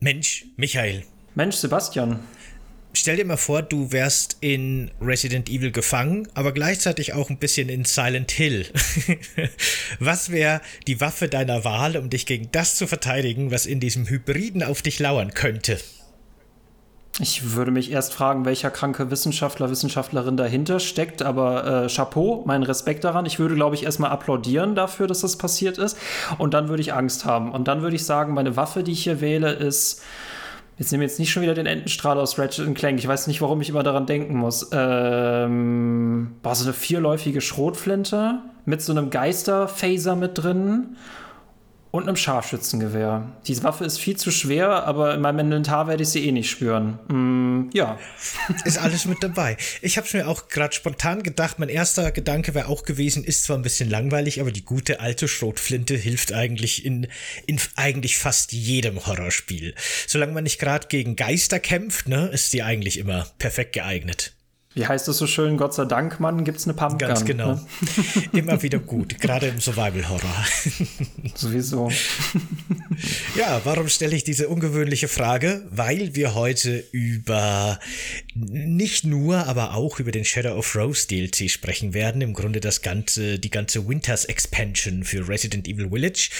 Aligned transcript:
Mensch, 0.00 0.46
Michael. 0.56 1.02
Mensch, 1.34 1.56
Sebastian. 1.56 2.20
Stell 2.94 3.16
dir 3.16 3.26
mal 3.26 3.36
vor, 3.36 3.62
du 3.62 3.92
wärst 3.92 4.38
in 4.40 4.90
Resident 5.00 5.48
Evil 5.50 5.70
gefangen, 5.70 6.26
aber 6.34 6.52
gleichzeitig 6.52 7.12
auch 7.12 7.30
ein 7.30 7.36
bisschen 7.36 7.68
in 7.68 7.84
Silent 7.84 8.30
Hill. 8.30 8.66
was 10.00 10.30
wäre 10.30 10.62
die 10.86 11.00
Waffe 11.00 11.28
deiner 11.28 11.64
Wahl, 11.64 11.96
um 11.96 12.10
dich 12.10 12.26
gegen 12.26 12.50
das 12.50 12.76
zu 12.76 12.86
verteidigen, 12.86 13.50
was 13.50 13.66
in 13.66 13.80
diesem 13.80 14.08
Hybriden 14.08 14.62
auf 14.62 14.82
dich 14.82 14.98
lauern 14.98 15.34
könnte? 15.34 15.78
Ich 17.20 17.54
würde 17.54 17.72
mich 17.72 17.90
erst 17.90 18.14
fragen, 18.14 18.44
welcher 18.44 18.70
kranke 18.70 19.10
Wissenschaftler, 19.10 19.70
Wissenschaftlerin 19.70 20.36
dahinter 20.36 20.78
steckt, 20.78 21.22
aber 21.22 21.84
äh, 21.84 21.88
Chapeau, 21.88 22.44
mein 22.46 22.62
Respekt 22.62 23.02
daran. 23.02 23.26
Ich 23.26 23.40
würde, 23.40 23.56
glaube 23.56 23.74
ich, 23.74 23.82
erstmal 23.82 24.10
applaudieren 24.10 24.76
dafür, 24.76 25.08
dass 25.08 25.22
das 25.22 25.36
passiert 25.36 25.78
ist. 25.78 25.98
Und 26.38 26.54
dann 26.54 26.68
würde 26.68 26.80
ich 26.80 26.92
Angst 26.92 27.24
haben. 27.24 27.50
Und 27.50 27.66
dann 27.66 27.82
würde 27.82 27.96
ich 27.96 28.04
sagen, 28.04 28.34
meine 28.34 28.56
Waffe, 28.56 28.84
die 28.84 28.92
ich 28.92 29.02
hier 29.02 29.20
wähle, 29.20 29.50
ist. 29.52 30.02
Jetzt 30.78 30.92
nehmen 30.92 31.00
wir 31.00 31.08
jetzt 31.08 31.18
nicht 31.18 31.32
schon 31.32 31.42
wieder 31.42 31.54
den 31.54 31.66
Entenstrahl 31.66 32.20
aus 32.20 32.38
Ratchet 32.38 32.72
Clank. 32.76 33.00
Ich 33.00 33.08
weiß 33.08 33.26
nicht, 33.26 33.42
warum 33.42 33.60
ich 33.60 33.68
immer 33.68 33.82
daran 33.82 34.06
denken 34.06 34.36
muss. 34.36 34.68
Ähm, 34.70 36.36
war 36.44 36.54
so 36.54 36.66
eine 36.66 36.72
vierläufige 36.72 37.40
Schrotflinte 37.40 38.42
mit 38.64 38.80
so 38.80 38.92
einem 38.92 39.10
Geisterphaser 39.10 40.14
mit 40.14 40.38
drin 40.38 40.96
und 41.90 42.02
einem 42.02 42.16
Scharfschützengewehr. 42.16 43.32
Diese 43.46 43.62
Waffe 43.62 43.84
ist 43.84 43.98
viel 43.98 44.16
zu 44.16 44.30
schwer, 44.30 44.84
aber 44.84 45.14
in 45.14 45.20
meinem 45.20 45.40
Inventar 45.40 45.88
werde 45.88 46.02
ich 46.02 46.10
sie 46.10 46.26
eh 46.26 46.32
nicht 46.32 46.50
spüren. 46.50 46.98
Mm, 47.08 47.70
ja. 47.72 47.98
Ist 48.64 48.78
alles 48.78 49.04
mit 49.06 49.22
dabei. 49.22 49.56
Ich 49.80 49.96
habe 49.96 50.06
mir 50.12 50.28
auch 50.28 50.48
gerade 50.48 50.74
spontan 50.74 51.22
gedacht. 51.22 51.58
Mein 51.58 51.68
erster 51.68 52.10
Gedanke 52.12 52.54
wäre 52.54 52.68
auch 52.68 52.82
gewesen, 52.82 53.24
ist 53.24 53.44
zwar 53.44 53.56
ein 53.56 53.62
bisschen 53.62 53.88
langweilig, 53.88 54.40
aber 54.40 54.52
die 54.52 54.64
gute 54.64 55.00
alte 55.00 55.28
Schrotflinte 55.28 55.94
hilft 55.94 56.32
eigentlich 56.32 56.84
in, 56.84 57.08
in 57.46 57.60
eigentlich 57.76 58.18
fast 58.18 58.52
jedem 58.52 59.06
Horrorspiel. 59.06 59.74
Solange 60.06 60.32
man 60.32 60.44
nicht 60.44 60.58
gerade 60.58 60.88
gegen 60.88 61.16
Geister 61.16 61.58
kämpft, 61.58 62.08
ne, 62.08 62.28
ist 62.28 62.52
die 62.52 62.62
eigentlich 62.62 62.98
immer 62.98 63.26
perfekt 63.38 63.72
geeignet 63.72 64.37
wie 64.74 64.86
heißt 64.86 65.08
es 65.08 65.16
so 65.18 65.26
schön, 65.26 65.56
Gott 65.56 65.74
sei 65.74 65.86
Dank, 65.86 66.20
Mann, 66.20 66.44
gibt 66.44 66.58
es 66.58 66.66
eine 66.66 66.74
Pumpgun. 66.74 67.08
Ganz 67.08 67.24
genau. 67.24 67.54
Ne? 67.54 67.66
Immer 68.32 68.62
wieder 68.62 68.78
gut, 68.78 69.18
gerade 69.18 69.48
im 69.48 69.60
Survival-Horror. 69.60 70.44
Sowieso. 71.34 71.90
Ja, 73.36 73.60
warum 73.64 73.88
stelle 73.88 74.14
ich 74.14 74.24
diese 74.24 74.48
ungewöhnliche 74.48 75.08
Frage? 75.08 75.66
Weil 75.70 76.14
wir 76.14 76.34
heute 76.34 76.84
über 76.92 77.80
nicht 78.34 79.04
nur, 79.04 79.46
aber 79.46 79.74
auch 79.74 79.98
über 80.00 80.12
den 80.12 80.24
Shadow 80.24 80.54
of 80.56 80.76
Rose 80.76 81.08
DLC 81.08 81.50
sprechen 81.50 81.94
werden. 81.94 82.20
Im 82.20 82.34
Grunde 82.34 82.60
das 82.60 82.82
ganze, 82.82 83.38
die 83.38 83.50
ganze 83.50 83.88
Winters 83.88 84.26
Expansion 84.26 85.02
für 85.02 85.28
Resident 85.28 85.66
Evil 85.66 85.90
Village. 85.90 86.30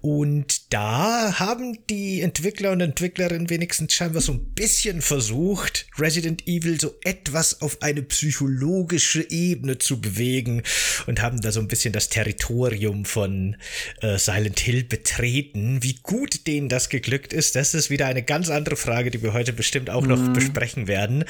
Und 0.00 0.72
da 0.72 1.38
haben 1.38 1.78
die 1.90 2.20
Entwickler 2.20 2.72
und 2.72 2.80
Entwicklerinnen 2.80 3.50
wenigstens 3.50 3.92
scheinbar 3.92 4.22
so 4.22 4.32
ein 4.32 4.44
bisschen 4.54 5.02
versucht, 5.02 5.86
Resident 5.98 6.46
Evil 6.46 6.80
so 6.80 6.94
etwas 7.04 7.60
auf 7.60 7.71
eine 7.80 8.02
psychologische 8.02 9.28
Ebene 9.30 9.78
zu 9.78 10.00
bewegen 10.00 10.62
und 11.06 11.22
haben 11.22 11.40
da 11.40 11.52
so 11.52 11.60
ein 11.60 11.68
bisschen 11.68 11.92
das 11.92 12.08
Territorium 12.08 13.04
von 13.04 13.56
äh, 14.00 14.18
Silent 14.18 14.60
Hill 14.60 14.84
betreten. 14.84 15.82
Wie 15.82 15.98
gut 16.02 16.46
denen 16.46 16.68
das 16.68 16.88
geglückt 16.88 17.32
ist, 17.32 17.56
das 17.56 17.74
ist 17.74 17.90
wieder 17.90 18.06
eine 18.06 18.22
ganz 18.22 18.50
andere 18.50 18.76
Frage, 18.76 19.10
die 19.10 19.22
wir 19.22 19.32
heute 19.32 19.52
bestimmt 19.52 19.90
auch 19.90 20.06
noch 20.06 20.18
mhm. 20.18 20.32
besprechen 20.32 20.88
werden. 20.88 21.24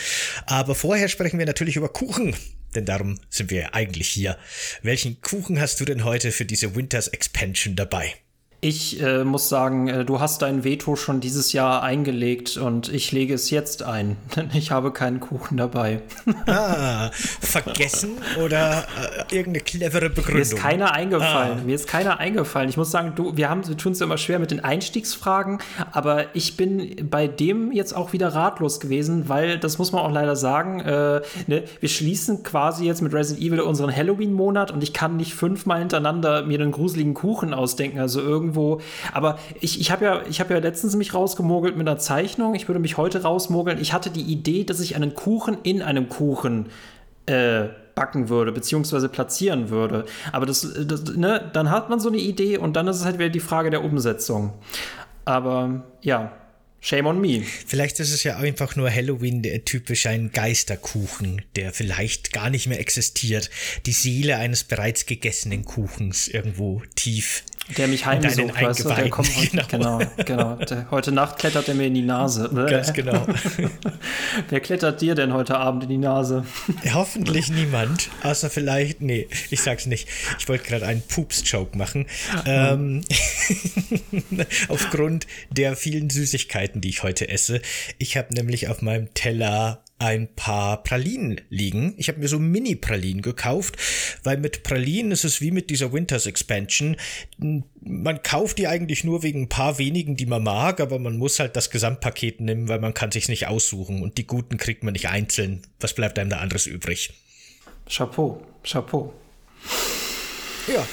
Aber 0.47 0.75
vorher 0.75 1.09
sprechen 1.09 1.39
wir 1.39 1.47
natürlich 1.47 1.77
über 1.77 1.89
Kuchen. 1.89 2.35
Denn 2.75 2.87
darum 2.87 3.19
sind 3.29 3.51
wir 3.51 3.75
eigentlich 3.75 4.09
hier. 4.09 4.39
Welchen 4.83 5.21
Kuchen 5.21 5.61
hast 5.61 5.81
du 5.81 5.85
denn 5.85 6.05
heute 6.05 6.33
für 6.33 6.45
diese 6.45 6.75
Winters 6.75 7.09
Expansion 7.09 7.77
dabei? 7.77 8.15
Ich 8.65 9.03
äh, 9.03 9.25
muss 9.25 9.49
sagen, 9.49 9.89
äh, 9.89 10.05
du 10.05 10.21
hast 10.21 10.41
dein 10.41 10.63
Veto 10.63 10.95
schon 10.95 11.19
dieses 11.19 11.53
Jahr 11.53 11.83
eingelegt 11.83 12.57
und 12.57 12.89
ich 12.93 13.11
lege 13.11 13.35
es 13.35 13.51
jetzt 13.51 13.83
ein, 13.83 14.17
denn 14.37 14.51
ich 14.55 14.71
habe 14.71 14.93
keinen 14.93 15.19
Kuchen 15.19 15.57
dabei. 15.57 16.01
ah, 16.47 17.11
vergessen 17.41 18.19
oder 18.41 18.85
äh, 18.85 19.35
irgendeine 19.35 19.65
clevere 19.65 20.11
Begründung? 20.11 20.35
Mir 20.35 20.43
ist 20.43 20.55
keiner 20.55 20.93
eingefallen. 20.95 21.59
Ah. 21.61 21.65
Mir 21.67 21.75
ist 21.75 21.89
keiner 21.89 22.21
eingefallen. 22.21 22.69
Ich 22.69 22.77
muss 22.77 22.93
sagen, 22.93 23.15
du, 23.17 23.37
wir, 23.37 23.51
haben, 23.51 23.67
wir 23.67 23.77
tun 23.77 23.91
es 23.95 24.01
immer 24.01 24.17
schwer 24.17 24.39
mit 24.39 24.53
den 24.53 24.61
Einstiegsfragen, 24.61 25.59
aber 25.91 26.27
ich 26.33 26.57
bin 26.57 27.09
bei 27.11 27.27
dem 27.27 27.73
jetzt 27.73 27.97
auch 27.97 28.13
wieder 28.13 28.29
ratlos 28.29 28.79
gewesen, 28.79 29.29
weil 29.29 29.59
das 29.59 29.79
muss 29.79 29.91
man 29.91 30.03
auch 30.03 30.13
leider 30.13 30.37
sagen. 30.37 30.79
Äh, 30.79 31.23
ne, 31.49 31.65
wir 31.81 31.89
schließen 31.89 32.45
quasi 32.45 32.85
jetzt 32.85 33.03
mit 33.03 33.13
Resident 33.13 33.45
Evil 33.45 33.61
unseren 33.63 33.91
Halloween-Monat 33.91 34.71
und 34.71 34.85
ich 34.85 34.93
kann 34.93 35.17
nicht 35.17 35.35
fünfmal 35.35 35.81
hintereinander 35.81 36.45
mir 36.45 36.61
einen 36.61 36.71
gruseligen 36.71 37.15
Kuchen 37.15 37.55
ausdenken. 37.55 37.99
Also 37.99 38.21
irgendwie 38.21 38.52
irgendwo. 38.53 38.81
Aber 39.13 39.39
ich, 39.61 39.81
ich 39.81 39.91
habe 39.91 40.05
ja, 40.05 40.23
hab 40.23 40.51
ja 40.51 40.59
letztens 40.59 40.97
mich 40.97 41.15
rausgemogelt 41.15 41.77
mit 41.77 41.89
einer 41.89 41.99
Zeichnung. 41.99 42.55
Ich 42.55 42.69
würde 42.69 42.81
mich 42.81 42.97
heute 42.97 43.23
rausmogeln. 43.23 43.81
Ich 43.81 43.93
hatte 43.93 44.11
die 44.11 44.23
Idee, 44.23 44.65
dass 44.65 44.81
ich 44.81 44.97
einen 44.97 45.15
Kuchen 45.15 45.59
in 45.63 45.83
einem 45.83 46.09
Kuchen 46.09 46.67
äh, 47.27 47.65
backen 47.95 48.29
würde, 48.29 48.53
beziehungsweise 48.53 49.09
platzieren 49.09 49.71
würde. 49.71 50.07
Aber 50.33 50.47
das, 50.47 50.67
das, 50.87 51.05
ne, 51.05 51.51
dann 51.53 51.71
hat 51.71 51.91
man 51.91 52.01
so 52.01 52.09
eine 52.09 52.19
Idee 52.19 52.59
und 52.59 52.75
dann 52.75 52.89
ist 52.89 52.97
es 52.97 53.05
halt 53.05 53.19
wieder 53.19 53.29
die 53.29 53.41
Frage 53.41 53.71
der 53.71 53.85
Umsetzung. 53.85 54.53
Aber 55.25 55.85
ja, 56.01 56.33
Shame 56.85 57.07
on 57.07 57.21
me. 57.21 57.45
Vielleicht 57.45 58.01
ist 58.01 58.13
es 58.13 58.25
ja 58.25 58.39
einfach 58.39 58.75
nur 58.75 58.91
Halloween 58.91 59.41
der 59.41 59.65
typisch 59.65 60.07
ein 60.07 60.33
Geisterkuchen, 60.33 61.43
der 61.55 61.73
vielleicht 61.73 62.33
gar 62.33 62.51
nicht 62.51 62.67
mehr 62.67 62.81
existiert. 62.81 63.51
Die 63.87 63.93
Seele 63.93 64.37
eines 64.39 64.65
bereits 64.65 65.07
gegessenen 65.07 65.65
Kuchens 65.65 66.27
irgendwo 66.27 66.83
tief 66.97 67.45
der 67.77 67.89
mich 67.89 68.07
heimsucht, 68.07 68.61
weißt 68.61 68.85
du, 68.85 68.89
der 68.89 69.11
kommt 69.11 69.35
heute, 69.37 69.65
genau, 69.69 69.99
genau, 69.99 70.25
genau. 70.25 70.57
Der, 70.57 70.91
heute 70.91 71.13
Nacht 71.13 71.39
klettert 71.39 71.69
er 71.69 71.75
mir 71.75 71.87
in 71.87 71.95
die 71.95 72.03
Nase. 72.03 72.51
Ganz 72.71 72.93
genau. 72.93 73.27
Wer 74.49 74.61
klettert 74.61 75.01
dir 75.01 75.15
denn 75.15 75.33
heute 75.33 75.57
Abend 75.57 75.85
in 75.85 75.89
die 75.89 75.99
Nase? 75.99 76.45
Hoffentlich 76.93 77.51
niemand, 77.51 78.11
außer 78.23 78.51
vielleicht, 78.51 79.01
nee, 79.01 79.29
ich 79.51 79.63
sag's 79.63 79.87
nicht. 79.87 80.09
Ich 80.39 80.49
wollte 80.49 80.65
gerade 80.65 80.87
einen 80.87 81.03
Poops-Joke 81.03 81.77
machen. 81.79 82.07
Ähm, 82.47 83.03
aufgrund 84.69 85.27
der 85.51 85.77
vielen 85.77 86.11
Süßigkeiten, 86.11 86.81
die 86.81 86.89
ich 86.89 87.03
heute 87.03 87.29
esse. 87.29 87.63
Ich 87.99 88.17
habe 88.17 88.35
nämlich 88.35 88.69
auf 88.69 88.83
meinem 88.83 89.13
Teller 89.15 89.83
ein 90.03 90.35
paar 90.35 90.83
Pralinen 90.83 91.41
liegen. 91.49 91.95
Ich 91.97 92.09
habe 92.09 92.19
mir 92.19 92.29
so 92.29 92.39
Mini-Pralinen 92.39 93.23
gekauft, 93.23 93.77
weil 94.25 94.37
mit 94.37 94.63
Pralinen 94.63 95.13
ist 95.13 95.25
es 95.25 95.41
wie 95.41 95.51
mit 95.51 95.71
dieser 95.71 95.93
Winters 95.93 96.27
Expansion. 96.27 96.97
Man 97.39 98.23
kauft 98.23 98.59
die 98.59 98.67
eigentlich 98.67 99.05
nur 99.05 99.23
wegen 99.23 99.43
ein 99.43 99.49
paar 99.49 99.79
wenigen, 99.79 100.17
die 100.17 100.27
man 100.27 100.43
mag, 100.43 100.81
aber 100.81 100.99
man 100.99 101.17
muss 101.17 101.39
halt 101.39 101.57
das 101.57 101.71
Gesamtpaket 101.71 102.41
nehmen, 102.41 102.69
weil 102.69 102.81
man 102.81 102.95
kann 102.95 103.13
sich's 103.13 103.29
nicht 103.29 103.47
aussuchen 103.47 104.03
und 104.03 104.19
die 104.19 104.27
guten 104.27 104.57
kriegt 104.57 104.83
man 104.83 104.93
nicht 104.93 105.09
einzeln. 105.09 105.63
Was 105.81 105.95
bleibt 105.95 106.19
einem 106.19 106.31
da 106.31 106.39
anderes 106.39 106.67
übrig? 106.67 107.13
Chapeau, 107.89 108.43
Chapeau. 108.65 109.13
Ja. 110.67 110.87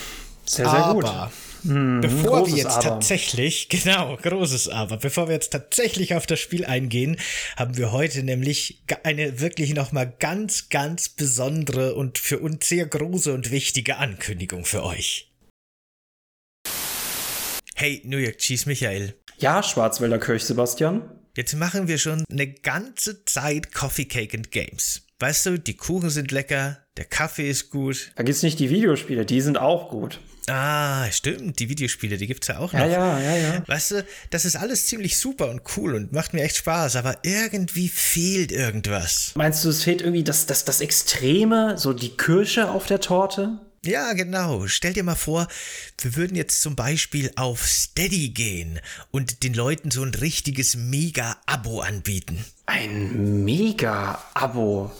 Sehr, 0.45 0.69
sehr 0.69 0.79
aber, 0.79 0.93
gut. 0.93 1.31
Mhm, 1.63 2.01
bevor 2.01 2.47
wir 2.47 2.55
jetzt 2.55 2.67
Aber. 2.67 2.81
tatsächlich, 2.81 3.69
genau, 3.69 4.17
großes 4.17 4.69
Aber, 4.69 4.97
bevor 4.97 5.27
wir 5.27 5.33
jetzt 5.35 5.51
tatsächlich 5.51 6.15
auf 6.15 6.25
das 6.25 6.39
Spiel 6.39 6.65
eingehen, 6.65 7.17
haben 7.57 7.77
wir 7.77 7.91
heute 7.91 8.23
nämlich 8.23 8.83
eine 9.03 9.39
wirklich 9.39 9.73
nochmal 9.73 10.13
ganz, 10.19 10.69
ganz 10.69 11.09
besondere 11.09 11.95
und 11.95 12.17
für 12.17 12.39
uns 12.39 12.67
sehr 12.67 12.85
große 12.85 13.33
und 13.33 13.51
wichtige 13.51 13.97
Ankündigung 13.97 14.65
für 14.65 14.83
euch. 14.83 15.31
Hey, 17.75 18.01
New 18.03 18.17
York 18.17 18.39
Cheese 18.39 18.67
Michael. 18.67 19.15
Ja, 19.37 19.63
Schwarzwälder 19.63 20.19
Kirch 20.19 20.43
Sebastian. 20.43 21.01
Jetzt 21.37 21.55
machen 21.55 21.87
wir 21.87 21.97
schon 21.97 22.25
eine 22.29 22.51
ganze 22.51 23.23
Zeit 23.23 23.73
Coffee 23.73 24.05
Cake 24.05 24.35
and 24.35 24.51
Games. 24.51 25.05
Weißt 25.19 25.45
du, 25.45 25.57
die 25.57 25.75
Kuchen 25.75 26.09
sind 26.09 26.31
lecker, 26.31 26.79
der 26.97 27.05
Kaffee 27.05 27.49
ist 27.49 27.69
gut. 27.69 28.11
Da 28.15 28.23
gibt's 28.23 28.43
nicht 28.43 28.59
die 28.59 28.69
Videospiele, 28.69 29.25
die 29.25 29.39
sind 29.39 29.57
auch 29.57 29.89
gut. 29.89 30.19
Ah, 30.49 31.11
stimmt, 31.11 31.59
die 31.59 31.69
Videospiele, 31.69 32.17
die 32.17 32.27
gibt's 32.27 32.47
ja 32.47 32.59
auch 32.59 32.73
noch. 32.73 32.79
Ja, 32.79 32.87
ja, 32.87 33.19
ja, 33.19 33.35
ja. 33.35 33.63
Weißt 33.67 33.91
du, 33.91 34.05
das 34.29 34.45
ist 34.45 34.55
alles 34.55 34.87
ziemlich 34.87 35.17
super 35.17 35.49
und 35.49 35.61
cool 35.77 35.95
und 35.95 36.11
macht 36.11 36.33
mir 36.33 36.43
echt 36.43 36.57
Spaß, 36.57 36.95
aber 36.95 37.17
irgendwie 37.23 37.87
fehlt 37.89 38.51
irgendwas. 38.51 39.33
Meinst 39.35 39.63
du, 39.63 39.69
es 39.69 39.83
fehlt 39.83 40.01
irgendwie 40.01 40.23
das, 40.23 40.45
das, 40.45 40.65
das 40.65 40.81
Extreme, 40.81 41.77
so 41.77 41.93
die 41.93 42.15
Kirsche 42.17 42.69
auf 42.69 42.85
der 42.85 42.99
Torte? 42.99 43.59
Ja, 43.85 44.11
genau. 44.13 44.67
Stell 44.67 44.93
dir 44.93 45.03
mal 45.03 45.15
vor, 45.15 45.47
wir 46.01 46.15
würden 46.15 46.35
jetzt 46.35 46.61
zum 46.61 46.75
Beispiel 46.75 47.31
auf 47.35 47.65
Steady 47.65 48.29
gehen 48.29 48.79
und 49.11 49.43
den 49.43 49.53
Leuten 49.53 49.89
so 49.89 50.03
ein 50.03 50.13
richtiges 50.13 50.75
Mega-Abo 50.75 51.79
anbieten. 51.79 52.43
Ein 52.65 53.43
Mega-Abo? 53.45 54.91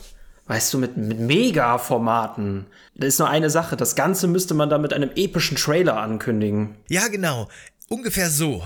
Weißt 0.49 0.73
du, 0.73 0.79
mit, 0.79 0.97
mit 0.97 1.19
Mega-Formaten. 1.19 2.65
Da 2.95 3.05
ist 3.05 3.19
nur 3.19 3.29
eine 3.29 3.51
Sache. 3.51 3.77
Das 3.77 3.95
Ganze 3.95 4.27
müsste 4.27 4.55
man 4.55 4.67
dann 4.67 4.81
mit 4.81 4.93
einem 4.93 5.11
epischen 5.15 5.57
Trailer 5.57 5.97
ankündigen. 5.97 6.75
Ja, 6.87 7.07
genau. 7.07 7.49
Ungefähr 7.87 8.31
so. 8.31 8.63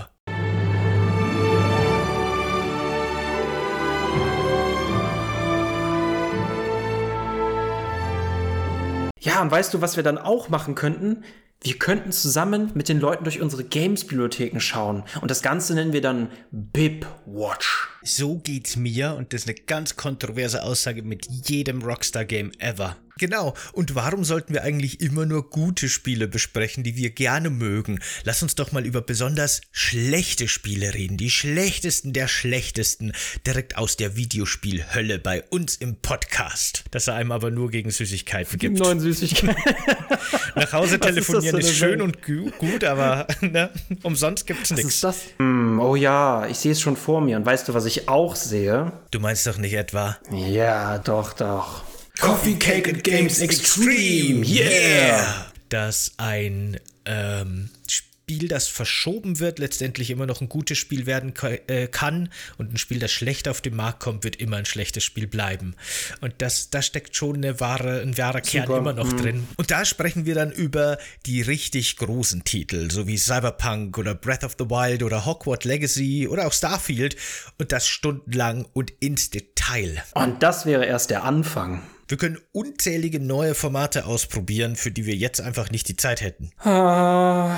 Ja, 9.20 9.42
und 9.42 9.50
weißt 9.50 9.74
du, 9.74 9.82
was 9.82 9.96
wir 9.96 10.02
dann 10.02 10.16
auch 10.16 10.48
machen 10.48 10.74
könnten? 10.74 11.22
Wir 11.62 11.78
könnten 11.78 12.12
zusammen 12.12 12.70
mit 12.74 12.88
den 12.88 13.00
Leuten 13.00 13.24
durch 13.24 13.40
unsere 13.40 13.64
Games-Bibliotheken 13.64 14.60
schauen. 14.60 15.04
Und 15.22 15.30
das 15.30 15.40
Ganze 15.40 15.74
nennen 15.74 15.94
wir 15.94 16.02
dann 16.02 16.28
Bip 16.50 17.06
Watch. 17.24 17.88
So 18.02 18.36
geht's 18.38 18.76
mir 18.76 19.14
und 19.14 19.32
das 19.32 19.42
ist 19.42 19.48
eine 19.48 19.58
ganz 19.58 19.96
kontroverse 19.96 20.62
Aussage 20.62 21.02
mit 21.02 21.26
jedem 21.26 21.82
Rockstar-Game 21.82 22.52
ever. 22.58 22.96
Genau. 23.18 23.54
Und 23.72 23.94
warum 23.94 24.24
sollten 24.24 24.54
wir 24.54 24.62
eigentlich 24.62 25.00
immer 25.00 25.24
nur 25.24 25.48
gute 25.48 25.88
Spiele 25.88 26.26
besprechen, 26.26 26.82
die 26.82 26.96
wir 26.96 27.10
gerne 27.10 27.50
mögen? 27.50 28.00
Lass 28.24 28.42
uns 28.42 28.54
doch 28.56 28.72
mal 28.72 28.84
über 28.84 29.02
besonders 29.02 29.60
schlechte 29.70 30.48
Spiele 30.48 30.94
reden. 30.94 31.16
Die 31.16 31.30
schlechtesten 31.30 32.12
der 32.12 32.26
schlechtesten. 32.26 33.12
Direkt 33.46 33.76
aus 33.76 33.96
der 33.96 34.16
Videospielhölle 34.16 35.18
bei 35.18 35.44
uns 35.50 35.76
im 35.76 35.96
Podcast. 35.96 36.84
Dass 36.90 37.06
er 37.06 37.14
einem 37.14 37.32
aber 37.32 37.50
nur 37.50 37.70
gegen 37.70 37.90
Süßigkeiten 37.90 38.58
gibt. 38.58 38.78
Neuen 38.78 39.00
Süßigkeiten. 39.00 39.74
Nach 40.56 40.72
Hause 40.72 40.98
telefonieren 41.00 41.58
ist, 41.58 41.70
ist 41.70 41.76
schön 41.76 42.00
und 42.00 42.22
gut, 42.22 42.84
aber 42.84 43.26
ne, 43.40 43.70
umsonst 44.02 44.46
gibt's 44.46 44.70
nichts. 44.70 44.86
Was 44.86 44.94
ist 44.94 45.04
das? 45.04 45.16
Mm, 45.38 45.78
oh 45.78 45.96
ja, 45.96 46.46
ich 46.48 46.58
sehe 46.58 46.72
es 46.72 46.80
schon 46.80 46.96
vor 46.96 47.20
mir. 47.20 47.36
Und 47.36 47.46
weißt 47.46 47.68
du, 47.68 47.74
was 47.74 47.84
ich 47.84 48.08
auch 48.08 48.34
sehe? 48.36 48.92
Du 49.10 49.20
meinst 49.20 49.46
doch 49.46 49.58
nicht 49.58 49.74
etwa? 49.74 50.16
Ja, 50.32 50.98
doch, 50.98 51.32
doch. 51.32 51.84
Coffee 52.20 52.54
Cake 52.54 52.88
and 52.88 53.02
Games 53.02 53.40
Extreme, 53.40 54.46
yeah! 54.46 55.50
Dass 55.68 56.12
ein 56.16 56.78
ähm, 57.04 57.70
Spiel, 57.88 58.46
das 58.48 58.68
verschoben 58.68 59.40
wird, 59.40 59.58
letztendlich 59.58 60.10
immer 60.10 60.24
noch 60.24 60.40
ein 60.40 60.48
gutes 60.48 60.78
Spiel 60.78 61.06
werden 61.06 61.34
äh, 61.66 61.88
kann 61.88 62.30
und 62.56 62.72
ein 62.72 62.78
Spiel, 62.78 63.00
das 63.00 63.10
schlecht 63.10 63.48
auf 63.48 63.60
den 63.60 63.74
Markt 63.74 64.00
kommt, 64.00 64.22
wird 64.22 64.36
immer 64.36 64.56
ein 64.56 64.64
schlechtes 64.64 65.02
Spiel 65.02 65.26
bleiben. 65.26 65.74
Und 66.20 66.34
das, 66.38 66.70
da 66.70 66.82
steckt 66.82 67.16
schon 67.16 67.36
eine 67.36 67.58
wahre, 67.58 68.00
ein 68.00 68.16
wahrer 68.16 68.40
Kern 68.40 68.70
immer 68.70 68.92
noch 68.92 69.12
mhm. 69.12 69.16
drin. 69.16 69.48
Und 69.56 69.72
da 69.72 69.84
sprechen 69.84 70.24
wir 70.24 70.36
dann 70.36 70.52
über 70.52 70.98
die 71.26 71.42
richtig 71.42 71.96
großen 71.96 72.44
Titel, 72.44 72.92
so 72.92 73.08
wie 73.08 73.18
Cyberpunk 73.18 73.98
oder 73.98 74.14
Breath 74.14 74.44
of 74.44 74.54
the 74.58 74.70
Wild 74.70 75.02
oder 75.02 75.26
Hogwarts 75.26 75.64
Legacy 75.64 76.28
oder 76.28 76.46
auch 76.46 76.52
Starfield 76.52 77.16
und 77.58 77.72
das 77.72 77.88
stundenlang 77.88 78.66
und 78.72 78.92
ins 79.00 79.30
Detail. 79.30 80.02
Und 80.14 80.42
das 80.44 80.64
wäre 80.64 80.86
erst 80.86 81.10
der 81.10 81.24
Anfang. 81.24 81.82
Wir 82.06 82.18
können 82.18 82.38
unzählige 82.52 83.18
neue 83.18 83.54
Formate 83.54 84.04
ausprobieren, 84.04 84.76
für 84.76 84.90
die 84.90 85.06
wir 85.06 85.14
jetzt 85.14 85.40
einfach 85.40 85.70
nicht 85.70 85.88
die 85.88 85.96
Zeit 85.96 86.20
hätten. 86.20 86.50
Ah, 86.58 87.56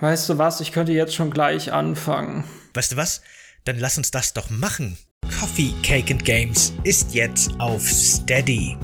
weißt 0.00 0.28
du 0.28 0.38
was, 0.38 0.60
ich 0.60 0.70
könnte 0.70 0.92
jetzt 0.92 1.14
schon 1.14 1.32
gleich 1.32 1.72
anfangen. 1.72 2.44
Weißt 2.74 2.92
du 2.92 2.96
was? 2.96 3.22
Dann 3.64 3.78
lass 3.78 3.98
uns 3.98 4.12
das 4.12 4.34
doch 4.34 4.50
machen. 4.50 4.96
Coffee, 5.40 5.74
Cake 5.82 6.12
and 6.12 6.24
Games 6.24 6.72
ist 6.84 7.14
jetzt 7.14 7.50
auf 7.58 7.82
Steady. 7.88 8.76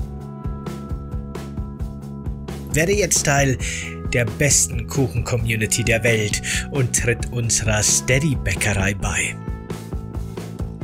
Werde 2.73 2.93
jetzt 2.93 3.25
Teil 3.25 3.57
der 4.13 4.25
besten 4.25 4.85
Kuchen-Community 4.87 5.83
der 5.83 6.03
Welt 6.03 6.41
und 6.71 6.93
tritt 6.95 7.31
unserer 7.31 7.81
Steady-Bäckerei 7.81 8.95
bei. 8.95 9.35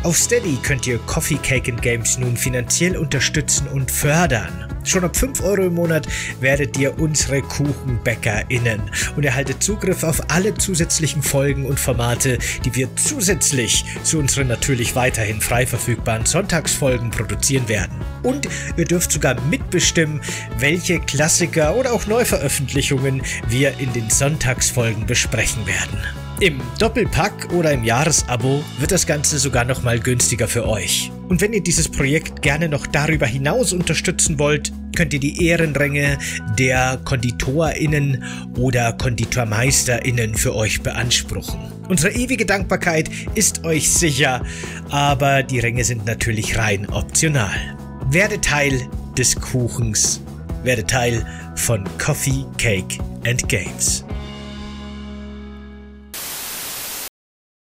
Auf 0.06 0.18
Steady 0.18 0.60
könnt 0.62 0.86
ihr 0.86 1.00
Coffee 1.00 1.40
Cake 1.42 1.72
and 1.72 1.81
Games 1.81 2.19
nun 2.19 2.38
finanziell 2.38 2.96
unterstützen 2.96 3.68
und 3.68 3.90
fördern. 3.90 4.72
Schon 4.84 5.04
ab 5.04 5.16
5 5.16 5.42
Euro 5.42 5.63
im 5.63 5.74
Monat 5.74 6.07
werdet 6.40 6.78
ihr 6.78 7.00
unsere 7.00 7.42
KuchenbäckerInnen 7.42 8.84
und 9.16 9.25
erhaltet 9.25 9.63
Zugriff 9.63 10.04
auf 10.04 10.30
alle 10.30 10.54
zusätzlichen 10.54 11.24
Folgen 11.24 11.66
und 11.66 11.80
Formate, 11.80 12.38
die 12.63 12.75
wir 12.75 12.96
zusätzlich 12.96 13.84
zu 14.04 14.19
unseren 14.19 14.48
natürlich 14.48 14.96
weiterhin 14.96 15.42
frei 15.42 15.66
verfügbaren 15.66 16.28
Sonntagsfolgen 16.28 17.10
produzieren 17.10 17.68
werden. 17.68 18.00
Und 18.22 18.48
ihr 18.78 18.86
dürft 18.86 19.12
sogar 19.12 19.42
mitbestimmen, 19.50 20.22
welche 20.60 21.00
Klassiker 21.00 21.75
oder 21.75 21.94
auch 21.94 22.06
Neuveröffentlichungen 22.06 23.24
wir 23.48 23.80
in 23.80 23.92
den 23.94 24.12
Sonntagsfolgen 24.12 25.07
besprechen 25.07 25.66
werden. 25.66 26.25
Im 26.41 26.59
Doppelpack 26.79 27.53
oder 27.53 27.71
im 27.71 27.85
Jahresabo 27.85 28.61
wird 28.77 28.91
das 28.91 29.07
Ganze 29.07 29.39
sogar 29.39 29.63
noch 29.63 29.83
mal 29.83 30.01
günstiger 30.01 30.49
für 30.49 30.67
euch. 30.67 31.09
Und 31.29 31.39
wenn 31.39 31.53
ihr 31.53 31.63
dieses 31.63 31.87
Projekt 31.87 32.41
gerne 32.41 32.67
noch 32.67 32.85
darüber 32.87 33.25
hinaus 33.25 33.71
unterstützen 33.71 34.37
wollt, 34.37 34.73
könnt 34.97 35.13
ihr 35.13 35.21
die 35.21 35.47
Ehrenränge 35.47 36.17
der 36.59 36.99
KonditorInnen 37.05 38.21
oder 38.57 38.91
KonditormeisterInnen 38.91 40.35
für 40.35 40.53
euch 40.55 40.81
beanspruchen. 40.81 41.57
Unsere 41.87 42.13
ewige 42.13 42.45
Dankbarkeit 42.45 43.09
ist 43.35 43.63
euch 43.63 43.89
sicher, 43.89 44.43
aber 44.89 45.41
die 45.41 45.59
Ränge 45.59 45.85
sind 45.85 46.05
natürlich 46.05 46.57
rein 46.57 46.85
optional. 46.89 47.77
Werde 48.09 48.41
Teil 48.41 48.81
des 49.17 49.39
Kuchens. 49.39 50.21
Werde 50.63 50.85
Teil 50.85 51.25
von 51.55 51.85
Coffee, 51.97 52.43
Cake 52.57 52.97
and 53.25 53.47
Games. 53.47 54.03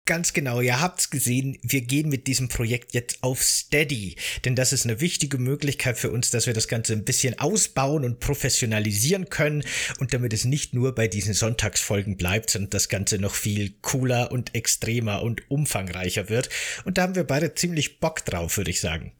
Ganz 0.06 0.34
genau, 0.34 0.60
ihr 0.60 0.82
habt's 0.82 1.08
gesehen, 1.08 1.58
wir 1.62 1.80
gehen 1.80 2.10
mit 2.10 2.26
diesem 2.26 2.50
Projekt 2.50 2.92
jetzt 2.92 3.22
auf 3.22 3.42
Steady, 3.42 4.16
denn 4.44 4.54
das 4.54 4.74
ist 4.74 4.84
eine 4.84 5.00
wichtige 5.00 5.38
Möglichkeit 5.38 5.96
für 5.96 6.10
uns, 6.10 6.30
dass 6.30 6.46
wir 6.46 6.52
das 6.52 6.68
Ganze 6.68 6.92
ein 6.92 7.06
bisschen 7.06 7.38
ausbauen 7.38 8.04
und 8.04 8.20
professionalisieren 8.20 9.30
können 9.30 9.64
und 10.00 10.12
damit 10.12 10.34
es 10.34 10.44
nicht 10.44 10.74
nur 10.74 10.94
bei 10.94 11.08
diesen 11.08 11.32
Sonntagsfolgen 11.32 12.18
bleibt, 12.18 12.50
sondern 12.50 12.68
das 12.68 12.90
Ganze 12.90 13.18
noch 13.18 13.34
viel 13.34 13.72
cooler 13.80 14.30
und 14.30 14.54
extremer 14.54 15.22
und 15.22 15.50
umfangreicher 15.50 16.28
wird. 16.28 16.50
Und 16.84 16.98
da 16.98 17.04
haben 17.04 17.14
wir 17.14 17.24
beide 17.24 17.54
ziemlich 17.54 17.98
Bock 17.98 18.26
drauf, 18.26 18.58
würde 18.58 18.72
ich 18.72 18.82
sagen. 18.82 19.12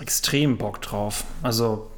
Extrem 0.00 0.58
Bock 0.58 0.80
drauf. 0.80 1.24
Also 1.42 1.90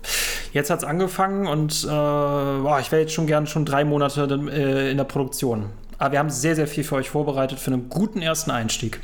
jetzt 0.54 0.70
hat's 0.70 0.84
angefangen 0.84 1.46
und 1.46 1.84
äh, 1.84 1.86
boah, 1.86 2.78
ich 2.80 2.90
wäre 2.92 3.02
jetzt 3.02 3.12
schon 3.12 3.26
gern 3.26 3.46
schon 3.46 3.66
drei 3.66 3.84
Monate 3.84 4.22
äh, 4.50 4.90
in 4.90 4.96
der 4.96 5.04
Produktion. 5.04 5.68
Aber 6.02 6.10
wir 6.10 6.18
haben 6.18 6.30
sehr, 6.30 6.56
sehr 6.56 6.66
viel 6.66 6.82
für 6.82 6.96
euch 6.96 7.10
vorbereitet 7.10 7.60
für 7.60 7.72
einen 7.72 7.88
guten 7.88 8.22
ersten 8.22 8.50
Einstieg. 8.50 8.98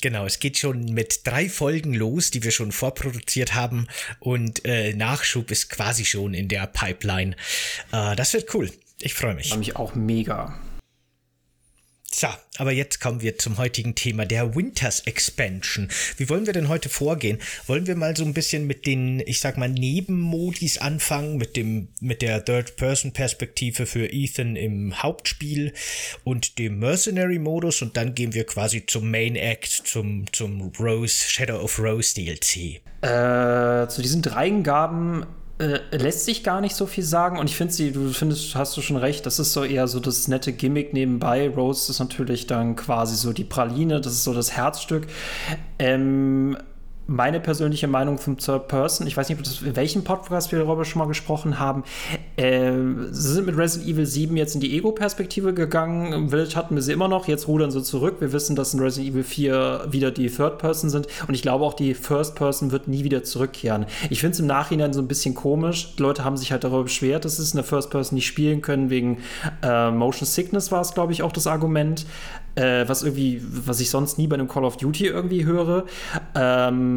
Genau, 0.00 0.24
es 0.24 0.38
geht 0.38 0.56
schon 0.56 0.84
mit 0.94 1.22
drei 1.26 1.48
Folgen 1.48 1.92
los, 1.92 2.30
die 2.30 2.44
wir 2.44 2.52
schon 2.52 2.70
vorproduziert 2.70 3.56
haben 3.56 3.88
und 4.20 4.64
äh, 4.64 4.94
Nachschub 4.94 5.50
ist 5.50 5.70
quasi 5.70 6.04
schon 6.04 6.32
in 6.32 6.46
der 6.46 6.68
Pipeline. 6.68 7.34
Äh, 7.90 8.14
das 8.14 8.32
wird 8.32 8.54
cool. 8.54 8.70
Ich 9.00 9.12
freue 9.12 9.34
mich. 9.34 9.46
Ich 9.46 9.50
freue 9.50 9.58
mich 9.58 9.74
auch 9.74 9.96
mega. 9.96 10.56
So, 12.16 12.28
aber 12.58 12.70
jetzt 12.70 13.00
kommen 13.00 13.22
wir 13.22 13.38
zum 13.38 13.58
heutigen 13.58 13.96
Thema 13.96 14.24
der 14.24 14.54
Winters 14.54 15.00
Expansion. 15.00 15.88
Wie 16.16 16.28
wollen 16.28 16.46
wir 16.46 16.52
denn 16.52 16.68
heute 16.68 16.88
vorgehen? 16.88 17.40
Wollen 17.66 17.88
wir 17.88 17.96
mal 17.96 18.16
so 18.16 18.24
ein 18.24 18.34
bisschen 18.34 18.68
mit 18.68 18.86
den, 18.86 19.18
ich 19.26 19.40
sag 19.40 19.58
mal, 19.58 19.68
Nebenmodis 19.68 20.78
anfangen, 20.78 21.38
mit 21.38 21.56
dem, 21.56 21.88
mit 22.00 22.22
der 22.22 22.44
Third-Person-Perspektive 22.44 23.86
für 23.86 24.12
Ethan 24.12 24.54
im 24.54 25.02
Hauptspiel 25.02 25.72
und 26.22 26.60
dem 26.60 26.78
Mercenary-Modus 26.78 27.82
und 27.82 27.96
dann 27.96 28.14
gehen 28.14 28.32
wir 28.32 28.46
quasi 28.46 28.86
zum 28.86 29.10
Main 29.10 29.34
Act, 29.34 29.66
zum, 29.84 30.32
zum 30.32 30.70
Rose, 30.78 31.28
Shadow 31.28 31.58
of 31.58 31.80
Rose 31.80 32.14
DLC. 32.14 32.80
Äh, 33.02 33.88
zu 33.88 34.02
diesen 34.02 34.22
Dreingaben 34.22 35.26
äh, 35.58 35.78
lässt 35.96 36.24
sich 36.24 36.42
gar 36.42 36.60
nicht 36.60 36.74
so 36.74 36.86
viel 36.86 37.04
sagen 37.04 37.38
und 37.38 37.48
ich 37.48 37.56
finde 37.56 37.72
sie, 37.72 37.92
du 37.92 38.12
findest, 38.12 38.54
hast 38.56 38.76
du 38.76 38.80
schon 38.80 38.96
recht, 38.96 39.24
das 39.24 39.38
ist 39.38 39.52
so 39.52 39.62
eher 39.62 39.86
so 39.86 40.00
das 40.00 40.26
nette 40.26 40.52
Gimmick 40.52 40.92
nebenbei. 40.92 41.48
Rose 41.48 41.92
ist 41.92 42.00
natürlich 42.00 42.46
dann 42.46 42.74
quasi 42.74 43.14
so 43.14 43.32
die 43.32 43.44
Praline, 43.44 44.00
das 44.00 44.14
ist 44.14 44.24
so 44.24 44.34
das 44.34 44.52
Herzstück. 44.52 45.06
Ähm, 45.78 46.56
meine 47.06 47.40
persönliche 47.40 47.86
Meinung 47.86 48.18
zum 48.18 48.38
Third 48.38 48.68
Person, 48.68 49.06
ich 49.06 49.16
weiß 49.16 49.28
nicht, 49.28 49.62
in 49.62 49.76
welchem 49.76 50.04
Podcast 50.04 50.52
wir 50.52 50.58
darüber 50.58 50.84
schon 50.84 51.00
mal 51.00 51.08
gesprochen 51.08 51.58
haben, 51.58 51.84
äh, 52.36 52.72
sie 53.10 53.32
sind 53.34 53.46
mit 53.46 53.56
Resident 53.56 53.90
Evil 53.90 54.06
7 54.06 54.36
jetzt 54.36 54.54
in 54.54 54.60
die 54.60 54.76
Ego-Perspektive 54.76 55.52
gegangen. 55.52 56.12
Im 56.12 56.30
Village 56.30 56.56
hatten 56.56 56.74
wir 56.74 56.82
sie 56.82 56.92
immer 56.92 57.08
noch, 57.08 57.28
jetzt 57.28 57.46
rudern 57.46 57.70
sie 57.70 57.82
zurück. 57.82 58.16
Wir 58.20 58.32
wissen, 58.32 58.56
dass 58.56 58.74
in 58.74 58.80
Resident 58.80 59.12
Evil 59.12 59.24
4 59.24 59.86
wieder 59.90 60.10
die 60.10 60.28
Third 60.28 60.58
Person 60.58 60.90
sind 60.90 61.06
und 61.28 61.34
ich 61.34 61.42
glaube 61.42 61.64
auch, 61.64 61.74
die 61.74 61.94
First 61.94 62.34
Person 62.36 62.72
wird 62.72 62.88
nie 62.88 63.04
wieder 63.04 63.22
zurückkehren. 63.22 63.86
Ich 64.10 64.20
finde 64.20 64.34
es 64.34 64.40
im 64.40 64.46
Nachhinein 64.46 64.92
so 64.92 65.00
ein 65.00 65.08
bisschen 65.08 65.34
komisch. 65.34 65.94
Die 65.96 66.02
Leute 66.02 66.24
haben 66.24 66.36
sich 66.36 66.52
halt 66.52 66.64
darüber 66.64 66.84
beschwert, 66.84 67.24
dass 67.24 67.38
es 67.38 67.52
in 67.52 67.56
der 67.58 67.64
First 67.64 67.90
Person 67.90 68.16
nicht 68.16 68.26
spielen 68.26 68.62
können, 68.62 68.90
wegen 68.90 69.18
äh, 69.62 69.90
Motion 69.90 70.26
Sickness 70.26 70.72
war 70.72 70.80
es, 70.80 70.94
glaube 70.94 71.12
ich, 71.12 71.22
auch 71.22 71.32
das 71.32 71.46
Argument 71.46 72.06
äh, 72.56 72.88
was 72.88 73.02
irgendwie, 73.02 73.40
was 73.42 73.80
ich 73.80 73.90
sonst 73.90 74.18
nie 74.18 74.26
bei 74.26 74.34
einem 74.34 74.48
Call 74.48 74.64
of 74.64 74.76
Duty 74.76 75.06
irgendwie 75.06 75.44
höre. 75.44 75.84
Ähm, 76.34 76.93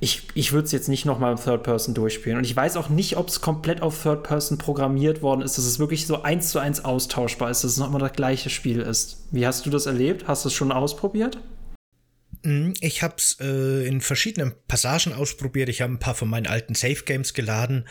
ich 0.00 0.28
ich 0.34 0.52
würde 0.52 0.66
es 0.66 0.72
jetzt 0.72 0.88
nicht 0.88 1.04
nochmal 1.04 1.32
im 1.32 1.38
Third 1.38 1.62
Person 1.62 1.94
durchspielen. 1.94 2.38
Und 2.38 2.44
ich 2.44 2.54
weiß 2.54 2.76
auch 2.76 2.88
nicht, 2.88 3.16
ob 3.16 3.28
es 3.28 3.40
komplett 3.40 3.82
auf 3.82 4.02
Third 4.02 4.22
Person 4.22 4.58
programmiert 4.58 5.22
worden 5.22 5.42
ist, 5.42 5.58
dass 5.58 5.64
es 5.64 5.78
wirklich 5.78 6.06
so 6.06 6.22
eins 6.22 6.50
zu 6.50 6.58
eins 6.58 6.84
austauschbar 6.84 7.50
ist, 7.50 7.64
dass 7.64 7.72
es 7.72 7.78
nochmal 7.78 8.00
das 8.00 8.12
gleiche 8.12 8.50
Spiel 8.50 8.80
ist. 8.80 9.24
Wie 9.30 9.46
hast 9.46 9.66
du 9.66 9.70
das 9.70 9.86
erlebt? 9.86 10.28
Hast 10.28 10.44
du 10.44 10.48
es 10.48 10.54
schon 10.54 10.72
ausprobiert? 10.72 11.38
Mhm, 12.44 12.74
ich 12.80 13.02
habe 13.02 13.14
es 13.18 13.36
äh, 13.40 13.86
in 13.86 14.00
verschiedenen 14.00 14.54
Passagen 14.66 15.12
ausprobiert. 15.12 15.68
Ich 15.68 15.80
habe 15.80 15.92
ein 15.92 15.98
paar 15.98 16.14
von 16.14 16.28
meinen 16.28 16.46
alten 16.46 16.74
Safe 16.74 17.04
Games 17.04 17.34
geladen 17.34 17.86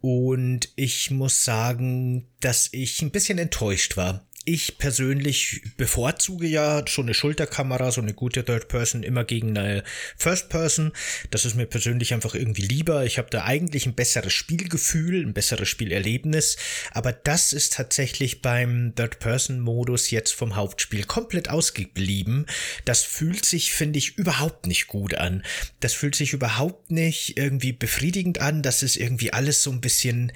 und 0.00 0.68
ich 0.76 1.10
muss 1.10 1.44
sagen, 1.44 2.28
dass 2.40 2.68
ich 2.72 3.00
ein 3.02 3.10
bisschen 3.10 3.38
enttäuscht 3.38 3.96
war 3.96 4.27
ich 4.48 4.78
persönlich 4.78 5.60
bevorzuge 5.76 6.46
ja 6.46 6.82
schon 6.86 7.04
eine 7.04 7.12
Schulterkamera, 7.12 7.92
so 7.92 8.00
eine 8.00 8.14
gute 8.14 8.46
Third 8.46 8.68
Person 8.68 9.02
immer 9.02 9.24
gegen 9.24 9.58
eine 9.58 9.84
First 10.16 10.48
Person. 10.48 10.92
Das 11.30 11.44
ist 11.44 11.54
mir 11.54 11.66
persönlich 11.66 12.14
einfach 12.14 12.34
irgendwie 12.34 12.62
lieber. 12.62 13.04
Ich 13.04 13.18
habe 13.18 13.28
da 13.28 13.44
eigentlich 13.44 13.84
ein 13.84 13.94
besseres 13.94 14.32
Spielgefühl, 14.32 15.22
ein 15.22 15.34
besseres 15.34 15.68
Spielerlebnis. 15.68 16.56
Aber 16.92 17.12
das 17.12 17.52
ist 17.52 17.74
tatsächlich 17.74 18.40
beim 18.40 18.94
Third 18.96 19.18
Person 19.18 19.60
Modus 19.60 20.10
jetzt 20.10 20.32
vom 20.32 20.56
Hauptspiel 20.56 21.04
komplett 21.04 21.50
ausgeblieben. 21.50 22.46
Das 22.86 23.02
fühlt 23.02 23.44
sich, 23.44 23.72
finde 23.72 23.98
ich, 23.98 24.16
überhaupt 24.16 24.66
nicht 24.66 24.86
gut 24.86 25.14
an. 25.14 25.42
Das 25.80 25.92
fühlt 25.92 26.14
sich 26.14 26.32
überhaupt 26.32 26.90
nicht 26.90 27.36
irgendwie 27.36 27.72
befriedigend 27.72 28.40
an. 28.40 28.62
Das 28.62 28.82
ist 28.82 28.96
irgendwie 28.96 29.34
alles 29.34 29.62
so 29.62 29.70
ein 29.70 29.82
bisschen 29.82 30.32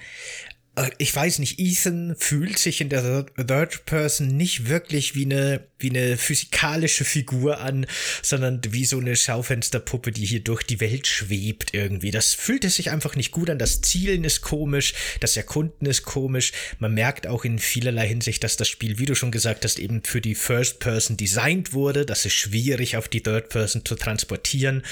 ich 0.96 1.14
weiß 1.14 1.38
nicht, 1.40 1.58
Ethan 1.58 2.16
fühlt 2.18 2.58
sich 2.58 2.80
in 2.80 2.88
der 2.88 3.26
Third 3.36 3.84
Person 3.84 4.28
nicht 4.28 4.68
wirklich 4.68 5.14
wie 5.14 5.26
eine, 5.26 5.66
wie 5.78 5.90
eine 5.90 6.16
physikalische 6.16 7.04
Figur 7.04 7.60
an, 7.60 7.86
sondern 8.22 8.62
wie 8.70 8.86
so 8.86 8.98
eine 8.98 9.14
Schaufensterpuppe, 9.14 10.12
die 10.12 10.24
hier 10.24 10.40
durch 10.40 10.62
die 10.62 10.80
Welt 10.80 11.06
schwebt 11.06 11.74
irgendwie. 11.74 12.10
Das 12.10 12.32
fühlt 12.32 12.64
es 12.64 12.76
sich 12.76 12.90
einfach 12.90 13.16
nicht 13.16 13.32
gut 13.32 13.50
an. 13.50 13.58
Das 13.58 13.82
Zielen 13.82 14.24
ist 14.24 14.40
komisch, 14.40 14.94
das 15.20 15.36
Erkunden 15.36 15.86
ist 15.86 16.04
komisch. 16.04 16.52
Man 16.78 16.94
merkt 16.94 17.26
auch 17.26 17.44
in 17.44 17.58
vielerlei 17.58 18.08
Hinsicht, 18.08 18.42
dass 18.42 18.56
das 18.56 18.68
Spiel, 18.68 18.98
wie 18.98 19.06
du 19.06 19.14
schon 19.14 19.30
gesagt 19.30 19.64
hast, 19.64 19.78
eben 19.78 20.02
für 20.02 20.22
die 20.22 20.34
First 20.34 20.78
Person 20.78 21.18
designt 21.18 21.74
wurde. 21.74 22.06
Das 22.06 22.24
ist 22.24 22.32
schwierig 22.32 22.96
auf 22.96 23.08
die 23.08 23.22
Third 23.22 23.50
Person 23.50 23.84
zu 23.84 23.94
transportieren. 23.94 24.84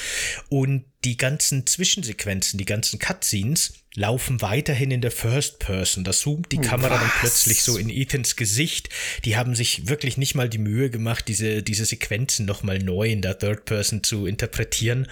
Und 0.50 0.84
die 1.04 1.16
ganzen 1.16 1.66
Zwischensequenzen, 1.66 2.58
die 2.58 2.66
ganzen 2.66 2.98
Cutscenes 2.98 3.72
laufen 3.94 4.40
weiterhin 4.40 4.90
in 4.90 5.00
der 5.00 5.10
First 5.10 5.58
Person. 5.58 6.04
Da 6.04 6.12
zoomt 6.12 6.52
die 6.52 6.58
Kamera 6.58 6.94
Was? 6.94 7.00
dann 7.00 7.10
plötzlich 7.20 7.62
so 7.62 7.76
in 7.76 7.88
Ethans 7.88 8.36
Gesicht. 8.36 8.88
Die 9.24 9.36
haben 9.36 9.54
sich 9.54 9.88
wirklich 9.88 10.16
nicht 10.16 10.34
mal 10.34 10.48
die 10.48 10.58
Mühe 10.58 10.90
gemacht, 10.90 11.26
diese, 11.26 11.62
diese 11.62 11.86
Sequenzen 11.86 12.46
nochmal 12.46 12.78
neu 12.78 13.10
in 13.10 13.22
der 13.22 13.38
Third 13.38 13.64
Person 13.64 14.04
zu 14.04 14.26
interpretieren. 14.26 15.08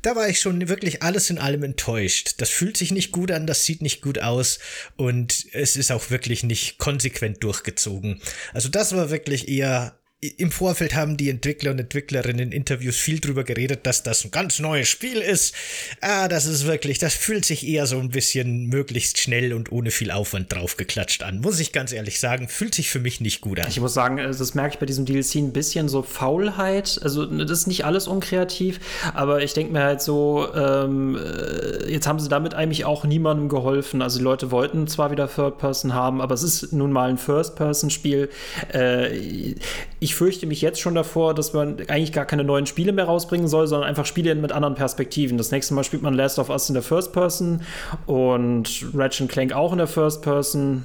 Da 0.00 0.16
war 0.16 0.28
ich 0.28 0.40
schon 0.40 0.66
wirklich 0.68 1.02
alles 1.02 1.28
in 1.28 1.38
allem 1.38 1.62
enttäuscht. 1.62 2.34
Das 2.38 2.48
fühlt 2.48 2.76
sich 2.76 2.92
nicht 2.92 3.12
gut 3.12 3.30
an, 3.32 3.46
das 3.46 3.64
sieht 3.64 3.82
nicht 3.82 4.00
gut 4.00 4.20
aus 4.20 4.60
und 4.96 5.46
es 5.52 5.76
ist 5.76 5.92
auch 5.92 6.10
wirklich 6.10 6.42
nicht 6.42 6.78
konsequent 6.78 7.42
durchgezogen. 7.42 8.22
Also 8.54 8.68
das 8.68 8.94
war 8.94 9.10
wirklich 9.10 9.48
eher 9.48 9.98
im 10.22 10.52
Vorfeld 10.52 10.94
haben 10.94 11.16
die 11.16 11.28
Entwickler 11.30 11.72
und 11.72 11.80
Entwicklerinnen 11.80 12.38
in 12.38 12.52
Interviews 12.52 12.96
viel 12.96 13.18
drüber 13.18 13.42
geredet, 13.42 13.80
dass 13.86 14.04
das 14.04 14.24
ein 14.24 14.30
ganz 14.30 14.60
neues 14.60 14.88
Spiel 14.88 15.20
ist. 15.20 15.52
Ah, 16.00 16.28
das 16.28 16.46
ist 16.46 16.64
wirklich, 16.64 17.00
das 17.00 17.12
fühlt 17.12 17.44
sich 17.44 17.66
eher 17.66 17.86
so 17.86 17.98
ein 17.98 18.10
bisschen 18.10 18.66
möglichst 18.66 19.18
schnell 19.18 19.52
und 19.52 19.72
ohne 19.72 19.90
viel 19.90 20.12
Aufwand 20.12 20.52
draufgeklatscht 20.52 21.24
an. 21.24 21.40
Muss 21.40 21.58
ich 21.58 21.72
ganz 21.72 21.92
ehrlich 21.92 22.20
sagen, 22.20 22.46
fühlt 22.46 22.72
sich 22.72 22.88
für 22.88 23.00
mich 23.00 23.20
nicht 23.20 23.40
gut 23.40 23.58
an. 23.58 23.66
Ich 23.68 23.80
muss 23.80 23.94
sagen, 23.94 24.18
äh, 24.18 24.28
das 24.28 24.54
merke 24.54 24.74
ich 24.74 24.78
bei 24.78 24.86
diesem 24.86 25.06
DLC 25.06 25.36
ein 25.36 25.52
bisschen 25.52 25.88
so 25.88 26.02
Faulheit. 26.02 27.00
Also, 27.02 27.24
ne, 27.24 27.44
das 27.44 27.58
ist 27.58 27.66
nicht 27.66 27.84
alles 27.84 28.06
unkreativ, 28.06 28.78
aber 29.14 29.42
ich 29.42 29.54
denke 29.54 29.72
mir 29.72 29.82
halt 29.82 30.02
so, 30.02 30.46
ähm, 30.54 31.16
äh, 31.16 31.90
jetzt 31.90 32.06
haben 32.06 32.20
sie 32.20 32.28
damit 32.28 32.54
eigentlich 32.54 32.84
auch 32.84 33.04
niemandem 33.04 33.48
geholfen. 33.48 34.02
Also, 34.02 34.18
die 34.18 34.24
Leute 34.24 34.52
wollten 34.52 34.86
zwar 34.86 35.10
wieder 35.10 35.28
Third 35.28 35.58
Person 35.58 35.94
haben, 35.94 36.20
aber 36.20 36.32
es 36.32 36.44
ist 36.44 36.72
nun 36.72 36.92
mal 36.92 37.10
ein 37.10 37.18
First-Person-Spiel. 37.18 38.28
Äh, 38.72 39.56
ich 39.98 40.11
fürchte 40.14 40.46
mich 40.46 40.60
jetzt 40.60 40.80
schon 40.80 40.94
davor, 40.94 41.34
dass 41.34 41.52
man 41.52 41.76
eigentlich 41.88 42.12
gar 42.12 42.24
keine 42.24 42.44
neuen 42.44 42.66
Spiele 42.66 42.92
mehr 42.92 43.04
rausbringen 43.04 43.48
soll, 43.48 43.66
sondern 43.66 43.88
einfach 43.88 44.06
Spiele 44.06 44.34
mit 44.34 44.52
anderen 44.52 44.74
Perspektiven. 44.74 45.38
Das 45.38 45.50
nächste 45.50 45.74
Mal 45.74 45.84
spielt 45.84 46.02
man 46.02 46.14
Last 46.14 46.38
of 46.38 46.50
Us 46.50 46.68
in 46.68 46.74
der 46.74 46.82
First 46.82 47.12
Person 47.12 47.62
und 48.06 48.86
Ratchet 48.94 49.28
Clank 49.28 49.52
auch 49.52 49.72
in 49.72 49.78
der 49.78 49.86
First 49.86 50.22
Person. 50.22 50.84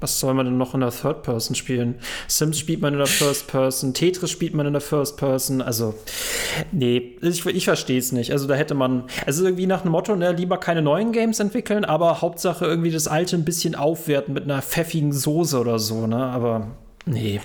Was 0.00 0.20
soll 0.20 0.34
man 0.34 0.44
denn 0.44 0.58
noch 0.58 0.74
in 0.74 0.80
der 0.80 0.90
Third 0.90 1.22
Person 1.22 1.56
spielen? 1.56 1.94
Sims 2.28 2.58
spielt 2.58 2.82
man 2.82 2.92
in 2.92 2.98
der 2.98 3.06
First 3.06 3.46
Person, 3.46 3.94
Tetris 3.94 4.30
spielt 4.30 4.52
man 4.52 4.66
in 4.66 4.74
der 4.74 4.82
First 4.82 5.16
Person. 5.16 5.62
Also, 5.62 5.94
nee, 6.72 7.16
ich, 7.22 7.46
ich 7.46 7.64
verstehe 7.64 7.98
es 7.98 8.12
nicht. 8.12 8.30
Also, 8.30 8.46
da 8.46 8.54
hätte 8.54 8.74
man, 8.74 9.04
also 9.24 9.44
irgendwie 9.44 9.66
nach 9.66 9.80
dem 9.80 9.92
Motto, 9.92 10.14
ne, 10.14 10.32
lieber 10.32 10.58
keine 10.58 10.82
neuen 10.82 11.12
Games 11.12 11.40
entwickeln, 11.40 11.86
aber 11.86 12.20
Hauptsache 12.20 12.66
irgendwie 12.66 12.90
das 12.90 13.08
alte 13.08 13.36
ein 13.36 13.46
bisschen 13.46 13.74
aufwerten 13.76 14.34
mit 14.34 14.44
einer 14.44 14.60
pfeffigen 14.60 15.12
Soße 15.12 15.58
oder 15.58 15.78
so, 15.78 16.06
ne? 16.06 16.18
Aber 16.18 16.66
nee. 17.06 17.40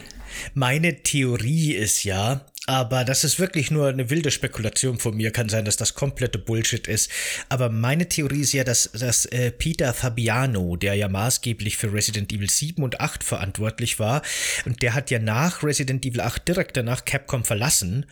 Meine 0.54 1.04
Theorie 1.04 1.74
ist 1.74 2.04
ja, 2.04 2.46
aber 2.70 3.04
das 3.04 3.24
ist 3.24 3.40
wirklich 3.40 3.72
nur 3.72 3.88
eine 3.88 4.12
wilde 4.12 4.30
Spekulation 4.30 5.00
von 5.00 5.18
mir. 5.18 5.32
Kann 5.32 5.50
sein, 5.50 5.66
dass 5.66 5.76
das 5.76 5.96
komplette 5.96 6.38
Bullshit 6.38 6.88
ist. 6.88 7.10
Aber 7.50 7.70
meine 7.70 8.08
Theorie 8.08 8.42
ist 8.42 8.54
ja, 8.54 8.64
dass, 8.64 8.92
dass 8.92 9.26
äh, 9.26 9.52
Peter 9.52 9.94
Fabiano, 9.94 10.76
der 10.76 10.94
ja 10.94 11.08
maßgeblich 11.08 11.78
für 11.78 11.92
Resident 11.92 12.32
Evil 12.32 12.50
7 12.50 12.84
und 12.84 13.00
8 13.00 13.24
verantwortlich 13.24 13.98
war, 13.98 14.22
und 14.66 14.84
der 14.84 14.94
hat 14.94 15.10
ja 15.10 15.18
nach 15.18 15.64
Resident 15.64 16.06
Evil 16.06 16.22
8 16.22 16.48
direkt 16.48 16.78
danach 16.78 17.06
Capcom 17.06 17.44
verlassen 17.44 18.06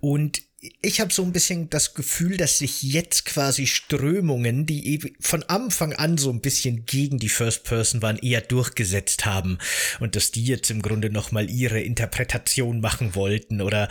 und 0.00 0.42
ich 0.80 1.00
habe 1.00 1.12
so 1.12 1.24
ein 1.24 1.32
bisschen 1.32 1.70
das 1.70 1.92
Gefühl, 1.94 2.36
dass 2.36 2.58
sich 2.58 2.84
jetzt 2.84 3.24
quasi 3.24 3.66
Strömungen, 3.66 4.64
die 4.64 5.14
von 5.18 5.42
Anfang 5.42 5.92
an 5.92 6.18
so 6.18 6.30
ein 6.30 6.40
bisschen 6.40 6.86
gegen 6.86 7.18
die 7.18 7.28
First 7.28 7.64
Person 7.64 8.00
waren, 8.00 8.18
eher 8.18 8.40
durchgesetzt 8.42 9.26
haben. 9.26 9.58
Und 9.98 10.14
dass 10.14 10.30
die 10.30 10.44
jetzt 10.44 10.70
im 10.70 10.80
Grunde 10.80 11.10
noch 11.10 11.32
mal 11.32 11.50
ihre 11.50 11.80
Interpretation 11.80 12.80
machen 12.80 13.16
wollten 13.16 13.60
oder 13.60 13.88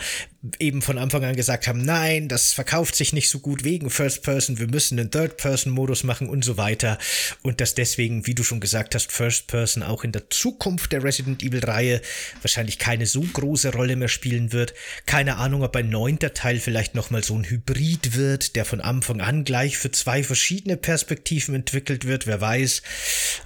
eben 0.58 0.82
von 0.82 0.98
Anfang 0.98 1.24
an 1.24 1.36
gesagt 1.36 1.68
haben, 1.68 1.84
nein, 1.84 2.28
das 2.28 2.52
verkauft 2.52 2.96
sich 2.96 3.12
nicht 3.12 3.30
so 3.30 3.38
gut 3.38 3.62
wegen 3.62 3.90
First 3.90 4.22
Person, 4.22 4.58
wir 4.58 4.66
müssen 4.66 4.98
einen 4.98 5.10
Third 5.10 5.36
Person 5.36 5.72
Modus 5.72 6.02
machen 6.02 6.28
und 6.28 6.44
so 6.44 6.56
weiter 6.56 6.98
und 7.42 7.60
dass 7.60 7.74
deswegen, 7.74 8.26
wie 8.26 8.34
du 8.34 8.42
schon 8.42 8.60
gesagt 8.60 8.94
hast, 8.94 9.12
First 9.12 9.46
Person 9.46 9.84
auch 9.84 10.02
in 10.02 10.10
der 10.10 10.30
Zukunft 10.30 10.90
der 10.90 11.04
Resident 11.04 11.42
Evil 11.42 11.64
Reihe 11.64 12.00
wahrscheinlich 12.40 12.78
keine 12.78 13.06
so 13.06 13.20
große 13.20 13.72
Rolle 13.72 13.94
mehr 13.94 14.08
spielen 14.08 14.52
wird. 14.52 14.74
Keine 15.06 15.36
Ahnung, 15.36 15.62
ob 15.62 15.76
ein 15.76 15.90
neunter 15.90 16.34
Teil 16.34 16.58
vielleicht 16.58 16.96
nochmal 16.96 17.22
so 17.22 17.36
ein 17.36 17.44
Hybrid 17.44 18.16
wird, 18.16 18.56
der 18.56 18.64
von 18.64 18.80
Anfang 18.80 19.20
an 19.20 19.44
gleich 19.44 19.78
für 19.78 19.92
zwei 19.92 20.24
verschiedene 20.24 20.76
Perspektiven 20.76 21.54
entwickelt 21.54 22.04
wird, 22.04 22.26
wer 22.26 22.40
weiß. 22.40 22.82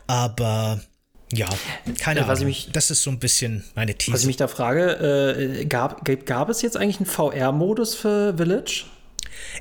Aber 0.06 0.80
ja, 1.36 1.48
keine 2.00 2.20
äh, 2.20 2.22
Ahnung. 2.24 2.44
Mich, 2.44 2.70
das 2.72 2.90
ist 2.90 3.02
so 3.02 3.10
ein 3.10 3.18
bisschen 3.18 3.64
meine 3.74 3.94
These. 3.94 4.12
Was 4.12 4.20
ich 4.22 4.26
mich 4.26 4.36
da 4.36 4.48
frage, 4.48 5.34
äh, 5.60 5.64
gab, 5.66 6.04
gab 6.26 6.48
es 6.48 6.62
jetzt 6.62 6.76
eigentlich 6.76 6.98
einen 6.98 7.06
VR-Modus 7.06 7.94
für 7.94 8.34
Village? 8.36 8.84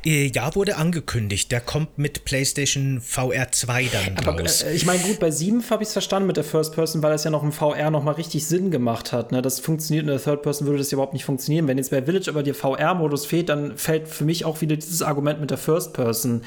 Äh, 0.05 0.31
ja, 0.33 0.55
wurde 0.55 0.77
angekündigt. 0.77 1.51
Der 1.51 1.61
kommt 1.61 1.97
mit 1.97 2.25
PlayStation 2.25 3.01
VR 3.01 3.51
2 3.51 3.85
dann 3.85 4.17
Aber, 4.17 4.41
raus. 4.41 4.63
Äh, 4.63 4.73
ich 4.73 4.85
meine, 4.85 4.99
gut, 5.03 5.19
bei 5.19 5.31
7 5.31 5.63
habe 5.69 5.83
ich 5.83 5.87
es 5.87 5.93
verstanden 5.93 6.27
mit 6.27 6.37
der 6.37 6.43
First 6.43 6.73
Person, 6.73 7.03
weil 7.03 7.11
das 7.11 7.23
ja 7.23 7.31
noch 7.31 7.43
im 7.43 7.51
VR 7.51 7.91
noch 7.91 8.03
mal 8.03 8.11
richtig 8.11 8.45
Sinn 8.45 8.71
gemacht 8.71 9.11
hat. 9.11 9.31
Ne? 9.31 9.41
Das 9.41 9.59
funktioniert 9.59 10.03
in 10.03 10.09
der 10.09 10.21
Third 10.21 10.41
Person, 10.41 10.67
würde 10.67 10.79
das 10.79 10.91
ja 10.91 10.95
überhaupt 10.95 11.13
nicht 11.13 11.25
funktionieren. 11.25 11.67
Wenn 11.67 11.77
jetzt 11.77 11.91
bei 11.91 12.01
Village 12.01 12.29
aber 12.29 12.43
der 12.43 12.55
VR-Modus 12.55 13.25
fehlt, 13.25 13.49
dann 13.49 13.77
fällt 13.77 14.07
für 14.07 14.23
mich 14.23 14.45
auch 14.45 14.61
wieder 14.61 14.75
dieses 14.75 15.01
Argument 15.01 15.41
mit 15.41 15.51
der 15.51 15.57
First 15.57 15.93
Person 15.93 16.43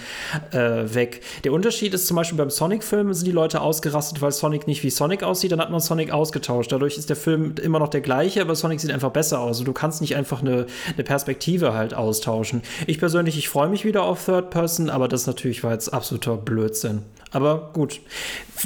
äh, 0.53 0.59
weg. 0.95 1.23
Der 1.45 1.53
Unterschied 1.53 1.95
ist 1.95 2.07
zum 2.07 2.17
Beispiel 2.17 2.39
beim 2.39 2.51
Sonic-Film 2.51 3.13
sind 3.13 3.27
die 3.27 3.33
Leute 3.33 3.61
ausgerastet, 3.61 4.23
weil 4.23 4.33
Sonic 4.33 4.67
nicht 4.67 4.83
wie 4.83 4.91
Sonic 4.91 5.23
aussieht, 5.23 5.53
dann 5.53 5.61
hat 5.61 5.71
man 5.71 5.81
Sonic 5.81 6.11
ausgetauscht. 6.11 6.73
Dadurch 6.73 6.97
ist 6.97 7.09
der 7.09 7.17
Film 7.17 7.55
immer 7.63 7.79
noch 7.79 7.89
der 7.89 8.01
gleiche, 8.01 8.41
aber 8.41 8.55
Sonic 8.55 8.81
sieht 8.81 8.91
einfach 8.91 9.11
besser 9.11 9.41
aus. 9.41 9.59
Also 9.59 9.65
du 9.65 9.73
kannst 9.73 10.01
nicht 10.01 10.15
einfach 10.15 10.41
eine, 10.41 10.67
eine 10.95 11.05
Perspektive 11.05 11.75
halt 11.75 11.93
austauschen. 11.93 12.63
Ich 12.87 12.99
persönlich 12.99 13.18
persönlich, 13.19 13.39
ich 13.39 13.49
freue 13.49 13.69
mich 13.69 13.85
wieder 13.85 14.05
auf 14.05 14.25
Third 14.25 14.51
Person, 14.51 14.91
aber 14.91 15.09
das 15.09 15.27
natürlich 15.27 15.65
war 15.65 15.73
jetzt 15.73 15.93
absoluter 15.93 16.37
Blödsinn. 16.37 17.03
Aber 17.33 17.71
gut, 17.73 18.01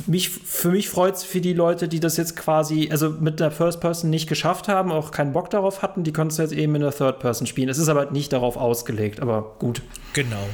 mich, 0.07 0.29
für 0.29 0.69
mich 0.69 0.91
freut 0.91 1.15
es 1.15 1.25
für 1.25 1.41
die 1.41 1.55
Leute, 1.55 1.89
die 1.89 2.01
das 2.01 2.19
jetzt 2.19 2.37
quasi, 2.37 2.89
also 2.91 3.09
mit 3.09 3.41
der 3.41 3.51
First 3.51 3.81
Person 3.81 4.11
nicht 4.11 4.29
geschafft 4.29 4.69
haben, 4.69 4.93
auch 4.93 5.11
keinen 5.11 5.33
Bock 5.33 5.49
darauf 5.49 5.81
hatten, 5.81 6.05
die 6.05 6.13
können 6.13 6.29
es 6.29 6.37
jetzt 6.37 6.53
eben 6.53 6.75
in 6.75 6.83
der 6.83 6.93
Third 6.93 7.19
Person 7.19 7.47
spielen. 7.47 7.71
Es 7.71 7.79
ist 7.79 7.89
aber 7.89 8.11
nicht 8.11 8.31
darauf 8.35 8.59
ausgelegt, 8.59 9.21
aber 9.21 9.57
gut. 9.59 9.81
Genau 10.13 10.45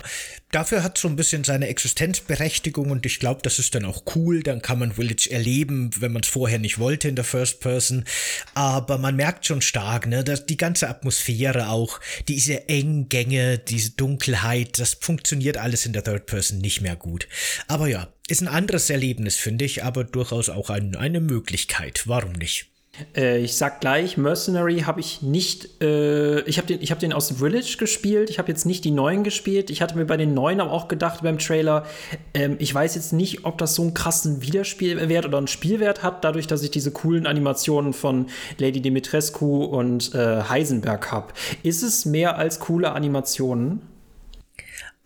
dafür 0.51 0.83
hat 0.83 0.99
so 0.99 1.09
ein 1.09 1.17
bisschen 1.17 1.45
seine 1.45 1.69
Existenzberechtigung 1.69 2.91
und 2.91 3.07
ich 3.07 3.19
glaube, 3.19 3.43
das 3.43 3.59
ist 3.59 3.75
dann 3.75 3.85
auch 3.85 4.03
cool. 4.15 4.43
Dann 4.43 4.63
kann 4.63 4.79
man 4.79 4.93
Village 4.93 5.29
erleben, 5.31 5.91
wenn 5.99 6.13
man 6.13 6.23
es 6.23 6.29
vorher 6.29 6.59
nicht 6.59 6.79
wollte 6.79 7.09
in 7.09 7.17
der 7.17 7.25
First 7.25 7.61
Person. 7.61 8.05
Aber 8.55 8.99
man 8.99 9.17
merkt 9.17 9.47
schon 9.47 9.61
stark, 9.61 10.07
ne, 10.07 10.25
dass 10.25 10.47
die 10.47 10.57
ganze 10.57 10.89
Atmosphäre 10.89 11.69
auch, 11.69 12.01
diese 12.29 12.69
engen 12.69 13.09
Gänge, 13.09 13.59
diese 13.59 13.91
Dunkelheit, 13.91 14.79
das 14.79 14.95
funktioniert 15.01 15.57
alles 15.57 15.87
in 15.87 15.93
der 15.93 16.05
Third 16.05 16.27
Person 16.27 16.59
nicht 16.59 16.81
mehr 16.81 16.97
gut. 16.97 17.29
Aber 17.67 17.89
ja, 17.89 18.09
ist 18.27 18.43
ein 18.43 18.49
anderes 18.49 18.91
Erlebnis, 18.91 19.37
finde 19.37 19.65
ich, 19.65 19.85
aber 19.85 20.05
durchaus 20.05 20.49
auch 20.49 20.71
ein, 20.71 20.97
eine 20.97 21.21
Möglichkeit. 21.21 22.03
Warum 22.07 22.33
nicht? 22.33 22.67
Äh, 23.17 23.39
ich 23.39 23.57
sag 23.57 23.81
gleich, 23.81 24.17
Mercenary 24.17 24.81
habe 24.81 25.01
ich 25.01 25.23
nicht, 25.23 25.83
äh, 25.83 26.41
ich 26.43 26.59
habe 26.59 26.67
den, 26.67 26.81
hab 26.81 26.99
den 26.99 27.13
aus 27.13 27.31
Village 27.39 27.77
gespielt, 27.79 28.31
ich 28.31 28.39
habe 28.39 28.49
jetzt 28.49 28.67
nicht 28.67 28.85
die 28.85 28.91
neuen 28.91 29.25
gespielt. 29.25 29.71
Ich 29.71 29.83
hatte 29.83 29.97
mir 29.97 30.05
bei 30.05 30.17
den 30.17 30.35
neuen 30.35 30.61
aber 30.61 30.73
auch 30.73 30.89
gedacht 30.89 31.23
beim 31.23 31.39
Trailer, 31.39 31.87
ähm, 32.35 32.57
ich 32.59 32.75
weiß 32.75 32.95
jetzt 32.95 33.13
nicht, 33.13 33.45
ob 33.45 33.59
das 33.59 33.75
so 33.75 33.83
einen 33.83 33.95
krassen 33.95 34.43
Wiederspielwert 34.43 35.27
oder 35.27 35.39
einen 35.39 35.47
Spielwert 35.47 36.03
hat, 36.03 36.25
dadurch, 36.25 36.47
dass 36.47 36.63
ich 36.63 36.71
diese 36.71 36.91
coolen 36.91 37.27
Animationen 37.27 37.93
von 37.93 38.27
Lady 38.59 38.81
Dimitrescu 38.81 39.65
und 39.65 40.15
äh, 40.15 40.43
Heisenberg 40.43 41.13
habe. 41.13 41.29
Ist 41.63 41.83
es 41.83 42.05
mehr 42.05 42.39
als 42.39 42.61
coole 42.61 42.93
Animationen? 42.93 43.83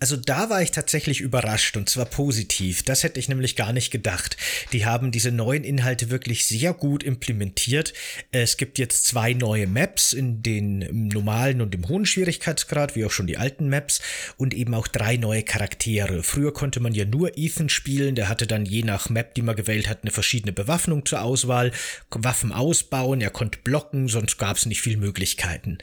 Also 0.02 0.16
da 0.16 0.50
war 0.50 0.60
ich 0.60 0.72
tatsächlich 0.72 1.20
überrascht 1.20 1.76
und 1.76 1.88
zwar 1.88 2.06
positiv. 2.06 2.82
Das 2.82 3.04
hätte 3.04 3.20
ich 3.20 3.28
nämlich 3.28 3.54
gar 3.54 3.72
nicht 3.72 3.92
gedacht. 3.92 4.36
Die 4.72 4.84
haben 4.84 5.12
diese 5.12 5.30
neuen 5.30 5.62
Inhalte 5.62 6.10
wirklich 6.10 6.44
sehr 6.44 6.74
gut 6.74 7.04
implementiert. 7.04 7.94
Es 8.32 8.56
gibt 8.56 8.80
jetzt 8.80 9.06
zwei 9.06 9.32
neue 9.32 9.68
Maps 9.68 10.12
in 10.12 10.42
den 10.42 11.06
normalen 11.06 11.60
und 11.60 11.72
im 11.76 11.86
hohen 11.86 12.04
Schwierigkeitsgrad, 12.04 12.96
wie 12.96 13.04
auch 13.04 13.12
schon 13.12 13.28
die 13.28 13.36
alten 13.36 13.68
Maps 13.68 14.02
und 14.36 14.54
eben 14.54 14.74
auch 14.74 14.88
drei 14.88 15.18
neue 15.18 15.44
Charaktere. 15.44 16.24
Früher 16.24 16.52
konnte 16.52 16.80
man 16.80 16.94
ja 16.94 17.04
nur 17.04 17.38
Ethan 17.38 17.68
spielen, 17.68 18.16
der 18.16 18.28
hatte 18.28 18.48
dann 18.48 18.66
je 18.66 18.82
nach 18.82 19.08
Map, 19.08 19.36
die 19.36 19.42
man 19.42 19.54
gewählt 19.54 19.88
hat, 19.88 20.00
eine 20.02 20.10
verschiedene 20.10 20.52
Bewaffnung 20.52 21.06
zur 21.06 21.22
Auswahl, 21.22 21.70
Waffen 22.10 22.50
ausbauen, 22.50 23.20
er 23.20 23.30
konnte 23.30 23.60
blocken, 23.62 24.08
sonst 24.08 24.36
gab 24.36 24.56
es 24.56 24.66
nicht 24.66 24.82
viel 24.82 24.96
Möglichkeiten. 24.96 25.78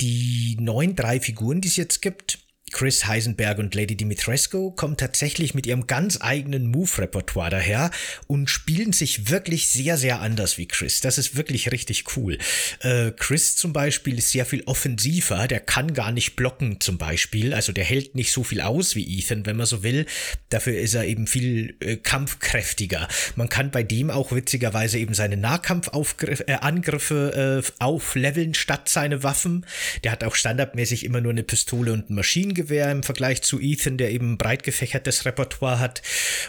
Die 0.00 0.56
neuen 0.58 0.96
drei 0.96 1.20
Figuren, 1.20 1.60
die 1.60 1.68
es 1.68 1.76
jetzt 1.76 2.02
gibt, 2.02 2.40
Chris 2.72 3.06
Heisenberg 3.06 3.58
und 3.58 3.74
Lady 3.74 3.96
Dimitrescu 3.96 4.72
kommen 4.72 4.96
tatsächlich 4.96 5.54
mit 5.54 5.66
ihrem 5.66 5.86
ganz 5.86 6.18
eigenen 6.20 6.66
Move-Repertoire 6.66 7.50
daher 7.50 7.90
und 8.26 8.48
spielen 8.48 8.92
sich 8.92 9.30
wirklich 9.30 9.68
sehr, 9.68 9.98
sehr 9.98 10.20
anders 10.20 10.58
wie 10.58 10.66
Chris. 10.66 11.00
Das 11.00 11.18
ist 11.18 11.36
wirklich 11.36 11.70
richtig 11.70 12.16
cool. 12.16 12.38
Äh, 12.80 13.12
Chris 13.12 13.54
zum 13.56 13.72
Beispiel 13.72 14.18
ist 14.18 14.30
sehr 14.30 14.46
viel 14.46 14.64
offensiver, 14.64 15.46
der 15.46 15.60
kann 15.60 15.94
gar 15.94 16.10
nicht 16.10 16.34
blocken 16.34 16.80
zum 16.80 16.98
Beispiel, 16.98 17.54
also 17.54 17.72
der 17.72 17.84
hält 17.84 18.14
nicht 18.14 18.32
so 18.32 18.42
viel 18.42 18.62
aus 18.62 18.96
wie 18.96 19.18
Ethan, 19.18 19.46
wenn 19.46 19.56
man 19.56 19.66
so 19.66 19.82
will. 19.82 20.06
Dafür 20.48 20.78
ist 20.78 20.94
er 20.94 21.04
eben 21.04 21.26
viel 21.26 21.76
äh, 21.80 21.96
kampfkräftiger. 21.96 23.06
Man 23.36 23.50
kann 23.50 23.70
bei 23.70 23.82
dem 23.82 24.10
auch 24.10 24.32
witzigerweise 24.32 24.98
eben 24.98 25.14
seine 25.14 25.36
Nahkampfangriffe 25.36 27.62
äh, 27.62 27.72
aufleveln 27.78 28.54
statt 28.54 28.88
seine 28.88 29.22
Waffen. 29.22 29.66
Der 30.04 30.12
hat 30.12 30.24
auch 30.24 30.34
standardmäßig 30.34 31.04
immer 31.04 31.20
nur 31.20 31.32
eine 31.32 31.42
Pistole 31.42 31.92
und 31.92 32.08
ein 32.08 32.14
Maschinengewehr 32.14 32.61
Maschinengewehr 32.62 32.90
im 32.90 33.02
Vergleich 33.02 33.42
zu 33.42 33.60
Ethan, 33.60 33.96
der 33.96 34.10
eben 34.10 34.38
breit 34.38 34.62
gefächertes 34.62 35.24
Repertoire 35.24 35.78
hat 35.78 36.02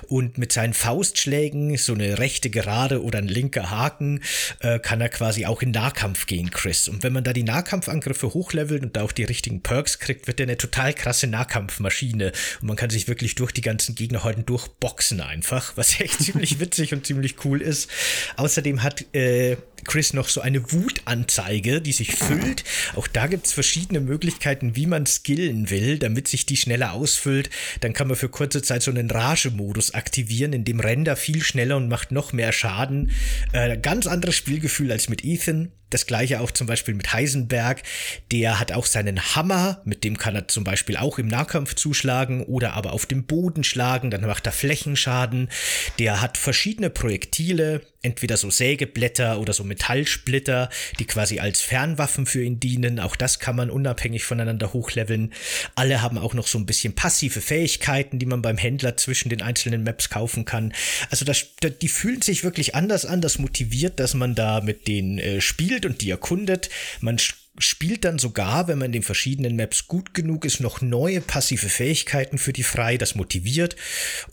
und 0.07 0.37
mit 0.37 0.51
seinen 0.51 0.73
Faustschlägen, 0.73 1.77
so 1.77 1.93
eine 1.93 2.19
rechte 2.19 2.49
Gerade 2.49 3.03
oder 3.03 3.19
ein 3.19 3.27
linker 3.27 3.69
Haken, 3.69 4.21
äh, 4.59 4.79
kann 4.79 5.01
er 5.01 5.09
quasi 5.09 5.45
auch 5.45 5.61
in 5.61 5.71
Nahkampf 5.71 6.25
gehen, 6.27 6.51
Chris. 6.51 6.87
Und 6.87 7.03
wenn 7.03 7.13
man 7.13 7.23
da 7.23 7.33
die 7.33 7.43
Nahkampfangriffe 7.43 8.33
hochlevelt 8.33 8.83
und 8.83 8.95
da 8.95 9.03
auch 9.03 9.11
die 9.11 9.23
richtigen 9.23 9.61
Perks 9.61 9.99
kriegt, 9.99 10.27
wird 10.27 10.39
er 10.39 10.45
eine 10.45 10.57
total 10.57 10.93
krasse 10.93 11.27
Nahkampfmaschine 11.27 12.31
und 12.61 12.67
man 12.67 12.77
kann 12.77 12.89
sich 12.89 13.07
wirklich 13.07 13.35
durch 13.35 13.51
die 13.51 13.61
ganzen 13.61 13.95
Gegner 13.95 14.23
heute 14.23 14.43
durchboxen 14.43 15.21
einfach, 15.21 15.73
was 15.75 15.99
echt 15.99 16.19
ziemlich 16.23 16.59
witzig 16.59 16.93
und 16.93 17.05
ziemlich 17.05 17.43
cool 17.45 17.61
ist. 17.61 17.89
Außerdem 18.35 18.83
hat 18.83 19.05
äh, 19.15 19.57
Chris 19.83 20.13
noch 20.13 20.29
so 20.29 20.41
eine 20.41 20.71
Wutanzeige, 20.71 21.81
die 21.81 21.91
sich 21.91 22.15
füllt. 22.15 22.63
Auch 22.95 23.07
da 23.07 23.27
gibt 23.27 23.45
es 23.47 23.53
verschiedene 23.53 23.99
Möglichkeiten, 23.99 24.75
wie 24.75 24.85
man 24.85 25.05
skillen 25.05 25.69
will, 25.69 25.99
damit 25.99 26.27
sich 26.27 26.45
die 26.45 26.57
schneller 26.57 26.93
ausfüllt. 26.93 27.49
Dann 27.81 27.93
kann 27.93 28.07
man 28.07 28.17
für 28.17 28.29
kurze 28.29 28.61
Zeit 28.61 28.83
so 28.83 28.91
einen 28.91 29.09
Rage-Modus 29.09 29.93
aktivieren, 29.93 30.53
in 30.53 30.65
dem 30.65 30.79
rennt 30.79 31.07
er 31.07 31.15
viel 31.15 31.41
schneller 31.41 31.77
und 31.77 31.89
macht 31.89 32.11
noch 32.11 32.33
mehr 32.33 32.51
Schaden. 32.51 33.11
Äh, 33.51 33.77
ganz 33.77 34.07
anderes 34.07 34.35
Spielgefühl 34.35 34.91
als 34.91 35.09
mit 35.09 35.23
Ethan. 35.23 35.71
Das 35.93 36.07
gleiche 36.07 36.41
auch 36.41 36.51
zum 36.51 36.67
Beispiel 36.67 36.93
mit 36.95 37.13
Heisenberg. 37.13 37.83
Der 38.31 38.59
hat 38.59 38.71
auch 38.71 38.85
seinen 38.85 39.35
Hammer, 39.35 39.81
mit 39.85 40.03
dem 40.03 40.17
kann 40.17 40.35
er 40.35 40.47
zum 40.47 40.63
Beispiel 40.63 40.97
auch 40.97 41.19
im 41.19 41.27
Nahkampf 41.27 41.75
zuschlagen 41.75 42.43
oder 42.43 42.73
aber 42.73 42.93
auf 42.93 43.05
dem 43.05 43.25
Boden 43.25 43.63
schlagen, 43.63 44.09
dann 44.09 44.21
macht 44.21 44.45
er 44.47 44.51
Flächenschaden. 44.51 45.49
Der 45.99 46.21
hat 46.21 46.37
verschiedene 46.37 46.89
Projektile, 46.89 47.81
entweder 48.03 48.37
so 48.37 48.49
Sägeblätter 48.49 49.39
oder 49.39 49.53
so 49.53 49.63
Metallsplitter, 49.63 50.69
die 50.99 51.05
quasi 51.05 51.39
als 51.39 51.61
Fernwaffen 51.61 52.25
für 52.25 52.43
ihn 52.43 52.59
dienen. 52.59 52.99
Auch 52.99 53.15
das 53.15 53.39
kann 53.39 53.55
man 53.55 53.69
unabhängig 53.69 54.23
voneinander 54.23 54.73
hochleveln. 54.73 55.33
Alle 55.75 56.01
haben 56.01 56.17
auch 56.17 56.33
noch 56.33 56.47
so 56.47 56.57
ein 56.57 56.65
bisschen 56.65 56.93
passive 56.93 57.39
Fähigkeiten, 57.39 58.19
die 58.19 58.25
man 58.25 58.41
beim 58.41 58.57
Händler 58.57 58.97
zwischen 58.97 59.29
den 59.29 59.41
einzelnen 59.41 59.83
Maps 59.83 60.09
kaufen 60.09 60.43
kann. 60.45 60.73
Also 61.09 61.23
das, 61.23 61.45
die 61.81 61.87
fühlen 61.87 62.21
sich 62.21 62.43
wirklich 62.43 62.75
anders 62.75 63.05
an. 63.05 63.21
Das 63.21 63.39
motiviert, 63.39 63.99
dass 63.99 64.13
man 64.13 64.35
da 64.35 64.61
mit 64.61 64.87
denen 64.87 65.17
äh, 65.17 65.39
spielt 65.39 65.82
spielt 65.83 65.85
und 65.85 66.01
die 66.01 66.09
erkundet. 66.09 66.69
Man 67.01 67.17
spielt 67.59 68.03
dann 68.03 68.17
sogar, 68.17 68.67
wenn 68.67 68.79
man 68.79 68.87
in 68.87 68.93
den 68.93 69.03
verschiedenen 69.03 69.55
Maps 69.55 69.87
gut 69.87 70.15
genug 70.15 70.43
ist, 70.43 70.59
noch 70.59 70.81
neue 70.81 71.21
passive 71.21 71.69
Fähigkeiten 71.69 72.39
für 72.39 72.51
die 72.51 72.63
frei. 72.63 72.97
Das 72.97 73.13
motiviert. 73.15 73.75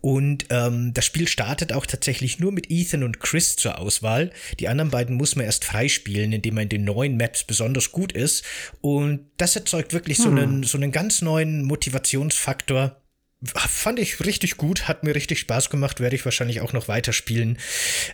Und 0.01 0.47
ähm, 0.51 0.95
das 0.95 1.05
Spiel 1.05 1.29
startet 1.29 1.73
auch 1.73 1.85
tatsächlich 1.85 2.39
nur 2.39 2.53
mit 2.53 2.71
Ethan 2.71 3.03
und 3.03 3.21
Chris 3.21 3.57
zur 3.57 3.79
Auswahl. 3.79 4.31
Die 4.59 4.69
anderen 4.69 4.91
beiden 4.91 5.17
muss 5.17 5.37
man 5.37 5.45
erst 5.45 5.65
freispielen, 5.65 6.33
indem 6.33 6.55
man 6.55 6.65
in 6.65 6.69
den 6.71 6.85
neuen 6.85 7.17
Maps 7.17 7.45
besonders 7.45 7.93
gut 7.93 8.13
ist. 8.13 8.43
Und 8.81 9.27
das 9.37 9.55
erzeugt 9.55 9.93
wirklich 9.93 10.19
hm. 10.19 10.25
so, 10.25 10.31
einen, 10.31 10.63
so 10.63 10.79
einen 10.79 10.93
ganz 10.93 11.21
neuen 11.21 11.65
Motivationsfaktor 11.65 13.00
Fand 13.43 13.99
ich 13.99 14.23
richtig 14.23 14.59
gut, 14.59 14.87
hat 14.87 15.03
mir 15.03 15.15
richtig 15.15 15.39
Spaß 15.39 15.71
gemacht, 15.71 15.99
werde 15.99 16.15
ich 16.15 16.27
wahrscheinlich 16.27 16.61
auch 16.61 16.75
noch 16.75 16.89
weiterspielen. 16.89 17.57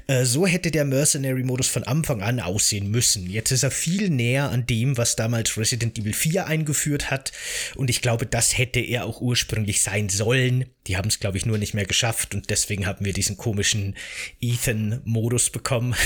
Äh, 0.06 0.24
so 0.24 0.46
hätte 0.46 0.70
der 0.70 0.84
Mercenary-Modus 0.84 1.66
von 1.66 1.82
Anfang 1.82 2.22
an 2.22 2.38
aussehen 2.38 2.92
müssen. 2.92 3.28
Jetzt 3.28 3.50
ist 3.50 3.64
er 3.64 3.72
viel 3.72 4.08
näher 4.08 4.50
an 4.50 4.66
dem, 4.66 4.96
was 4.96 5.16
damals 5.16 5.58
Resident 5.58 5.98
Evil 5.98 6.12
4 6.12 6.46
eingeführt 6.46 7.10
hat. 7.10 7.32
Und 7.74 7.90
ich 7.90 8.02
glaube, 8.02 8.24
das 8.24 8.56
hätte 8.56 8.78
er 8.78 9.04
auch 9.04 9.20
ursprünglich 9.20 9.82
sein 9.82 10.08
sollen. 10.10 10.66
Die 10.86 10.96
haben 10.96 11.08
es, 11.08 11.18
glaube 11.18 11.36
ich, 11.36 11.46
nur 11.46 11.58
nicht 11.58 11.74
mehr 11.74 11.86
geschafft 11.86 12.34
und 12.34 12.48
deswegen 12.50 12.86
haben 12.86 13.04
wir 13.04 13.12
diesen 13.12 13.36
komischen 13.36 13.96
Ethan-Modus 14.40 15.50
bekommen. 15.50 15.96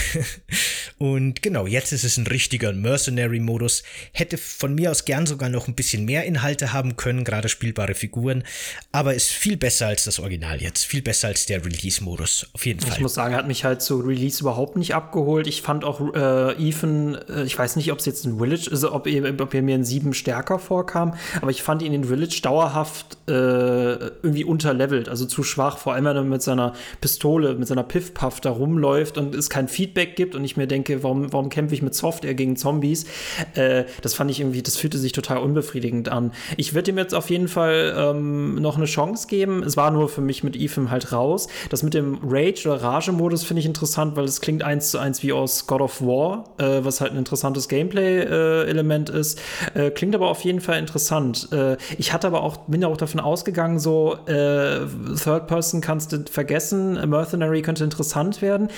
und 0.98 1.42
genau, 1.42 1.66
jetzt 1.66 1.92
ist 1.92 2.04
es 2.04 2.16
ein 2.16 2.26
richtiger 2.26 2.72
Mercenary-Modus. 2.72 3.82
Hätte 4.12 4.38
von 4.38 4.74
mir 4.74 4.90
aus 4.90 5.04
gern 5.04 5.26
sogar 5.26 5.50
noch 5.50 5.68
ein 5.68 5.74
bisschen 5.74 6.06
mehr 6.06 6.24
Inhalte 6.24 6.72
haben 6.72 6.96
können, 6.96 7.24
gerade 7.24 7.50
spielbare 7.50 7.94
Figuren. 7.94 8.44
Aber 8.92 9.09
aber 9.10 9.16
ist 9.16 9.30
viel 9.30 9.56
besser 9.56 9.88
als 9.88 10.04
das 10.04 10.20
Original 10.20 10.62
jetzt. 10.62 10.84
Viel 10.84 11.02
besser 11.02 11.28
als 11.28 11.44
der 11.46 11.64
Release-Modus. 11.64 12.46
Auf 12.52 12.64
jeden 12.64 12.78
Fall. 12.78 12.92
Ich 12.92 13.00
muss 13.00 13.14
sagen, 13.14 13.32
er 13.32 13.38
hat 13.38 13.48
mich 13.48 13.64
halt 13.64 13.82
zu 13.82 13.98
Release 13.98 14.40
überhaupt 14.40 14.76
nicht 14.76 14.94
abgeholt. 14.94 15.48
Ich 15.48 15.62
fand 15.62 15.84
auch 15.84 16.14
äh, 16.14 16.52
Ethan, 16.68 17.16
äh, 17.28 17.42
ich 17.42 17.58
weiß 17.58 17.74
nicht, 17.74 17.90
ob 17.90 17.98
es 17.98 18.06
jetzt 18.06 18.24
in 18.24 18.38
Village 18.38 18.70
ist, 18.70 18.84
ob 18.84 19.08
er, 19.08 19.40
ob 19.40 19.52
er 19.52 19.62
mir 19.62 19.74
in 19.74 19.84
sieben 19.84 20.14
stärker 20.14 20.60
vorkam, 20.60 21.14
aber 21.40 21.50
ich 21.50 21.62
fand 21.62 21.82
ihn 21.82 21.92
in 21.92 22.04
Village 22.04 22.40
dauerhaft 22.40 23.18
äh, 23.28 23.32
irgendwie 23.32 24.44
unterlevelt, 24.44 25.08
also 25.08 25.26
zu 25.26 25.42
schwach. 25.42 25.78
Vor 25.78 25.94
allem, 25.94 26.04
wenn 26.04 26.16
er 26.16 26.22
mit 26.22 26.42
seiner 26.42 26.74
Pistole, 27.00 27.54
mit 27.54 27.66
seiner 27.66 27.82
Piff-Puff 27.82 28.40
da 28.40 28.50
rumläuft 28.50 29.18
und 29.18 29.34
es 29.34 29.50
kein 29.50 29.66
Feedback 29.66 30.14
gibt 30.14 30.36
und 30.36 30.44
ich 30.44 30.56
mir 30.56 30.68
denke, 30.68 31.02
warum, 31.02 31.32
warum 31.32 31.48
kämpfe 31.48 31.74
ich 31.74 31.82
mit 31.82 31.96
Software 31.96 32.34
gegen 32.34 32.54
Zombies? 32.54 33.06
Äh, 33.54 33.86
das 34.02 34.14
fand 34.14 34.30
ich 34.30 34.38
irgendwie, 34.38 34.62
das 34.62 34.76
fühlte 34.76 34.98
sich 34.98 35.10
total 35.10 35.38
unbefriedigend 35.38 36.08
an. 36.08 36.30
Ich 36.56 36.74
würde 36.74 36.92
ihm 36.92 36.98
jetzt 36.98 37.14
auf 37.14 37.28
jeden 37.28 37.48
Fall 37.48 37.94
ähm, 37.96 38.54
noch 38.54 38.76
eine 38.76 38.86
Chance 38.86 38.99
Chance 39.00 39.28
geben. 39.28 39.62
Es 39.62 39.76
war 39.76 39.90
nur 39.90 40.08
für 40.08 40.20
mich 40.20 40.44
mit 40.44 40.56
Ethan 40.56 40.90
halt 40.90 41.12
raus. 41.12 41.48
Das 41.70 41.82
mit 41.82 41.94
dem 41.94 42.18
Rage- 42.22 42.68
oder 42.68 42.82
Rage-Modus 42.82 43.44
finde 43.44 43.60
ich 43.60 43.66
interessant, 43.66 44.16
weil 44.16 44.24
es 44.24 44.40
klingt 44.40 44.62
eins 44.62 44.90
zu 44.90 44.98
eins 44.98 45.22
wie 45.22 45.32
aus 45.32 45.66
God 45.66 45.80
of 45.80 46.02
War, 46.02 46.44
äh, 46.58 46.84
was 46.84 47.00
halt 47.00 47.12
ein 47.12 47.18
interessantes 47.18 47.68
Gameplay-Element 47.68 49.10
äh, 49.10 49.18
ist. 49.18 49.40
Äh, 49.74 49.90
klingt 49.90 50.14
aber 50.14 50.28
auf 50.28 50.44
jeden 50.44 50.60
Fall 50.60 50.78
interessant. 50.78 51.48
Äh, 51.52 51.76
ich 51.96 52.12
hatte 52.12 52.26
aber 52.26 52.42
auch, 52.42 52.58
bin 52.66 52.82
ja 52.82 52.88
auch 52.88 52.96
davon 52.96 53.20
ausgegangen, 53.20 53.78
so 53.78 54.16
äh, 54.26 54.80
Third 55.22 55.46
Person 55.46 55.80
kannst 55.80 56.12
du 56.12 56.24
vergessen, 56.30 56.94
Mercenary 57.08 57.62
könnte 57.62 57.84
interessant 57.84 58.42
werden. 58.42 58.68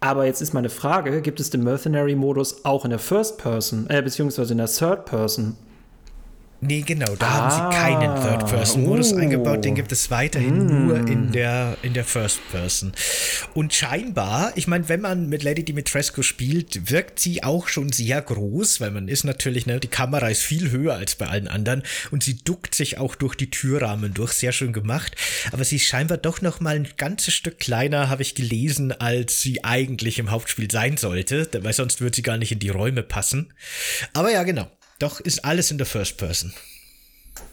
Aber 0.00 0.26
jetzt 0.26 0.40
ist 0.40 0.54
meine 0.54 0.68
Frage, 0.68 1.22
gibt 1.22 1.40
es 1.40 1.50
den 1.50 1.64
Mercenary-Modus 1.64 2.64
auch 2.64 2.84
in 2.84 2.90
der 2.90 2.98
First 2.98 3.38
Person, 3.38 3.86
äh, 3.88 4.02
beziehungsweise 4.02 4.52
in 4.52 4.58
der 4.58 4.68
Third 4.68 5.04
Person? 5.06 5.56
Nee, 6.60 6.82
genau, 6.82 7.14
da 7.16 7.26
ah, 7.26 7.32
haben 7.32 7.50
sie 7.50 7.78
keinen 7.78 8.10
ah, 8.10 8.38
Third-Person-Modus 8.38 9.12
oh. 9.12 9.16
eingebaut, 9.16 9.64
den 9.64 9.74
gibt 9.74 9.92
es 9.92 10.10
weiterhin 10.10 10.64
mm. 10.64 10.86
nur 10.86 10.96
in 10.96 11.30
der, 11.30 11.76
in 11.82 11.92
der 11.92 12.04
First-Person. 12.04 12.92
Und 13.52 13.74
scheinbar, 13.74 14.52
ich 14.56 14.66
meine, 14.66 14.88
wenn 14.88 15.02
man 15.02 15.28
mit 15.28 15.42
Lady 15.42 15.64
Dimitrescu 15.64 16.22
spielt, 16.22 16.90
wirkt 16.90 17.20
sie 17.20 17.42
auch 17.44 17.68
schon 17.68 17.92
sehr 17.92 18.22
groß, 18.22 18.80
weil 18.80 18.90
man 18.90 19.08
ist 19.08 19.24
natürlich, 19.24 19.66
ne, 19.66 19.80
die 19.80 19.88
Kamera 19.88 20.28
ist 20.28 20.42
viel 20.42 20.70
höher 20.70 20.94
als 20.94 21.16
bei 21.16 21.26
allen 21.26 21.46
anderen 21.48 21.82
und 22.10 22.22
sie 22.22 22.38
duckt 22.38 22.74
sich 22.74 22.96
auch 22.96 23.16
durch 23.16 23.34
die 23.34 23.50
Türrahmen 23.50 24.14
durch, 24.14 24.32
sehr 24.32 24.52
schön 24.52 24.72
gemacht. 24.72 25.14
Aber 25.52 25.62
sie 25.62 25.76
ist 25.76 25.84
scheinbar 25.84 26.16
doch 26.16 26.40
noch 26.40 26.60
mal 26.60 26.76
ein 26.76 26.88
ganzes 26.96 27.34
Stück 27.34 27.58
kleiner, 27.58 28.08
habe 28.08 28.22
ich 28.22 28.34
gelesen, 28.34 28.92
als 28.92 29.42
sie 29.42 29.62
eigentlich 29.62 30.18
im 30.18 30.30
Hauptspiel 30.30 30.70
sein 30.70 30.96
sollte, 30.96 31.48
weil 31.60 31.74
sonst 31.74 32.00
würde 32.00 32.16
sie 32.16 32.22
gar 32.22 32.38
nicht 32.38 32.52
in 32.52 32.60
die 32.60 32.70
Räume 32.70 33.02
passen. 33.02 33.52
Aber 34.14 34.32
ja, 34.32 34.42
genau. 34.42 34.70
Doch 34.98 35.20
ist 35.20 35.44
alles 35.44 35.70
in 35.70 35.78
der 35.78 35.86
First 35.86 36.16
Person. 36.16 36.54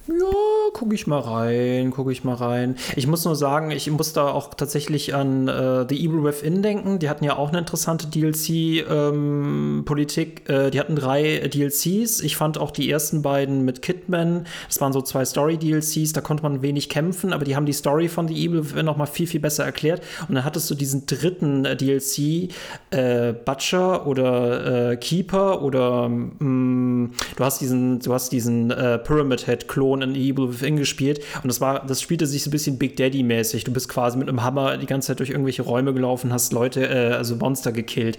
Ja, 0.06 0.26
gucke 0.74 0.96
ich 0.96 1.08
mal 1.08 1.22
rein, 1.22 1.92
gucke 1.92 2.12
ich 2.12 2.26
mal 2.26 2.34
rein. 2.34 2.76
Ich 2.98 3.08
muss 3.08 3.24
nur 3.24 3.38
sagen, 3.38 3.72
ich 3.72 3.90
muss 3.90 4.12
da 4.12 4.28
auch 4.28 4.54
tatsächlich 4.54 5.16
an 5.16 5.48
äh, 5.48 5.86
The 5.88 5.96
Evil 5.96 6.26
Within 6.26 6.62
denken. 6.62 7.00
Die 7.00 7.08
hatten 7.08 7.24
ja 7.24 7.38
auch 7.38 7.48
eine 7.50 7.60
interessante 7.60 8.08
DLC-Politik. 8.08 10.44
Ähm, 10.50 10.56
äh, 10.56 10.72
die 10.72 10.82
hatten 10.82 10.98
drei 10.98 11.48
DLCs. 11.48 12.20
Ich 12.20 12.36
fand 12.36 12.58
auch 12.58 12.72
die 12.72 12.92
ersten 12.92 13.22
beiden 13.22 13.64
mit 13.64 13.82
Kidman. 13.82 14.46
Das 14.68 14.82
waren 14.82 14.92
so 14.92 15.02
zwei 15.02 15.24
Story-DLCs. 15.24 16.12
Da 16.12 16.20
konnte 16.20 16.44
man 16.44 16.62
wenig 16.62 16.90
kämpfen, 16.90 17.32
aber 17.32 17.46
die 17.46 17.56
haben 17.56 17.66
die 17.66 17.72
Story 17.72 18.10
von 18.10 18.28
The 18.28 18.46
Evil 18.46 18.66
Within 18.66 18.86
noch 18.86 18.98
mal 18.98 19.06
viel, 19.06 19.28
viel 19.28 19.40
besser 19.40 19.64
erklärt. 19.64 20.02
Und 20.28 20.36
dann 20.36 20.44
hattest 20.44 20.70
du 20.70 20.76
diesen 20.76 21.06
dritten 21.06 21.64
äh, 21.64 21.78
DLC, 21.78 22.50
äh, 22.90 23.32
Butcher 23.46 24.06
oder 24.06 24.92
äh, 24.92 24.98
Keeper 24.98 25.62
oder 25.62 26.10
mh, 26.10 26.34
mm, 26.40 27.14
du 27.38 27.44
hast 27.44 27.62
diesen, 27.62 28.00
du 28.00 28.14
hast 28.14 28.34
diesen 28.34 28.70
äh, 28.70 28.98
Pyramid 28.98 29.46
Head-Klon 29.46 29.93
in 30.02 30.16
Evil 30.16 30.50
Within 30.50 30.78
gespielt 30.78 31.22
und 31.42 31.48
das 31.48 31.62
war, 31.62 31.86
das 31.86 32.02
spielte 32.02 32.26
sich 32.28 32.44
so 32.44 32.50
ein 32.50 32.52
bisschen 32.52 32.78
Big 32.78 32.98
Daddy-mäßig. 32.98 33.64
Du 33.64 33.72
bist 33.72 33.90
quasi 33.90 34.18
mit 34.18 34.30
einem 34.30 34.44
Hammer 34.44 34.78
die 34.78 34.86
ganze 34.86 35.08
Zeit 35.08 35.20
durch 35.20 35.30
irgendwelche 35.30 35.62
Räume 35.62 35.94
gelaufen, 35.94 36.34
hast 36.34 36.54
Leute, 36.54 36.88
äh, 36.88 37.14
also 37.14 37.36
Monster 37.36 37.72
gekillt. 37.72 38.18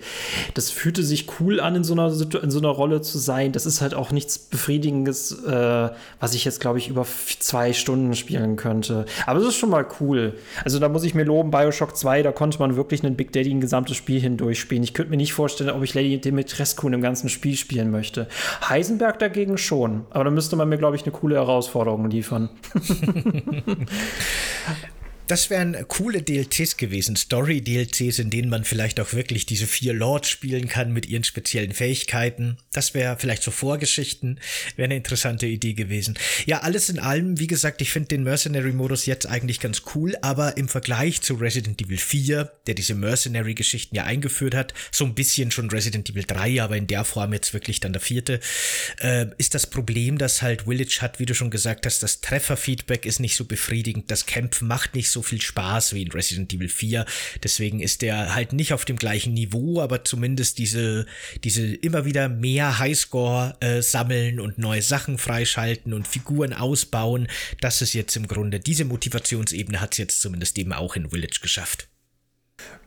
Das 0.54 0.70
fühlte 0.70 1.02
sich 1.02 1.26
cool 1.40 1.60
an, 1.60 1.76
in 1.76 1.84
so 1.84 1.94
einer, 1.94 2.12
in 2.42 2.50
so 2.50 2.58
einer 2.58 2.68
Rolle 2.68 3.00
zu 3.00 3.18
sein. 3.18 3.52
Das 3.52 3.66
ist 3.66 3.80
halt 3.80 3.94
auch 3.94 4.10
nichts 4.10 4.38
Befriedigendes, 4.38 5.44
äh, 5.44 5.90
was 6.20 6.34
ich 6.34 6.44
jetzt, 6.44 6.60
glaube 6.60 6.78
ich, 6.78 6.88
über 6.88 7.06
zwei 7.38 7.72
Stunden 7.72 8.14
spielen 8.14 8.56
könnte. 8.56 9.06
Aber 9.26 9.40
es 9.40 9.46
ist 9.46 9.56
schon 9.56 9.70
mal 9.70 9.86
cool. 10.00 10.34
Also 10.64 10.78
da 10.78 10.88
muss 10.88 11.04
ich 11.04 11.14
mir 11.14 11.24
loben, 11.24 11.50
Bioshock 11.50 11.96
2, 11.96 12.22
da 12.22 12.32
konnte 12.32 12.58
man 12.58 12.76
wirklich 12.76 13.04
einen 13.04 13.16
Big 13.16 13.32
Daddy 13.32 13.50
ein 13.50 13.60
gesamtes 13.60 13.96
Spiel 13.96 14.20
hindurch 14.20 14.60
spielen. 14.60 14.82
Ich 14.82 14.94
könnte 14.94 15.10
mir 15.10 15.16
nicht 15.16 15.32
vorstellen, 15.32 15.70
ob 15.70 15.82
ich 15.82 15.94
Lady 15.94 16.20
Dimitrescu 16.20 16.86
in 16.86 16.92
dem 16.92 17.02
ganzen 17.02 17.28
Spiel 17.28 17.56
spielen 17.56 17.90
möchte. 17.90 18.28
Heisenberg 18.68 19.18
dagegen 19.18 19.58
schon. 19.58 20.06
Aber 20.10 20.24
da 20.24 20.30
müsste 20.30 20.56
man 20.56 20.68
mir, 20.68 20.78
glaube 20.78 20.96
ich, 20.96 21.02
eine 21.02 21.12
coole 21.12 21.36
Herausforderung 21.64 22.10
liefern. 22.10 22.50
Das 25.26 25.48
wären 25.48 25.88
coole 25.88 26.20
DLCs 26.20 26.76
gewesen, 26.76 27.16
Story-DLCs, 27.16 28.18
in 28.18 28.28
denen 28.28 28.50
man 28.50 28.64
vielleicht 28.64 29.00
auch 29.00 29.14
wirklich 29.14 29.46
diese 29.46 29.66
vier 29.66 29.94
Lords 29.94 30.28
spielen 30.28 30.68
kann 30.68 30.92
mit 30.92 31.06
ihren 31.06 31.24
speziellen 31.24 31.72
Fähigkeiten. 31.72 32.58
Das 32.74 32.92
wäre 32.92 33.16
vielleicht 33.18 33.42
so 33.42 33.50
Vorgeschichten, 33.50 34.38
wäre 34.76 34.84
eine 34.84 34.96
interessante 34.96 35.46
Idee 35.46 35.72
gewesen. 35.72 36.18
Ja, 36.44 36.60
alles 36.60 36.90
in 36.90 36.98
allem, 36.98 37.40
wie 37.40 37.46
gesagt, 37.46 37.80
ich 37.80 37.90
finde 37.90 38.08
den 38.08 38.24
Mercenary-Modus 38.24 39.06
jetzt 39.06 39.24
eigentlich 39.24 39.60
ganz 39.60 39.84
cool, 39.94 40.14
aber 40.20 40.58
im 40.58 40.68
Vergleich 40.68 41.22
zu 41.22 41.36
Resident 41.36 41.80
Evil 41.80 41.96
4, 41.96 42.52
der 42.66 42.74
diese 42.74 42.94
Mercenary-Geschichten 42.94 43.96
ja 43.96 44.04
eingeführt 44.04 44.54
hat, 44.54 44.74
so 44.92 45.06
ein 45.06 45.14
bisschen 45.14 45.50
schon 45.50 45.70
Resident 45.70 46.10
Evil 46.10 46.24
3, 46.24 46.62
aber 46.62 46.76
in 46.76 46.86
der 46.86 47.04
Form 47.04 47.32
jetzt 47.32 47.54
wirklich 47.54 47.80
dann 47.80 47.94
der 47.94 48.02
vierte, 48.02 48.40
äh, 49.00 49.24
ist 49.38 49.54
das 49.54 49.66
Problem, 49.68 50.18
dass 50.18 50.42
halt 50.42 50.64
Village 50.64 50.98
hat, 51.00 51.18
wie 51.18 51.24
du 51.24 51.34
schon 51.34 51.50
gesagt 51.50 51.86
hast, 51.86 52.02
das 52.02 52.20
Trefferfeedback 52.20 53.06
ist 53.06 53.20
nicht 53.20 53.36
so 53.36 53.46
befriedigend, 53.46 54.10
das 54.10 54.26
Kämpfen 54.26 54.68
macht 54.68 54.94
nicht 54.94 55.13
so 55.13 55.13
viel 55.22 55.40
Spaß 55.40 55.94
wie 55.94 56.02
in 56.02 56.12
Resident 56.12 56.52
Evil 56.52 56.68
4. 56.68 57.04
Deswegen 57.42 57.80
ist 57.80 58.02
der 58.02 58.34
halt 58.34 58.52
nicht 58.52 58.72
auf 58.72 58.84
dem 58.84 58.96
gleichen 58.96 59.34
Niveau, 59.34 59.80
aber 59.80 60.04
zumindest 60.04 60.58
diese, 60.58 61.06
diese 61.42 61.74
immer 61.74 62.04
wieder 62.04 62.28
mehr 62.28 62.78
Highscore 62.78 63.56
äh, 63.60 63.82
sammeln 63.82 64.40
und 64.40 64.58
neue 64.58 64.82
Sachen 64.82 65.18
freischalten 65.18 65.92
und 65.92 66.08
Figuren 66.08 66.52
ausbauen. 66.52 67.28
Das 67.60 67.82
ist 67.82 67.92
jetzt 67.92 68.16
im 68.16 68.26
Grunde, 68.26 68.60
diese 68.60 68.84
Motivationsebene 68.84 69.80
hat 69.80 69.92
es 69.92 69.98
jetzt 69.98 70.20
zumindest 70.20 70.58
eben 70.58 70.72
auch 70.72 70.96
in 70.96 71.10
Village 71.10 71.38
geschafft. 71.40 71.88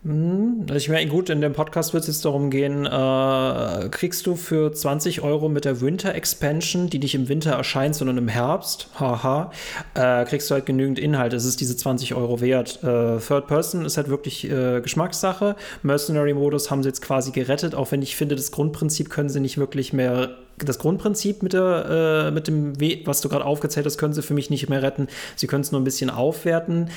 Hm, 0.07 0.61
also 0.69 0.75
ich 0.75 0.87
meine, 0.87 1.09
gut, 1.09 1.29
in 1.29 1.41
dem 1.41 1.51
Podcast 1.51 1.93
wird 1.93 2.03
es 2.03 2.07
jetzt 2.07 2.23
darum 2.23 2.49
gehen, 2.49 2.85
äh, 2.85 3.89
kriegst 3.89 4.25
du 4.25 4.35
für 4.35 4.71
20 4.71 5.21
Euro 5.21 5.49
mit 5.49 5.65
der 5.65 5.81
Winter 5.81 6.15
Expansion, 6.15 6.89
die 6.89 6.99
nicht 6.99 7.13
im 7.13 7.27
Winter 7.27 7.51
erscheint, 7.51 7.93
sondern 7.93 8.17
im 8.17 8.29
Herbst, 8.29 8.89
haha, 8.97 9.51
äh, 9.95 10.23
kriegst 10.23 10.49
du 10.49 10.53
halt 10.53 10.65
genügend 10.65 10.97
Inhalt. 10.97 11.33
Es 11.33 11.43
ist 11.43 11.59
diese 11.59 11.75
20 11.75 12.13
Euro 12.15 12.39
wert. 12.39 12.81
Äh, 12.83 13.17
Third 13.19 13.47
Person 13.47 13.83
ist 13.83 13.97
halt 13.97 14.07
wirklich 14.07 14.49
äh, 14.49 14.79
Geschmackssache. 14.79 15.57
Mercenary-Modus 15.83 16.71
haben 16.71 16.83
sie 16.83 16.89
jetzt 16.89 17.01
quasi 17.01 17.31
gerettet, 17.31 17.75
auch 17.75 17.91
wenn 17.91 18.01
ich 18.01 18.15
finde, 18.15 18.37
das 18.37 18.51
Grundprinzip 18.51 19.09
können 19.09 19.27
sie 19.27 19.41
nicht 19.41 19.57
wirklich 19.57 19.91
mehr 19.91 20.37
das 20.65 20.79
Grundprinzip 20.79 21.43
mit, 21.43 21.53
der, 21.53 22.27
äh, 22.27 22.31
mit 22.31 22.47
dem, 22.47 22.79
We 22.79 22.99
was 23.05 23.21
du 23.21 23.29
gerade 23.29 23.45
aufgezählt 23.45 23.85
hast, 23.85 23.97
können 23.97 24.13
sie 24.13 24.23
für 24.23 24.33
mich 24.33 24.49
nicht 24.49 24.67
mehr 24.69 24.81
retten. 24.81 25.07
Sie 25.35 25.45
können 25.45 25.61
es 25.61 25.71
nur 25.71 25.79
ein 25.79 25.83
bisschen 25.83 26.09
aufwerten. 26.09 26.89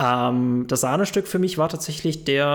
Ähm, 0.00 0.64
das 0.68 0.80
Sahnestück 0.80 1.28
für 1.28 1.38
mich 1.38 1.56
war 1.56 1.68
tatsächlich 1.68 2.24
der 2.24 2.45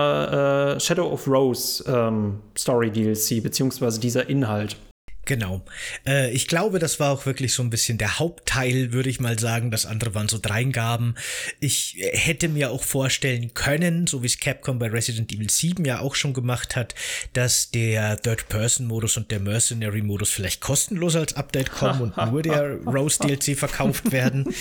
äh, 0.76 0.80
Shadow 0.80 1.10
of 1.10 1.26
Rose 1.26 1.84
ähm, 1.86 2.40
Story 2.56 2.90
DLC, 2.90 3.42
beziehungsweise 3.42 4.00
dieser 4.00 4.28
Inhalt. 4.28 4.76
Genau. 5.24 5.62
Äh, 6.04 6.32
ich 6.32 6.48
glaube, 6.48 6.80
das 6.80 6.98
war 6.98 7.12
auch 7.12 7.26
wirklich 7.26 7.54
so 7.54 7.62
ein 7.62 7.70
bisschen 7.70 7.96
der 7.96 8.18
Hauptteil, 8.18 8.92
würde 8.92 9.08
ich 9.08 9.20
mal 9.20 9.38
sagen. 9.38 9.70
Das 9.70 9.86
andere 9.86 10.14
waren 10.16 10.28
so 10.28 10.38
Dreingaben. 10.42 11.14
Ich 11.60 11.96
hätte 12.12 12.48
mir 12.48 12.72
auch 12.72 12.82
vorstellen 12.82 13.54
können, 13.54 14.08
so 14.08 14.22
wie 14.22 14.26
es 14.26 14.40
Capcom 14.40 14.80
bei 14.80 14.88
Resident 14.88 15.32
Evil 15.32 15.48
7 15.48 15.84
ja 15.84 16.00
auch 16.00 16.16
schon 16.16 16.32
gemacht 16.32 16.74
hat, 16.74 16.96
dass 17.34 17.70
der 17.70 18.20
Third-Person-Modus 18.20 19.16
und 19.16 19.30
der 19.30 19.38
Mercenary-Modus 19.38 20.30
vielleicht 20.30 20.60
kostenlos 20.60 21.14
als 21.14 21.34
Update 21.34 21.70
kommen 21.70 22.12
und 22.12 22.32
nur 22.32 22.42
der 22.42 22.78
Rose 22.86 23.20
DLC 23.20 23.56
verkauft 23.56 24.10
werden. 24.10 24.52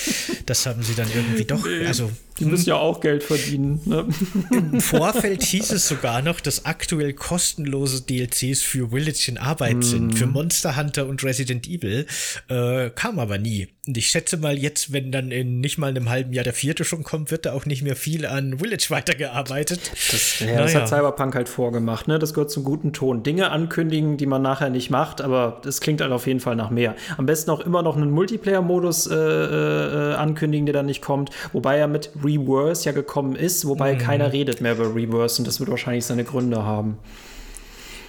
Das 0.45 0.67
haben 0.67 0.83
sie 0.83 0.93
dann 0.93 1.09
irgendwie 1.11 1.45
doch, 1.45 1.65
also 1.87 2.11
die 2.39 2.45
müssen 2.45 2.69
ja 2.69 2.75
auch 2.75 3.01
Geld 3.01 3.23
verdienen. 3.23 3.81
Ne? 3.85 4.07
Im 4.51 4.81
Vorfeld 4.81 5.43
hieß 5.43 5.71
es 5.71 5.87
sogar 5.87 6.21
noch, 6.21 6.39
dass 6.39 6.65
aktuell 6.65 7.13
kostenlose 7.13 8.01
DLCs 8.01 8.61
für 8.61 8.89
Village 8.89 9.25
in 9.27 9.37
Arbeit 9.37 9.77
mm. 9.77 9.81
sind, 9.81 10.17
für 10.17 10.27
Monster 10.27 10.77
Hunter 10.77 11.07
und 11.07 11.23
Resident 11.23 11.67
Evil. 11.67 12.05
Äh, 12.47 12.89
kam 12.91 13.19
aber 13.19 13.37
nie. 13.37 13.67
Und 13.87 13.97
ich 13.97 14.09
schätze 14.09 14.37
mal 14.37 14.59
jetzt, 14.59 14.93
wenn 14.93 15.11
dann 15.11 15.31
in 15.31 15.59
nicht 15.59 15.79
mal 15.79 15.87
einem 15.87 16.07
halben 16.07 16.33
Jahr 16.33 16.43
der 16.43 16.53
vierte 16.53 16.85
schon 16.85 17.01
kommt, 17.01 17.31
wird 17.31 17.47
da 17.47 17.53
auch 17.53 17.65
nicht 17.65 17.81
mehr 17.81 17.95
viel 17.95 18.27
an 18.27 18.59
Village 18.59 18.85
weitergearbeitet. 18.89 19.91
Das, 20.11 20.39
ja, 20.39 20.45
naja. 20.45 20.61
das 20.61 20.75
hat 20.75 20.87
Cyberpunk 20.87 21.33
halt 21.33 21.49
vorgemacht, 21.49 22.07
ne? 22.07 22.19
Das 22.19 22.35
gehört 22.35 22.51
zum 22.51 22.63
guten 22.63 22.93
Ton. 22.93 23.23
Dinge 23.23 23.49
ankündigen, 23.49 24.17
die 24.17 24.27
man 24.27 24.43
nachher 24.43 24.69
nicht 24.69 24.91
macht, 24.91 25.19
aber 25.19 25.61
das 25.63 25.81
klingt 25.81 26.01
halt 26.01 26.11
auf 26.11 26.27
jeden 26.27 26.39
Fall 26.39 26.55
nach 26.55 26.69
mehr. 26.69 26.95
Am 27.17 27.25
besten 27.25 27.49
auch 27.49 27.59
immer 27.59 27.81
noch 27.81 27.97
einen 27.97 28.11
Multiplayer-Modus 28.11 29.07
äh, 29.07 29.15
äh, 29.15 30.13
ankündigen, 30.13 30.67
der 30.67 30.73
dann 30.73 30.85
nicht 30.85 31.01
kommt, 31.01 31.31
wobei 31.51 31.77
er 31.79 31.87
mit 31.87 32.11
Reverse 32.23 32.85
ja 32.85 32.91
gekommen 32.91 33.35
ist, 33.35 33.65
wobei 33.65 33.95
mhm. 33.95 33.97
keiner 33.97 34.31
redet 34.31 34.61
mehr 34.61 34.73
über 34.73 34.93
Reverse 34.93 35.41
und 35.41 35.47
das 35.47 35.59
wird 35.59 35.71
wahrscheinlich 35.71 36.05
seine 36.05 36.23
Gründe 36.23 36.63
haben. 36.63 36.99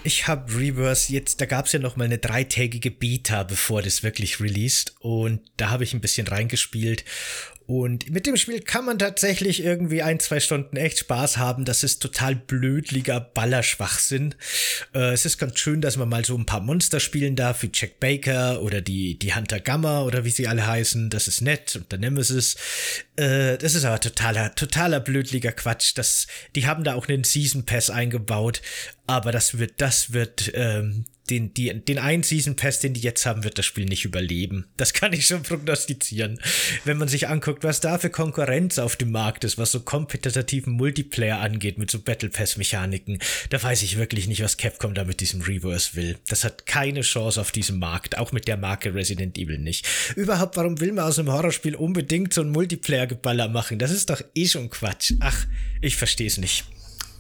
Ich 0.05 0.27
habe 0.27 0.53
Reverse 0.59 1.13
jetzt, 1.13 1.41
da 1.41 1.47
gab 1.47 1.67
es 1.67 1.73
ja 1.73 1.79
noch 1.79 1.95
mal 1.95 2.05
eine 2.05 2.19
dreitägige 2.19 2.91
Beta, 2.91 3.45
bevor 3.45 3.83
das 3.83 4.03
wirklich 4.03 4.41
released. 4.41 4.95
Und 4.99 5.41
da 5.57 5.71
habe 5.71 5.85
ich 5.85 5.95
ein 5.95 6.01
bisschen 6.01 6.27
reingespielt 6.27 7.05
und 7.67 8.11
mit 8.11 8.27
dem 8.27 8.37
Spiel 8.37 8.61
kann 8.61 8.85
man 8.85 8.99
tatsächlich 8.99 9.63
irgendwie 9.63 10.03
ein, 10.03 10.21
zwei 10.21 10.41
Stunden 10.41 10.77
echt 10.77 10.99
Spaß 11.01 11.37
haben. 11.37 11.65
Das 11.65 11.83
ist 11.83 12.01
total 12.01 12.35
blödliger 12.35 13.21
Ballerschwachsinn. 13.21 14.35
Äh, 14.95 15.13
es 15.13 15.25
ist 15.25 15.39
ganz 15.39 15.59
schön, 15.59 15.81
dass 15.81 15.97
man 15.97 16.09
mal 16.09 16.25
so 16.25 16.37
ein 16.37 16.47
paar 16.47 16.61
Monster 16.61 17.01
spielen 17.01 17.37
darf, 17.37 17.63
wie 17.63 17.71
Jack 17.73 18.01
Baker 18.01 18.63
oder 18.63 18.81
die, 18.81 19.19
die 19.19 19.35
Hunter 19.35 19.61
Gamma 19.61 20.03
oder 20.03 20.25
wie 20.25 20.31
sie 20.31 20.49
alle 20.49 20.67
heißen. 20.67 21.11
Das 21.11 21.29
ist 21.29 21.41
nett 21.41 21.77
und 21.77 21.91
der 21.93 21.99
Nemesis. 21.99 22.57
Äh, 23.17 23.59
das 23.59 23.75
ist 23.75 23.85
aber 23.85 24.01
totaler, 24.01 24.55
totaler 24.55 25.01
blödliger 25.01 25.53
Quatsch. 25.53 25.93
Das, 25.97 26.27
die 26.55 26.67
haben 26.67 26.85
da 26.85 26.95
auch 26.95 27.09
einen 27.09 27.25
Season 27.25 27.65
Pass 27.65 27.91
eingebaut. 27.91 28.63
Aber 29.07 29.33
das 29.33 29.59
wird, 29.59 29.75
das 29.79 30.13
wird 30.13 30.51
ähm, 30.55 31.05
den, 31.33 31.55
die, 31.55 31.73
den 31.73 31.99
einen 31.99 32.23
Season 32.23 32.57
Pass, 32.57 32.81
den 32.81 32.93
die 32.93 33.01
jetzt 33.01 33.25
haben, 33.25 33.43
wird 33.43 33.57
das 33.57 33.65
Spiel 33.65 33.87
nicht 33.87 34.05
überleben. 34.05 34.67
Das 34.77 34.93
kann 34.93 35.15
ich 35.15 35.27
schon 35.27 35.43
prognostizieren. 35.43 36.39
Wenn 36.85 36.99
man 36.99 37.09
sich 37.09 37.29
anguckt, 37.29 37.65
was 37.65 37.81
da 37.81 37.99
für 37.99 38.11
Konkurrenz 38.11 38.79
auf 38.79 38.97
dem 38.97 39.13
Markt 39.13 39.45
ist, 39.45 39.57
was 39.57 39.73
so 39.73 39.81
kompetitiven 39.81 40.75
Multiplayer 40.75 41.41
angeht, 41.41 41.79
mit 41.79 41.91
so 41.91 42.01
Battle 42.01 42.29
Pass 42.29 42.59
Mechaniken, 42.59 43.19
da 43.49 43.63
weiß 43.63 43.83
ich 43.83 43.97
wirklich 43.97 44.29
nicht, 44.29 44.43
was 44.43 44.59
Capcom 44.59 44.95
da 44.95 45.05
mit 45.05 45.21
diesem 45.21 45.41
Reverse 45.41 45.95
will. 45.95 46.19
Das 46.29 46.45
hat 46.45 46.67
keine 46.67 47.01
Chance 47.01 47.41
auf 47.41 47.51
diesem 47.51 47.79
Markt, 47.79 48.19
auch 48.19 48.33
mit 48.33 48.47
der 48.47 48.59
Marke 48.59 48.95
Resident 48.95 49.39
Evil 49.39 49.59
nicht. 49.59 49.87
Überhaupt, 50.17 50.57
warum 50.57 50.81
will 50.81 50.93
man 50.93 51.07
aus 51.07 51.19
einem 51.19 51.33
Horrorspiel 51.33 51.75
unbedingt 51.75 52.35
so 52.35 52.43
ein 52.43 52.51
Multiplayer-Geballer 52.51 53.49
machen? 53.49 53.79
Das 53.79 53.91
ist 53.91 54.11
doch 54.11 54.23
eh 54.35 54.47
schon 54.47 54.69
Quatsch. 54.69 55.15
Ach, 55.21 55.47
ich 55.81 55.97
verstehe 55.97 56.27
es 56.27 56.37
nicht. 56.37 56.65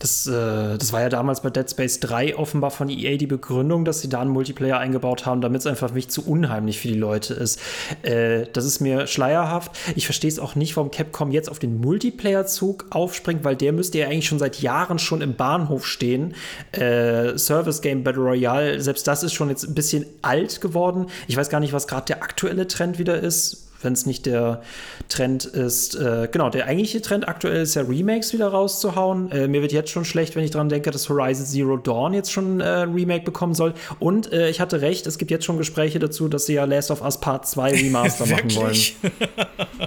Das, 0.02 0.26
äh, 0.26 0.78
das 0.78 0.92
war 0.92 1.00
ja 1.00 1.08
damals 1.08 1.42
bei 1.42 1.50
Dead 1.50 1.70
Space 1.70 2.00
3 2.00 2.34
offenbar 2.36 2.72
von 2.72 2.88
EA 2.88 3.16
die 3.16 3.28
Begründung, 3.28 3.84
dass 3.84 4.00
sie 4.00 4.08
da 4.08 4.20
einen 4.20 4.30
Multiplayer 4.30 4.78
eingebaut 4.78 5.26
haben, 5.26 5.40
damit 5.40 5.60
es 5.60 5.66
einfach 5.68 5.92
nicht 5.92 6.10
zu 6.10 6.26
unheimlich 6.26 6.80
für 6.80 6.88
die 6.88 6.98
Leute 6.98 7.34
ist. 7.34 7.60
Äh, 8.02 8.46
das 8.52 8.64
ist 8.64 8.80
mir 8.80 9.06
schleierhaft. 9.06 9.70
Ich 9.94 10.06
verstehe 10.06 10.28
es 10.28 10.40
auch 10.40 10.56
nicht, 10.56 10.76
warum 10.76 10.90
Capcom 10.90 11.30
jetzt 11.30 11.48
auf 11.48 11.60
den 11.60 11.80
Multiplayer-Zug 11.80 12.86
aufspringt, 12.90 13.44
weil 13.44 13.54
der 13.54 13.72
müsste 13.72 13.98
ja 13.98 14.08
eigentlich 14.08 14.26
schon 14.26 14.40
seit 14.40 14.60
Jahren 14.60 14.98
schon 14.98 15.20
im 15.20 15.36
Bahnhof 15.36 15.86
stehen. 15.86 16.34
Äh, 16.72 17.38
Service 17.38 17.80
Game 17.80 18.02
Battle 18.02 18.22
Royale, 18.22 18.80
selbst 18.80 19.06
das 19.06 19.22
ist 19.22 19.34
schon 19.34 19.50
jetzt 19.50 19.62
ein 19.62 19.76
bisschen 19.76 20.06
alt 20.20 20.60
geworden. 20.60 21.06
Ich 21.28 21.36
weiß 21.36 21.48
gar 21.48 21.60
nicht, 21.60 21.72
was 21.72 21.86
gerade 21.86 22.06
der 22.06 22.24
aktuelle 22.24 22.66
Trend 22.66 22.98
wieder 22.98 23.20
ist 23.20 23.71
wenn 23.84 23.92
es 23.92 24.06
nicht 24.06 24.26
der 24.26 24.62
Trend 25.08 25.44
ist. 25.44 25.94
Äh, 25.94 26.28
genau, 26.30 26.50
der 26.50 26.66
eigentliche 26.66 27.02
Trend 27.02 27.28
aktuell 27.28 27.62
ist 27.62 27.74
ja 27.74 27.82
Remakes 27.82 28.32
wieder 28.32 28.48
rauszuhauen. 28.48 29.30
Äh, 29.30 29.48
mir 29.48 29.62
wird 29.62 29.72
jetzt 29.72 29.90
schon 29.90 30.04
schlecht, 30.04 30.36
wenn 30.36 30.44
ich 30.44 30.50
daran 30.50 30.68
denke, 30.68 30.90
dass 30.90 31.08
Horizon 31.08 31.46
Zero 31.46 31.76
Dawn 31.76 32.14
jetzt 32.14 32.32
schon 32.32 32.60
äh, 32.60 32.68
Remake 32.68 33.24
bekommen 33.24 33.54
soll. 33.54 33.74
Und 33.98 34.32
äh, 34.32 34.48
ich 34.48 34.60
hatte 34.60 34.80
recht, 34.80 35.06
es 35.06 35.18
gibt 35.18 35.30
jetzt 35.30 35.44
schon 35.44 35.58
Gespräche 35.58 35.98
dazu, 35.98 36.28
dass 36.28 36.46
sie 36.46 36.54
ja 36.54 36.64
Last 36.64 36.90
of 36.90 37.02
Us 37.02 37.18
Part 37.20 37.46
2 37.46 37.72
Remaster 37.82 38.26
machen 38.26 38.54
wollen. 38.54 38.76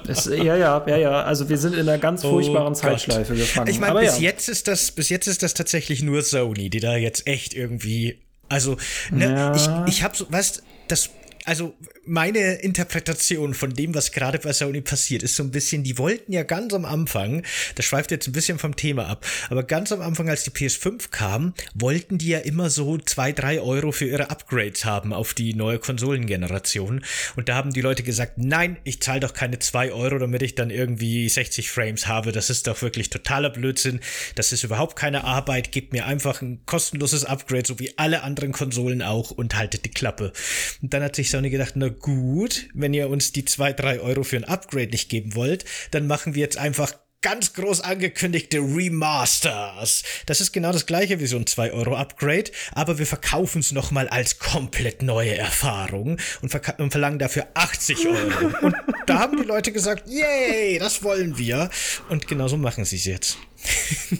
es, 0.07 0.25
ja, 0.25 0.55
ja, 0.55 0.83
ja, 0.87 0.97
ja. 0.97 1.21
Also 1.23 1.49
wir 1.49 1.57
sind 1.57 1.73
in 1.73 1.81
einer 1.81 1.97
ganz 1.97 2.23
oh 2.23 2.31
furchtbaren 2.31 2.73
oh 2.73 2.75
Zeitschleife 2.75 3.35
gefangen. 3.35 3.69
Ich 3.69 3.79
meine, 3.79 3.99
bis 3.99 4.17
ja. 4.17 4.29
jetzt 4.29 4.49
ist 4.49 4.67
das, 4.67 4.91
bis 4.91 5.09
jetzt 5.09 5.27
ist 5.27 5.43
das 5.43 5.53
tatsächlich 5.53 6.03
nur 6.03 6.21
Sony, 6.21 6.69
die 6.69 6.79
da 6.79 6.95
jetzt 6.95 7.27
echt 7.27 7.53
irgendwie. 7.53 8.19
Also, 8.47 8.77
ne, 9.09 9.31
ja. 9.31 9.55
ich, 9.55 9.95
ich 9.95 10.03
habe 10.03 10.15
so, 10.15 10.25
weißt, 10.29 10.61
das 10.87 11.09
also 11.45 11.75
meine 12.05 12.55
Interpretation 12.55 13.53
von 13.53 13.73
dem, 13.73 13.93
was 13.95 14.11
gerade 14.11 14.39
bei 14.39 14.53
Sony 14.53 14.81
passiert, 14.81 15.23
ist 15.23 15.35
so 15.35 15.43
ein 15.43 15.51
bisschen, 15.51 15.83
die 15.83 15.97
wollten 15.97 16.31
ja 16.31 16.43
ganz 16.43 16.73
am 16.73 16.85
Anfang, 16.85 17.43
das 17.75 17.85
schweift 17.85 18.11
jetzt 18.11 18.27
ein 18.27 18.31
bisschen 18.31 18.59
vom 18.59 18.75
Thema 18.75 19.07
ab, 19.07 19.25
aber 19.49 19.63
ganz 19.63 19.91
am 19.91 20.01
Anfang, 20.01 20.29
als 20.29 20.43
die 20.43 20.51
PS5 20.51 21.09
kam, 21.09 21.53
wollten 21.73 22.17
die 22.17 22.29
ja 22.29 22.39
immer 22.39 22.69
so 22.69 22.97
zwei, 22.97 23.31
drei 23.31 23.61
Euro 23.61 23.91
für 23.91 24.05
ihre 24.05 24.29
Upgrades 24.29 24.85
haben 24.85 25.13
auf 25.13 25.33
die 25.33 25.53
neue 25.53 25.79
Konsolengeneration. 25.79 27.03
Und 27.35 27.49
da 27.49 27.55
haben 27.55 27.73
die 27.73 27.81
Leute 27.81 28.03
gesagt, 28.03 28.37
nein, 28.37 28.77
ich 28.83 29.01
zahle 29.01 29.19
doch 29.21 29.33
keine 29.33 29.59
zwei 29.59 29.91
Euro, 29.91 30.17
damit 30.19 30.41
ich 30.41 30.55
dann 30.55 30.69
irgendwie 30.69 31.29
60 31.29 31.69
Frames 31.69 32.07
habe. 32.07 32.31
Das 32.31 32.49
ist 32.49 32.67
doch 32.67 32.81
wirklich 32.81 33.09
totaler 33.09 33.49
Blödsinn. 33.49 33.99
Das 34.35 34.51
ist 34.51 34.63
überhaupt 34.63 34.95
keine 34.95 35.23
Arbeit. 35.23 35.71
Gebt 35.71 35.93
mir 35.93 36.05
einfach 36.05 36.41
ein 36.41 36.61
kostenloses 36.65 37.25
Upgrade, 37.25 37.65
so 37.67 37.79
wie 37.79 37.97
alle 37.97 38.23
anderen 38.23 38.51
Konsolen 38.51 39.01
auch, 39.01 39.31
und 39.31 39.55
haltet 39.55 39.85
die 39.85 39.91
Klappe. 39.91 40.33
Und 40.81 40.93
dann 40.93 41.03
hat 41.03 41.15
sich 41.15 41.29
Sony 41.35 41.49
gedacht, 41.49 41.73
na 41.75 41.89
gut, 41.89 42.69
wenn 42.73 42.93
ihr 42.93 43.09
uns 43.09 43.33
die 43.33 43.43
zwei, 43.43 43.73
drei 43.73 43.99
Euro 43.99 44.23
für 44.23 44.37
ein 44.37 44.45
Upgrade 44.45 44.87
nicht 44.87 45.09
geben 45.09 45.35
wollt, 45.35 45.65
dann 45.91 46.07
machen 46.07 46.33
wir 46.33 46.41
jetzt 46.41 46.57
einfach 46.57 46.93
ganz 47.21 47.53
groß 47.53 47.81
angekündigte 47.81 48.59
Remasters. 48.59 50.03
Das 50.27 50.39
ist 50.39 50.53
genau 50.53 50.71
das 50.71 50.85
gleiche 50.85 51.19
wie 51.19 51.25
so 51.25 51.35
ein 51.35 51.43
2-Euro-Upgrade, 51.43 52.51
aber 52.71 52.99
wir 52.99 53.05
verkaufen 53.05 53.59
es 53.59 53.73
nochmal 53.73 54.07
als 54.07 54.39
komplett 54.39 55.01
neue 55.01 55.35
Erfahrung 55.35 56.19
und, 56.41 56.79
und, 56.79 56.91
verlangen 56.91 57.19
dafür 57.19 57.47
80 57.55 58.07
Euro. 58.07 58.65
und 58.65 58.75
da 59.07 59.19
haben 59.19 59.35
die 59.35 59.43
Leute 59.43 59.73
gesagt, 59.73 60.07
yay, 60.07 60.79
das 60.79 61.03
wollen 61.03 61.37
wir. 61.37 61.69
Und 62.07 62.29
genauso 62.29 62.55
machen 62.55 62.85
sie 62.85 62.95
es 62.95 63.05
jetzt. 63.05 63.37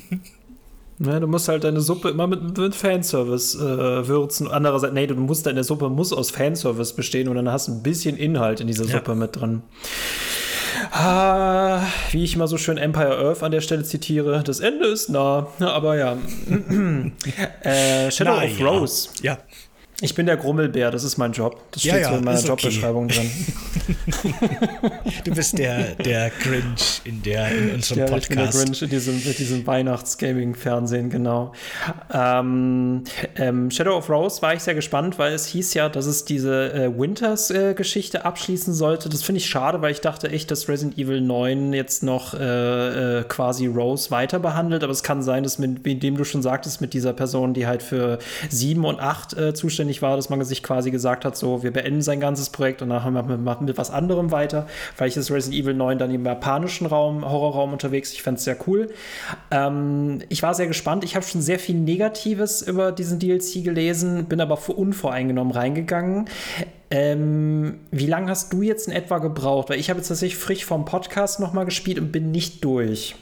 Ja, 0.99 1.19
du 1.19 1.27
musst 1.27 1.49
halt 1.49 1.65
deine 1.65 1.81
Suppe 1.81 2.09
immer 2.09 2.25
mit, 2.25 2.57
mit 2.57 2.75
Fanservice 2.75 3.55
äh, 3.55 4.07
würzen. 4.07 4.49
Andererseits, 4.49 4.93
nee, 4.93 5.07
du 5.07 5.15
musst 5.15 5.45
deine 5.45 5.63
Suppe 5.63 5.89
muss 5.89 6.13
aus 6.13 6.31
Fanservice 6.31 6.93
bestehen 6.93 7.27
und 7.27 7.35
dann 7.35 7.51
hast 7.51 7.67
du 7.67 7.73
ein 7.73 7.83
bisschen 7.83 8.15
Inhalt 8.15 8.61
in 8.61 8.67
dieser 8.67 8.85
Suppe 8.85 9.11
ja. 9.11 9.15
mit 9.15 9.35
drin. 9.35 9.61
Ah, 10.91 11.81
wie 12.11 12.23
ich 12.23 12.35
immer 12.35 12.47
so 12.47 12.57
schön 12.57 12.77
Empire 12.77 13.17
Earth 13.17 13.43
an 13.43 13.51
der 13.51 13.61
Stelle 13.61 13.83
zitiere, 13.83 14.41
das 14.43 14.61
Ende 14.61 14.87
ist 14.87 15.09
nah. 15.09 15.47
Aber 15.59 15.97
ja. 15.97 16.17
äh, 17.61 18.11
Shadow 18.11 18.37
Na, 18.37 18.45
of 18.45 18.59
ja. 18.59 18.67
Rose. 18.67 19.09
Ja. 19.21 19.37
Ich 20.01 20.13
bin 20.13 20.25
der 20.25 20.35
Grummelbär, 20.35 20.91
das 20.91 21.05
ist 21.05 21.17
mein 21.17 21.31
Job. 21.31 21.57
Das 21.71 21.81
steht 21.81 21.93
ja, 21.93 21.99
ja, 21.99 22.09
so 22.09 22.17
in 22.17 22.25
meiner 22.25 22.41
Jobbeschreibung 22.41 23.05
okay. 23.05 23.15
drin. 23.15 23.31
du 25.23 25.33
bist 25.33 25.57
der, 25.57 25.95
der 25.95 26.31
Grinch 26.31 27.01
in, 27.05 27.21
der, 27.23 27.49
in 27.49 27.75
unserem 27.75 27.99
ja, 27.99 28.05
Podcast. 28.05 28.23
Ich 28.23 28.29
bin 28.29 28.37
der 28.37 28.51
Grinch 28.51 28.81
in 28.81 28.89
diesem, 28.89 29.21
diesem 29.21 29.67
Weihnachts-Gaming-Fernsehen, 29.67 31.09
genau. 31.09 31.53
Ähm, 32.13 33.03
ähm, 33.37 33.71
Shadow 33.71 33.95
of 33.97 34.09
Rose 34.09 34.41
war 34.41 34.53
ich 34.53 34.63
sehr 34.63 34.75
gespannt, 34.75 35.17
weil 35.17 35.33
es 35.33 35.45
hieß 35.47 35.73
ja, 35.75 35.87
dass 35.87 36.07
es 36.07 36.25
diese 36.25 36.73
äh, 36.73 36.99
Winters-Geschichte 36.99 38.17
äh, 38.17 38.21
abschließen 38.21 38.73
sollte. 38.73 39.07
Das 39.07 39.23
finde 39.23 39.39
ich 39.39 39.45
schade, 39.45 39.81
weil 39.81 39.91
ich 39.91 40.01
dachte 40.01 40.29
echt, 40.29 40.51
dass 40.51 40.67
Resident 40.67 40.97
Evil 40.97 41.21
9 41.21 41.71
jetzt 41.73 42.03
noch 42.03 42.33
äh, 42.33 43.19
äh, 43.19 43.23
quasi 43.23 43.67
Rose 43.67 44.11
weiter 44.11 44.39
behandelt. 44.39 44.83
Aber 44.83 44.91
es 44.91 45.03
kann 45.03 45.23
sein, 45.23 45.43
dass 45.43 45.57
mit, 45.57 45.85
mit 45.85 46.03
dem 46.03 46.17
du 46.17 46.25
schon 46.25 46.41
sagtest, 46.41 46.81
mit 46.81 46.93
dieser 46.93 47.13
Person, 47.13 47.53
die 47.53 47.65
halt 47.65 47.81
für 47.81 48.19
7 48.49 48.83
und 48.83 48.99
8 48.99 49.37
äh, 49.37 49.53
zuständig 49.53 49.84
zuständig 49.85 50.01
war, 50.01 50.15
dass 50.15 50.29
man 50.29 50.43
sich 50.43 50.63
quasi 50.63 50.91
gesagt 50.91 51.25
hat, 51.25 51.37
so, 51.37 51.63
wir 51.63 51.71
beenden 51.71 52.01
sein 52.01 52.19
ganzes 52.19 52.49
Projekt 52.49 52.81
und 52.81 52.89
nachher 52.89 53.11
machen 53.11 53.29
wir 53.29 53.61
mit 53.61 53.77
was 53.77 53.91
anderem 53.91 54.31
weiter. 54.31 54.67
Vielleicht 54.95 55.17
ist 55.17 55.31
Resident 55.31 55.61
Evil 55.61 55.73
9 55.73 55.97
dann 55.97 56.11
im 56.11 56.25
japanischen 56.25 56.87
Raum, 56.87 57.23
Horrorraum 57.23 57.73
unterwegs. 57.73 58.11
Ich 58.13 58.23
fände 58.23 58.37
es 58.37 58.43
sehr 58.43 58.57
cool. 58.67 58.89
Ähm, 59.51 60.21
ich 60.29 60.41
war 60.43 60.53
sehr 60.53 60.67
gespannt. 60.67 61.03
Ich 61.03 61.15
habe 61.15 61.25
schon 61.25 61.41
sehr 61.41 61.59
viel 61.59 61.75
Negatives 61.75 62.61
über 62.61 62.91
diesen 62.91 63.19
DLC 63.19 63.63
gelesen, 63.63 64.25
bin 64.25 64.41
aber 64.41 64.57
unvoreingenommen 64.69 65.53
reingegangen. 65.53 66.25
Ähm, 66.91 67.79
wie 67.91 68.07
lange 68.07 68.29
hast 68.29 68.53
du 68.53 68.61
jetzt 68.61 68.87
in 68.87 68.93
etwa 68.93 69.19
gebraucht? 69.19 69.69
Weil 69.69 69.79
ich 69.79 69.89
habe 69.89 69.99
jetzt 69.99 70.07
tatsächlich 70.07 70.39
frisch 70.39 70.65
vom 70.65 70.85
Podcast 70.85 71.39
nochmal 71.39 71.65
gespielt 71.65 71.99
und 71.99 72.11
bin 72.11 72.31
nicht 72.31 72.63
durch. 72.63 73.15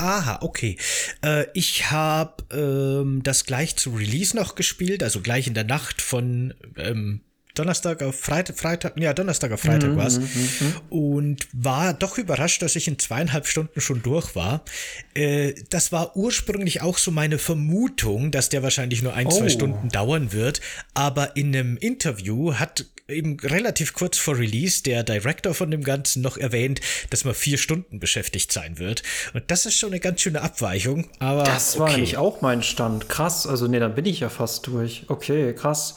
Aha, 0.00 0.38
okay. 0.40 0.76
Äh, 1.22 1.44
ich 1.52 1.90
habe 1.90 2.44
ähm, 2.52 3.22
das 3.22 3.44
gleich 3.44 3.76
zu 3.76 3.90
Release 3.90 4.34
noch 4.34 4.54
gespielt, 4.54 5.02
also 5.02 5.20
gleich 5.20 5.46
in 5.46 5.52
der 5.52 5.64
Nacht 5.64 6.00
von 6.00 6.54
ähm, 6.78 7.20
Donnerstag 7.54 8.02
auf 8.02 8.18
Freitag, 8.18 8.58
Freitag, 8.58 8.98
ja, 8.98 9.12
Donnerstag 9.12 9.52
auf 9.52 9.60
Freitag 9.60 9.90
mhm, 9.90 9.96
war 9.96 10.06
es. 10.06 10.18
Mhm, 10.18 10.24
mhm. 10.24 10.74
Und 10.88 11.48
war 11.52 11.92
doch 11.92 12.16
überrascht, 12.16 12.62
dass 12.62 12.76
ich 12.76 12.88
in 12.88 12.98
zweieinhalb 12.98 13.46
Stunden 13.46 13.82
schon 13.82 14.02
durch 14.02 14.34
war. 14.34 14.64
Äh, 15.12 15.52
das 15.68 15.92
war 15.92 16.16
ursprünglich 16.16 16.80
auch 16.80 16.96
so 16.96 17.10
meine 17.10 17.36
Vermutung, 17.36 18.30
dass 18.30 18.48
der 18.48 18.62
wahrscheinlich 18.62 19.02
nur 19.02 19.12
ein, 19.12 19.26
oh. 19.26 19.30
zwei 19.30 19.50
Stunden 19.50 19.90
dauern 19.90 20.32
wird. 20.32 20.62
Aber 20.94 21.36
in 21.36 21.54
einem 21.54 21.76
Interview 21.76 22.54
hat 22.54 22.86
eben 23.10 23.38
relativ 23.40 23.92
kurz 23.92 24.18
vor 24.18 24.38
Release 24.38 24.82
der 24.82 25.02
Director 25.02 25.54
von 25.54 25.70
dem 25.70 25.82
Ganzen 25.82 26.22
noch 26.22 26.36
erwähnt, 26.36 26.80
dass 27.10 27.24
man 27.24 27.34
vier 27.34 27.58
Stunden 27.58 28.00
beschäftigt 28.00 28.52
sein 28.52 28.78
wird. 28.78 29.02
Und 29.34 29.44
das 29.50 29.66
ist 29.66 29.78
schon 29.78 29.90
eine 29.90 30.00
ganz 30.00 30.20
schöne 30.20 30.42
Abweichung. 30.42 31.08
Aber 31.18 31.44
das 31.44 31.78
war 31.78 31.86
okay. 31.86 31.94
nämlich 31.94 32.16
auch 32.16 32.40
mein 32.40 32.62
Stand. 32.62 33.08
Krass. 33.08 33.46
Also, 33.46 33.66
nee, 33.66 33.78
dann 33.78 33.94
bin 33.94 34.06
ich 34.06 34.20
ja 34.20 34.28
fast 34.28 34.66
durch. 34.66 35.04
Okay, 35.08 35.54
krass. 35.54 35.96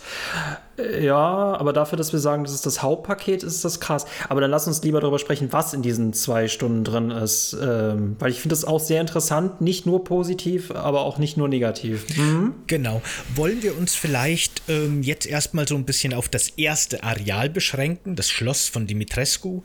Ja, 0.78 1.18
aber 1.18 1.72
dafür, 1.72 1.98
dass 1.98 2.14
wir 2.14 2.20
sagen, 2.20 2.44
das 2.44 2.54
ist 2.54 2.66
das 2.66 2.82
Hauptpaket, 2.82 3.44
ist 3.44 3.64
das 3.64 3.80
krass. 3.80 4.06
Aber 4.28 4.42
dann 4.42 4.50
lass 4.50 4.68
uns 4.68 4.82
lieber 4.84 5.02
darüber 5.02 5.20
sprechen, 5.20 5.50
was 5.52 5.74
in 5.74 5.82
diesen 5.82 6.14
zwei 6.14 6.48
Stunden 6.48 6.84
drin 6.84 7.12
ist. 7.12 7.56
Ähm, 7.62 8.16
weil 8.20 8.32
ich 8.32 8.42
finde 8.42 8.54
das 8.54 8.66
auch 8.66 8.80
sehr 8.80 9.00
interessant, 9.00 9.62
nicht 9.62 9.86
nur 9.86 10.04
positiv, 10.04 10.72
aber 10.72 11.02
auch 11.02 11.20
nicht 11.20 11.38
nur 11.38 11.48
negativ. 11.48 12.06
Mhm. 12.18 12.54
Genau. 12.68 13.02
Wollen 13.36 13.62
wir 13.62 13.78
uns 13.78 13.94
vielleicht 13.94 14.64
ähm, 14.68 15.04
jetzt 15.04 15.28
erstmal 15.28 15.68
so 15.68 15.76
ein 15.76 15.86
bisschen 15.86 16.14
auf 16.14 16.28
das 16.28 16.50
erste 16.50 17.04
Areal 17.04 17.50
beschränken, 17.50 18.16
das 18.16 18.32
Schloss 18.32 18.68
von 18.68 18.88
Dimitrescu 18.88 19.62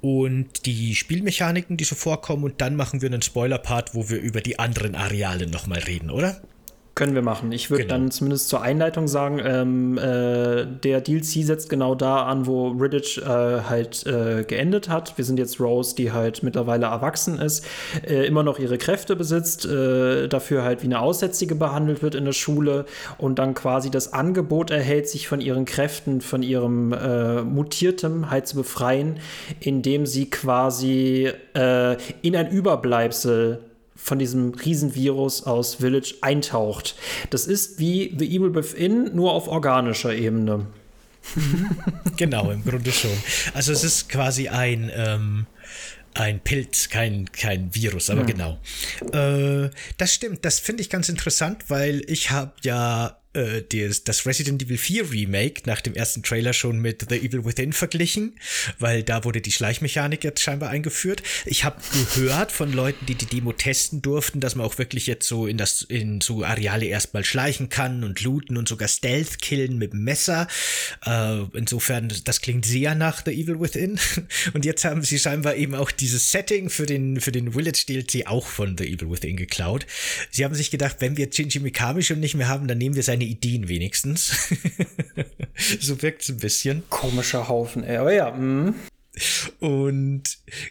und 0.00 0.66
die 0.66 0.94
Spielmechaniken, 0.94 1.76
die 1.76 1.84
so 1.84 1.94
vorkommen, 1.94 2.44
und 2.44 2.60
dann 2.60 2.76
machen 2.76 3.00
wir 3.02 3.08
einen 3.08 3.22
Spoiler-Part, 3.22 3.94
wo 3.94 4.08
wir 4.08 4.18
über 4.18 4.40
die 4.40 4.58
anderen 4.58 4.94
Areale 4.94 5.46
nochmal 5.48 5.80
reden, 5.80 6.10
oder? 6.10 6.40
Können 6.98 7.14
wir 7.14 7.22
machen. 7.22 7.52
Ich 7.52 7.70
würde 7.70 7.84
genau. 7.84 7.94
dann 7.94 8.10
zumindest 8.10 8.48
zur 8.48 8.60
Einleitung 8.60 9.06
sagen, 9.06 9.38
ähm, 9.40 9.98
äh, 9.98 10.66
der 10.66 11.00
DLC 11.00 11.44
setzt 11.44 11.70
genau 11.70 11.94
da 11.94 12.24
an, 12.24 12.44
wo 12.44 12.70
Riddich 12.70 13.22
äh, 13.22 13.24
halt 13.24 14.04
äh, 14.04 14.42
geendet 14.42 14.88
hat. 14.88 15.16
Wir 15.16 15.24
sind 15.24 15.38
jetzt 15.38 15.60
Rose, 15.60 15.94
die 15.94 16.10
halt 16.10 16.42
mittlerweile 16.42 16.86
erwachsen 16.86 17.38
ist, 17.38 17.64
äh, 18.04 18.26
immer 18.26 18.42
noch 18.42 18.58
ihre 18.58 18.78
Kräfte 18.78 19.14
besitzt, 19.14 19.64
äh, 19.64 20.26
dafür 20.26 20.64
halt 20.64 20.82
wie 20.82 20.86
eine 20.86 20.98
Aussätzige 20.98 21.54
behandelt 21.54 22.02
wird 22.02 22.16
in 22.16 22.24
der 22.24 22.32
Schule 22.32 22.84
und 23.16 23.38
dann 23.38 23.54
quasi 23.54 23.92
das 23.92 24.12
Angebot 24.12 24.72
erhält, 24.72 25.08
sich 25.08 25.28
von 25.28 25.40
ihren 25.40 25.66
Kräften, 25.66 26.20
von 26.20 26.42
ihrem 26.42 26.92
äh, 26.92 27.42
Mutiertem 27.42 28.28
halt 28.28 28.48
zu 28.48 28.56
befreien, 28.56 29.20
indem 29.60 30.04
sie 30.04 30.30
quasi 30.30 31.30
in 32.22 32.36
ein 32.36 32.50
Überbleibsel 32.50 33.67
von 34.08 34.18
diesem 34.18 34.54
Riesenvirus 34.54 35.44
aus 35.44 35.76
Village 35.76 36.14
eintaucht. 36.22 36.96
Das 37.30 37.46
ist 37.46 37.78
wie 37.78 38.14
The 38.18 38.26
Evil 38.26 38.54
Within, 38.54 39.14
nur 39.14 39.32
auf 39.32 39.46
organischer 39.46 40.14
Ebene. 40.14 40.66
genau, 42.16 42.50
im 42.50 42.64
Grunde 42.64 42.90
schon. 42.90 43.10
Also 43.54 43.72
es 43.72 43.84
ist 43.84 44.08
quasi 44.08 44.48
ein, 44.48 44.90
ähm, 44.94 45.46
ein 46.14 46.40
Pilz, 46.40 46.88
kein, 46.88 47.30
kein 47.32 47.74
Virus, 47.74 48.08
aber 48.08 48.22
mhm. 48.22 48.26
genau. 48.26 48.58
Äh, 49.12 49.70
das 49.98 50.14
stimmt, 50.14 50.44
das 50.44 50.58
finde 50.58 50.82
ich 50.82 50.90
ganz 50.90 51.08
interessant, 51.08 51.64
weil 51.68 52.02
ich 52.06 52.30
habe 52.30 52.52
ja 52.62 53.18
äh, 53.38 53.62
das, 54.04 54.26
Resident 54.26 54.62
Evil 54.62 54.78
4 54.78 55.10
Remake 55.10 55.62
nach 55.66 55.80
dem 55.80 55.94
ersten 55.94 56.22
Trailer 56.22 56.52
schon 56.52 56.80
mit 56.80 57.06
The 57.08 57.16
Evil 57.16 57.44
Within 57.44 57.72
verglichen, 57.72 58.38
weil 58.78 59.02
da 59.02 59.24
wurde 59.24 59.40
die 59.40 59.52
Schleichmechanik 59.52 60.24
jetzt 60.24 60.42
scheinbar 60.42 60.70
eingeführt. 60.70 61.22
Ich 61.46 61.64
habe 61.64 61.80
gehört 62.14 62.52
von 62.52 62.72
Leuten, 62.72 63.06
die 63.06 63.14
die 63.14 63.26
Demo 63.26 63.52
testen 63.52 64.02
durften, 64.02 64.40
dass 64.40 64.54
man 64.54 64.66
auch 64.66 64.78
wirklich 64.78 65.06
jetzt 65.06 65.28
so 65.28 65.46
in 65.46 65.56
das 65.56 65.82
in 65.82 66.20
so 66.20 66.44
Areale 66.44 66.86
erstmal 66.86 67.24
schleichen 67.24 67.68
kann 67.68 68.04
und 68.04 68.20
looten 68.22 68.56
und 68.56 68.68
sogar 68.68 68.88
Stealth 68.88 69.40
killen 69.40 69.78
mit 69.78 69.92
dem 69.92 70.04
Messer. 70.04 70.48
Äh, 71.04 71.42
insofern, 71.54 72.12
das 72.24 72.40
klingt 72.40 72.64
sehr 72.64 72.94
nach 72.94 73.22
The 73.24 73.32
Evil 73.32 73.60
Within. 73.60 73.98
Und 74.54 74.64
jetzt 74.64 74.84
haben 74.84 75.02
sie 75.02 75.18
scheinbar 75.18 75.56
eben 75.56 75.74
auch 75.74 75.90
dieses 75.90 76.30
Setting 76.30 76.70
für 76.70 76.86
den 76.86 77.20
für 77.20 77.32
den 77.32 77.52
Village 77.52 77.84
DLC 77.88 78.26
auch 78.26 78.46
von 78.46 78.76
The 78.78 78.84
Evil 78.84 79.10
Within 79.10 79.36
geklaut. 79.36 79.86
Sie 80.30 80.44
haben 80.44 80.54
sich 80.54 80.70
gedacht, 80.70 80.96
wenn 81.00 81.16
wir 81.16 81.28
Shinji 81.32 81.60
Mikami 81.60 82.02
schon 82.02 82.20
nicht 82.20 82.34
mehr 82.34 82.48
haben, 82.48 82.68
dann 82.68 82.78
nehmen 82.78 82.96
wir 82.96 83.02
seine 83.02 83.27
Ideen 83.28 83.68
wenigstens. 83.68 84.48
so 85.80 86.00
wirkt 86.02 86.22
es 86.22 86.28
ein 86.30 86.38
bisschen. 86.38 86.82
Komischer 86.90 87.48
Haufen, 87.48 87.84
ey. 87.84 87.96
Aber 87.96 88.12
ja, 88.12 88.30
mh. 88.30 88.74
Und 89.60 90.22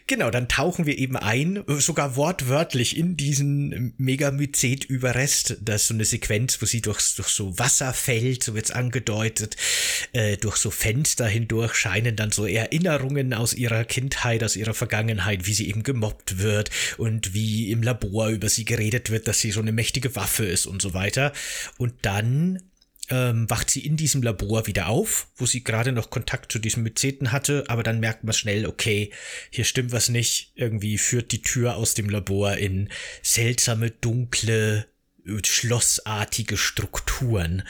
genau, 0.06 0.30
dann 0.30 0.48
tauchen 0.48 0.86
wir 0.86 0.98
eben 0.98 1.16
ein, 1.16 1.62
sogar 1.78 2.16
wortwörtlich 2.16 2.96
in 2.96 3.16
diesen 3.16 3.94
Megamycet-Überrest. 3.98 5.58
Das 5.60 5.82
ist 5.82 5.88
so 5.88 5.94
eine 5.94 6.04
Sequenz, 6.04 6.60
wo 6.60 6.66
sie 6.66 6.80
durch, 6.80 7.14
durch 7.16 7.28
so 7.28 7.58
Wasser 7.58 7.92
fällt, 7.92 8.42
so 8.42 8.54
wird's 8.54 8.70
angedeutet. 8.70 9.56
Äh, 10.12 10.36
durch 10.36 10.56
so 10.56 10.70
Fenster 10.70 11.26
hindurch 11.26 11.74
scheinen 11.74 12.16
dann 12.16 12.30
so 12.30 12.46
Erinnerungen 12.46 13.34
aus 13.34 13.54
ihrer 13.54 13.84
Kindheit, 13.84 14.42
aus 14.44 14.56
ihrer 14.56 14.74
Vergangenheit, 14.74 15.46
wie 15.46 15.54
sie 15.54 15.68
eben 15.68 15.82
gemobbt 15.82 16.38
wird 16.38 16.70
und 16.96 17.34
wie 17.34 17.70
im 17.70 17.82
Labor 17.82 18.28
über 18.28 18.48
sie 18.48 18.64
geredet 18.64 19.10
wird, 19.10 19.28
dass 19.28 19.40
sie 19.40 19.50
so 19.50 19.60
eine 19.60 19.72
mächtige 19.72 20.14
Waffe 20.16 20.44
ist 20.44 20.66
und 20.66 20.82
so 20.82 20.94
weiter. 20.94 21.32
Und 21.76 21.94
dann 22.02 22.60
ähm, 23.10 23.48
wacht 23.48 23.70
sie 23.70 23.84
in 23.84 23.96
diesem 23.96 24.22
Labor 24.22 24.66
wieder 24.66 24.88
auf, 24.88 25.28
wo 25.36 25.46
sie 25.46 25.64
gerade 25.64 25.92
noch 25.92 26.10
Kontakt 26.10 26.52
zu 26.52 26.58
diesem 26.58 26.82
Myzeten 26.82 27.32
hatte, 27.32 27.64
aber 27.68 27.82
dann 27.82 28.00
merkt 28.00 28.24
man 28.24 28.34
schnell, 28.34 28.66
okay, 28.66 29.10
hier 29.50 29.64
stimmt 29.64 29.92
was 29.92 30.08
nicht. 30.08 30.52
Irgendwie 30.54 30.98
führt 30.98 31.32
die 31.32 31.42
Tür 31.42 31.76
aus 31.76 31.94
dem 31.94 32.08
Labor 32.08 32.56
in 32.56 32.90
seltsame, 33.22 33.90
dunkle, 33.90 34.86
schlossartige 35.44 36.56
Strukturen. 36.56 37.62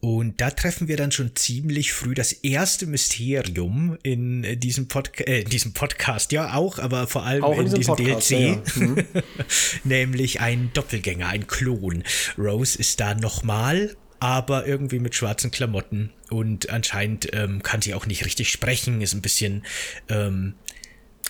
Und 0.00 0.42
da 0.42 0.50
treffen 0.50 0.86
wir 0.86 0.98
dann 0.98 1.12
schon 1.12 1.34
ziemlich 1.34 1.94
früh 1.94 2.14
das 2.14 2.32
erste 2.32 2.86
Mysterium 2.86 3.96
in 4.02 4.60
diesem, 4.60 4.86
Podca 4.86 5.24
äh, 5.24 5.40
in 5.40 5.48
diesem 5.48 5.72
Podcast, 5.72 6.30
ja 6.32 6.54
auch, 6.54 6.78
aber 6.78 7.06
vor 7.06 7.24
allem 7.24 7.42
auch 7.42 7.58
in, 7.58 7.66
in 7.66 7.74
diesem 7.74 7.96
Podcast, 7.96 8.30
DLC, 8.30 8.40
ja, 8.40 8.46
ja. 8.48 8.62
Mhm. 8.74 9.04
nämlich 9.84 10.40
ein 10.40 10.70
Doppelgänger, 10.74 11.28
ein 11.28 11.46
Klon. 11.46 12.04
Rose 12.36 12.78
ist 12.78 13.00
da 13.00 13.14
nochmal 13.14 13.96
aber 14.20 14.66
irgendwie 14.66 14.98
mit 14.98 15.14
schwarzen 15.14 15.50
Klamotten 15.50 16.10
und 16.30 16.70
anscheinend 16.70 17.28
ähm, 17.32 17.62
kann 17.62 17.82
sie 17.82 17.94
auch 17.94 18.06
nicht 18.06 18.24
richtig 18.24 18.50
sprechen, 18.50 19.00
ist 19.00 19.14
ein 19.14 19.22
bisschen 19.22 19.64
ähm, 20.08 20.54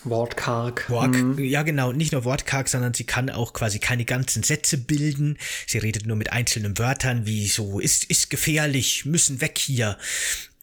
Wortkarg. 0.05 0.89
Wort, 0.91 1.15
mhm. 1.15 1.39
Ja, 1.39 1.63
genau. 1.63 1.93
Nicht 1.93 2.13
nur 2.13 2.25
wortkarg, 2.25 2.69
sondern 2.69 2.95
sie 2.95 3.05
kann 3.05 3.31
auch 3.31 3.53
quasi 3.53 3.79
keine 3.79 4.05
ganzen 4.05 4.43
Sätze 4.43 4.79
bilden. 4.79 5.39
Sie 5.67 5.79
redet 5.79 6.07
nur 6.07 6.17
mit 6.17 6.33
einzelnen 6.33 6.79
Wörtern 6.79 7.27
wie 7.27 7.47
so, 7.47 7.81
ist, 7.81 8.05
ist 8.05 8.31
gefährlich, 8.31 9.05
müssen 9.05 9.41
weg 9.41 9.59
hier. 9.59 9.99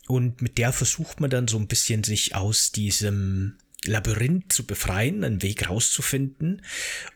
Und 0.07 0.41
mit 0.41 0.57
der 0.57 0.73
versucht 0.73 1.19
man 1.21 1.29
dann 1.29 1.47
so 1.47 1.57
ein 1.57 1.67
bisschen 1.67 2.03
sich 2.03 2.36
aus 2.36 2.71
diesem 2.71 3.57
Labyrinth 3.86 4.53
zu 4.53 4.65
befreien, 4.65 5.23
einen 5.23 5.41
Weg 5.41 5.69
rauszufinden. 5.69 6.62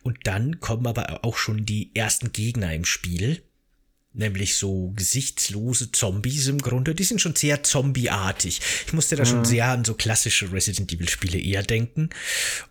Und 0.02 0.20
dann 0.24 0.60
kommen 0.60 0.88
aber 0.88 1.24
auch 1.24 1.38
schon 1.38 1.66
die 1.66 1.92
ersten 1.94 2.32
Gegner 2.32 2.74
im 2.74 2.86
Spiel 2.86 3.44
nämlich 4.18 4.56
so 4.56 4.94
gesichtslose 4.96 5.92
Zombies 5.92 6.48
im 6.48 6.60
Grunde. 6.60 6.96
Die 6.96 7.04
sind 7.04 7.22
schon 7.22 7.36
sehr 7.36 7.64
zombieartig. 7.64 8.62
Ich 8.88 8.94
musste 8.94 9.16
da 9.16 9.24
mhm. 9.24 9.28
schon 9.28 9.46
sehr 9.46 9.68
an 9.68 9.86
so 9.86 9.94
klassische 9.94 10.52
Resident 10.52 10.92
Evil 10.94 11.10
Spiele 11.10 11.40
eher 11.40 11.64
denken. 11.64 12.10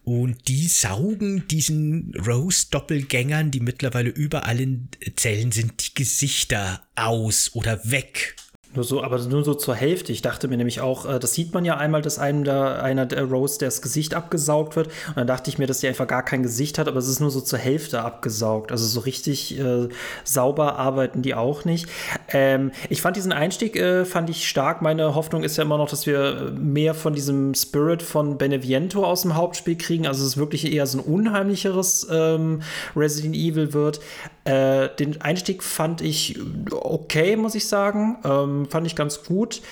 Und 0.04 0.48
die 0.48 0.68
saugen 0.68 1.46
diesen 1.48 2.14
Rose-Doppelgängern, 2.14 3.50
die 3.50 3.61
mittlerweile 3.61 4.11
überall 4.11 4.61
in 4.61 4.88
Zellen 5.16 5.52
sind, 5.52 5.87
die 5.87 5.94
Gesichter 5.94 6.83
aus 6.94 7.50
oder 7.54 7.90
weg. 7.90 8.37
Nur 8.74 8.84
so, 8.84 9.02
aber 9.04 9.18
nur 9.18 9.44
so 9.44 9.54
zur 9.54 9.74
Hälfte. 9.74 10.10
Ich 10.10 10.20
dachte 10.20 10.48
mir 10.48 10.56
nämlich 10.56 10.80
auch, 10.80 11.06
äh, 11.06 11.18
das 11.20 11.34
sieht 11.34 11.54
man 11.54 11.64
ja 11.64 11.76
einmal, 11.76 12.02
dass 12.02 12.18
einem 12.18 12.42
da 12.42 12.76
einer 12.76 13.06
der 13.06 13.24
Rose 13.24 13.58
das 13.60 13.82
Gesicht 13.82 14.14
abgesaugt 14.14 14.74
wird. 14.74 14.88
Und 15.08 15.16
dann 15.16 15.26
dachte 15.28 15.48
ich 15.48 15.58
mir, 15.58 15.66
dass 15.66 15.78
die 15.78 15.87
einfach 15.87 16.08
gar 16.08 16.24
kein 16.24 16.42
Gesicht 16.42 16.78
hat, 16.78 16.88
aber 16.88 16.98
es 16.98 17.08
ist 17.08 17.20
nur 17.20 17.30
so 17.30 17.40
zur 17.40 17.58
Hälfte 17.58 18.02
abgesaugt. 18.02 18.72
Also 18.72 18.87
so 18.87 19.00
richtig 19.00 19.58
äh, 19.58 19.88
sauber 20.24 20.76
arbeiten 20.76 21.22
die 21.22 21.34
auch 21.34 21.64
nicht. 21.64 21.88
Ähm, 22.28 22.72
ich 22.88 23.00
fand 23.00 23.16
diesen 23.16 23.32
Einstieg 23.32 23.76
äh, 23.76 24.04
fand 24.04 24.28
ich 24.28 24.48
stark. 24.48 24.82
Meine 24.82 25.14
Hoffnung 25.14 25.44
ist 25.44 25.56
ja 25.56 25.62
immer 25.62 25.78
noch, 25.78 25.88
dass 25.88 26.06
wir 26.06 26.52
mehr 26.56 26.94
von 26.94 27.14
diesem 27.14 27.54
Spirit 27.54 28.02
von 28.02 28.38
Beneviento 28.38 29.04
aus 29.04 29.22
dem 29.22 29.37
Hauptspiel 29.37 29.76
kriegen. 29.76 30.06
Also 30.06 30.22
es 30.22 30.30
ist 30.30 30.37
wirklich 30.37 30.72
eher 30.72 30.87
so 30.87 30.98
ein 30.98 31.04
unheimlicheres 31.04 32.08
ähm, 32.10 32.62
Resident 32.96 33.37
Evil 33.37 33.72
wird. 33.72 34.00
Äh, 34.44 34.90
den 34.96 35.22
Einstieg 35.22 35.62
fand 35.62 36.02
ich 36.02 36.38
okay, 36.70 37.37
muss 37.37 37.54
ich 37.54 37.66
sagen. 37.66 38.18
Ähm, 38.24 38.66
fand 38.68 38.87
ich 38.87 38.94
ganz 38.94 39.24
gut. 39.24 39.62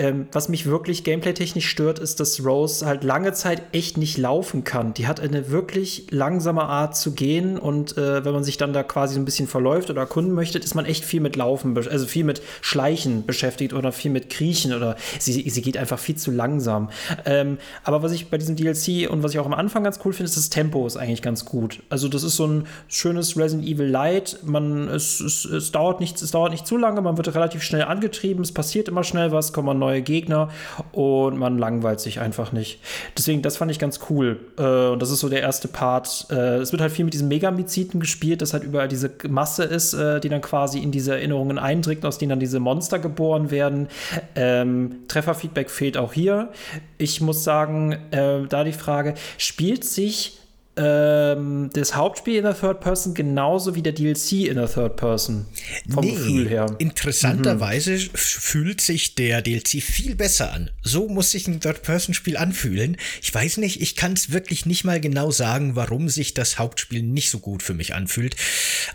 Ähm, 0.00 0.28
was 0.32 0.48
mich 0.48 0.64
wirklich 0.64 1.04
gameplay-technisch 1.04 1.68
stört, 1.68 1.98
ist, 1.98 2.20
dass 2.20 2.42
Rose 2.42 2.86
halt 2.86 3.04
lange 3.04 3.34
Zeit 3.34 3.62
echt 3.72 3.98
nicht 3.98 4.16
laufen 4.16 4.64
kann. 4.64 4.94
Die 4.94 5.06
hat 5.06 5.20
eine 5.20 5.50
wirklich 5.50 6.06
langsame 6.08 6.62
Art 6.62 6.96
zu 6.96 7.12
gehen 7.12 7.58
und 7.58 7.98
äh, 7.98 8.24
wenn 8.24 8.32
man 8.32 8.42
sich 8.42 8.56
dann 8.56 8.72
da 8.72 8.82
quasi 8.82 9.16
so 9.16 9.20
ein 9.20 9.26
bisschen 9.26 9.46
verläuft 9.46 9.90
oder 9.90 10.00
erkunden 10.00 10.32
möchte, 10.32 10.58
ist 10.58 10.74
man 10.74 10.86
echt 10.86 11.04
viel 11.04 11.20
mit 11.20 11.36
Laufen, 11.36 11.76
also 11.76 12.06
viel 12.06 12.24
mit 12.24 12.40
Schleichen 12.62 13.26
beschäftigt 13.26 13.74
oder 13.74 13.92
viel 13.92 14.10
mit 14.10 14.30
Kriechen 14.30 14.72
oder 14.72 14.96
sie, 15.18 15.50
sie 15.50 15.60
geht 15.60 15.76
einfach 15.76 15.98
viel 15.98 16.16
zu 16.16 16.30
langsam. 16.30 16.88
Ähm, 17.26 17.58
aber 17.84 18.02
was 18.02 18.12
ich 18.12 18.30
bei 18.30 18.38
diesem 18.38 18.56
DLC 18.56 19.10
und 19.10 19.22
was 19.22 19.32
ich 19.34 19.38
auch 19.38 19.44
am 19.44 19.52
Anfang 19.52 19.84
ganz 19.84 20.00
cool 20.06 20.14
finde, 20.14 20.30
ist 20.30 20.38
das 20.38 20.48
Tempo 20.48 20.86
ist 20.86 20.96
eigentlich 20.96 21.20
ganz 21.20 21.44
gut. 21.44 21.82
Also 21.90 22.08
das 22.08 22.22
ist 22.22 22.36
so 22.36 22.46
ein 22.46 22.66
schönes 22.88 23.36
Resident 23.36 23.68
Evil 23.68 23.86
Light. 23.86 24.38
Man, 24.44 24.88
es, 24.88 25.20
es, 25.20 25.44
es, 25.44 25.72
dauert 25.72 26.00
nicht, 26.00 26.22
es 26.22 26.30
dauert 26.30 26.52
nicht 26.52 26.66
zu 26.66 26.78
lange, 26.78 27.02
man 27.02 27.18
wird 27.18 27.34
relativ 27.34 27.62
schnell 27.62 27.82
angetrieben, 27.82 28.42
es 28.42 28.52
passiert 28.52 28.88
immer 28.88 29.04
schnell 29.04 29.30
was, 29.30 29.52
kommen 29.52 29.78
neue 29.78 29.89
neue 29.90 30.02
Gegner 30.02 30.48
und 30.92 31.36
man 31.36 31.58
langweilt 31.58 32.00
sich 32.00 32.20
einfach 32.20 32.52
nicht. 32.52 32.80
Deswegen, 33.16 33.42
das 33.42 33.56
fand 33.56 33.70
ich 33.70 33.78
ganz 33.78 34.00
cool. 34.08 34.40
Äh, 34.58 34.88
und 34.88 35.02
das 35.02 35.10
ist 35.10 35.20
so 35.20 35.28
der 35.28 35.40
erste 35.40 35.68
Part. 35.68 36.26
Äh, 36.30 36.56
es 36.56 36.72
wird 36.72 36.80
halt 36.80 36.92
viel 36.92 37.04
mit 37.04 37.14
diesen 37.14 37.28
Megamyziten 37.28 38.00
gespielt, 38.00 38.42
dass 38.42 38.52
halt 38.52 38.64
überall 38.64 38.88
diese 38.88 39.10
Masse 39.28 39.64
ist, 39.64 39.94
äh, 39.94 40.20
die 40.20 40.28
dann 40.28 40.40
quasi 40.40 40.78
in 40.78 40.92
diese 40.92 41.12
Erinnerungen 41.12 41.58
eindringt, 41.58 42.04
aus 42.04 42.18
denen 42.18 42.30
dann 42.30 42.40
diese 42.40 42.60
Monster 42.60 42.98
geboren 42.98 43.50
werden. 43.50 43.88
Ähm, 44.34 45.00
Trefferfeedback 45.08 45.70
fehlt 45.70 45.96
auch 45.96 46.12
hier. 46.12 46.50
Ich 46.98 47.20
muss 47.20 47.44
sagen, 47.44 47.92
äh, 48.10 48.46
da 48.48 48.64
die 48.64 48.72
Frage, 48.72 49.14
spielt 49.38 49.84
sich 49.84 50.39
ähm, 50.80 51.68
das 51.74 51.94
Hauptspiel 51.94 52.36
in 52.36 52.44
der 52.44 52.58
Third 52.58 52.80
Person 52.80 53.12
genauso 53.12 53.74
wie 53.74 53.82
der 53.82 53.92
DLC 53.92 54.46
in 54.48 54.54
der 54.54 54.72
Third 54.72 54.96
Person. 54.96 55.46
Vom 55.88 56.04
nee, 56.04 56.12
Gefühl 56.12 56.48
her. 56.48 56.74
Interessanterweise 56.78 57.92
mhm. 57.92 58.10
fühlt 58.14 58.80
sich 58.80 59.14
der 59.14 59.42
DLC 59.42 59.82
viel 59.82 60.14
besser 60.14 60.52
an. 60.52 60.70
So 60.82 61.08
muss 61.08 61.32
sich 61.32 61.46
ein 61.48 61.60
Third-Person-Spiel 61.60 62.36
anfühlen. 62.36 62.96
Ich 63.20 63.34
weiß 63.34 63.58
nicht, 63.58 63.82
ich 63.82 63.94
kann 63.94 64.14
es 64.14 64.32
wirklich 64.32 64.64
nicht 64.64 64.84
mal 64.84 65.00
genau 65.00 65.30
sagen, 65.30 65.76
warum 65.76 66.08
sich 66.08 66.32
das 66.32 66.58
Hauptspiel 66.58 67.02
nicht 67.02 67.30
so 67.30 67.40
gut 67.40 67.62
für 67.62 67.74
mich 67.74 67.94
anfühlt. 67.94 68.36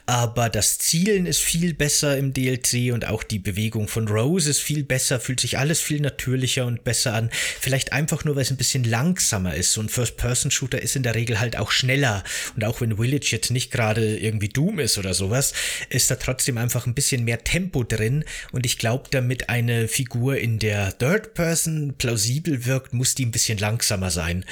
Aber 0.08 0.50
das 0.50 0.80
Zielen 0.80 1.28
ist 1.28 1.40
viel 1.40 1.74
besser 1.74 2.18
im 2.18 2.34
DLC 2.34 2.94
und 2.94 3.08
auch 3.08 3.24
die 3.24 3.40
Bewegung 3.40 3.88
von 3.88 4.08
Rose 4.08 4.50
ist 4.50 4.62
viel 4.62 4.84
besser, 4.84 5.20
fühlt 5.20 5.40
sich 5.40 5.60
alles 5.60 5.82
viel 5.82 6.02
natürlicher 6.02 6.66
und 6.66 6.84
besser 6.84 7.14
an. 7.14 7.30
Vielleicht 7.60 7.94
einfach 7.94 8.26
nur, 8.26 8.36
weil 8.36 8.44
es 8.44 8.52
ein 8.52 8.58
bisschen 8.58 8.84
langsamer 8.84 9.54
ist. 9.54 9.74
So 9.74 9.82
ein 9.82 9.90
First-Person-Shooter 9.90 10.82
ist 10.82 10.96
in 10.96 11.04
der 11.04 11.14
Regel 11.14 11.40
halt 11.40 11.58
auch 11.58 11.75
schneller. 11.76 12.24
Und 12.56 12.64
auch 12.64 12.82
wenn 12.82 12.98
Village 12.98 13.30
jetzt 13.32 13.52
nicht 13.52 13.72
gerade 13.72 14.18
irgendwie 14.18 14.50
Doom 14.50 14.80
ist 14.80 14.98
oder 14.98 15.14
sowas, 15.14 15.54
ist 15.90 16.10
da 16.10 16.16
trotzdem 16.16 16.58
einfach 16.58 16.86
ein 16.86 16.94
bisschen 16.94 17.24
mehr 17.24 17.44
Tempo 17.44 17.84
drin. 17.84 18.24
Und 18.52 18.66
ich 18.66 18.78
glaube, 18.78 19.10
damit 19.12 19.50
eine 19.50 19.88
Figur 19.88 20.38
in 20.38 20.60
der 20.60 20.98
Third 20.98 21.34
Person 21.34 21.96
plausibel 21.98 22.66
wirkt, 22.66 22.94
muss 22.94 23.16
die 23.16 23.26
ein 23.26 23.32
bisschen 23.32 23.58
langsamer 23.58 24.12
sein. 24.12 24.46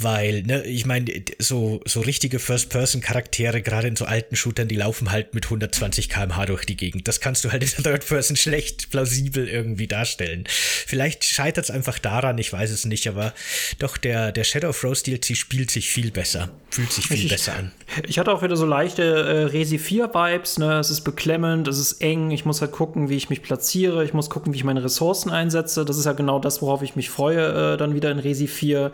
Weil, 0.00 0.42
ne, 0.42 0.64
ich 0.64 0.86
meine, 0.86 1.12
so, 1.38 1.80
so 1.86 2.00
richtige 2.00 2.38
First-Person-Charaktere, 2.38 3.62
gerade 3.62 3.88
in 3.88 3.96
so 3.96 4.04
alten 4.04 4.36
Shootern, 4.36 4.68
die 4.68 4.76
laufen 4.76 5.10
halt 5.10 5.34
mit 5.34 5.44
120 5.44 6.08
km/h 6.08 6.46
durch 6.46 6.64
die 6.64 6.76
Gegend. 6.76 7.06
Das 7.08 7.20
kannst 7.20 7.44
du 7.44 7.52
halt 7.52 7.62
in 7.62 7.82
der 7.82 7.92
Third 7.92 8.06
Person 8.06 8.36
schlecht 8.36 8.90
plausibel 8.90 9.48
irgendwie 9.48 9.86
darstellen. 9.86 10.44
Vielleicht 10.48 11.24
scheitert 11.24 11.64
es 11.64 11.70
einfach 11.70 11.98
daran, 11.98 12.38
ich 12.38 12.52
weiß 12.52 12.70
es 12.70 12.84
nicht, 12.84 13.06
aber 13.08 13.34
doch 13.78 13.96
der, 13.96 14.32
der 14.32 14.44
Shadow 14.44 14.70
of 14.70 14.84
Rose 14.84 15.04
DLC 15.04 15.36
spielt 15.36 15.70
sich 15.70 15.90
viel 15.90 16.10
besser 16.10 16.51
fühlt 16.70 16.90
sich 16.90 17.06
viel 17.06 17.26
ich, 17.26 17.30
besser 17.30 17.54
an. 17.54 17.72
Ich 18.06 18.18
hatte 18.18 18.32
auch 18.32 18.42
wieder 18.42 18.56
so 18.56 18.64
leichte 18.64 19.02
äh, 19.02 19.44
Resi 19.44 19.76
4-Vibes. 19.76 20.58
Ne? 20.58 20.78
Es 20.78 20.88
ist 20.88 21.02
beklemmend, 21.02 21.68
es 21.68 21.78
ist 21.78 22.00
eng. 22.00 22.30
Ich 22.30 22.46
muss 22.46 22.62
halt 22.62 22.72
gucken, 22.72 23.10
wie 23.10 23.16
ich 23.16 23.28
mich 23.28 23.42
platziere. 23.42 24.04
Ich 24.04 24.14
muss 24.14 24.30
gucken, 24.30 24.54
wie 24.54 24.56
ich 24.56 24.64
meine 24.64 24.82
Ressourcen 24.82 25.30
einsetze. 25.30 25.84
Das 25.84 25.98
ist 25.98 26.06
ja 26.06 26.12
genau 26.12 26.38
das, 26.38 26.62
worauf 26.62 26.82
ich 26.82 26.96
mich 26.96 27.10
freue, 27.10 27.74
äh, 27.74 27.76
dann 27.76 27.94
wieder 27.94 28.10
in 28.10 28.18
Resi 28.18 28.46
4. 28.46 28.90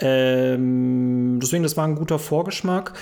Ähm, 0.00 1.38
deswegen, 1.40 1.62
das 1.62 1.76
war 1.76 1.86
ein 1.86 1.94
guter 1.94 2.18
Vorgeschmack. 2.18 2.94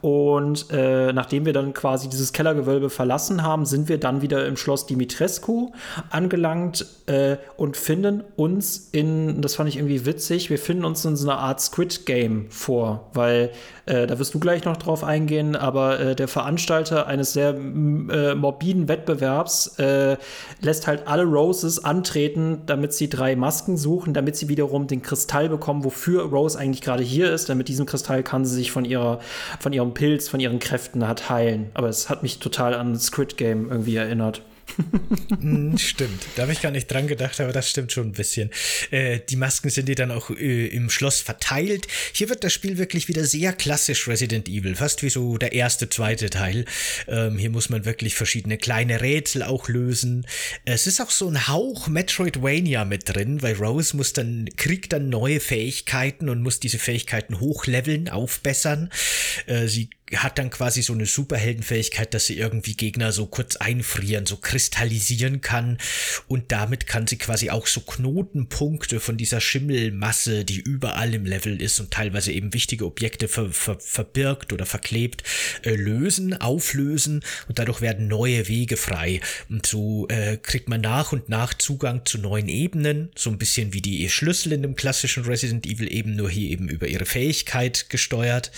Und 0.00 0.66
äh, 0.72 1.12
nachdem 1.12 1.46
wir 1.46 1.52
dann 1.52 1.72
quasi 1.72 2.08
dieses 2.08 2.32
Kellergewölbe 2.32 2.90
verlassen 2.90 3.44
haben, 3.44 3.64
sind 3.64 3.88
wir 3.88 3.98
dann 3.98 4.22
wieder 4.22 4.46
im 4.46 4.56
Schloss 4.56 4.86
Dimitrescu 4.86 5.70
angelangt 6.10 6.86
äh, 7.06 7.36
und 7.56 7.76
finden 7.76 8.24
uns 8.36 8.88
in, 8.92 9.40
das 9.40 9.54
fand 9.54 9.68
ich 9.68 9.76
irgendwie 9.76 10.04
witzig, 10.04 10.50
wir 10.50 10.58
finden 10.58 10.84
uns 10.84 11.04
in 11.04 11.16
so 11.16 11.28
einer 11.28 11.38
Art 11.38 11.60
Squid 11.60 12.06
Game 12.06 12.46
vor, 12.50 13.08
weil 13.14 13.47
äh, 13.86 14.06
da 14.06 14.18
wirst 14.18 14.34
du 14.34 14.38
gleich 14.38 14.64
noch 14.64 14.76
drauf 14.76 15.04
eingehen, 15.04 15.56
aber 15.56 16.00
äh, 16.00 16.16
der 16.16 16.28
Veranstalter 16.28 17.06
eines 17.06 17.32
sehr 17.32 17.50
äh, 17.50 18.34
morbiden 18.34 18.88
Wettbewerbs 18.88 19.78
äh, 19.78 20.16
lässt 20.60 20.86
halt 20.86 21.06
alle 21.06 21.24
Roses 21.24 21.84
antreten, 21.84 22.62
damit 22.66 22.92
sie 22.92 23.08
drei 23.08 23.36
Masken 23.36 23.76
suchen, 23.76 24.14
damit 24.14 24.36
sie 24.36 24.48
wiederum 24.48 24.86
den 24.86 25.02
Kristall 25.02 25.48
bekommen, 25.48 25.84
wofür 25.84 26.24
Rose 26.24 26.58
eigentlich 26.58 26.82
gerade 26.82 27.02
hier 27.02 27.32
ist. 27.32 27.48
Denn 27.48 27.58
mit 27.58 27.68
diesem 27.68 27.86
Kristall 27.86 28.22
kann 28.22 28.44
sie 28.44 28.54
sich 28.54 28.70
von 28.70 28.84
ihrer, 28.84 29.20
von 29.60 29.72
ihrem 29.72 29.94
Pilz, 29.94 30.28
von 30.28 30.40
ihren 30.40 30.58
Kräften 30.58 31.06
halt 31.06 31.30
heilen. 31.30 31.70
Aber 31.74 31.88
es 31.88 32.10
hat 32.10 32.22
mich 32.22 32.38
total 32.38 32.74
an 32.74 32.98
Squid 32.98 33.36
Game 33.36 33.70
irgendwie 33.70 33.96
erinnert. 33.96 34.42
Hm, 35.40 35.76
stimmt. 35.78 36.22
Da 36.36 36.42
habe 36.42 36.52
ich 36.52 36.60
gar 36.60 36.70
nicht 36.70 36.86
dran 36.86 37.06
gedacht, 37.06 37.40
aber 37.40 37.52
das 37.52 37.68
stimmt 37.68 37.92
schon 37.92 38.08
ein 38.08 38.12
bisschen. 38.12 38.50
Äh, 38.90 39.20
die 39.28 39.36
Masken 39.36 39.70
sind 39.70 39.88
dir 39.88 39.94
dann 39.94 40.10
auch 40.10 40.30
äh, 40.30 40.66
im 40.66 40.90
Schloss 40.90 41.20
verteilt. 41.20 41.86
Hier 42.12 42.28
wird 42.28 42.44
das 42.44 42.52
Spiel 42.52 42.78
wirklich 42.78 43.08
wieder 43.08 43.24
sehr 43.24 43.52
klassisch 43.52 44.06
Resident 44.08 44.48
Evil, 44.48 44.76
fast 44.76 45.02
wie 45.02 45.10
so 45.10 45.36
der 45.38 45.52
erste, 45.52 45.88
zweite 45.88 46.30
Teil. 46.30 46.64
Ähm, 47.06 47.38
hier 47.38 47.50
muss 47.50 47.68
man 47.68 47.84
wirklich 47.84 48.14
verschiedene 48.14 48.58
kleine 48.58 49.00
Rätsel 49.00 49.42
auch 49.42 49.68
lösen. 49.68 50.26
Es 50.64 50.86
ist 50.86 51.00
auch 51.00 51.10
so 51.10 51.28
ein 51.28 51.48
Hauch 51.48 51.88
Metroidvania 51.88 52.84
mit 52.84 53.08
drin, 53.08 53.42
weil 53.42 53.54
Rose 53.56 53.96
muss 53.96 54.12
dann, 54.12 54.48
kriegt 54.56 54.92
dann 54.92 55.08
neue 55.08 55.40
Fähigkeiten 55.40 56.28
und 56.28 56.42
muss 56.42 56.60
diese 56.60 56.78
Fähigkeiten 56.78 57.40
hochleveln, 57.40 58.08
aufbessern. 58.08 58.90
Äh, 59.46 59.66
sie 59.66 59.90
hat 60.16 60.38
dann 60.38 60.50
quasi 60.50 60.82
so 60.82 60.92
eine 60.92 61.06
Superheldenfähigkeit, 61.06 62.14
dass 62.14 62.26
sie 62.26 62.38
irgendwie 62.38 62.74
Gegner 62.74 63.12
so 63.12 63.26
kurz 63.26 63.56
einfrieren, 63.56 64.26
so 64.26 64.36
kristallisieren 64.36 65.40
kann. 65.40 65.78
Und 66.26 66.50
damit 66.52 66.86
kann 66.86 67.06
sie 67.06 67.18
quasi 67.18 67.50
auch 67.50 67.66
so 67.66 67.80
Knotenpunkte 67.80 69.00
von 69.00 69.16
dieser 69.16 69.40
Schimmelmasse, 69.40 70.44
die 70.44 70.60
überall 70.60 71.14
im 71.14 71.26
Level 71.26 71.60
ist 71.60 71.80
und 71.80 71.90
teilweise 71.90 72.32
eben 72.32 72.54
wichtige 72.54 72.86
Objekte 72.86 73.28
ver 73.28 73.50
ver 73.50 73.78
verbirgt 73.80 74.52
oder 74.52 74.66
verklebt, 74.66 75.22
äh, 75.62 75.74
lösen, 75.74 76.40
auflösen. 76.40 77.22
Und 77.48 77.58
dadurch 77.58 77.80
werden 77.80 78.08
neue 78.08 78.48
Wege 78.48 78.76
frei. 78.76 79.20
Und 79.48 79.66
so 79.66 80.08
äh, 80.08 80.36
kriegt 80.36 80.68
man 80.68 80.80
nach 80.80 81.12
und 81.12 81.28
nach 81.28 81.54
Zugang 81.54 82.04
zu 82.04 82.18
neuen 82.18 82.48
Ebenen, 82.48 83.10
so 83.14 83.30
ein 83.30 83.38
bisschen 83.38 83.72
wie 83.72 83.82
die 83.82 84.08
Schlüssel 84.08 84.52
in 84.52 84.62
dem 84.62 84.76
klassischen 84.76 85.24
Resident 85.24 85.66
Evil 85.66 85.92
eben 85.92 86.16
nur 86.16 86.30
hier 86.30 86.50
eben 86.50 86.68
über 86.68 86.86
ihre 86.86 87.06
Fähigkeit 87.06 87.90
gesteuert. 87.90 88.50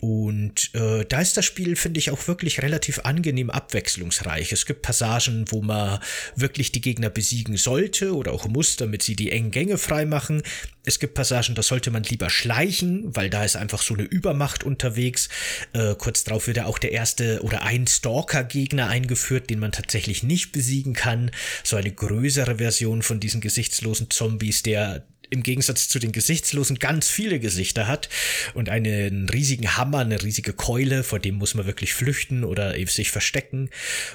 Und 0.00 0.73
äh, 0.74 1.04
da 1.08 1.20
ist 1.20 1.36
das 1.36 1.44
Spiel, 1.44 1.76
finde 1.76 1.98
ich, 1.98 2.10
auch 2.10 2.26
wirklich 2.26 2.60
relativ 2.62 3.00
angenehm 3.00 3.48
abwechslungsreich. 3.48 4.52
Es 4.52 4.66
gibt 4.66 4.82
Passagen, 4.82 5.44
wo 5.48 5.62
man 5.62 6.00
wirklich 6.34 6.72
die 6.72 6.80
Gegner 6.80 7.10
besiegen 7.10 7.56
sollte 7.56 8.14
oder 8.14 8.32
auch 8.32 8.46
muss, 8.46 8.76
damit 8.76 9.02
sie 9.02 9.16
die 9.16 9.30
engen 9.30 9.52
Gänge 9.52 9.78
freimachen. 9.78 10.42
Es 10.84 10.98
gibt 10.98 11.14
Passagen, 11.14 11.54
da 11.54 11.62
sollte 11.62 11.90
man 11.90 12.02
lieber 12.02 12.28
schleichen, 12.28 13.14
weil 13.16 13.30
da 13.30 13.44
ist 13.44 13.56
einfach 13.56 13.80
so 13.80 13.94
eine 13.94 14.02
Übermacht 14.02 14.64
unterwegs. 14.64 15.28
Äh, 15.72 15.94
kurz 15.94 16.24
darauf 16.24 16.46
wird 16.46 16.58
ja 16.58 16.66
auch 16.66 16.78
der 16.78 16.92
erste 16.92 17.42
oder 17.42 17.62
ein 17.62 17.86
Stalker-Gegner 17.86 18.88
eingeführt, 18.88 19.50
den 19.50 19.60
man 19.60 19.72
tatsächlich 19.72 20.24
nicht 20.24 20.52
besiegen 20.52 20.92
kann. 20.92 21.30
So 21.62 21.76
eine 21.76 21.92
größere 21.92 22.56
Version 22.56 23.02
von 23.02 23.20
diesen 23.20 23.40
gesichtslosen 23.40 24.10
Zombies, 24.10 24.62
der 24.62 25.06
im 25.30 25.42
Gegensatz 25.42 25.88
zu 25.88 25.98
den 25.98 26.12
Gesichtslosen 26.12 26.78
ganz 26.78 27.08
viele 27.08 27.38
Gesichter 27.40 27.86
hat 27.86 28.08
und 28.54 28.68
einen 28.68 29.28
riesigen 29.28 29.76
Hammer, 29.76 30.00
eine 30.00 30.22
riesige 30.22 30.52
Keule, 30.52 31.04
vor 31.04 31.18
dem 31.18 31.36
muss 31.36 31.54
man 31.54 31.66
wirklich 31.66 31.94
flüchten 31.94 32.44
oder 32.44 32.74
sich 32.86 33.10
verstecken. 33.10 33.70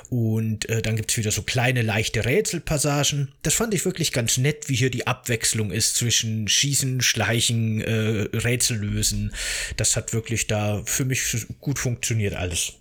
Und 0.09 0.67
äh, 0.69 0.81
dann 0.81 0.95
gibt's 0.95 1.17
wieder 1.17 1.31
so 1.31 1.41
kleine, 1.41 1.81
leichte 1.81 2.25
Rätselpassagen. 2.25 3.29
Das 3.41 3.53
fand 3.53 3.73
ich 3.73 3.85
wirklich 3.85 4.11
ganz 4.11 4.37
nett, 4.37 4.69
wie 4.69 4.75
hier 4.75 4.89
die 4.89 5.07
Abwechslung 5.07 5.71
ist 5.71 5.95
zwischen 5.95 6.47
Schießen, 6.47 7.01
Schleichen, 7.01 7.81
äh, 7.81 8.29
Rätsel 8.37 8.77
lösen. 8.77 9.33
Das 9.77 9.95
hat 9.95 10.13
wirklich 10.13 10.47
da 10.47 10.81
für 10.85 11.05
mich 11.05 11.47
gut 11.59 11.79
funktioniert 11.79 12.35
alles. 12.35 12.78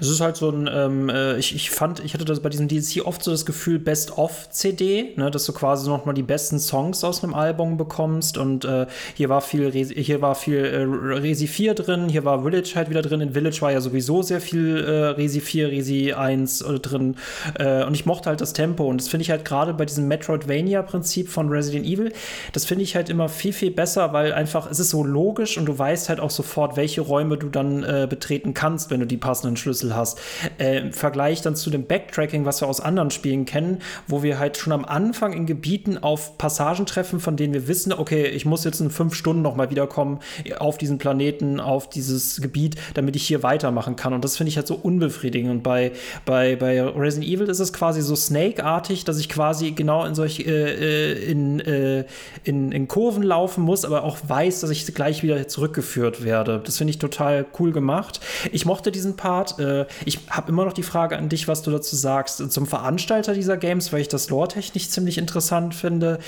Es 0.00 0.08
ist 0.08 0.20
halt 0.20 0.36
so 0.36 0.50
ein, 0.50 0.68
ähm, 0.72 1.08
äh, 1.08 1.38
ich, 1.38 1.54
ich 1.54 1.70
fand, 1.70 2.00
ich 2.04 2.14
hatte 2.14 2.24
das 2.24 2.40
bei 2.40 2.48
diesem 2.48 2.68
DLC 2.68 3.04
oft 3.04 3.22
so 3.22 3.30
das 3.30 3.46
Gefühl 3.46 3.78
Best-of-CD, 3.78 5.14
ne, 5.16 5.30
dass 5.30 5.44
du 5.44 5.52
quasi 5.52 5.88
noch 5.88 6.04
mal 6.04 6.12
die 6.12 6.22
besten 6.22 6.58
Songs 6.58 7.04
aus 7.04 7.22
einem 7.22 7.34
Album 7.34 7.76
bekommst 7.76 8.38
und 8.38 8.64
äh, 8.64 8.86
hier 9.14 9.28
war 9.28 9.40
viel, 9.40 9.70
hier 9.70 10.22
war 10.22 10.34
viel 10.34 10.64
äh, 10.64 10.82
Resi 11.18 11.46
4 11.46 11.74
drin, 11.74 12.08
hier 12.08 12.24
war 12.24 12.42
Village 12.42 12.72
halt 12.74 12.90
wieder 12.90 13.02
drin, 13.02 13.20
in 13.20 13.32
Village 13.32 13.60
war 13.60 13.72
ja 13.72 13.80
sowieso 13.80 14.22
sehr 14.22 14.40
viel 14.40 14.78
äh, 14.78 14.90
Resi 15.10 15.40
4, 15.40 15.68
Resi 15.68 16.12
1 16.12 16.62
äh, 16.62 16.78
drin. 16.80 17.16
Äh, 17.58 17.84
und 17.84 17.94
ich 17.94 18.06
mochte 18.06 18.28
halt 18.28 18.40
das 18.40 18.52
Tempo 18.52 18.84
und 18.84 19.00
das 19.00 19.08
finde 19.08 19.22
ich 19.22 19.30
halt 19.30 19.44
gerade 19.44 19.74
bei 19.74 19.84
diesem 19.84 20.08
Metroidvania-Prinzip 20.08 21.28
von 21.28 21.48
Resident 21.48 21.86
Evil, 21.86 22.12
das 22.52 22.64
finde 22.64 22.84
ich 22.84 22.96
halt 22.96 23.08
immer 23.08 23.28
viel, 23.28 23.52
viel 23.52 23.70
besser, 23.70 24.12
weil 24.12 24.32
einfach, 24.32 24.70
es 24.70 24.78
ist 24.78 24.90
so 24.90 25.04
logisch 25.04 25.58
und 25.58 25.66
du 25.66 25.78
weißt 25.78 26.08
halt 26.08 26.20
auch 26.20 26.30
sofort, 26.30 26.76
welche 26.76 27.00
Räume 27.00 27.36
du 27.36 27.48
dann 27.48 27.82
äh, 27.82 28.06
betreten 28.08 28.54
kannst, 28.54 28.90
wenn 28.90 29.00
du 29.00 29.06
die 29.06 29.16
passenden 29.16 29.56
Schlüssel 29.56 29.73
hast. 29.94 30.20
Äh, 30.58 30.78
Im 30.78 30.92
Vergleich 30.92 31.42
dann 31.42 31.56
zu 31.56 31.70
dem 31.70 31.86
Backtracking, 31.86 32.44
was 32.44 32.60
wir 32.60 32.68
aus 32.68 32.80
anderen 32.80 33.10
Spielen 33.10 33.44
kennen, 33.44 33.78
wo 34.06 34.22
wir 34.22 34.38
halt 34.38 34.56
schon 34.56 34.72
am 34.72 34.84
Anfang 34.84 35.32
in 35.32 35.46
Gebieten 35.46 35.98
auf 35.98 36.38
Passagen 36.38 36.86
treffen, 36.86 37.20
von 37.20 37.36
denen 37.36 37.54
wir 37.54 37.68
wissen, 37.68 37.92
okay, 37.92 38.26
ich 38.26 38.44
muss 38.44 38.64
jetzt 38.64 38.80
in 38.80 38.90
fünf 38.90 39.14
Stunden 39.14 39.42
nochmal 39.42 39.70
wiederkommen 39.70 40.20
auf 40.58 40.78
diesen 40.78 40.98
Planeten, 40.98 41.60
auf 41.60 41.88
dieses 41.88 42.40
Gebiet, 42.40 42.76
damit 42.94 43.16
ich 43.16 43.26
hier 43.26 43.42
weitermachen 43.42 43.96
kann. 43.96 44.12
Und 44.12 44.24
das 44.24 44.36
finde 44.36 44.50
ich 44.50 44.56
halt 44.56 44.66
so 44.66 44.74
unbefriedigend. 44.74 45.50
Und 45.50 45.62
bei, 45.62 45.92
bei, 46.24 46.56
bei 46.56 46.80
Resident 46.82 47.30
Evil 47.30 47.48
ist 47.48 47.60
es 47.60 47.72
quasi 47.72 48.02
so 48.02 48.14
Snake-artig, 48.16 49.04
dass 49.04 49.18
ich 49.18 49.28
quasi 49.28 49.72
genau 49.72 50.04
in 50.04 50.14
solch 50.14 50.40
äh, 50.40 50.52
äh 50.52 51.24
in, 51.24 51.60
äh, 51.60 52.04
in, 52.44 52.72
in 52.72 52.88
Kurven 52.88 53.22
laufen 53.22 53.62
muss, 53.62 53.84
aber 53.84 54.04
auch 54.04 54.18
weiß, 54.26 54.60
dass 54.60 54.70
ich 54.70 54.86
gleich 54.94 55.22
wieder 55.22 55.48
zurückgeführt 55.48 56.24
werde. 56.24 56.60
Das 56.64 56.78
finde 56.78 56.90
ich 56.90 56.98
total 56.98 57.46
cool 57.58 57.72
gemacht. 57.72 58.20
Ich 58.52 58.66
mochte 58.66 58.92
diesen 58.92 59.16
Part 59.16 59.53
äh, 59.58 59.86
ich 60.04 60.20
habe 60.30 60.50
immer 60.50 60.64
noch 60.64 60.72
die 60.72 60.82
Frage 60.82 61.16
an 61.16 61.28
dich, 61.28 61.48
was 61.48 61.62
du 61.62 61.70
dazu 61.70 61.96
sagst, 61.96 62.50
zum 62.50 62.66
Veranstalter 62.66 63.34
dieser 63.34 63.56
Games, 63.56 63.92
weil 63.92 64.00
ich 64.00 64.08
das 64.08 64.30
lore-technisch 64.30 64.88
ziemlich 64.90 65.18
interessant 65.18 65.74
finde. 65.74 66.18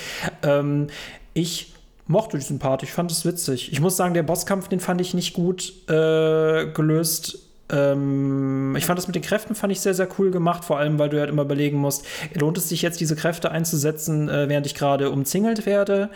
Ähm, 0.43 0.87
ich 1.33 1.73
mochte 2.07 2.37
diesen 2.37 2.59
Part, 2.59 2.83
ich 2.83 2.91
fand 2.91 3.11
es 3.11 3.25
witzig. 3.25 3.71
Ich 3.71 3.81
muss 3.81 3.97
sagen, 3.97 4.13
der 4.13 4.23
Bosskampf, 4.23 4.67
den 4.67 4.79
fand 4.79 5.01
ich 5.01 5.13
nicht 5.13 5.33
gut 5.33 5.73
äh, 5.89 6.67
gelöst. 6.71 7.39
Ähm, 7.69 8.75
ich 8.77 8.85
fand 8.85 8.97
das 8.97 9.07
mit 9.07 9.15
den 9.15 9.23
Kräften 9.23 9.53
fand 9.53 9.73
ich 9.73 9.81
sehr, 9.81 9.93
sehr 9.93 10.07
cool 10.17 10.31
gemacht, 10.31 10.63
vor 10.63 10.79
allem, 10.79 10.99
weil 10.99 11.09
du 11.09 11.19
halt 11.19 11.29
immer 11.29 11.41
überlegen 11.41 11.77
musst, 11.77 12.05
lohnt 12.33 12.57
es 12.57 12.69
sich 12.69 12.81
jetzt, 12.81 13.01
diese 13.01 13.15
Kräfte 13.15 13.51
einzusetzen, 13.51 14.29
äh, 14.29 14.47
während 14.47 14.65
ich 14.65 14.75
gerade 14.75 15.11
umzingelt 15.11 15.65
werde? 15.65 16.09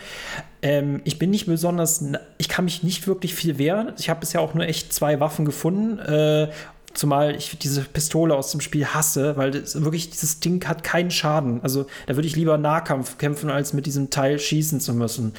Ähm, 0.62 1.02
ich 1.04 1.18
bin 1.18 1.30
nicht 1.30 1.46
besonders, 1.46 2.02
ich 2.38 2.48
kann 2.48 2.64
mich 2.64 2.82
nicht 2.82 3.06
wirklich 3.06 3.34
viel 3.34 3.58
wehren. 3.58 3.92
Ich 3.98 4.08
habe 4.08 4.20
bisher 4.20 4.40
auch 4.40 4.54
nur 4.54 4.64
echt 4.64 4.92
zwei 4.94 5.20
Waffen 5.20 5.44
gefunden. 5.44 5.98
Äh, 5.98 6.48
Zumal 6.94 7.34
ich 7.34 7.58
diese 7.58 7.82
Pistole 7.82 8.34
aus 8.34 8.50
dem 8.50 8.60
Spiel 8.60 8.86
hasse, 8.86 9.36
weil 9.36 9.54
wirklich 9.54 10.10
dieses 10.10 10.40
Ding 10.40 10.66
hat 10.66 10.84
keinen 10.84 11.10
Schaden. 11.10 11.60
Also 11.62 11.86
da 12.06 12.16
würde 12.16 12.28
ich 12.28 12.36
lieber 12.36 12.58
Nahkampf 12.58 13.18
kämpfen, 13.18 13.50
als 13.50 13.72
mit 13.72 13.86
diesem 13.86 14.10
Teil 14.10 14.38
schießen 14.38 14.80
zu 14.80 14.92
müssen. 14.94 15.32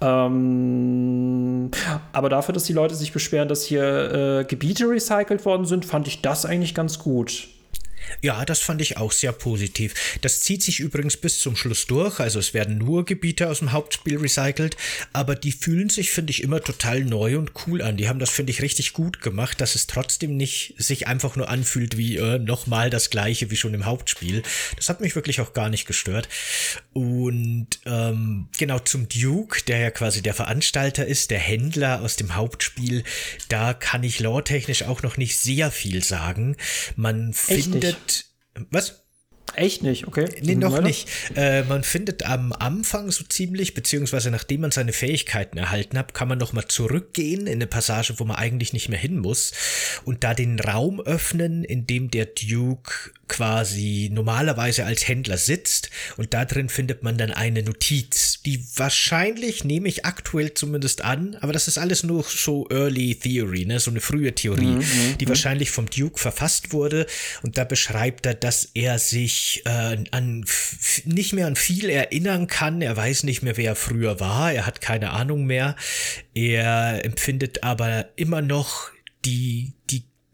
Ähm, 0.00 1.70
aber 2.12 2.28
dafür, 2.28 2.52
dass 2.52 2.64
die 2.64 2.72
Leute 2.72 2.94
sich 2.94 3.12
beschweren, 3.12 3.48
dass 3.48 3.64
hier 3.64 4.40
äh, 4.40 4.44
Gebiete 4.44 4.88
recycelt 4.88 5.44
worden 5.44 5.66
sind, 5.66 5.84
fand 5.84 6.06
ich 6.06 6.22
das 6.22 6.46
eigentlich 6.46 6.74
ganz 6.74 6.98
gut. 6.98 7.48
Ja, 8.22 8.44
das 8.44 8.60
fand 8.60 8.80
ich 8.80 8.96
auch 8.96 9.12
sehr 9.12 9.32
positiv. 9.32 9.94
Das 10.20 10.40
zieht 10.40 10.62
sich 10.62 10.80
übrigens 10.80 11.16
bis 11.16 11.40
zum 11.40 11.56
Schluss 11.56 11.86
durch, 11.86 12.20
also 12.20 12.38
es 12.38 12.54
werden 12.54 12.78
nur 12.78 13.04
Gebiete 13.04 13.48
aus 13.48 13.58
dem 13.58 13.72
Hauptspiel 13.72 14.18
recycelt, 14.18 14.76
aber 15.12 15.34
die 15.34 15.52
fühlen 15.52 15.90
sich, 15.90 16.10
finde 16.10 16.30
ich, 16.30 16.42
immer 16.42 16.60
total 16.60 17.04
neu 17.04 17.38
und 17.38 17.52
cool 17.66 17.82
an. 17.82 17.96
Die 17.96 18.08
haben 18.08 18.18
das, 18.18 18.30
finde 18.30 18.50
ich, 18.50 18.62
richtig 18.62 18.92
gut 18.92 19.20
gemacht, 19.20 19.60
dass 19.60 19.74
es 19.74 19.86
trotzdem 19.86 20.36
nicht 20.36 20.74
sich 20.78 21.06
einfach 21.06 21.36
nur 21.36 21.48
anfühlt 21.48 21.96
wie 21.96 22.16
äh, 22.16 22.38
nochmal 22.38 22.90
das 22.90 23.10
gleiche 23.10 23.50
wie 23.50 23.56
schon 23.56 23.74
im 23.74 23.84
Hauptspiel. 23.84 24.42
Das 24.76 24.88
hat 24.88 25.00
mich 25.00 25.14
wirklich 25.14 25.40
auch 25.40 25.52
gar 25.52 25.68
nicht 25.68 25.86
gestört. 25.86 26.28
Und 26.92 27.68
ähm, 27.86 28.48
genau 28.58 28.78
zum 28.78 29.08
Duke, 29.08 29.62
der 29.66 29.78
ja 29.78 29.90
quasi 29.90 30.22
der 30.22 30.34
Veranstalter 30.34 31.06
ist, 31.06 31.30
der 31.30 31.38
Händler 31.38 32.02
aus 32.02 32.16
dem 32.16 32.34
Hauptspiel, 32.36 33.04
da 33.48 33.74
kann 33.74 34.04
ich 34.04 34.20
lore-technisch 34.20 34.84
auch 34.84 35.02
noch 35.02 35.16
nicht 35.16 35.38
sehr 35.38 35.70
viel 35.70 36.02
sagen. 36.02 36.56
Man 36.96 37.30
Echt 37.30 37.64
findet 37.64 37.93
Was? 38.70 39.03
Echt 39.54 39.82
nicht, 39.82 40.06
okay. 40.08 40.28
Nee, 40.42 40.56
noch 40.56 40.80
nicht. 40.80 41.08
Äh, 41.36 41.62
man 41.64 41.84
findet 41.84 42.24
am 42.24 42.52
Anfang 42.52 43.10
so 43.10 43.24
ziemlich, 43.24 43.74
beziehungsweise 43.74 44.30
nachdem 44.30 44.62
man 44.62 44.70
seine 44.70 44.92
Fähigkeiten 44.92 45.58
erhalten 45.58 45.96
hat, 45.96 46.12
kann 46.12 46.28
man 46.28 46.38
nochmal 46.38 46.66
zurückgehen 46.66 47.46
in 47.46 47.54
eine 47.54 47.66
Passage, 47.66 48.14
wo 48.18 48.24
man 48.24 48.36
eigentlich 48.36 48.72
nicht 48.72 48.88
mehr 48.88 48.98
hin 48.98 49.18
muss 49.18 49.52
und 50.04 50.24
da 50.24 50.34
den 50.34 50.58
Raum 50.58 51.00
öffnen, 51.00 51.62
in 51.62 51.86
dem 51.86 52.10
der 52.10 52.26
Duke 52.26 53.12
quasi 53.28 54.10
normalerweise 54.12 54.84
als 54.84 55.08
Händler 55.08 55.38
sitzt 55.38 55.90
und 56.16 56.34
da 56.34 56.44
drin 56.44 56.68
findet 56.68 57.02
man 57.02 57.16
dann 57.16 57.30
eine 57.30 57.62
Notiz, 57.62 58.42
die 58.44 58.62
wahrscheinlich, 58.76 59.64
nehme 59.64 59.88
ich 59.88 60.04
aktuell 60.04 60.52
zumindest 60.54 61.02
an, 61.02 61.36
aber 61.40 61.52
das 61.52 61.66
ist 61.66 61.78
alles 61.78 62.02
nur 62.02 62.24
so 62.24 62.68
Early 62.70 63.14
Theory, 63.14 63.64
ne, 63.64 63.80
so 63.80 63.90
eine 63.90 64.00
frühe 64.00 64.34
Theorie, 64.34 64.66
mhm, 64.66 64.78
mhm 64.78 65.18
die 65.18 65.24
mhm. 65.24 65.30
wahrscheinlich 65.30 65.70
vom 65.70 65.88
Duke 65.88 66.20
verfasst 66.20 66.72
wurde 66.72 67.06
und 67.42 67.56
da 67.56 67.64
beschreibt 67.64 68.26
er, 68.26 68.34
dass 68.34 68.68
er 68.74 68.98
sich 68.98 69.33
äh, 69.64 69.98
an 70.10 70.44
nicht 71.04 71.32
mehr 71.32 71.46
an 71.46 71.56
viel 71.56 71.90
erinnern 71.90 72.46
kann, 72.46 72.82
er 72.82 72.96
weiß 72.96 73.24
nicht 73.24 73.42
mehr, 73.42 73.56
wer 73.56 73.72
er 73.72 73.76
früher 73.76 74.20
war, 74.20 74.52
er 74.52 74.66
hat 74.66 74.80
keine 74.80 75.10
Ahnung 75.10 75.44
mehr, 75.44 75.76
er 76.34 77.04
empfindet 77.04 77.62
aber 77.62 78.08
immer 78.16 78.42
noch 78.42 78.90
die 79.24 79.73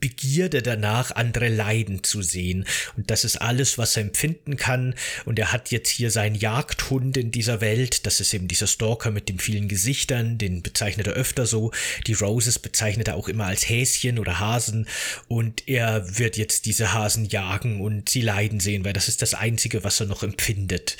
Begierde 0.01 0.62
danach, 0.62 1.11
andere 1.12 1.48
leiden 1.48 2.03
zu 2.03 2.22
sehen. 2.22 2.66
Und 2.96 3.11
das 3.11 3.24
ist 3.24 3.36
alles, 3.36 3.78
was 3.78 3.96
er 3.96 4.03
empfinden 4.03 4.57
kann. 4.57 4.94
Und 5.24 5.38
er 5.38 5.53
hat 5.53 5.70
jetzt 5.70 5.90
hier 5.90 6.11
seinen 6.11 6.34
Jagdhund 6.34 7.16
in 7.16 7.30
dieser 7.30 7.61
Welt. 7.61 8.07
Das 8.07 8.20
ist 8.20 8.32
eben 8.34 8.48
dieser 8.48 8.66
Stalker 8.66 9.11
mit 9.11 9.28
den 9.28 9.38
vielen 9.38 9.68
Gesichtern. 9.68 10.38
Den 10.38 10.62
bezeichnet 10.62 11.07
er 11.07 11.12
öfter 11.14 11.46
so. 11.46 11.70
Die 12.07 12.14
Roses 12.14 12.59
bezeichnet 12.59 13.09
er 13.09 13.16
auch 13.16 13.28
immer 13.28 13.46
als 13.46 13.68
Häschen 13.68 14.18
oder 14.18 14.40
Hasen. 14.40 14.88
Und 15.28 15.68
er 15.68 16.18
wird 16.18 16.36
jetzt 16.36 16.66
diese 16.66 16.92
Hasen 16.92 17.26
jagen 17.26 17.80
und 17.80 18.09
sie 18.09 18.22
leiden 18.22 18.61
sehen, 18.61 18.84
weil 18.84 18.92
das 18.92 19.09
ist 19.09 19.22
das 19.22 19.34
Einzige, 19.34 19.84
was 19.84 20.01
er 20.01 20.07
noch 20.07 20.22
empfindet. 20.22 20.96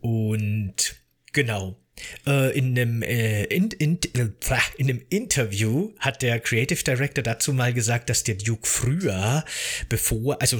Und 0.00 0.96
genau. 1.32 1.76
Äh, 2.26 2.56
in, 2.56 2.78
einem, 2.78 3.02
äh, 3.02 3.44
in, 3.44 3.70
in, 3.70 3.98
in 4.76 4.90
einem 4.90 5.02
Interview 5.08 5.92
hat 5.98 6.22
der 6.22 6.40
Creative 6.40 6.82
Director 6.82 7.22
dazu 7.22 7.52
mal 7.52 7.72
gesagt, 7.72 8.10
dass 8.10 8.22
der 8.24 8.34
Duke 8.34 8.66
früher, 8.66 9.44
bevor, 9.88 10.40
also 10.40 10.58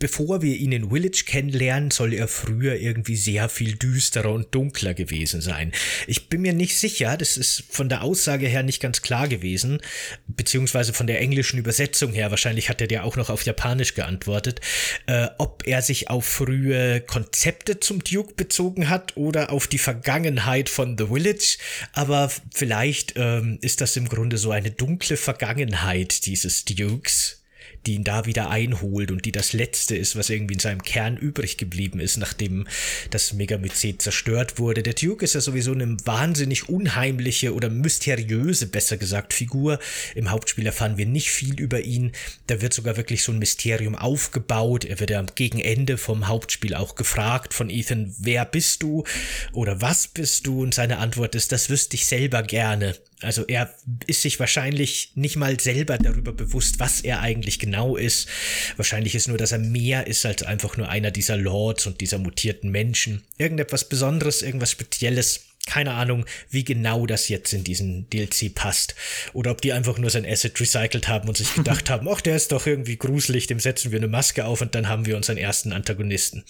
bevor 0.00 0.42
wir 0.42 0.56
ihn 0.56 0.72
in 0.72 0.90
Village 0.90 1.24
kennenlernen, 1.26 1.90
soll 1.90 2.14
er 2.14 2.26
früher 2.26 2.76
irgendwie 2.76 3.16
sehr 3.16 3.48
viel 3.48 3.76
düsterer 3.76 4.32
und 4.32 4.52
dunkler 4.54 4.94
gewesen 4.94 5.40
sein. 5.40 5.72
Ich 6.06 6.28
bin 6.28 6.40
mir 6.40 6.54
nicht 6.54 6.76
sicher, 6.76 7.16
das 7.16 7.36
ist 7.36 7.64
von 7.68 7.88
der 7.88 8.02
Aussage 8.02 8.48
her 8.48 8.62
nicht 8.62 8.80
ganz 8.80 9.02
klar 9.02 9.28
gewesen, 9.28 9.80
beziehungsweise 10.26 10.92
von 10.92 11.06
der 11.06 11.20
englischen 11.20 11.58
Übersetzung 11.58 12.12
her, 12.12 12.30
wahrscheinlich 12.30 12.68
hat 12.68 12.80
er 12.80 12.86
dir 12.86 13.04
auch 13.04 13.16
noch 13.16 13.30
auf 13.30 13.44
Japanisch 13.44 13.94
geantwortet, 13.94 14.60
äh, 15.06 15.28
ob 15.38 15.66
er 15.66 15.82
sich 15.82 16.08
auf 16.08 16.24
frühe 16.24 17.02
Konzepte 17.02 17.78
zum 17.78 18.02
Duke 18.02 18.34
bezogen 18.34 18.88
hat 18.88 19.16
oder 19.16 19.52
auf 19.52 19.66
die 19.66 19.78
Vergangenheit 19.78 20.70
von 20.70 20.96
The 20.96 21.06
Village, 21.06 21.58
aber 21.92 22.32
vielleicht 22.54 23.14
ähm, 23.16 23.58
ist 23.60 23.82
das 23.82 23.96
im 23.96 24.08
Grunde 24.08 24.38
so 24.38 24.50
eine 24.50 24.70
dunkle 24.70 25.18
Vergangenheit 25.18 26.24
dieses 26.24 26.64
Dukes 26.64 27.39
die 27.86 27.94
ihn 27.94 28.04
da 28.04 28.26
wieder 28.26 28.50
einholt 28.50 29.10
und 29.10 29.24
die 29.24 29.32
das 29.32 29.52
Letzte 29.52 29.96
ist, 29.96 30.16
was 30.16 30.30
irgendwie 30.30 30.54
in 30.54 30.60
seinem 30.60 30.82
Kern 30.82 31.16
übrig 31.16 31.56
geblieben 31.56 32.00
ist, 32.00 32.16
nachdem 32.18 32.66
das 33.10 33.32
Megamycet 33.32 34.02
zerstört 34.02 34.58
wurde. 34.58 34.82
Der 34.82 34.94
Duke 34.94 35.24
ist 35.24 35.34
ja 35.34 35.40
sowieso 35.40 35.72
eine 35.72 35.96
wahnsinnig 36.04 36.68
unheimliche 36.68 37.54
oder 37.54 37.70
mysteriöse, 37.70 38.66
besser 38.66 38.96
gesagt, 38.96 39.32
Figur. 39.32 39.78
Im 40.14 40.30
Hauptspiel 40.30 40.66
erfahren 40.66 40.98
wir 40.98 41.06
nicht 41.06 41.30
viel 41.30 41.58
über 41.58 41.80
ihn. 41.80 42.12
Da 42.46 42.60
wird 42.60 42.74
sogar 42.74 42.96
wirklich 42.96 43.22
so 43.22 43.32
ein 43.32 43.38
Mysterium 43.38 43.94
aufgebaut. 43.94 44.84
Er 44.84 45.00
wird 45.00 45.10
ja 45.10 45.22
gegen 45.34 45.60
Ende 45.60 45.96
vom 45.96 46.28
Hauptspiel 46.28 46.74
auch 46.74 46.94
gefragt 46.94 47.54
von 47.54 47.70
Ethan, 47.70 48.14
wer 48.18 48.44
bist 48.44 48.82
du 48.82 49.04
oder 49.52 49.80
was 49.80 50.08
bist 50.08 50.46
du? 50.46 50.62
Und 50.62 50.74
seine 50.74 50.98
Antwort 50.98 51.34
ist, 51.34 51.52
das 51.52 51.70
wüsste 51.70 51.96
ich 51.96 52.06
selber 52.06 52.42
gerne. 52.42 52.94
Also 53.22 53.44
er 53.46 53.74
ist 54.06 54.22
sich 54.22 54.40
wahrscheinlich 54.40 55.12
nicht 55.14 55.36
mal 55.36 55.60
selber 55.60 55.98
darüber 55.98 56.32
bewusst, 56.32 56.80
was 56.80 57.00
er 57.00 57.20
eigentlich 57.20 57.58
genau 57.58 57.96
ist. 57.96 58.28
Wahrscheinlich 58.76 59.14
ist 59.14 59.28
nur, 59.28 59.36
dass 59.36 59.52
er 59.52 59.58
mehr 59.58 60.06
ist 60.06 60.24
als 60.24 60.42
einfach 60.42 60.76
nur 60.76 60.88
einer 60.88 61.10
dieser 61.10 61.36
Lords 61.36 61.86
und 61.86 62.00
dieser 62.00 62.18
mutierten 62.18 62.70
Menschen. 62.70 63.22
Irgendetwas 63.36 63.88
Besonderes, 63.88 64.42
irgendwas 64.42 64.70
Spezielles 64.70 65.49
keine 65.70 65.92
Ahnung, 65.94 66.26
wie 66.50 66.64
genau 66.64 67.06
das 67.06 67.28
jetzt 67.28 67.52
in 67.52 67.62
diesen 67.62 68.10
DLC 68.10 68.52
passt. 68.52 68.96
Oder 69.34 69.52
ob 69.52 69.60
die 69.60 69.72
einfach 69.72 69.98
nur 69.98 70.10
sein 70.10 70.26
Asset 70.26 70.60
recycelt 70.60 71.08
haben 71.08 71.28
und 71.28 71.36
sich 71.36 71.54
gedacht 71.54 71.88
haben, 71.90 72.08
ach, 72.10 72.20
der 72.20 72.34
ist 72.34 72.50
doch 72.50 72.66
irgendwie 72.66 72.96
gruselig, 72.96 73.46
dem 73.46 73.60
setzen 73.60 73.92
wir 73.92 73.98
eine 73.98 74.08
Maske 74.08 74.46
auf 74.46 74.62
und 74.62 74.74
dann 74.74 74.88
haben 74.88 75.06
wir 75.06 75.16
unseren 75.16 75.36
ersten 75.36 75.72
Antagonisten. 75.72 76.44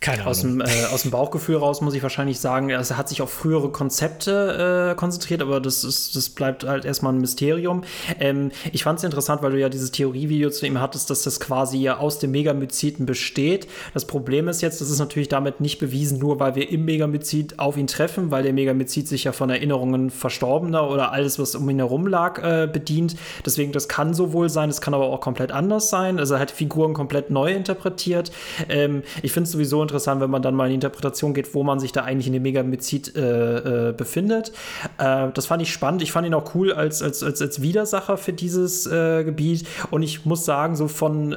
Keine 0.00 0.26
aus 0.26 0.42
Ahnung. 0.42 0.58
Dem, 0.58 0.68
äh, 0.68 0.86
aus 0.86 1.02
dem 1.02 1.12
Bauchgefühl 1.12 1.56
raus 1.56 1.82
muss 1.82 1.94
ich 1.94 2.02
wahrscheinlich 2.02 2.40
sagen, 2.40 2.68
er 2.68 2.84
hat 2.84 3.08
sich 3.08 3.22
auf 3.22 3.32
frühere 3.32 3.70
Konzepte 3.70 4.90
äh, 4.90 4.96
konzentriert, 4.96 5.40
aber 5.40 5.60
das, 5.60 5.84
ist, 5.84 6.16
das 6.16 6.30
bleibt 6.30 6.64
halt 6.64 6.84
erstmal 6.84 7.12
ein 7.12 7.20
Mysterium. 7.20 7.84
Ähm, 8.18 8.50
ich 8.72 8.82
fand 8.82 8.98
es 8.98 9.04
interessant, 9.04 9.40
weil 9.42 9.52
du 9.52 9.60
ja 9.60 9.68
dieses 9.68 9.92
Theorievideo 9.92 10.50
zu 10.50 10.66
ihm 10.66 10.80
hattest, 10.80 11.10
dass 11.10 11.22
das 11.22 11.38
quasi 11.38 11.78
ja 11.78 11.98
aus 11.98 12.18
dem 12.18 12.32
Megamyziten 12.32 13.06
besteht. 13.06 13.68
Das 13.92 14.04
Problem 14.04 14.48
ist 14.48 14.62
jetzt, 14.62 14.80
das 14.80 14.90
ist 14.90 14.98
natürlich 14.98 15.28
damit 15.28 15.60
nicht 15.60 15.78
bewiesen, 15.78 16.18
nur 16.18 16.40
weil 16.40 16.56
wir 16.56 16.68
im 16.70 16.84
Megamyzit 16.84 17.60
auf 17.60 17.76
ihn 17.76 17.86
treffen, 17.86 18.32
weil 18.32 18.42
der 18.42 18.52
Megamycet 18.64 19.06
sich 19.06 19.24
ja 19.24 19.32
von 19.32 19.50
Erinnerungen 19.50 20.10
Verstorbener 20.10 20.88
oder 20.90 21.12
alles, 21.12 21.38
was 21.38 21.54
um 21.54 21.68
ihn 21.68 21.78
herum 21.78 22.06
lag, 22.06 22.42
äh, 22.42 22.66
bedient. 22.66 23.16
Deswegen, 23.44 23.72
das 23.72 23.88
kann 23.88 24.14
so 24.14 24.32
wohl 24.32 24.48
sein, 24.48 24.70
es 24.70 24.80
kann 24.80 24.94
aber 24.94 25.06
auch 25.06 25.20
komplett 25.20 25.52
anders 25.52 25.90
sein. 25.90 26.18
Also 26.18 26.34
er 26.34 26.40
hat 26.40 26.50
Figuren 26.50 26.94
komplett 26.94 27.30
neu 27.30 27.52
interpretiert. 27.52 28.32
Ähm, 28.68 29.02
ich 29.22 29.32
finde 29.32 29.46
es 29.46 29.52
sowieso 29.52 29.82
interessant, 29.82 30.20
wenn 30.20 30.30
man 30.30 30.42
dann 30.42 30.54
mal 30.54 30.64
in 30.64 30.70
die 30.70 30.74
Interpretation 30.74 31.34
geht, 31.34 31.54
wo 31.54 31.62
man 31.62 31.78
sich 31.78 31.92
da 31.92 32.02
eigentlich 32.02 32.26
in 32.26 32.32
dem 32.32 32.42
Megamycet 32.42 33.14
äh, 33.16 33.88
äh, 33.88 33.92
befindet. 33.92 34.52
Das 34.98 35.46
fand 35.46 35.62
ich 35.62 35.72
spannend. 35.72 36.02
Ich 36.02 36.12
fand 36.12 36.26
ihn 36.26 36.34
auch 36.34 36.54
cool 36.54 36.72
als, 36.72 37.02
als, 37.02 37.22
als, 37.22 37.40
als 37.40 37.62
Widersacher 37.62 38.16
für 38.16 38.32
dieses 38.32 38.84
Gebiet. 38.84 39.66
Und 39.90 40.02
ich 40.02 40.24
muss 40.24 40.44
sagen, 40.44 40.76
so 40.76 40.88
von, 40.88 41.34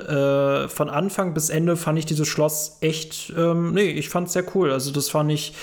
von 0.68 0.90
Anfang 0.90 1.34
bis 1.34 1.50
Ende 1.50 1.76
fand 1.76 2.00
ich 2.00 2.06
dieses 2.06 2.28
Schloss 2.28 2.78
echt, 2.82 3.34
ähm, 3.38 3.74
nee, 3.74 3.90
ich 3.90 4.10
fand 4.10 4.28
es 4.28 4.34
sehr 4.34 4.44
cool. 4.56 4.72
Also 4.72 4.92
das 4.92 5.10
fand 5.10 5.32
ich 5.32 5.54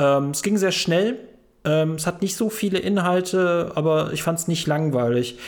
ähm, 0.00 0.30
es 0.30 0.42
ging 0.42 0.56
sehr 0.56 0.72
schnell. 0.72 1.18
Ähm, 1.64 1.92
es 1.92 2.06
hat 2.06 2.22
nicht 2.22 2.36
so 2.36 2.48
viele 2.48 2.78
Inhalte, 2.78 3.72
aber 3.74 4.12
ich 4.12 4.22
fand 4.22 4.38
es 4.38 4.48
nicht 4.48 4.66
langweilig. 4.66 5.38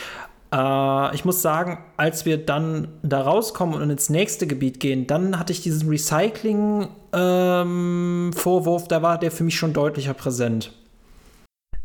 Äh, 0.53 1.14
ich 1.14 1.24
muss 1.24 1.40
sagen, 1.40 1.78
als 1.96 2.26
wir 2.26 2.36
dann 2.36 2.88
da 3.03 3.22
rauskommen 3.22 3.80
und 3.80 3.88
ins 3.88 4.11
nächste 4.11 4.46
Gebiet 4.46 4.78
gehen, 4.78 5.07
dann 5.07 5.38
hatte 5.38 5.55
ich 5.55 5.62
diesen 5.62 5.88
Recycling-Vorwurf, 5.88 8.82
ähm, 8.82 8.88
da 8.88 9.00
war 9.03 9.18
der 9.18 9.32
für 9.32 9.44
mich 9.44 9.57
schon 9.57 9.72
deutlicher 9.72 10.12
präsent. 10.14 10.72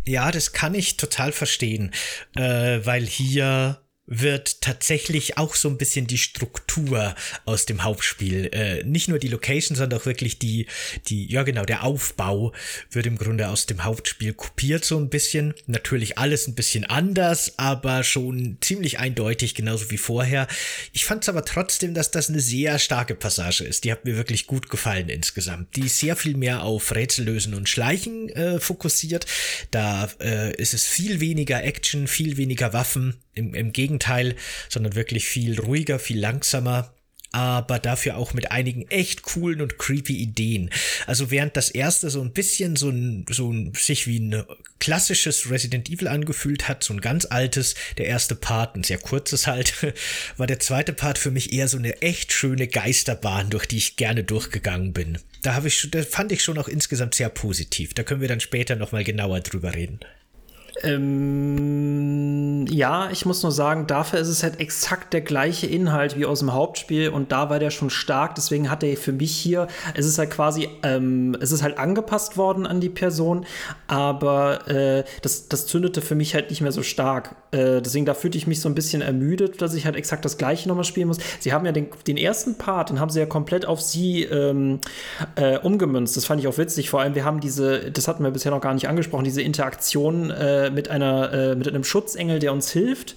Ja, 0.05 0.31
das 0.31 0.53
kann 0.53 0.75
ich 0.75 0.97
total 0.97 1.31
verstehen, 1.31 1.91
äh, 2.35 2.79
weil 2.83 3.05
hier 3.05 3.77
wird 4.07 4.61
tatsächlich 4.61 5.37
auch 5.37 5.53
so 5.53 5.69
ein 5.69 5.77
bisschen 5.77 6.07
die 6.07 6.17
Struktur 6.17 7.13
aus 7.45 7.65
dem 7.65 7.83
Hauptspiel. 7.83 8.49
Äh, 8.53 8.83
nicht 8.85 9.09
nur 9.09 9.19
die 9.19 9.27
Location, 9.27 9.75
sondern 9.75 9.99
auch 9.99 10.05
wirklich 10.05 10.39
die, 10.39 10.65
die, 11.07 11.29
ja 11.29 11.43
genau, 11.43 11.65
der 11.65 11.83
Aufbau 11.83 12.53
wird 12.89 13.05
im 13.05 13.17
Grunde 13.17 13.49
aus 13.49 13.65
dem 13.65 13.83
Hauptspiel 13.83 14.33
kopiert 14.33 14.85
so 14.85 14.97
ein 14.97 15.09
bisschen. 15.09 15.53
Natürlich 15.67 16.17
alles 16.17 16.47
ein 16.47 16.55
bisschen 16.55 16.85
anders, 16.85 17.59
aber 17.59 18.03
schon 18.03 18.57
ziemlich 18.61 18.99
eindeutig, 18.99 19.55
genauso 19.55 19.91
wie 19.91 19.97
vorher. 19.97 20.47
Ich 20.93 21.05
fand 21.05 21.23
es 21.23 21.29
aber 21.29 21.43
trotzdem, 21.43 21.93
dass 21.93 22.09
das 22.09 22.29
eine 22.29 22.39
sehr 22.39 22.79
starke 22.79 23.13
Passage 23.13 23.65
ist. 23.65 23.83
Die 23.83 23.91
hat 23.91 24.05
mir 24.05 24.15
wirklich 24.15 24.47
gut 24.47 24.69
gefallen 24.69 25.09
insgesamt. 25.09 25.75
Die 25.75 25.87
ist 25.87 25.99
sehr 25.99 26.15
viel 26.15 26.37
mehr 26.37 26.63
auf 26.63 26.95
Rätsellösen 26.95 27.53
und 27.53 27.67
Schleichen 27.67 28.29
äh, 28.29 28.59
fokussiert. 28.61 29.25
Da 29.71 30.09
äh, 30.21 30.55
ist 30.55 30.73
es 30.73 30.85
viel 30.85 31.19
weniger 31.19 31.61
Action, 31.61 32.07
viel 32.07 32.37
weniger 32.37 32.71
Waffen 32.71 33.17
im, 33.37 33.53
im 33.53 33.73
Gegenteil, 33.73 34.35
sondern 34.69 34.95
wirklich 34.95 35.25
viel 35.25 35.59
ruhiger, 35.59 35.99
viel 35.99 36.19
langsamer 36.19 36.93
aber 37.31 37.79
dafür 37.79 38.17
auch 38.17 38.33
mit 38.33 38.51
einigen 38.51 38.87
echt 38.89 39.21
coolen 39.21 39.61
und 39.61 39.77
creepy 39.77 40.15
Ideen. 40.15 40.69
Also 41.05 41.29
während 41.29 41.57
das 41.57 41.69
erste 41.69 42.09
so 42.09 42.21
ein 42.21 42.31
bisschen 42.31 42.75
so 42.75 42.89
ein, 42.89 43.25
so 43.29 43.51
ein 43.51 43.73
sich 43.75 44.07
wie 44.07 44.19
ein 44.19 44.43
klassisches 44.79 45.49
Resident 45.49 45.89
Evil 45.89 46.07
angefühlt 46.07 46.67
hat, 46.67 46.83
so 46.83 46.93
ein 46.93 47.01
ganz 47.01 47.25
altes, 47.25 47.75
der 47.97 48.05
erste 48.05 48.35
Part, 48.35 48.75
ein 48.75 48.83
sehr 48.83 48.97
kurzes 48.97 49.45
halt, 49.45 49.73
war 50.37 50.47
der 50.47 50.59
zweite 50.59 50.93
Part 50.93 51.17
für 51.17 51.31
mich 51.31 51.51
eher 51.51 51.67
so 51.67 51.77
eine 51.77 52.01
echt 52.01 52.31
schöne 52.31 52.67
Geisterbahn, 52.67 53.49
durch 53.49 53.65
die 53.65 53.77
ich 53.77 53.97
gerne 53.97 54.23
durchgegangen 54.23 54.93
bin. 54.93 55.17
Da 55.43 55.53
habe 55.53 55.67
ich, 55.67 55.89
da 55.91 56.03
fand 56.03 56.31
ich 56.31 56.43
schon 56.43 56.57
auch 56.57 56.67
insgesamt 56.67 57.15
sehr 57.15 57.29
positiv. 57.29 57.93
Da 57.93 58.03
können 58.03 58.21
wir 58.21 58.27
dann 58.27 58.39
später 58.39 58.75
nochmal 58.75 59.03
genauer 59.03 59.41
drüber 59.41 59.75
reden. 59.75 59.99
Ähm, 60.83 62.65
ja, 62.69 63.09
ich 63.11 63.25
muss 63.25 63.43
nur 63.43 63.51
sagen, 63.51 63.87
dafür 63.87 64.19
ist 64.19 64.27
es 64.27 64.43
halt 64.43 64.59
exakt 64.59 65.13
der 65.13 65.21
gleiche 65.21 65.67
Inhalt 65.67 66.17
wie 66.17 66.25
aus 66.25 66.39
dem 66.39 66.53
Hauptspiel 66.53 67.09
und 67.09 67.31
da 67.31 67.49
war 67.49 67.59
der 67.59 67.71
schon 67.71 67.89
stark, 67.89 68.35
deswegen 68.35 68.69
hat 68.69 68.83
er 68.83 68.95
für 68.97 69.11
mich 69.11 69.35
hier, 69.35 69.67
es 69.95 70.05
ist 70.05 70.17
halt 70.19 70.31
quasi, 70.31 70.69
ähm, 70.83 71.35
es 71.39 71.51
ist 71.51 71.63
halt 71.63 71.77
angepasst 71.77 72.37
worden 72.37 72.67
an 72.67 72.81
die 72.81 72.89
Person, 72.89 73.45
aber 73.87 74.67
äh, 74.67 75.03
das, 75.21 75.47
das 75.47 75.65
zündete 75.67 76.01
für 76.01 76.15
mich 76.15 76.35
halt 76.35 76.49
nicht 76.49 76.61
mehr 76.61 76.71
so 76.71 76.83
stark. 76.83 77.35
Äh, 77.51 77.81
deswegen 77.81 78.05
da 78.05 78.13
fühlte 78.13 78.37
ich 78.37 78.47
mich 78.47 78.61
so 78.61 78.69
ein 78.69 78.75
bisschen 78.75 79.01
ermüdet, 79.01 79.61
dass 79.61 79.73
ich 79.73 79.85
halt 79.85 79.95
exakt 79.95 80.25
das 80.25 80.37
gleiche 80.37 80.67
nochmal 80.67 80.83
spielen 80.83 81.07
muss. 81.07 81.17
Sie 81.39 81.53
haben 81.53 81.65
ja 81.65 81.71
den, 81.71 81.87
den 82.05 82.17
ersten 82.17 82.57
Part, 82.57 82.89
den 82.89 82.99
haben 82.99 83.09
sie 83.09 83.19
ja 83.19 83.25
komplett 83.25 83.65
auf 83.65 83.81
sie 83.81 84.23
ähm, 84.23 84.79
äh, 85.35 85.57
umgemünzt. 85.57 86.17
Das 86.17 86.25
fand 86.25 86.41
ich 86.41 86.47
auch 86.47 86.57
witzig. 86.57 86.89
Vor 86.89 87.01
allem, 87.01 87.15
wir 87.15 87.25
haben 87.25 87.39
diese, 87.39 87.91
das 87.91 88.07
hatten 88.07 88.23
wir 88.23 88.31
bisher 88.31 88.51
noch 88.51 88.61
gar 88.61 88.73
nicht 88.73 88.87
angesprochen, 88.87 89.23
diese 89.23 89.41
Interaktion 89.41 90.29
äh, 90.31 90.66
mit 90.71 90.89
einer 90.89 91.33
äh, 91.33 91.55
mit 91.55 91.67
einem 91.67 91.83
Schutzengel, 91.83 92.39
der 92.39 92.53
uns 92.53 92.71
hilft, 92.71 93.15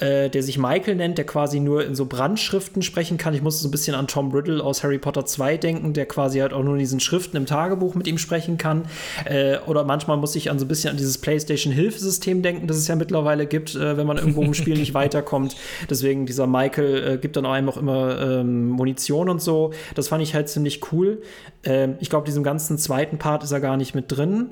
äh, 0.00 0.30
der 0.30 0.42
sich 0.42 0.58
Michael 0.58 0.96
nennt, 0.96 1.18
der 1.18 1.26
quasi 1.26 1.60
nur 1.60 1.84
in 1.84 1.94
so 1.94 2.06
Brandschriften 2.06 2.82
sprechen 2.82 3.18
kann. 3.18 3.34
Ich 3.34 3.42
musste 3.42 3.62
so 3.62 3.68
ein 3.68 3.70
bisschen 3.70 3.94
an 3.94 4.06
Tom 4.06 4.32
Riddle 4.32 4.62
aus 4.62 4.82
Harry 4.82 4.98
Potter 4.98 5.24
2 5.24 5.56
denken, 5.56 5.92
der 5.92 6.06
quasi 6.06 6.38
halt 6.38 6.52
auch 6.52 6.62
nur 6.62 6.74
in 6.74 6.80
diesen 6.80 7.00
Schriften 7.00 7.36
im 7.36 7.46
Tagebuch 7.46 7.94
mit 7.94 8.06
ihm 8.06 8.18
sprechen 8.18 8.58
kann. 8.58 8.84
Äh, 9.24 9.58
oder 9.66 9.84
manchmal 9.84 10.16
muss 10.16 10.34
ich 10.36 10.50
an 10.50 10.58
so 10.58 10.64
ein 10.64 10.68
bisschen 10.68 10.90
an 10.90 10.96
dieses 10.96 11.18
PlayStation-Hilfesystem 11.18 12.42
denken, 12.42 12.66
das 12.66 12.76
es 12.76 12.88
ja 12.88 12.96
mittlerweile 12.96 13.46
gibt, 13.46 13.74
äh, 13.74 13.96
wenn 13.96 14.06
man 14.06 14.18
irgendwo 14.18 14.42
im 14.42 14.54
Spiel 14.54 14.78
nicht 14.78 14.94
weiterkommt. 15.02 15.56
Deswegen 15.88 16.26
dieser 16.26 16.46
Michael 16.46 17.14
äh, 17.14 17.18
gibt 17.18 17.36
dann 17.36 17.46
einem 17.46 17.68
auch 17.68 17.76
immer 17.76 18.20
ähm, 18.20 18.68
Munition 18.68 19.28
und 19.28 19.40
so. 19.40 19.72
Das 19.94 20.08
fand 20.08 20.22
ich 20.22 20.34
halt 20.34 20.48
ziemlich 20.48 20.92
cool. 20.92 21.22
Ähm, 21.64 21.96
ich 22.00 22.10
glaube, 22.10 22.26
diesem 22.26 22.42
ganzen 22.42 22.78
zweiten 22.78 23.18
Part 23.18 23.44
ist 23.44 23.52
er 23.52 23.60
gar 23.60 23.76
nicht 23.76 23.94
mit 23.94 24.06
drin. 24.08 24.50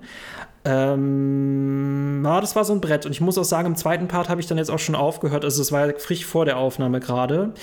Ähm, 0.64 2.20
na, 2.22 2.40
das 2.40 2.54
war 2.54 2.64
so 2.64 2.74
ein 2.74 2.80
Brett. 2.80 3.06
Und 3.06 3.12
ich 3.12 3.20
muss 3.20 3.38
auch 3.38 3.44
sagen, 3.44 3.66
im 3.66 3.76
zweiten 3.76 4.08
Part 4.08 4.28
habe 4.28 4.40
ich 4.40 4.46
dann 4.46 4.58
jetzt 4.58 4.70
auch 4.70 4.78
schon 4.78 4.94
aufgehört. 4.94 5.44
Also, 5.44 5.62
es 5.62 5.72
war 5.72 5.86
ja 5.86 5.92
frisch 5.96 6.26
vor 6.26 6.44
der 6.44 6.58
Aufnahme 6.58 7.00
gerade. 7.00 7.54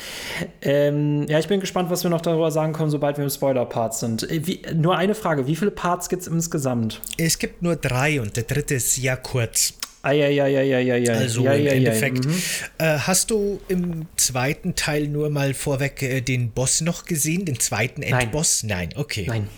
Ähm, 0.61 1.25
ja, 1.27 1.37
ich 1.37 1.47
bin 1.47 1.59
gespannt, 1.59 1.89
was 1.89 2.03
wir 2.03 2.09
noch 2.09 2.21
darüber 2.21 2.49
sagen 2.49 2.73
können, 2.73 2.89
sobald 2.89 3.17
wir 3.17 3.23
im 3.23 3.29
Spoiler-Part 3.29 3.93
sind. 3.93 4.29
Äh, 4.29 4.47
wie, 4.47 4.61
nur 4.73 4.97
eine 4.97 5.13
Frage: 5.13 5.47
Wie 5.47 5.55
viele 5.55 5.71
Parts 5.71 6.09
gibt 6.09 6.23
es 6.23 6.27
insgesamt? 6.27 7.01
Es 7.17 7.37
gibt 7.37 7.61
nur 7.61 7.75
drei 7.75 8.19
und 8.19 8.35
der 8.35 8.43
dritte 8.43 8.75
ist 8.75 8.95
sehr 8.95 9.17
kurz. 9.17 9.73
Ah, 10.01 10.11
ja, 10.11 10.29
ja, 10.29 10.47
ja, 10.47 10.61
ja, 10.61 10.79
ja, 10.79 10.95
ja. 10.95 11.13
Also 11.13 11.43
ja, 11.43 11.53
im 11.53 11.65
ja, 11.65 11.71
Endeffekt. 11.73 12.25
Ja, 12.25 12.31
mhm. 12.31 12.37
äh, 12.77 12.99
hast 12.99 13.29
du 13.29 13.59
im 13.67 14.05
zweiten 14.15 14.75
Teil 14.75 15.07
nur 15.07 15.29
mal 15.29 15.53
vorweg 15.53 16.01
äh, 16.01 16.21
den 16.21 16.51
Boss 16.51 16.81
noch 16.81 17.05
gesehen, 17.05 17.45
den 17.45 17.59
zweiten 17.59 18.01
Endboss? 18.01 18.63
Nein, 18.63 18.89
Nein 18.89 18.99
okay. 19.01 19.25
Nein. 19.27 19.49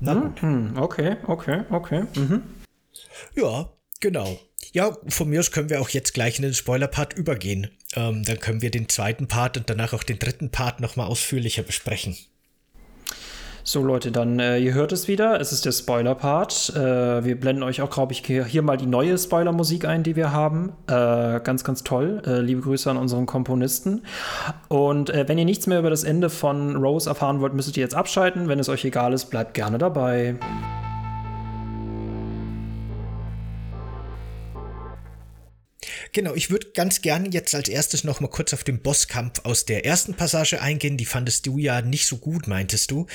Na, 0.00 0.32
hm, 0.40 0.76
okay, 0.76 1.16
okay, 1.26 1.62
okay. 1.70 2.02
Mhm. 2.16 2.42
Ja, 3.34 3.72
genau. 4.00 4.38
Ja, 4.72 4.96
von 5.08 5.28
mir 5.28 5.40
aus 5.40 5.50
können 5.50 5.70
wir 5.70 5.80
auch 5.80 5.90
jetzt 5.90 6.14
gleich 6.14 6.38
in 6.38 6.42
den 6.42 6.54
Spoiler-Part 6.54 7.14
übergehen. 7.14 7.70
Ähm, 7.94 8.24
dann 8.24 8.40
können 8.40 8.62
wir 8.62 8.70
den 8.70 8.88
zweiten 8.88 9.28
Part 9.28 9.56
und 9.56 9.68
danach 9.68 9.92
auch 9.92 10.02
den 10.02 10.18
dritten 10.18 10.50
Part 10.50 10.80
nochmal 10.80 11.08
ausführlicher 11.08 11.62
besprechen. 11.62 12.16
So 13.64 13.82
Leute, 13.82 14.10
dann 14.10 14.40
äh, 14.40 14.58
ihr 14.58 14.74
hört 14.74 14.90
es 14.90 15.06
wieder. 15.06 15.40
Es 15.40 15.52
ist 15.52 15.64
der 15.64 15.72
Spoiler-Part. 15.72 16.74
Äh, 16.74 17.24
wir 17.24 17.38
blenden 17.38 17.62
euch 17.62 17.80
auch, 17.80 17.90
glaube 17.90 18.12
ich, 18.12 18.24
hier 18.26 18.62
mal 18.62 18.76
die 18.76 18.86
neue 18.86 19.16
Spoiler-Musik 19.16 19.84
ein, 19.84 20.02
die 20.02 20.16
wir 20.16 20.32
haben. 20.32 20.72
Äh, 20.88 21.40
ganz, 21.40 21.62
ganz 21.62 21.84
toll. 21.84 22.22
Äh, 22.26 22.40
liebe 22.40 22.62
Grüße 22.62 22.90
an 22.90 22.96
unseren 22.96 23.26
Komponisten. 23.26 24.02
Und 24.68 25.10
äh, 25.10 25.28
wenn 25.28 25.38
ihr 25.38 25.44
nichts 25.44 25.68
mehr 25.68 25.78
über 25.78 25.90
das 25.90 26.02
Ende 26.02 26.28
von 26.28 26.74
Rose 26.76 27.08
erfahren 27.08 27.40
wollt, 27.40 27.54
müsstet 27.54 27.76
ihr 27.76 27.82
jetzt 27.82 27.94
abschalten. 27.94 28.48
Wenn 28.48 28.58
es 28.58 28.68
euch 28.68 28.84
egal 28.84 29.12
ist, 29.12 29.26
bleibt 29.26 29.54
gerne 29.54 29.78
dabei. 29.78 30.34
Genau, 36.14 36.34
ich 36.34 36.50
würde 36.50 36.72
ganz 36.74 37.00
gerne 37.00 37.30
jetzt 37.30 37.54
als 37.54 37.70
erstes 37.70 38.04
noch 38.04 38.20
mal 38.20 38.28
kurz 38.28 38.52
auf 38.52 38.64
den 38.64 38.82
Bosskampf 38.82 39.40
aus 39.44 39.64
der 39.64 39.86
ersten 39.86 40.12
Passage 40.12 40.60
eingehen. 40.60 40.98
Die 40.98 41.06
fandest 41.06 41.46
du 41.46 41.56
ja 41.56 41.80
nicht 41.80 42.06
so 42.06 42.18
gut, 42.18 42.46
meintest 42.46 42.90
du. 42.90 43.06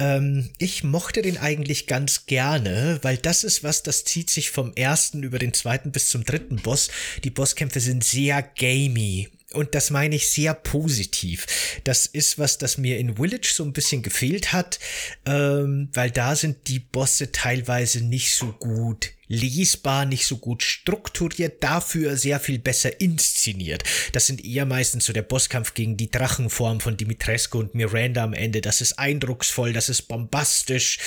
Ähm, 0.00 0.50
ich 0.58 0.82
mochte 0.82 1.22
den 1.22 1.38
eigentlich 1.38 1.86
ganz 1.86 2.26
gerne, 2.26 2.98
weil 3.02 3.18
das 3.18 3.44
ist 3.44 3.62
was, 3.62 3.84
das 3.84 4.04
zieht 4.04 4.30
sich 4.30 4.50
vom 4.50 4.72
ersten 4.74 5.22
über 5.22 5.38
den 5.38 5.54
zweiten 5.54 5.92
bis 5.92 6.08
zum 6.08 6.24
dritten 6.24 6.56
Boss. 6.56 6.90
Die 7.22 7.30
Bosskämpfe 7.30 7.78
sind 7.78 8.02
sehr 8.02 8.42
gamey 8.42 9.28
und 9.52 9.76
das 9.76 9.90
meine 9.90 10.16
ich 10.16 10.28
sehr 10.28 10.52
positiv. 10.52 11.46
Das 11.84 12.06
ist 12.06 12.40
was, 12.40 12.58
das 12.58 12.78
mir 12.78 12.98
in 12.98 13.14
Village 13.14 13.52
so 13.54 13.62
ein 13.62 13.72
bisschen 13.72 14.02
gefehlt 14.02 14.52
hat, 14.52 14.80
ähm, 15.24 15.88
weil 15.92 16.10
da 16.10 16.34
sind 16.34 16.66
die 16.66 16.80
Bosse 16.80 17.30
teilweise 17.30 18.00
nicht 18.00 18.34
so 18.34 18.52
gut 18.52 19.12
lesbar, 19.30 20.06
nicht 20.06 20.26
so 20.26 20.38
gut 20.38 20.64
strukturiert, 20.64 21.62
dafür 21.62 22.16
sehr 22.16 22.40
viel 22.40 22.58
besser 22.58 23.00
inszeniert. 23.00 23.84
Das 24.12 24.26
sind 24.26 24.44
eher 24.44 24.66
meistens 24.66 25.04
so 25.04 25.12
der 25.12 25.22
Bosskampf 25.22 25.72
gegen 25.74 25.96
die 25.96 26.10
Drachenform 26.10 26.80
von 26.80 26.96
Dimitrescu 26.96 27.60
und 27.60 27.74
Miranda 27.76 28.24
am 28.24 28.34
Ende. 28.34 28.60
Das 28.60 28.80
ist 28.80 28.98
eindrucksvoll, 28.98 29.72
das 29.72 29.88
ist 29.88 30.02
bombastisch, 30.02 30.98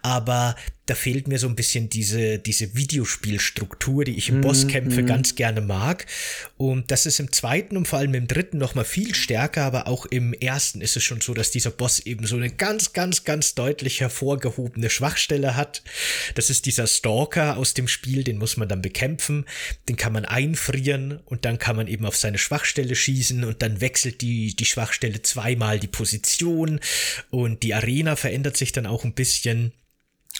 aber 0.00 0.54
da 0.86 0.96
fehlt 0.96 1.28
mir 1.28 1.38
so 1.38 1.46
ein 1.46 1.54
bisschen 1.54 1.88
diese, 1.88 2.40
diese 2.40 2.74
Videospielstruktur, 2.74 4.04
die 4.04 4.16
ich 4.16 4.30
im 4.30 4.38
mm, 4.38 4.40
Bosskämpfe 4.40 5.02
mm. 5.02 5.06
ganz 5.06 5.36
gerne 5.36 5.60
mag. 5.60 6.06
Und 6.56 6.90
das 6.90 7.06
ist 7.06 7.20
im 7.20 7.30
zweiten 7.30 7.76
und 7.76 7.86
vor 7.86 8.00
allem 8.00 8.14
im 8.14 8.26
dritten 8.26 8.58
noch 8.58 8.74
mal 8.74 8.84
viel 8.84 9.14
stärker, 9.14 9.62
aber 9.62 9.86
auch 9.86 10.06
im 10.06 10.32
ersten 10.32 10.80
ist 10.80 10.96
es 10.96 11.04
schon 11.04 11.20
so, 11.20 11.34
dass 11.34 11.52
dieser 11.52 11.70
Boss 11.70 12.00
eben 12.00 12.26
so 12.26 12.34
eine 12.34 12.50
ganz, 12.50 12.92
ganz, 12.92 13.22
ganz 13.22 13.54
deutlich 13.54 14.00
hervorgehobene 14.00 14.90
Schwachstelle 14.90 15.54
hat. 15.54 15.82
Das 16.34 16.50
ist 16.50 16.66
dieser 16.66 16.88
Stalker 16.88 17.56
aus 17.56 17.71
dem 17.74 17.88
Spiel, 17.88 18.24
den 18.24 18.38
muss 18.38 18.56
man 18.56 18.68
dann 18.68 18.82
bekämpfen, 18.82 19.46
den 19.88 19.96
kann 19.96 20.12
man 20.12 20.24
einfrieren 20.24 21.20
und 21.24 21.44
dann 21.44 21.58
kann 21.58 21.76
man 21.76 21.86
eben 21.86 22.06
auf 22.06 22.16
seine 22.16 22.38
Schwachstelle 22.38 22.94
schießen 22.94 23.44
und 23.44 23.62
dann 23.62 23.80
wechselt 23.80 24.20
die, 24.20 24.54
die 24.54 24.66
Schwachstelle 24.66 25.22
zweimal 25.22 25.78
die 25.78 25.88
Position 25.88 26.80
und 27.30 27.62
die 27.62 27.74
Arena 27.74 28.16
verändert 28.16 28.56
sich 28.56 28.72
dann 28.72 28.86
auch 28.86 29.04
ein 29.04 29.14
bisschen. 29.14 29.72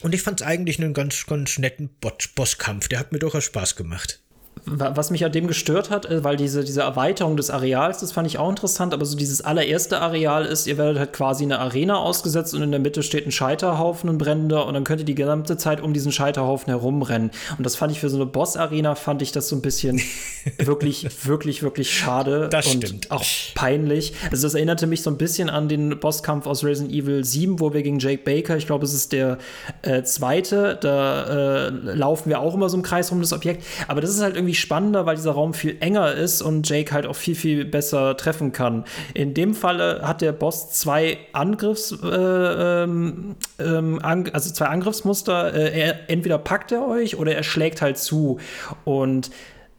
Und 0.01 0.15
ich 0.15 0.23
fand 0.23 0.41
es 0.41 0.47
eigentlich 0.47 0.79
einen 0.79 0.95
ganz, 0.95 1.27
ganz 1.27 1.59
netten 1.59 1.91
Bosskampf. 2.35 2.89
Der 2.89 2.99
hat 2.99 3.13
mir 3.13 3.19
durchaus 3.19 3.45
Spaß 3.45 3.77
gemacht 3.77 4.22
was 4.65 5.11
mich 5.11 5.25
an 5.25 5.33
dem 5.33 5.49
gestört 5.49 5.91
hat, 5.91 6.07
äh, 6.07 6.23
weil 6.23 6.37
diese, 6.37 6.65
diese 6.65 6.83
Erweiterung 6.83 7.37
des 7.37 7.51
Areals, 7.51 7.99
das 7.99 8.13
fand 8.13 8.27
ich 8.29 8.39
auch 8.39 8.49
interessant, 8.49 8.95
aber 8.95 9.05
so 9.05 9.17
dieses 9.17 9.41
allererste 9.41 10.01
Areal 10.01 10.45
ist, 10.45 10.67
ihr 10.67 10.79
werdet 10.79 10.99
halt 10.99 11.13
quasi 11.13 11.45
eine 11.45 11.59
Arena 11.59 11.97
ausgesetzt 11.97 12.55
und 12.55 12.63
in 12.63 12.71
der 12.71 12.81
Mitte 12.81 13.03
steht 13.03 13.27
ein 13.27 13.33
Scheiterhaufen, 13.33 14.09
ein 14.09 14.19
brennender 14.19 14.67
und 14.67 14.75
dann 14.75 14.85
könnt 14.85 15.01
ihr 15.01 15.05
die 15.05 15.15
gesamte 15.15 15.57
Zeit 15.57 15.81
um 15.81 15.93
diesen 15.93 16.13
Scheiterhaufen 16.13 16.71
herumrennen. 16.71 17.31
Und 17.59 17.65
das 17.65 17.75
fand 17.75 17.93
ich 17.93 18.01
für 18.01 18.09
so 18.09 18.17
eine 18.17 18.27
Boss-Arena, 18.27 18.95
fand 18.95 19.23
ich 19.23 19.33
das 19.33 19.49
so 19.49 19.57
ein 19.57 19.63
bisschen 19.63 20.01
wirklich, 20.59 21.09
wirklich, 21.27 21.63
wirklich 21.63 21.93
schade 21.93 22.49
das 22.49 22.73
und 22.73 22.87
stimmt. 22.87 23.11
auch 23.11 23.25
peinlich. 23.55 24.13
Also 24.31 24.47
das 24.47 24.55
erinnerte 24.55 24.87
mich 24.87 25.03
so 25.03 25.11
ein 25.11 25.19
bisschen 25.19 25.51
an 25.51 25.69
den 25.69 25.99
Bosskampf 25.99 26.47
aus 26.47 26.63
Resident 26.63 26.95
Evil 26.95 27.25
7, 27.25 27.59
wo 27.59 27.73
wir 27.75 27.83
gegen 27.83 27.99
Jake 27.99 28.23
Baker, 28.25 28.57
ich 28.57 28.67
glaube, 28.67 28.85
es 28.85 28.95
ist 28.95 29.13
der 29.13 29.39
äh, 29.83 30.03
zweite, 30.05 30.79
da 30.81 31.67
äh, 31.67 31.69
laufen 31.71 32.29
wir 32.29 32.41
auch 32.41 32.55
immer 32.55 32.69
so 32.69 32.77
im 32.77 32.83
Kreis 32.83 33.11
rum 33.11 33.21
das 33.21 33.33
Objekt, 33.33 33.65
aber 33.89 34.01
das 34.01 34.11
ist 34.11 34.23
halt 34.23 34.37
irgendwie 34.37 34.42
spannender, 34.55 35.07
weil 35.07 35.17
dieser 35.17 35.33
Raum 35.33 35.55
viel 35.55 35.77
enger 35.81 36.13
ist 36.13 36.43
und 36.43 36.69
Jake 36.69 36.93
halt 36.93 37.07
auch 37.07 37.17
viel, 37.17 37.35
viel 37.35 37.65
besser 37.65 38.17
treffen 38.17 38.53
kann. 38.53 38.85
In 39.15 39.35
dem 39.35 39.55
Falle 39.55 40.03
hat 40.03 40.21
der 40.21 40.33
Boss 40.33 40.71
zwei 40.71 41.19
Angriffs, 41.33 41.93
äh, 42.03 42.07
ähm, 42.07 43.37
ähm 43.59 44.01
also 44.03 44.53
zwei 44.53 44.67
Angriffsmuster. 44.67 45.55
Äh, 45.55 45.81
er, 45.81 46.11
entweder 46.11 46.39
packt 46.39 46.73
er 46.73 46.87
euch 46.87 47.17
oder 47.17 47.35
er 47.35 47.43
schlägt 47.43 47.83
halt 47.83 47.99
zu. 47.99 48.39
Und 48.85 49.31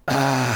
Ah, 0.06 0.56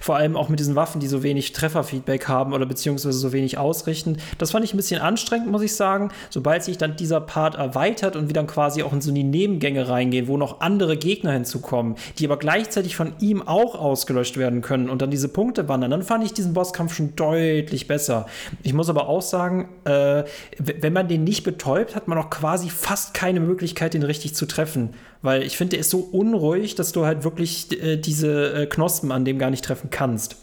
vor 0.00 0.14
allem 0.14 0.36
auch 0.36 0.48
mit 0.48 0.60
diesen 0.60 0.76
Waffen, 0.76 1.00
die 1.00 1.08
so 1.08 1.24
wenig 1.24 1.52
Trefferfeedback 1.52 2.28
haben 2.28 2.52
oder 2.52 2.64
beziehungsweise 2.64 3.18
so 3.18 3.32
wenig 3.32 3.58
ausrichten. 3.58 4.18
Das 4.38 4.52
fand 4.52 4.64
ich 4.64 4.72
ein 4.72 4.76
bisschen 4.76 5.00
anstrengend, 5.00 5.50
muss 5.50 5.62
ich 5.62 5.74
sagen. 5.74 6.10
Sobald 6.30 6.62
sich 6.62 6.78
dann 6.78 6.94
dieser 6.94 7.20
Part 7.20 7.56
erweitert 7.56 8.14
und 8.14 8.28
wir 8.28 8.34
dann 8.34 8.46
quasi 8.46 8.84
auch 8.84 8.92
in 8.92 9.00
so 9.00 9.10
die 9.10 9.24
Nebengänge 9.24 9.88
reingehen, 9.88 10.28
wo 10.28 10.36
noch 10.36 10.60
andere 10.60 10.96
Gegner 10.96 11.32
hinzukommen, 11.32 11.96
die 12.18 12.26
aber 12.26 12.36
gleichzeitig 12.36 12.94
von 12.94 13.14
ihm 13.18 13.42
auch 13.42 13.74
ausgelöscht 13.74 14.36
werden 14.36 14.62
können 14.62 14.88
und 14.88 15.02
dann 15.02 15.10
diese 15.10 15.28
Punkte 15.28 15.68
wandern, 15.68 15.90
dann 15.90 16.04
fand 16.04 16.22
ich 16.22 16.32
diesen 16.32 16.54
Bosskampf 16.54 16.94
schon 16.94 17.16
deutlich 17.16 17.88
besser. 17.88 18.26
Ich 18.62 18.74
muss 18.74 18.88
aber 18.88 19.08
auch 19.08 19.22
sagen, 19.22 19.70
äh, 19.86 20.22
wenn 20.58 20.92
man 20.92 21.08
den 21.08 21.24
nicht 21.24 21.42
betäubt, 21.42 21.96
hat 21.96 22.06
man 22.06 22.18
auch 22.18 22.30
quasi 22.30 22.70
fast 22.70 23.12
keine 23.12 23.40
Möglichkeit, 23.40 23.94
den 23.94 24.04
richtig 24.04 24.36
zu 24.36 24.46
treffen. 24.46 24.90
Weil 25.24 25.42
ich 25.42 25.56
finde, 25.56 25.70
der 25.70 25.80
ist 25.80 25.88
so 25.88 26.00
unruhig, 26.00 26.74
dass 26.74 26.92
du 26.92 27.06
halt 27.06 27.24
wirklich 27.24 27.72
äh, 27.82 27.96
diese 27.96 28.52
äh, 28.52 28.66
Knospen 28.84 29.12
an 29.12 29.24
dem 29.24 29.38
gar 29.38 29.48
nicht 29.48 29.64
treffen 29.64 29.88
kannst. 29.88 30.36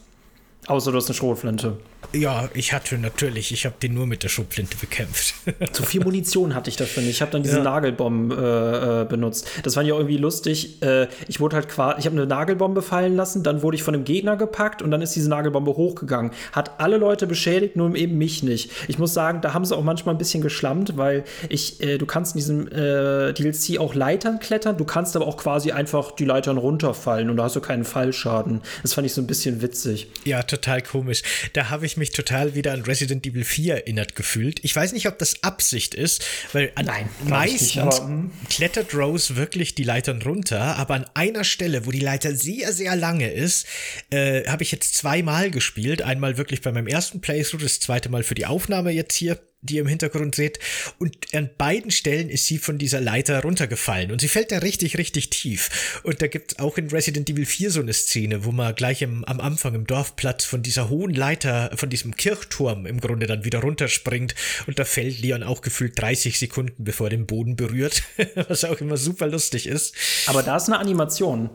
Außer 0.66 0.92
du 0.92 0.98
hast 0.98 1.06
eine 1.06 1.14
Schrotflinte. 1.14 1.78
Ja, 2.14 2.50
ich 2.54 2.74
hatte 2.74 2.98
natürlich. 2.98 3.52
Ich 3.54 3.66
habe 3.66 3.76
den 3.82 3.94
nur 3.94 4.06
mit 4.06 4.24
der 4.24 4.30
Schubflinte 4.30 4.76
bekämpft. 4.78 5.34
Zu 5.72 5.84
viel 5.84 6.04
Munition 6.04 6.54
hatte 6.56 6.70
ich 6.70 6.76
dafür 6.76 7.04
nicht. 7.04 7.16
Ich 7.16 7.22
habe 7.22 7.32
dann 7.32 7.44
diese 7.44 7.58
ja. 7.58 7.64
Nagelbomben 7.64 8.38
äh, 8.38 9.02
äh, 9.02 9.06
benutzt. 9.06 9.50
Das 9.64 9.76
fand 9.76 9.88
ich 9.88 9.94
auch 9.94 9.98
irgendwie 9.98 10.18
lustig. 10.18 10.82
Äh, 10.82 11.08
ich 11.28 11.40
wurde 11.40 11.56
halt 11.56 11.70
quasi, 11.70 12.00
ich 12.00 12.06
habe 12.06 12.18
eine 12.18 12.26
Nagelbombe 12.26 12.82
fallen 12.82 13.16
lassen, 13.16 13.44
dann 13.44 13.62
wurde 13.62 13.76
ich 13.76 13.84
von 13.84 13.96
einem 13.96 14.04
Gegner 14.04 14.36
gepackt 14.36 14.82
und 14.82 14.92
dann 14.92 15.02
ist 15.02 15.16
diese 15.16 15.30
Nagelbombe 15.30 15.72
hochgegangen. 15.72 16.32
Hat 16.52 16.80
alle 16.80 16.98
Leute 16.98 17.28
beschädigt, 17.28 17.78
nur 17.78 17.96
eben 17.96 18.18
mich 18.18 18.44
nicht. 18.44 18.72
Ich 18.90 19.00
muss 19.00 19.14
sagen, 19.14 19.40
da 19.42 19.54
haben 19.54 19.64
sie 19.64 19.76
auch 19.76 19.84
manchmal 19.84 20.16
ein 20.16 20.18
bisschen 20.18 20.42
geschlammt, 20.42 20.98
weil 20.98 21.24
ich, 21.48 21.82
äh, 21.82 21.98
du 21.98 22.06
kannst 22.06 22.36
in 22.36 22.40
diesem 22.40 22.68
äh, 22.68 23.32
DLC 23.34 23.80
auch 23.80 23.96
Leitern 23.96 24.40
klettern, 24.40 24.76
du 24.76 24.86
kannst 24.86 25.16
aber 25.16 25.28
auch 25.28 25.38
quasi 25.38 25.72
einfach 25.72 26.12
die 26.12 26.26
Leitern 26.26 26.58
runterfallen 26.58 27.30
und 27.30 27.38
da 27.38 27.44
hast 27.44 27.56
du 27.56 27.62
keinen 27.62 27.86
Fallschaden. 27.86 28.62
Das 28.82 28.94
fand 28.94 29.06
ich 29.06 29.14
so 29.14 29.22
ein 29.22 29.28
bisschen 29.28 29.62
witzig. 29.62 30.08
Ja, 30.26 30.44
total 30.44 30.82
komisch. 30.82 31.24
Da 31.54 31.70
habe 31.70 31.86
ich 31.86 31.91
mich 31.98 32.12
total 32.12 32.56
wieder 32.56 32.74
an 32.74 32.82
Resident 32.82 33.26
Evil 33.26 33.44
4 33.44 33.76
erinnert 33.76 34.16
gefühlt. 34.16 34.64
Ich 34.64 34.76
weiß 34.76 34.94
nicht, 34.94 35.08
ob 35.08 35.18
das 35.18 35.44
Absicht 35.44 35.94
ist, 35.94 36.24
weil 36.54 36.72
an 36.76 36.86
Nein, 36.86 37.10
meistens 37.28 37.76
nicht, 37.76 38.00
hm. 38.00 38.32
klettert 38.50 38.94
Rose 38.94 39.36
wirklich 39.36 39.76
die 39.76 39.84
Leitern 39.84 40.22
runter, 40.22 40.78
aber 40.78 40.96
an 40.96 41.06
einer 41.14 41.44
Stelle, 41.44 41.86
wo 41.86 41.92
die 41.92 42.00
Leiter 42.00 42.36
sehr, 42.36 42.74
sehr 42.74 42.96
lange 42.96 43.32
ist, 43.32 43.66
äh, 44.10 44.46
habe 44.48 44.64
ich 44.64 44.72
jetzt 44.72 44.96
zweimal 44.96 45.52
gespielt. 45.52 46.02
Einmal 46.02 46.38
wirklich 46.38 46.62
bei 46.62 46.72
meinem 46.72 46.88
ersten 46.88 47.22
Playthrough, 47.22 47.62
das 47.62 47.80
zweite 47.80 48.10
Mal 48.10 48.24
für 48.24 48.36
die 48.36 48.46
Aufnahme 48.46 48.92
jetzt 48.92 49.16
hier 49.16 49.40
die 49.62 49.78
im 49.78 49.88
Hintergrund 49.88 50.36
seht. 50.36 50.60
Und 50.98 51.16
an 51.34 51.50
beiden 51.58 51.92
Stellen 51.92 52.30
ist 52.30 52.46
sie 52.46 52.58
von 52.58 52.78
dieser 52.78 53.00
Leiter 53.00 53.42
runtergefallen. 53.42 54.12
Und 54.12 54.22
sie 54.22 54.28
fällt 54.28 54.52
da 54.52 54.60
richtig, 54.60 54.98
richtig 54.98 55.30
tief. 55.30 56.02
Und 56.04 56.22
da 56.22 56.28
gibt 56.28 56.54
es 56.54 56.60
auch 56.60 56.78
in 56.78 56.90
Resident 56.90 57.30
Evil 57.30 57.46
4 57.46 57.72
so 57.72 57.80
eine 57.80 57.94
Szene, 57.94 58.44
wo 58.44 58.52
man 58.52 58.74
gleich 58.76 59.02
im, 59.02 59.24
am 59.26 59.40
Anfang 59.40 59.76
im 59.76 59.86
Dorfplatz 59.86 60.46
von 60.46 60.64
dieser 60.64 60.90
hohen 60.90 61.14
Leiter, 61.14 61.72
von 61.76 61.90
diesem 61.90 62.16
Kirchturm 62.16 62.86
im 62.86 63.00
Grunde 63.00 63.28
dann 63.28 63.46
wieder 63.46 63.60
runterspringt. 63.60 64.36
Und 64.66 64.80
da 64.80 64.86
fällt 64.86 65.20
Leon 65.22 65.44
auch 65.44 65.62
gefühlt 65.62 66.00
30 66.00 66.40
Sekunden, 66.40 66.84
bevor 66.84 67.08
er 67.08 67.12
den 67.12 67.28
Boden 67.28 67.56
berührt. 67.56 68.04
Was 68.48 68.66
auch 68.66 68.82
immer 68.82 68.98
super 68.98 69.28
lustig 69.28 69.68
ist. 69.68 69.96
Aber 70.26 70.44
da 70.44 70.58
ist 70.58 70.68
eine 70.68 70.80
Animation. 70.80 71.50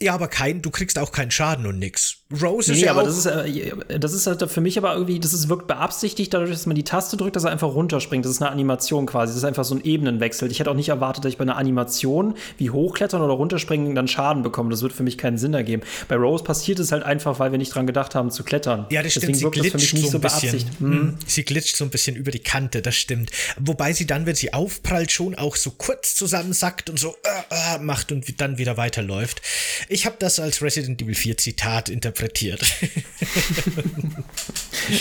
Ja, 0.00 0.12
aber 0.12 0.26
kein, 0.26 0.60
du 0.60 0.70
kriegst 0.70 0.98
auch 0.98 1.12
keinen 1.12 1.30
Schaden 1.30 1.66
und 1.66 1.78
nix. 1.78 2.16
Rose 2.42 2.72
ist 2.72 2.78
nee, 2.78 2.86
ja 2.86 2.90
aber 2.90 3.04
das 3.04 3.16
ist, 3.16 3.26
äh, 3.26 3.98
das 4.00 4.12
ist 4.12 4.26
halt 4.26 4.50
für 4.50 4.60
mich 4.60 4.76
aber 4.76 4.92
irgendwie, 4.94 5.20
das 5.20 5.32
ist, 5.32 5.48
wirkt 5.48 5.68
beabsichtigt, 5.68 6.34
dadurch, 6.34 6.50
dass 6.50 6.66
man 6.66 6.74
die 6.74 6.82
Taste 6.82 7.16
drückt, 7.16 7.36
dass 7.36 7.44
er 7.44 7.52
einfach 7.52 7.68
runterspringt. 7.68 8.24
Das 8.24 8.32
ist 8.32 8.42
eine 8.42 8.50
Animation 8.50 9.06
quasi. 9.06 9.32
Das 9.32 9.38
ist 9.38 9.44
einfach 9.44 9.64
so 9.64 9.76
ein 9.76 9.84
Ebenenwechsel. 9.84 10.50
Ich 10.50 10.58
hätte 10.58 10.70
auch 10.70 10.74
nicht 10.74 10.88
erwartet, 10.88 11.24
dass 11.24 11.32
ich 11.32 11.38
bei 11.38 11.42
einer 11.42 11.56
Animation 11.56 12.34
wie 12.58 12.70
hochklettern 12.70 13.22
oder 13.22 13.34
runterspringen 13.34 13.94
dann 13.94 14.08
Schaden 14.08 14.42
bekomme. 14.42 14.70
Das 14.70 14.82
wird 14.82 14.92
für 14.92 15.04
mich 15.04 15.16
keinen 15.16 15.38
Sinn 15.38 15.54
ergeben. 15.54 15.82
Bei 16.08 16.16
Rose 16.16 16.42
passiert 16.42 16.80
es 16.80 16.90
halt 16.90 17.04
einfach, 17.04 17.38
weil 17.38 17.52
wir 17.52 17.58
nicht 17.58 17.72
dran 17.72 17.86
gedacht 17.86 18.16
haben 18.16 18.32
zu 18.32 18.42
klettern. 18.42 18.86
Ja, 18.90 19.02
das 19.02 19.12
stimmt. 19.12 19.36
Deswegen 19.36 19.52
sie 19.52 19.60
glitscht 19.60 19.96
so 19.98 20.18
ein 20.18 20.20
bisschen. 20.20 20.64
Mhm. 20.80 21.14
Sie 21.24 21.44
glitscht 21.44 21.76
so 21.76 21.84
ein 21.84 21.90
bisschen 21.90 22.16
über 22.16 22.32
die 22.32 22.40
Kante, 22.40 22.82
das 22.82 22.96
stimmt. 22.96 23.30
Wobei 23.60 23.92
sie 23.92 24.06
dann, 24.06 24.26
wenn 24.26 24.34
sie 24.34 24.52
aufprallt, 24.52 25.12
schon 25.12 25.36
auch 25.36 25.54
so 25.54 25.70
kurz 25.70 26.16
zusammensackt 26.16 26.90
und 26.90 26.98
so 26.98 27.14
äh, 27.22 27.76
äh, 27.76 27.78
macht 27.78 28.10
und 28.10 28.40
dann 28.40 28.58
wieder 28.58 28.76
weiterläuft. 28.76 29.40
Ich 29.88 30.06
habe 30.06 30.16
das 30.18 30.38
als 30.40 30.62
Resident 30.62 31.00
Evil 31.02 31.14
4 31.14 31.36
Zitat 31.36 31.88
interpretiert. 31.88 32.62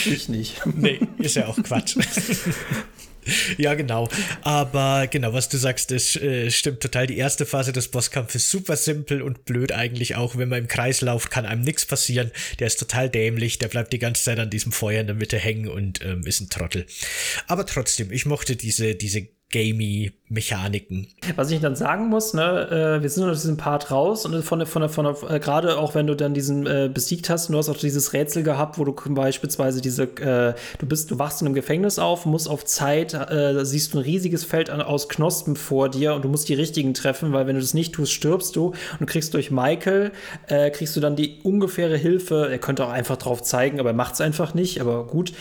ich 0.05 0.29
nicht. 0.29 0.61
Nee, 0.75 0.99
ist 1.19 1.35
ja 1.35 1.47
auch 1.47 1.61
Quatsch. 1.61 1.97
Ja, 3.57 3.73
genau. 3.75 4.09
Aber 4.41 5.07
genau, 5.07 5.33
was 5.33 5.49
du 5.49 5.57
sagst, 5.57 5.91
das 5.91 6.15
äh, 6.15 6.51
stimmt 6.51 6.81
total. 6.81 7.07
Die 7.07 7.17
erste 7.17 7.45
Phase 7.45 7.71
des 7.71 7.87
Bosskampfes 7.87 8.43
ist 8.43 8.49
super 8.49 8.75
simpel 8.75 9.21
und 9.21 9.45
blöd 9.45 9.71
eigentlich 9.71 10.15
auch. 10.15 10.37
Wenn 10.37 10.49
man 10.49 10.59
im 10.59 10.67
Kreis 10.67 11.01
lauft, 11.01 11.31
kann 11.31 11.45
einem 11.45 11.61
nichts 11.61 11.85
passieren. 11.85 12.31
Der 12.59 12.67
ist 12.67 12.79
total 12.79 13.09
dämlich. 13.09 13.59
Der 13.59 13.69
bleibt 13.69 13.93
die 13.93 13.99
ganze 13.99 14.23
Zeit 14.23 14.39
an 14.39 14.49
diesem 14.49 14.71
Feuer 14.71 15.01
in 15.01 15.07
der 15.07 15.15
Mitte 15.15 15.37
hängen 15.37 15.69
und 15.69 16.03
ähm, 16.03 16.25
ist 16.25 16.41
ein 16.41 16.49
Trottel. 16.49 16.85
Aber 17.47 17.65
trotzdem, 17.65 18.11
ich 18.11 18.25
mochte 18.25 18.55
diese, 18.55 18.95
diese 18.95 19.27
gamey 19.53 20.11
Mechaniken. 20.33 21.07
Was 21.35 21.51
ich 21.51 21.61
dann 21.61 21.75
sagen 21.75 22.07
muss, 22.09 22.33
ne, 22.33 22.97
äh, 22.97 23.01
wir 23.03 23.09
sind 23.09 23.23
aus 23.23 23.41
diesem 23.41 23.55
Part 23.55 23.91
raus 23.91 24.25
und 24.25 24.43
von 24.43 24.65
von 24.65 24.89
von 24.89 25.05
der, 25.05 25.31
äh, 25.35 25.39
gerade 25.39 25.77
auch 25.77 25.93
wenn 25.93 26.07
du 26.07 26.15
dann 26.15 26.33
diesen 26.33 26.65
äh, 26.65 26.89
besiegt 26.91 27.29
hast, 27.29 27.49
du 27.49 27.57
hast 27.57 27.69
auch 27.69 27.77
dieses 27.77 28.13
Rätsel 28.13 28.41
gehabt, 28.41 28.79
wo 28.79 28.83
du 28.83 28.95
beispielsweise 29.13 29.79
diese, 29.79 30.03
äh, 30.03 30.55
du 30.79 30.85
bist, 30.87 31.11
du 31.11 31.19
wachst 31.19 31.41
in 31.41 31.47
einem 31.47 31.53
Gefängnis 31.53 31.99
auf, 31.99 32.25
musst 32.25 32.49
auf 32.49 32.65
Zeit, 32.65 33.13
äh, 33.13 33.63
siehst 33.63 33.93
du 33.93 33.99
ein 33.99 34.03
riesiges 34.03 34.43
Feld 34.43 34.71
an, 34.71 34.81
aus 34.81 35.07
Knospen 35.07 35.55
vor 35.55 35.89
dir 35.89 36.15
und 36.15 36.25
du 36.25 36.29
musst 36.29 36.49
die 36.49 36.55
richtigen 36.55 36.95
treffen, 36.95 37.31
weil 37.31 37.45
wenn 37.45 37.55
du 37.55 37.61
das 37.61 37.75
nicht 37.75 37.93
tust, 37.93 38.11
stirbst 38.11 38.55
du 38.55 38.73
und 38.99 39.05
kriegst 39.05 39.35
durch 39.35 39.51
Michael, 39.51 40.13
äh, 40.47 40.71
kriegst 40.71 40.95
du 40.95 40.99
dann 40.99 41.15
die 41.15 41.41
ungefähre 41.43 41.95
Hilfe, 41.95 42.49
er 42.49 42.57
könnte 42.57 42.85
auch 42.85 42.91
einfach 42.91 43.17
drauf 43.17 43.43
zeigen, 43.43 43.79
aber 43.79 43.91
er 43.91 43.95
macht 43.95 44.15
es 44.15 44.21
einfach 44.21 44.55
nicht, 44.55 44.81
aber 44.81 45.05
gut. 45.05 45.33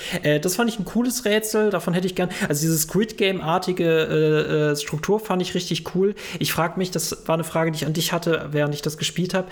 das 0.42 0.56
fand 0.56 0.68
ich 0.68 0.78
ein 0.78 0.84
cooles 0.84 1.24
Rätsel, 1.24 1.70
davon 1.70 1.94
hätte 1.94 2.06
ich 2.06 2.14
gern, 2.14 2.28
also 2.48 2.60
dieses 2.60 2.82
Squid 2.82 3.16
Game-artige 3.16 4.01
Struktur 4.76 5.20
fand 5.20 5.42
ich 5.42 5.54
richtig 5.54 5.94
cool. 5.94 6.14
Ich 6.38 6.52
frage 6.52 6.78
mich, 6.78 6.90
das 6.90 7.26
war 7.26 7.34
eine 7.34 7.44
Frage, 7.44 7.70
die 7.70 7.76
ich 7.76 7.86
an 7.86 7.92
dich 7.92 8.12
hatte, 8.12 8.48
während 8.50 8.74
ich 8.74 8.82
das 8.82 8.98
gespielt 8.98 9.34
habe. 9.34 9.48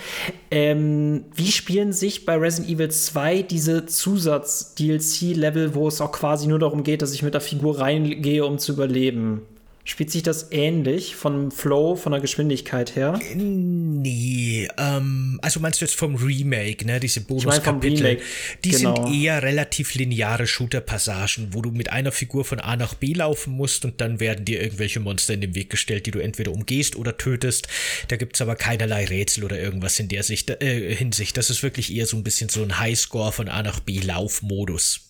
Ähm, 0.51 1.25
wie 1.35 1.51
spielen 1.51 1.93
sich 1.93 2.25
bei 2.27 2.37
Resident 2.37 2.71
Evil 2.71 2.91
2 2.91 3.43
diese 3.43 3.87
Zusatz-DLC-Level, 3.87 5.75
wo 5.75 5.89
es 5.89 6.01
auch 6.01 6.13
quasi 6.13 6.47
nur 6.47 6.59
darum 6.59 6.83
geht, 6.83 7.03
dass 7.03 7.13
ich 7.13 7.23
mit 7.23 7.35
der 7.35 7.41
Figur 7.41 7.79
reingehe, 7.79 8.45
um 8.45 8.59
zu 8.59 8.73
überleben? 8.73 9.43
Spielt 9.91 10.13
sich 10.13 10.23
das 10.23 10.53
ähnlich 10.53 11.17
vom 11.17 11.51
Flow, 11.51 11.97
von 11.97 12.13
der 12.13 12.21
Geschwindigkeit 12.21 12.95
her? 12.95 13.19
Nee, 13.35 14.69
ähm, 14.79 15.41
also 15.43 15.59
meinst 15.59 15.81
du 15.81 15.85
jetzt 15.85 15.97
vom 15.97 16.15
Remake, 16.15 16.87
ne? 16.87 17.01
Diese 17.01 17.23
Bonuskapitel. 17.23 18.21
Die 18.63 18.71
genau. 18.71 18.95
sind 18.95 19.13
eher 19.13 19.43
relativ 19.43 19.95
lineare 19.95 20.47
Shooter-Passagen, 20.47 21.49
wo 21.55 21.61
du 21.61 21.73
mit 21.73 21.91
einer 21.91 22.13
Figur 22.13 22.45
von 22.45 22.61
A 22.61 22.77
nach 22.77 22.95
B 22.95 23.15
laufen 23.15 23.55
musst 23.55 23.85
und 23.85 24.01
dann 24.01 24.21
werden 24.21 24.45
dir 24.45 24.63
irgendwelche 24.63 25.01
Monster 25.01 25.35
in 25.35 25.41
den 25.41 25.57
Weg 25.57 25.71
gestellt, 25.71 26.07
die 26.07 26.13
du 26.13 26.21
entweder 26.21 26.53
umgehst 26.53 26.95
oder 26.95 27.19
tötest. 27.19 27.67
Da 28.07 28.15
gibt's 28.15 28.41
aber 28.41 28.55
keinerlei 28.55 29.07
Rätsel 29.07 29.43
oder 29.43 29.59
irgendwas 29.59 29.99
in 29.99 30.07
der 30.07 30.23
Sicht, 30.23 30.51
äh, 30.51 30.95
Hinsicht. 30.95 31.37
Das 31.37 31.51
ist 31.51 31.65
wirklich 31.65 31.93
eher 31.93 32.07
so 32.07 32.17
ein 32.17 32.23
bisschen 32.23 32.49
so 32.49 32.63
ein 32.63 32.79
Highscore 32.79 33.33
von 33.33 33.49
A 33.49 33.65
nach 33.65 33.81
B 33.81 33.99
Laufmodus. 33.99 35.10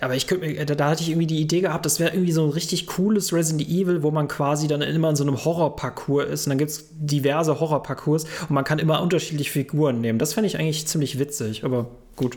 Aber 0.00 0.14
ich 0.14 0.26
könnte 0.26 0.66
da, 0.66 0.74
da 0.74 0.90
hatte 0.90 1.02
ich 1.02 1.10
irgendwie 1.10 1.26
die 1.26 1.40
Idee 1.40 1.60
gehabt, 1.60 1.86
das 1.86 2.00
wäre 2.00 2.12
irgendwie 2.12 2.32
so 2.32 2.44
ein 2.44 2.50
richtig 2.50 2.86
cooles 2.86 3.32
Resident 3.32 3.68
Evil, 3.68 4.02
wo 4.02 4.10
man 4.10 4.28
quasi 4.28 4.68
dann 4.68 4.82
immer 4.82 5.10
in 5.10 5.16
so 5.16 5.24
einem 5.24 5.44
Horrorparcours 5.44 6.28
ist 6.28 6.46
und 6.46 6.50
dann 6.50 6.58
gibt 6.58 6.70
es 6.70 6.88
diverse 6.92 7.60
Horrorparcours 7.60 8.24
und 8.24 8.50
man 8.50 8.64
kann 8.64 8.78
immer 8.78 9.02
unterschiedliche 9.02 9.50
Figuren 9.50 10.00
nehmen. 10.00 10.18
Das 10.18 10.34
fände 10.34 10.46
ich 10.46 10.58
eigentlich 10.58 10.86
ziemlich 10.86 11.18
witzig, 11.18 11.64
aber 11.64 11.86
gut 12.16 12.36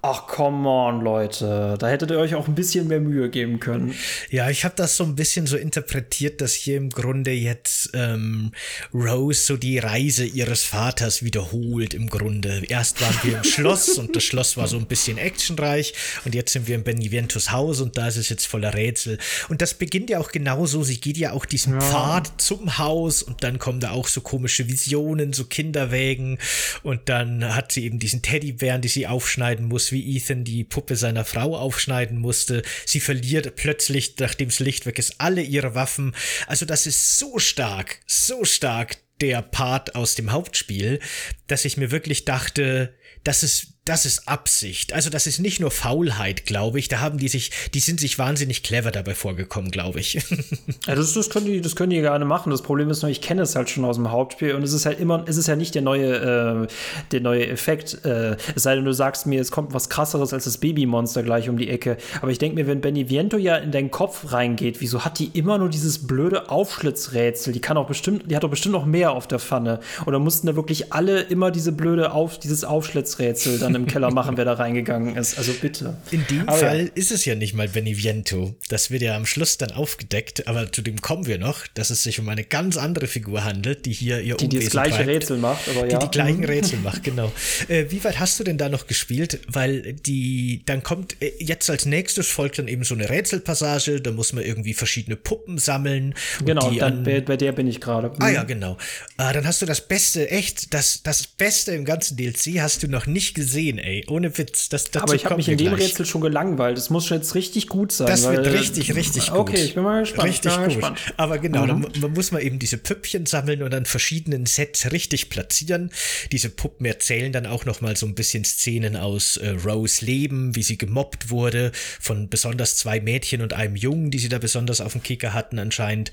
Ach, 0.02 0.28
come 0.28 0.68
on, 0.70 1.02
Leute. 1.02 1.76
Da 1.78 1.90
hättet 1.90 2.12
ihr 2.12 2.20
euch 2.20 2.34
auch 2.34 2.48
ein 2.48 2.56
bisschen 2.56 2.88
mehr 2.88 3.02
Mühe 3.02 3.30
geben 3.30 3.60
können. 3.60 3.94
Ja, 4.30 4.50
ich 4.50 4.64
habe 4.64 4.74
das 4.78 4.96
so 4.96 5.04
ein 5.04 5.16
bisschen 5.16 5.46
so 5.46 5.58
interpretiert, 5.58 6.40
dass 6.40 6.54
hier 6.54 6.78
im 6.78 6.90
Grunde 6.90 7.32
jetzt 7.32 7.90
ähm, 7.94 8.54
Rose 8.94 9.42
so 9.42 9.58
die 9.58 9.78
Reise 9.78 10.24
ihres 10.24 10.64
Vaters 10.64 11.22
wiederholt 11.22 11.94
im 11.94 12.10
Grunde. 12.10 12.64
Erst 12.70 13.02
waren 13.02 13.16
wir 13.24 13.38
im 13.40 13.44
Schloss 13.60 13.98
und 13.98 14.16
das 14.16 14.24
Schloss 14.24 14.56
war 14.56 14.68
so 14.70 14.78
ein 14.78 14.86
bisschen 14.86 15.18
actionreich 15.18 15.94
und 16.24 16.34
jetzt 16.34 16.54
sind 16.54 16.70
wir 16.70 16.76
im 16.76 16.86
Beneventus 16.86 17.52
Haus 17.52 17.82
und 17.82 17.98
da 17.98 18.08
ist 18.08 18.16
es 18.16 18.30
jetzt 18.30 18.46
voller 18.46 18.74
Rätsel. 18.74 19.18
Und 19.50 19.62
das 19.62 19.74
beginnt 19.74 20.10
ja 20.10 20.20
auch 20.20 20.32
genauso. 20.32 20.82
Sie 20.82 21.02
geht 21.02 21.18
ja 21.18 21.34
auch 21.34 21.46
diesen 21.46 21.74
ja. 21.74 21.82
Pfad 21.82 22.32
zum 22.38 22.78
Haus 22.78 23.22
und 23.22 23.44
dann 23.44 23.60
kommen 23.60 23.82
da 23.82 23.92
auch 23.92 24.08
so 24.08 24.22
komische 24.22 24.70
Visionen, 24.70 25.34
so 25.34 25.44
Kinderwägen 25.44 26.38
und 26.84 27.10
dann 27.10 27.54
hat 27.54 27.74
sie 27.74 27.84
eben 27.84 28.00
diesen 28.00 28.22
Teddybären, 28.22 28.82
die 28.82 28.88
sie 28.88 29.06
aufschneiden 29.06 29.68
muss 29.68 29.89
wie 29.92 30.16
Ethan 30.16 30.44
die 30.44 30.64
Puppe 30.64 30.96
seiner 30.96 31.26
Frau 31.26 31.58
aufschneiden 31.58 32.18
musste. 32.18 32.62
Sie 32.86 33.00
verliert 33.00 33.56
plötzlich, 33.56 34.16
nachdem 34.20 34.50
das 34.50 34.60
Licht 34.60 34.86
weg 34.86 35.00
ist, 35.00 35.16
alle 35.20 35.42
ihre 35.42 35.76
Waffen. 35.76 36.16
Also 36.48 36.66
das 36.66 36.86
ist 36.86 37.18
so 37.20 37.40
stark, 37.40 38.00
so 38.08 38.46
stark 38.46 38.98
der 39.22 39.42
Part 39.42 39.96
aus 39.96 40.16
dem 40.16 40.32
Hauptspiel, 40.32 41.00
dass 41.48 41.66
ich 41.66 41.78
mir 41.78 41.92
wirklich 41.92 42.26
dachte, 42.26 42.96
das 43.24 43.44
ist 43.44 43.79
das 43.90 44.06
ist 44.06 44.28
Absicht. 44.28 44.94
Also 44.94 45.10
das 45.10 45.26
ist 45.26 45.40
nicht 45.40 45.60
nur 45.60 45.72
Faulheit, 45.72 46.46
glaube 46.46 46.78
ich. 46.78 46.90
Da 46.90 47.00
haben 47.00 47.18
die 47.18 47.28
sich, 47.28 47.50
die 47.74 47.80
sind 47.80 48.00
sich 48.00 48.20
wahnsinnig 48.20 48.62
clever 48.62 48.92
dabei 48.92 49.16
vorgekommen, 49.16 49.72
glaube 49.72 50.00
ich. 50.00 50.14
ja, 50.86 50.94
das, 50.94 51.14
das, 51.14 51.32
können 51.32 51.48
die, 51.48 51.60
das 51.60 51.76
können 51.76 51.90
die 51.90 52.00
gerne 52.00 52.24
machen. 52.24 52.52
Das 52.52 52.62
Problem 52.62 52.92
ist 52.92 53.02
nur, 53.02 53.10
ich 53.10 53.20
kenne 53.20 53.42
es 53.42 53.56
halt 53.56 53.68
schon 53.68 53.84
aus 53.86 53.96
dem 53.96 54.12
Hauptspiel 54.12 54.54
und 54.54 54.62
es 54.62 54.74
ist 54.74 54.86
halt 54.86 55.00
immer, 55.00 55.24
es 55.26 55.38
ist 55.38 55.48
ja 55.48 55.56
nicht 55.56 55.74
der 55.74 55.82
neue, 55.82 56.66
äh, 56.66 56.68
der 57.12 57.22
neue 57.22 57.48
Effekt. 57.48 58.06
Äh, 58.06 58.38
es 58.56 58.62
sei 58.62 58.76
denn, 58.76 58.86
du 58.86 58.94
sagst 58.94 59.26
mir, 59.26 59.42
es 59.42 59.50
kommt 59.50 59.74
was 59.74 59.90
krasseres 59.90 60.34
als 60.34 60.44
das 60.44 60.60
Babymonster 60.60 61.24
gleich 61.24 61.50
um 61.50 61.58
die 61.58 61.70
Ecke. 61.70 61.98
Aber 62.22 62.30
ich 62.30 62.38
denke 62.38 62.58
mir, 62.58 62.68
wenn 62.68 62.82
Benny 62.82 63.10
Viento 63.10 63.38
ja 63.38 63.56
in 63.56 63.72
deinen 63.72 63.90
Kopf 63.90 64.32
reingeht, 64.32 64.82
wieso 64.82 65.04
hat 65.04 65.18
die 65.18 65.32
immer 65.34 65.58
nur 65.58 65.70
dieses 65.70 66.06
blöde 66.06 66.52
Aufschlitzrätsel? 66.52 67.54
Die 67.54 67.60
kann 67.60 67.76
auch 67.76 67.88
bestimmt, 67.88 68.30
die 68.30 68.36
hat 68.36 68.44
doch 68.44 68.52
bestimmt 68.52 68.74
noch 68.74 68.86
mehr 68.86 69.14
auf 69.14 69.26
der 69.26 69.40
Pfanne. 69.40 69.80
Oder 70.06 70.20
mussten 70.20 70.46
da 70.46 70.56
wirklich 70.56 70.94
alle 70.94 71.22
immer 71.22 71.50
diese 71.50 71.72
blöde 71.72 72.12
auf, 72.12 72.38
dieses 72.38 72.64
Aufschlitzrätsel 72.64 73.58
dann 73.58 73.79
im 73.80 73.88
Keller 73.88 74.12
machen, 74.12 74.38
wer 74.38 74.46
da 74.46 74.54
reingegangen 74.54 75.16
ist. 75.16 75.38
Also 75.38 75.54
bitte. 75.54 75.98
In 76.12 76.26
dem 76.28 76.48
aber 76.48 76.58
Fall 76.58 76.84
ja. 76.86 76.92
ist 76.96 77.12
es 77.12 77.26
ja 77.26 77.36
nicht 77.36 77.54
mal 77.54 77.68
Beneviento. 77.68 78.56
Das 78.70 78.92
wird 78.92 79.02
ja 79.02 79.16
am 79.16 79.26
Schluss 79.26 79.58
dann 79.58 79.72
aufgedeckt, 79.72 80.48
aber 80.48 80.72
zu 80.72 80.82
dem 80.82 81.02
kommen 81.02 81.26
wir 81.26 81.38
noch, 81.38 81.66
dass 81.74 81.90
es 81.90 82.04
sich 82.04 82.20
um 82.20 82.30
eine 82.30 82.44
ganz 82.44 82.78
andere 82.78 83.08
Figur 83.08 83.44
handelt, 83.44 83.86
die 83.86 83.94
hier 83.94 84.22
ihr 84.22 84.36
die, 84.36 84.46
Unwesen 84.46 84.50
die 84.50 84.66
das 84.66 84.72
gleiche 84.72 84.96
treibt, 84.96 85.10
Rätsel 85.10 85.38
macht, 85.38 85.70
aber 85.70 85.90
ja. 85.90 85.98
Die 85.98 86.06
die 86.06 86.12
gleichen 86.12 86.44
Rätsel 86.44 86.80
macht, 86.84 87.04
genau. 87.04 87.32
Äh, 87.68 87.86
wie 87.90 88.04
weit 88.04 88.20
hast 88.20 88.40
du 88.40 88.44
denn 88.44 88.58
da 88.58 88.70
noch 88.70 88.88
gespielt? 88.88 89.40
Weil 89.48 89.94
die, 89.94 90.62
dann 90.66 90.84
kommt, 90.84 91.22
äh, 91.22 91.32
jetzt 91.40 91.70
als 91.70 91.86
nächstes 91.86 92.28
folgt 92.28 92.60
dann 92.60 92.68
eben 92.68 92.84
so 92.84 92.96
eine 92.96 93.10
Rätselpassage, 93.10 94.02
da 94.02 94.12
muss 94.12 94.34
man 94.34 94.44
irgendwie 94.44 94.74
verschiedene 94.74 95.16
Puppen 95.16 95.58
sammeln. 95.58 96.14
Genau, 96.46 96.72
dann, 96.72 97.00
an, 97.00 97.04
bei, 97.04 97.22
bei, 97.22 97.38
der 97.38 97.52
bin 97.52 97.68
ich 97.68 97.82
gerade. 97.82 98.12
Ah 98.20 98.30
ja, 98.30 98.44
genau. 98.44 98.78
Äh, 99.18 99.34
dann 99.34 99.46
hast 99.46 99.62
du 99.62 99.66
das 99.66 99.88
Beste, 99.88 100.30
echt, 100.30 100.74
das, 100.74 101.04
das 101.04 101.26
Beste 101.28 101.72
im 101.72 101.86
ganzen 101.86 102.18
DLC 102.18 102.60
hast 102.60 102.84
du 102.84 102.88
noch 102.88 103.06
nicht 103.06 103.36
gesehen 103.36 103.59
sehen, 103.60 103.78
ey. 103.78 104.06
Ohne 104.08 104.38
Witz. 104.38 104.70
Das, 104.70 104.94
Aber 104.96 105.16
ich 105.16 105.26
habe 105.26 105.36
mich 105.36 105.50
in 105.50 105.58
dem 105.58 105.76
gleich. 105.76 105.90
Rätsel 105.90 106.06
schon 106.06 106.22
gelangweilt. 106.22 106.78
Das 106.78 106.90
muss 106.90 107.10
jetzt 107.10 107.36
richtig 107.36 107.68
gut 107.68 107.92
sein. 107.92 108.08
Das 108.08 108.24
wird 108.24 108.48
richtig, 108.48 108.96
richtig 108.96 109.30
gut. 109.30 109.40
Okay, 109.40 109.64
ich 109.64 109.76
bin 109.76 109.84
mal 109.84 110.02
gespannt. 110.02 110.30
Richtig 110.30 110.52
mal 110.52 110.66
gut. 110.66 110.76
Gespannt. 110.76 111.00
Aber 111.18 111.38
genau, 111.40 111.66
mhm. 111.66 111.88
dann 112.00 112.14
muss 112.14 112.32
man 112.32 112.42
eben 112.42 112.60
diese 112.60 112.78
Püppchen 112.78 113.26
sammeln 113.26 113.62
und 113.62 113.74
an 113.74 113.86
verschiedenen 113.86 114.46
Sets 114.46 114.92
richtig 114.92 115.30
platzieren. 115.30 115.92
Diese 116.32 116.50
Puppen 116.50 116.86
erzählen 116.86 117.32
dann 117.32 117.46
auch 117.46 117.66
noch 117.66 117.82
mal 117.82 117.96
so 117.98 118.06
ein 118.06 118.16
bisschen 118.16 118.46
Szenen 118.46 118.96
aus 118.96 119.38
äh, 119.38 119.50
Rose 119.50 120.06
Leben, 120.06 120.56
wie 120.56 120.64
sie 120.64 120.78
gemobbt 120.78 121.30
wurde 121.30 121.72
von 122.00 122.30
besonders 122.30 122.78
zwei 122.78 123.02
Mädchen 123.02 123.42
und 123.42 123.54
einem 123.54 123.76
Jungen, 123.76 124.12
die 124.12 124.20
sie 124.20 124.30
da 124.30 124.38
besonders 124.38 124.80
auf 124.80 124.94
dem 124.94 125.04
Kicker 125.04 125.34
hatten 125.34 125.60
anscheinend 125.60 126.12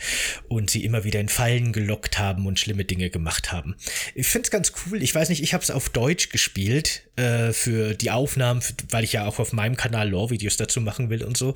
und 0.48 0.70
sie 0.70 0.84
immer 0.84 1.04
wieder 1.04 1.20
in 1.20 1.28
Fallen 1.28 1.72
gelockt 1.72 2.18
haben 2.18 2.46
und 2.46 2.58
schlimme 2.58 2.84
Dinge 2.84 3.10
gemacht 3.10 3.52
haben. 3.52 3.76
Ich 4.14 4.26
finde 4.26 4.46
es 4.46 4.50
ganz 4.50 4.72
cool. 4.86 5.02
Ich 5.02 5.14
weiß 5.14 5.28
nicht, 5.28 5.42
ich 5.42 5.54
habe 5.54 5.62
es 5.62 5.70
auf 5.70 5.88
Deutsch 5.90 6.30
gespielt 6.30 7.02
äh, 7.16 7.35
für 7.52 7.94
die 7.94 8.10
Aufnahmen, 8.10 8.62
weil 8.90 9.04
ich 9.04 9.12
ja 9.12 9.26
auch 9.26 9.38
auf 9.38 9.52
meinem 9.52 9.76
Kanal 9.76 10.10
Lore-Videos 10.10 10.56
dazu 10.56 10.80
machen 10.80 11.10
will 11.10 11.22
und 11.22 11.36
so. 11.36 11.54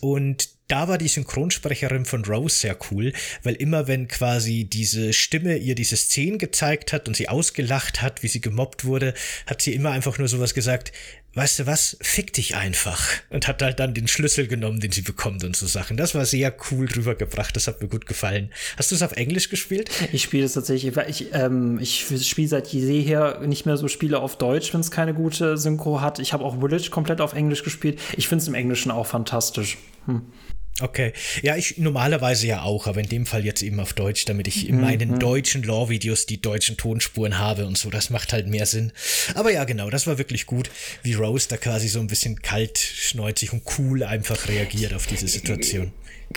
Und 0.00 0.48
da 0.68 0.88
war 0.88 0.98
die 0.98 1.08
Synchronsprecherin 1.08 2.04
von 2.04 2.24
Rose 2.24 2.56
sehr 2.56 2.76
cool, 2.90 3.12
weil 3.42 3.54
immer 3.54 3.86
wenn 3.86 4.08
quasi 4.08 4.64
diese 4.64 5.12
Stimme 5.12 5.56
ihr 5.56 5.74
diese 5.74 5.96
Szenen 5.96 6.38
gezeigt 6.38 6.92
hat 6.92 7.06
und 7.06 7.16
sie 7.16 7.28
ausgelacht 7.28 8.02
hat, 8.02 8.22
wie 8.22 8.28
sie 8.28 8.40
gemobbt 8.40 8.84
wurde, 8.84 9.14
hat 9.46 9.62
sie 9.62 9.74
immer 9.74 9.92
einfach 9.92 10.18
nur 10.18 10.28
sowas 10.28 10.54
gesagt, 10.54 10.92
weißt 11.36 11.60
du 11.60 11.66
was, 11.66 11.96
fick 12.00 12.32
dich 12.32 12.56
einfach. 12.56 13.08
Und 13.30 13.46
hat 13.46 13.62
halt 13.62 13.78
dann 13.78 13.94
den 13.94 14.08
Schlüssel 14.08 14.48
genommen, 14.48 14.80
den 14.80 14.90
sie 14.90 15.02
bekommt 15.02 15.44
und 15.44 15.54
so 15.54 15.66
Sachen. 15.66 15.96
Das 15.96 16.14
war 16.14 16.24
sehr 16.24 16.54
cool 16.70 16.86
rübergebracht, 16.86 17.54
das 17.54 17.68
hat 17.68 17.80
mir 17.80 17.88
gut 17.88 18.06
gefallen. 18.06 18.50
Hast 18.76 18.90
du 18.90 18.94
es 18.94 19.02
auf 19.02 19.12
Englisch 19.12 19.50
gespielt? 19.50 19.90
Ich 20.12 20.22
spiele 20.22 20.44
es 20.44 20.54
tatsächlich, 20.54 20.96
ich, 21.08 21.32
ähm, 21.32 21.78
ich 21.80 22.06
spiele 22.26 22.48
seit 22.48 22.68
jeher 22.68 23.40
nicht 23.40 23.66
mehr 23.66 23.76
so 23.76 23.86
Spiele 23.86 24.18
auf 24.18 24.38
Deutsch, 24.38 24.72
wenn 24.72 24.80
es 24.80 24.90
keine 24.90 25.14
gute 25.14 25.58
Synchro 25.58 26.00
hat. 26.00 26.18
Ich 26.18 26.32
habe 26.32 26.44
auch 26.44 26.58
Village 26.60 26.90
komplett 26.90 27.20
auf 27.20 27.34
Englisch 27.34 27.62
gespielt. 27.62 28.00
Ich 28.16 28.28
finde 28.28 28.42
es 28.42 28.48
im 28.48 28.54
Englischen 28.54 28.90
auch 28.90 29.06
fantastisch. 29.06 29.76
Hm. 30.06 30.22
Okay. 30.80 31.14
Ja, 31.42 31.56
ich 31.56 31.78
normalerweise 31.78 32.46
ja 32.46 32.62
auch, 32.62 32.86
aber 32.86 33.00
in 33.00 33.08
dem 33.08 33.24
Fall 33.24 33.44
jetzt 33.46 33.62
eben 33.62 33.80
auf 33.80 33.94
Deutsch, 33.94 34.26
damit 34.26 34.46
ich 34.46 34.68
in 34.68 34.78
meinen 34.78 35.12
mhm. 35.12 35.18
deutschen 35.18 35.62
Lore-Videos 35.62 36.26
die 36.26 36.40
deutschen 36.40 36.76
Tonspuren 36.76 37.38
habe 37.38 37.66
und 37.66 37.78
so. 37.78 37.88
Das 37.88 38.10
macht 38.10 38.34
halt 38.34 38.46
mehr 38.46 38.66
Sinn. 38.66 38.92
Aber 39.34 39.50
ja, 39.50 39.64
genau, 39.64 39.88
das 39.88 40.06
war 40.06 40.18
wirklich 40.18 40.44
gut, 40.44 40.70
wie 41.02 41.14
Rose 41.14 41.48
da 41.48 41.56
quasi 41.56 41.88
so 41.88 41.98
ein 41.98 42.08
bisschen 42.08 42.42
kalt, 42.42 42.78
schneuzig 42.78 43.54
und 43.54 43.62
cool 43.78 44.02
einfach 44.02 44.48
reagiert 44.48 44.92
auf 44.92 45.06
diese 45.06 45.28
Situation. 45.28 45.92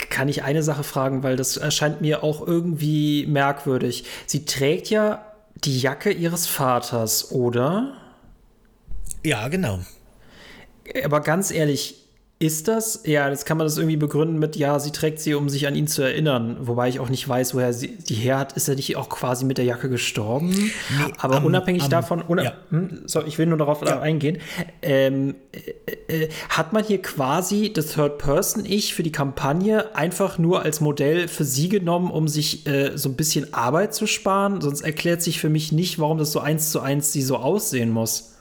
Kann 0.09 0.29
ich 0.29 0.43
eine 0.43 0.63
Sache 0.63 0.83
fragen, 0.83 1.21
weil 1.21 1.35
das 1.35 1.57
erscheint 1.57 1.99
mir 1.99 2.23
auch 2.23 2.45
irgendwie 2.45 3.25
merkwürdig. 3.25 4.05
Sie 4.25 4.45
trägt 4.45 4.89
ja 4.89 5.25
die 5.65 5.79
Jacke 5.79 6.11
ihres 6.11 6.47
Vaters, 6.47 7.31
oder? 7.31 7.97
Ja, 9.25 9.49
genau. 9.49 9.79
Aber 11.03 11.19
ganz 11.19 11.51
ehrlich, 11.51 11.95
ist 12.41 12.69
das? 12.69 13.01
Ja, 13.05 13.29
jetzt 13.29 13.45
kann 13.45 13.57
man 13.57 13.67
das 13.67 13.77
irgendwie 13.77 13.97
begründen 13.97 14.39
mit, 14.39 14.55
ja, 14.55 14.79
sie 14.79 14.91
trägt 14.91 15.19
sie, 15.19 15.33
um 15.33 15.49
sich 15.49 15.67
an 15.67 15.75
ihn 15.75 15.87
zu 15.87 16.01
erinnern. 16.01 16.55
Wobei 16.61 16.87
ich 16.87 17.01
auch 17.01 17.09
nicht 17.09 17.27
weiß, 17.27 17.53
woher 17.53 17.73
sie 17.73 17.97
die 17.97 18.13
her 18.13 18.39
hat. 18.39 18.53
Ist 18.53 18.69
er 18.69 18.75
nicht 18.75 18.95
auch 18.95 19.09
quasi 19.09 19.43
mit 19.43 19.57
der 19.57 19.65
Jacke 19.65 19.89
gestorben? 19.89 20.51
Nee, 20.51 21.13
Aber 21.17 21.39
um, 21.39 21.45
unabhängig 21.45 21.83
um, 21.83 21.89
davon, 21.89 22.21
una 22.21 22.43
ja. 22.43 22.53
hm, 22.69 23.01
so, 23.07 23.25
ich 23.25 23.37
will 23.37 23.45
nur 23.45 23.57
darauf 23.57 23.85
ja. 23.85 23.99
eingehen. 23.99 24.37
Ähm, 24.81 25.35
äh, 25.51 26.23
äh, 26.23 26.29
hat 26.47 26.71
man 26.71 26.85
hier 26.85 27.01
quasi 27.01 27.73
das 27.73 27.87
Third-Person-Ich 27.87 28.93
für 28.93 29.03
die 29.03 29.11
Kampagne 29.11 29.93
einfach 29.93 30.37
nur 30.37 30.63
als 30.63 30.79
Modell 30.79 31.27
für 31.27 31.43
sie 31.43 31.67
genommen, 31.67 32.09
um 32.09 32.29
sich 32.29 32.65
äh, 32.67 32.97
so 32.97 33.09
ein 33.09 33.17
bisschen 33.17 33.53
Arbeit 33.53 33.93
zu 33.93 34.07
sparen? 34.07 34.61
Sonst 34.61 34.79
erklärt 34.79 35.21
sich 35.21 35.41
für 35.41 35.49
mich 35.49 35.73
nicht, 35.73 35.99
warum 35.99 36.17
das 36.17 36.31
so 36.31 36.39
eins 36.39 36.71
zu 36.71 36.79
eins 36.79 37.11
sie 37.11 37.21
so 37.21 37.35
aussehen 37.35 37.89
muss. 37.89 38.37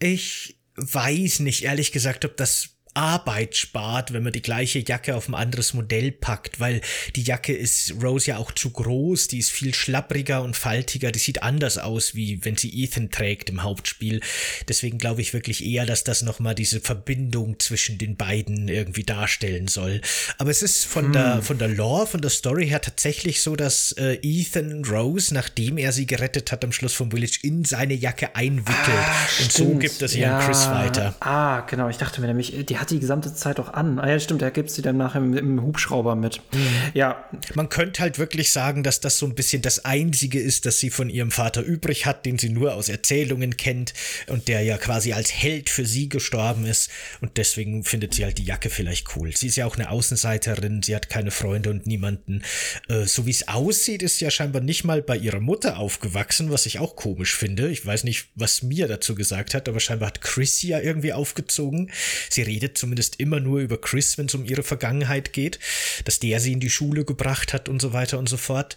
Ich 0.00 0.56
weiß 0.74 1.38
nicht, 1.40 1.62
ehrlich 1.62 1.92
gesagt, 1.92 2.24
ob 2.24 2.36
das 2.36 2.71
Arbeit 2.94 3.56
spart, 3.56 4.12
wenn 4.12 4.22
man 4.22 4.32
die 4.32 4.42
gleiche 4.42 4.80
Jacke 4.80 5.16
auf 5.16 5.28
ein 5.28 5.34
anderes 5.34 5.72
Modell 5.72 6.12
packt, 6.12 6.60
weil 6.60 6.80
die 7.16 7.22
Jacke 7.22 7.54
ist 7.54 7.94
Rose 8.02 8.30
ja 8.30 8.36
auch 8.36 8.52
zu 8.52 8.70
groß, 8.70 9.28
die 9.28 9.38
ist 9.38 9.50
viel 9.50 9.74
schlappriger 9.74 10.42
und 10.42 10.56
faltiger, 10.56 11.10
die 11.10 11.18
sieht 11.18 11.42
anders 11.42 11.78
aus, 11.78 12.14
wie 12.14 12.44
wenn 12.44 12.56
sie 12.56 12.70
Ethan 12.82 13.10
trägt 13.10 13.48
im 13.48 13.62
Hauptspiel. 13.62 14.20
Deswegen 14.68 14.98
glaube 14.98 15.22
ich 15.22 15.32
wirklich 15.32 15.64
eher, 15.64 15.86
dass 15.86 16.04
das 16.04 16.22
nochmal 16.22 16.54
diese 16.54 16.80
Verbindung 16.80 17.58
zwischen 17.58 17.96
den 17.96 18.16
beiden 18.16 18.68
irgendwie 18.68 19.04
darstellen 19.04 19.68
soll. 19.68 20.02
Aber 20.36 20.50
es 20.50 20.62
ist 20.62 20.84
von 20.84 21.06
hm. 21.06 21.12
der, 21.12 21.42
von 21.42 21.58
der 21.58 21.68
Lore, 21.68 22.06
von 22.06 22.20
der 22.20 22.30
Story 22.30 22.68
her 22.68 22.82
tatsächlich 22.82 23.40
so, 23.40 23.56
dass 23.56 23.92
äh, 23.92 24.18
Ethan 24.22 24.84
Rose, 24.84 25.32
nachdem 25.32 25.78
er 25.78 25.92
sie 25.92 26.06
gerettet 26.06 26.52
hat 26.52 26.62
am 26.62 26.72
Schluss 26.72 26.92
vom 26.92 27.10
Village, 27.10 27.38
in 27.42 27.64
seine 27.64 27.94
Jacke 27.94 28.36
einwickelt. 28.36 28.76
Ah, 28.86 29.26
und 29.42 29.52
so 29.52 29.74
gibt 29.76 30.02
es 30.02 30.14
ja 30.14 30.44
Chris 30.44 30.66
weiter. 30.66 31.14
Ah, 31.20 31.60
genau. 31.62 31.88
Ich 31.88 31.96
dachte 31.96 32.20
mir 32.20 32.26
nämlich, 32.26 32.66
die 32.66 32.81
hat 32.82 32.90
die 32.90 33.00
gesamte 33.00 33.32
Zeit 33.32 33.60
auch 33.60 33.72
an. 33.72 33.98
Ah 33.98 34.10
ja, 34.10 34.20
stimmt, 34.20 34.42
da 34.42 34.50
gibt 34.50 34.70
sie 34.70 34.82
dann 34.82 34.96
nachher 34.96 35.18
im, 35.18 35.36
im 35.36 35.62
Hubschrauber 35.62 36.16
mit. 36.16 36.40
Mhm. 36.52 36.66
Ja. 36.94 37.24
Man 37.54 37.68
könnte 37.68 38.02
halt 38.02 38.18
wirklich 38.18 38.52
sagen, 38.52 38.82
dass 38.82 39.00
das 39.00 39.18
so 39.18 39.26
ein 39.26 39.34
bisschen 39.34 39.62
das 39.62 39.84
Einzige 39.84 40.40
ist, 40.40 40.66
das 40.66 40.80
sie 40.80 40.90
von 40.90 41.08
ihrem 41.08 41.30
Vater 41.30 41.62
übrig 41.62 42.06
hat, 42.06 42.26
den 42.26 42.38
sie 42.38 42.50
nur 42.50 42.74
aus 42.74 42.88
Erzählungen 42.88 43.56
kennt 43.56 43.94
und 44.26 44.48
der 44.48 44.62
ja 44.62 44.78
quasi 44.78 45.12
als 45.12 45.32
Held 45.32 45.70
für 45.70 45.86
sie 45.86 46.08
gestorben 46.08 46.66
ist. 46.66 46.90
Und 47.20 47.36
deswegen 47.36 47.84
findet 47.84 48.14
sie 48.14 48.24
halt 48.24 48.38
die 48.38 48.44
Jacke 48.44 48.68
vielleicht 48.68 49.16
cool. 49.16 49.34
Sie 49.34 49.46
ist 49.46 49.56
ja 49.56 49.66
auch 49.66 49.76
eine 49.76 49.90
Außenseiterin, 49.90 50.82
sie 50.82 50.96
hat 50.96 51.08
keine 51.08 51.30
Freunde 51.30 51.70
und 51.70 51.86
niemanden. 51.86 52.42
Äh, 52.88 53.04
so 53.04 53.26
wie 53.26 53.30
es 53.30 53.46
aussieht, 53.46 54.02
ist 54.02 54.18
sie 54.18 54.24
ja 54.24 54.30
scheinbar 54.30 54.60
nicht 54.60 54.82
mal 54.82 55.02
bei 55.02 55.16
ihrer 55.16 55.40
Mutter 55.40 55.78
aufgewachsen, 55.78 56.50
was 56.50 56.66
ich 56.66 56.80
auch 56.80 56.96
komisch 56.96 57.36
finde. 57.36 57.70
Ich 57.70 57.86
weiß 57.86 58.02
nicht, 58.02 58.30
was 58.34 58.62
mir 58.62 58.88
dazu 58.88 59.14
gesagt 59.14 59.54
hat, 59.54 59.68
aber 59.68 59.78
scheinbar 59.78 60.08
hat 60.08 60.20
Chris 60.20 60.58
sie 60.58 60.68
ja 60.68 60.80
irgendwie 60.80 61.12
aufgezogen. 61.12 61.92
Sie 62.28 62.42
redet 62.42 62.71
zumindest 62.76 63.20
immer 63.20 63.40
nur 63.40 63.60
über 63.60 63.80
Chris, 63.80 64.18
wenn 64.18 64.26
es 64.26 64.34
um 64.34 64.44
ihre 64.44 64.62
Vergangenheit 64.62 65.32
geht, 65.32 65.58
dass 66.04 66.18
der 66.18 66.40
sie 66.40 66.52
in 66.52 66.60
die 66.60 66.70
Schule 66.70 67.04
gebracht 67.04 67.52
hat 67.52 67.68
und 67.68 67.80
so 67.80 67.92
weiter 67.92 68.18
und 68.18 68.28
so 68.28 68.36
fort. 68.36 68.76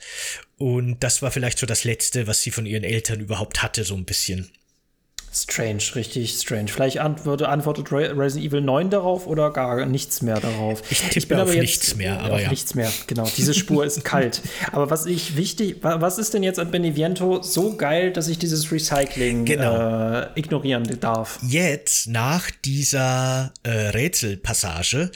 Und 0.57 1.03
das 1.03 1.21
war 1.21 1.31
vielleicht 1.31 1.59
so 1.59 1.65
das 1.65 1.83
Letzte, 1.83 2.27
was 2.27 2.41
sie 2.41 2.51
von 2.51 2.65
ihren 2.65 2.83
Eltern 2.83 3.19
überhaupt 3.19 3.61
hatte, 3.61 3.83
so 3.83 3.95
ein 3.95 4.05
bisschen. 4.05 4.51
Strange, 5.35 5.83
richtig 5.95 6.31
strange. 6.31 6.69
Vielleicht 6.69 6.99
antwortet, 6.99 7.47
antwortet 7.47 7.91
Resident 7.91 8.45
Evil 8.45 8.61
9 8.61 8.89
darauf 8.89 9.27
oder 9.27 9.51
gar 9.51 9.85
nichts 9.85 10.21
mehr 10.21 10.39
darauf. 10.39 10.81
Ich 10.89 10.99
tippe 11.01 11.17
ich 11.19 11.27
bin 11.27 11.39
aber 11.39 11.51
jetzt, 11.51 11.61
nichts 11.61 11.95
mehr, 11.95 12.21
aber 12.21 12.35
auf 12.35 12.41
ja. 12.41 12.49
nichts 12.49 12.73
mehr, 12.73 12.89
genau. 13.07 13.29
Diese 13.35 13.53
Spur 13.53 13.85
ist 13.85 14.03
kalt. 14.05 14.41
Aber 14.71 14.89
was 14.89 15.05
ich 15.05 15.35
wichtig, 15.35 15.77
was 15.81 16.17
ist 16.17 16.33
denn 16.33 16.43
jetzt 16.43 16.57
an 16.57 16.71
Beneviento 16.71 17.41
so 17.41 17.75
geil, 17.75 18.13
dass 18.13 18.29
ich 18.29 18.39
dieses 18.39 18.71
Recycling 18.71 19.43
genau. 19.43 20.21
äh, 20.21 20.27
ignorieren 20.35 20.83
darf? 21.01 21.39
Jetzt, 21.45 22.07
nach 22.07 22.49
dieser 22.63 23.51
äh, 23.63 23.69
Rätselpassage, 23.69 25.11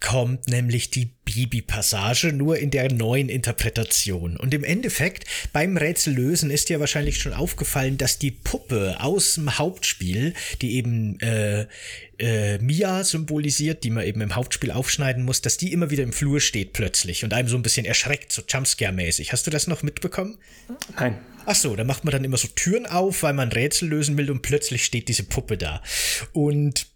kommt 0.00 0.48
nämlich 0.48 0.90
die 0.90 1.10
Bibi-Passage, 1.32 2.32
nur 2.32 2.58
in 2.58 2.70
der 2.70 2.92
neuen 2.92 3.28
Interpretation. 3.28 4.36
Und 4.36 4.54
im 4.54 4.64
Endeffekt, 4.64 5.24
beim 5.52 5.76
Rätsellösen 5.76 6.50
ist 6.50 6.68
dir 6.68 6.80
wahrscheinlich 6.80 7.18
schon 7.18 7.32
aufgefallen, 7.32 7.98
dass 7.98 8.18
die 8.18 8.30
Puppe 8.30 8.96
aus 9.00 9.34
dem 9.34 9.58
Hauptspiel, 9.58 10.34
die 10.60 10.76
eben 10.76 11.18
äh, 11.20 11.66
äh, 12.18 12.58
Mia 12.58 13.04
symbolisiert, 13.04 13.84
die 13.84 13.90
man 13.90 14.04
eben 14.04 14.20
im 14.20 14.34
Hauptspiel 14.34 14.70
aufschneiden 14.70 15.24
muss, 15.24 15.42
dass 15.42 15.56
die 15.56 15.72
immer 15.72 15.90
wieder 15.90 16.02
im 16.02 16.12
Flur 16.12 16.40
steht 16.40 16.72
plötzlich 16.72 17.24
und 17.24 17.32
einem 17.34 17.48
so 17.48 17.56
ein 17.56 17.62
bisschen 17.62 17.86
erschreckt, 17.86 18.32
so 18.32 18.42
Jumpscare-mäßig. 18.42 19.32
Hast 19.32 19.46
du 19.46 19.50
das 19.50 19.66
noch 19.66 19.82
mitbekommen? 19.82 20.38
Nein. 20.98 21.18
Ach 21.44 21.56
so, 21.56 21.74
da 21.74 21.82
macht 21.82 22.04
man 22.04 22.12
dann 22.12 22.24
immer 22.24 22.36
so 22.36 22.46
Türen 22.54 22.86
auf, 22.86 23.24
weil 23.24 23.32
man 23.32 23.50
Rätsel 23.50 23.88
lösen 23.88 24.16
will 24.16 24.30
und 24.30 24.42
plötzlich 24.42 24.84
steht 24.84 25.08
diese 25.08 25.24
Puppe 25.24 25.56
da. 25.56 25.82
Und 26.32 26.86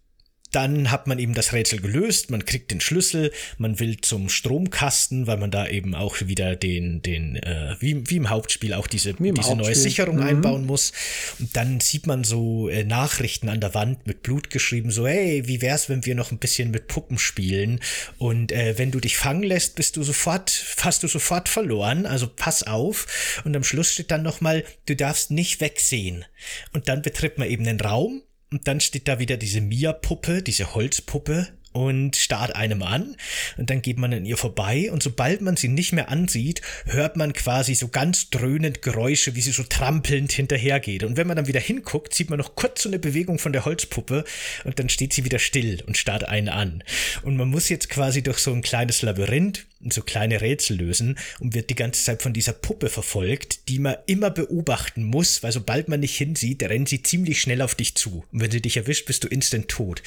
dann 0.57 0.91
hat 0.91 1.07
man 1.07 1.19
eben 1.19 1.35
das 1.35 1.53
Rätsel 1.53 1.83
gelöst, 1.83 2.31
man 2.31 2.47
kriegt 2.47 2.71
den 2.71 2.81
Schlüssel, 2.81 3.31
man 3.59 3.79
will 3.79 4.01
zum 4.01 4.31
Stromkasten, 4.31 5.27
weil 5.27 5.37
man 5.37 5.51
da 5.51 5.69
eben 5.69 5.95
auch 5.95 6.17
wieder 6.23 6.57
den, 6.57 7.03
den, 7.03 7.37
äh, 7.37 7.77
wie, 7.79 8.09
wie 8.09 8.17
im 8.17 8.31
Hauptspiel 8.31 8.73
auch 8.73 8.87
diese, 8.87 9.13
diese 9.13 9.55
neue 9.55 9.75
Sicherung 9.75 10.17
mhm. 10.17 10.23
einbauen 10.23 10.65
muss. 10.65 10.95
Und 11.39 11.55
dann 11.55 11.81
sieht 11.81 12.07
man 12.07 12.25
so 12.25 12.71
äh, 12.71 12.85
Nachrichten 12.85 13.51
an 13.51 13.61
der 13.61 13.75
Wand 13.75 14.07
mit 14.07 14.23
Blut 14.23 14.49
geschrieben, 14.49 14.91
so, 14.91 15.07
hey, 15.07 15.47
wie 15.47 15.61
wär's, 15.61 15.91
wenn 15.91 16.07
wir 16.07 16.15
noch 16.15 16.33
ein 16.33 16.39
bisschen 16.39 16.71
mit 16.71 16.89
Puppen 16.89 17.19
spielen? 17.19 17.81
Und 18.17 18.51
äh, 18.51 18.79
wenn 18.79 18.91
du 18.91 18.99
dich 18.99 19.19
fangen 19.19 19.43
lässt, 19.43 19.75
bist 19.75 19.99
du 19.99 20.05
sofort, 20.05 20.65
hast 20.81 21.03
du 21.03 21.09
sofort 21.09 21.51
verloren, 21.51 22.07
also 22.07 22.29
pass 22.35 22.63
auf. 22.63 23.43
Und 23.45 23.55
am 23.55 23.63
Schluss 23.63 23.93
steht 23.93 24.11
dann 24.11 24.23
nochmal, 24.23 24.65
du 24.87 24.97
darfst 24.97 25.31
nicht 25.31 25.61
wegsehen. 25.61 26.25
Und 26.73 26.89
dann 26.89 27.03
betritt 27.03 27.37
man 27.37 27.51
eben 27.51 27.65
den 27.65 27.79
Raum 27.79 28.23
und 28.51 28.69
dann 28.69 28.81
steht 28.81 29.09
da 29.09 29.19
wieder 29.19 29.37
diese 29.37 29.61
Mia-Puppe, 29.61 30.43
diese 30.43 30.75
Holzpuppe 30.75 31.49
und 31.77 32.17
starrt 32.17 32.57
einem 32.57 32.83
an 32.83 33.17
und 33.59 33.69
dann 33.69 33.83
geht 33.83 33.99
man 33.99 34.15
an 34.15 34.25
ihr 34.25 34.39
vorbei 34.39 34.91
und 34.91 35.03
sobald 35.03 35.43
man 35.43 35.57
sie 35.57 35.69
nicht 35.69 35.93
mehr 35.93 36.09
ansieht, 36.09 36.63
hört 36.87 37.17
man 37.17 37.35
quasi 37.35 37.75
so 37.75 37.89
ganz 37.89 38.31
dröhnend 38.31 38.81
Geräusche, 38.81 39.35
wie 39.35 39.43
sie 39.43 39.53
so 39.53 39.63
trampelnd 39.63 40.33
hinterhergeht. 40.33 41.05
Und 41.05 41.19
wenn 41.19 41.27
man 41.27 41.37
dann 41.37 41.49
wieder 41.49 41.61
hinguckt, 41.61 42.15
sieht 42.15 42.31
man 42.31 42.39
noch 42.39 42.55
kurz 42.55 42.85
so 42.85 42.89
eine 42.89 42.99
Bewegung 42.99 43.39
von 43.39 43.53
der 43.53 43.67
Holzpuppe 43.67 44.25
und 44.65 44.79
dann 44.79 44.89
steht 44.89 45.13
sie 45.13 45.27
wieder 45.27 45.39
still 45.39 45.83
und 45.87 45.99
starrt 45.99 46.25
einen 46.25 46.49
an. 46.49 46.83
Und 47.23 47.37
man 47.37 47.49
muss 47.49 47.69
jetzt 47.69 47.91
quasi 47.91 48.23
durch 48.23 48.39
so 48.39 48.55
ein 48.55 48.63
kleines 48.63 49.03
Labyrinth 49.03 49.67
so 49.89 50.03
kleine 50.03 50.41
Rätsel 50.41 50.79
lösen 50.79 51.19
und 51.39 51.55
wird 51.55 51.71
die 51.71 51.75
ganze 51.75 52.03
Zeit 52.03 52.23
von 52.23 52.33
dieser 52.33 52.53
Puppe 52.53 52.89
verfolgt, 52.89 53.69
die 53.69 53.79
man 53.79 53.97
immer 54.07 54.31
beobachten 54.31 55.05
muss, 55.05 55.43
weil 55.43 55.53
sobald 55.53 55.89
man 55.89 56.01
nicht 56.01 56.17
hinsieht, 56.17 56.63
rennt 56.63 56.89
sie 56.89 57.03
ziemlich 57.03 57.41
schnell 57.41 57.63
auf 57.63 57.75
dich 57.75 57.95
zu. 57.95 58.25
Und 58.33 58.41
wenn 58.41 58.51
sie 58.51 58.63
dich 58.63 58.77
erwischt, 58.77 59.07
bist 59.07 59.25
du 59.25 59.29
instant 59.29 59.69
tot. 59.69 60.03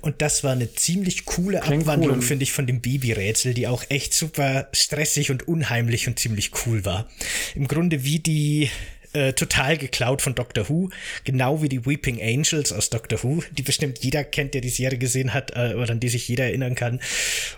Und 0.00 0.22
das 0.22 0.44
war 0.44 0.52
eine 0.52 0.72
ziemlich 0.72 1.24
coole 1.24 1.60
Klingt 1.60 1.82
Abwandlung, 1.82 2.18
cool. 2.18 2.22
finde 2.22 2.44
ich, 2.44 2.52
von 2.52 2.66
dem 2.66 2.80
Baby-Rätsel, 2.80 3.54
die 3.54 3.66
auch 3.66 3.84
echt 3.88 4.14
super 4.14 4.68
stressig 4.72 5.30
und 5.30 5.48
unheimlich 5.48 6.06
und 6.06 6.18
ziemlich 6.18 6.52
cool 6.66 6.84
war. 6.84 7.08
Im 7.54 7.66
Grunde 7.66 8.04
wie 8.04 8.20
die 8.20 8.70
äh, 9.18 9.32
total 9.32 9.76
geklaut 9.76 10.22
von 10.22 10.34
Doctor 10.34 10.68
Who, 10.68 10.90
genau 11.24 11.60
wie 11.60 11.68
die 11.68 11.84
Weeping 11.84 12.20
Angels 12.22 12.72
aus 12.72 12.88
Doctor 12.90 13.22
Who, 13.22 13.42
die 13.50 13.62
bestimmt 13.62 13.98
jeder 14.04 14.22
kennt, 14.22 14.54
der 14.54 14.60
die 14.60 14.68
Serie 14.68 14.98
gesehen 14.98 15.34
hat, 15.34 15.50
äh, 15.56 15.74
oder 15.74 15.90
an 15.90 16.00
die 16.00 16.08
sich 16.08 16.28
jeder 16.28 16.44
erinnern 16.44 16.74
kann. 16.74 17.00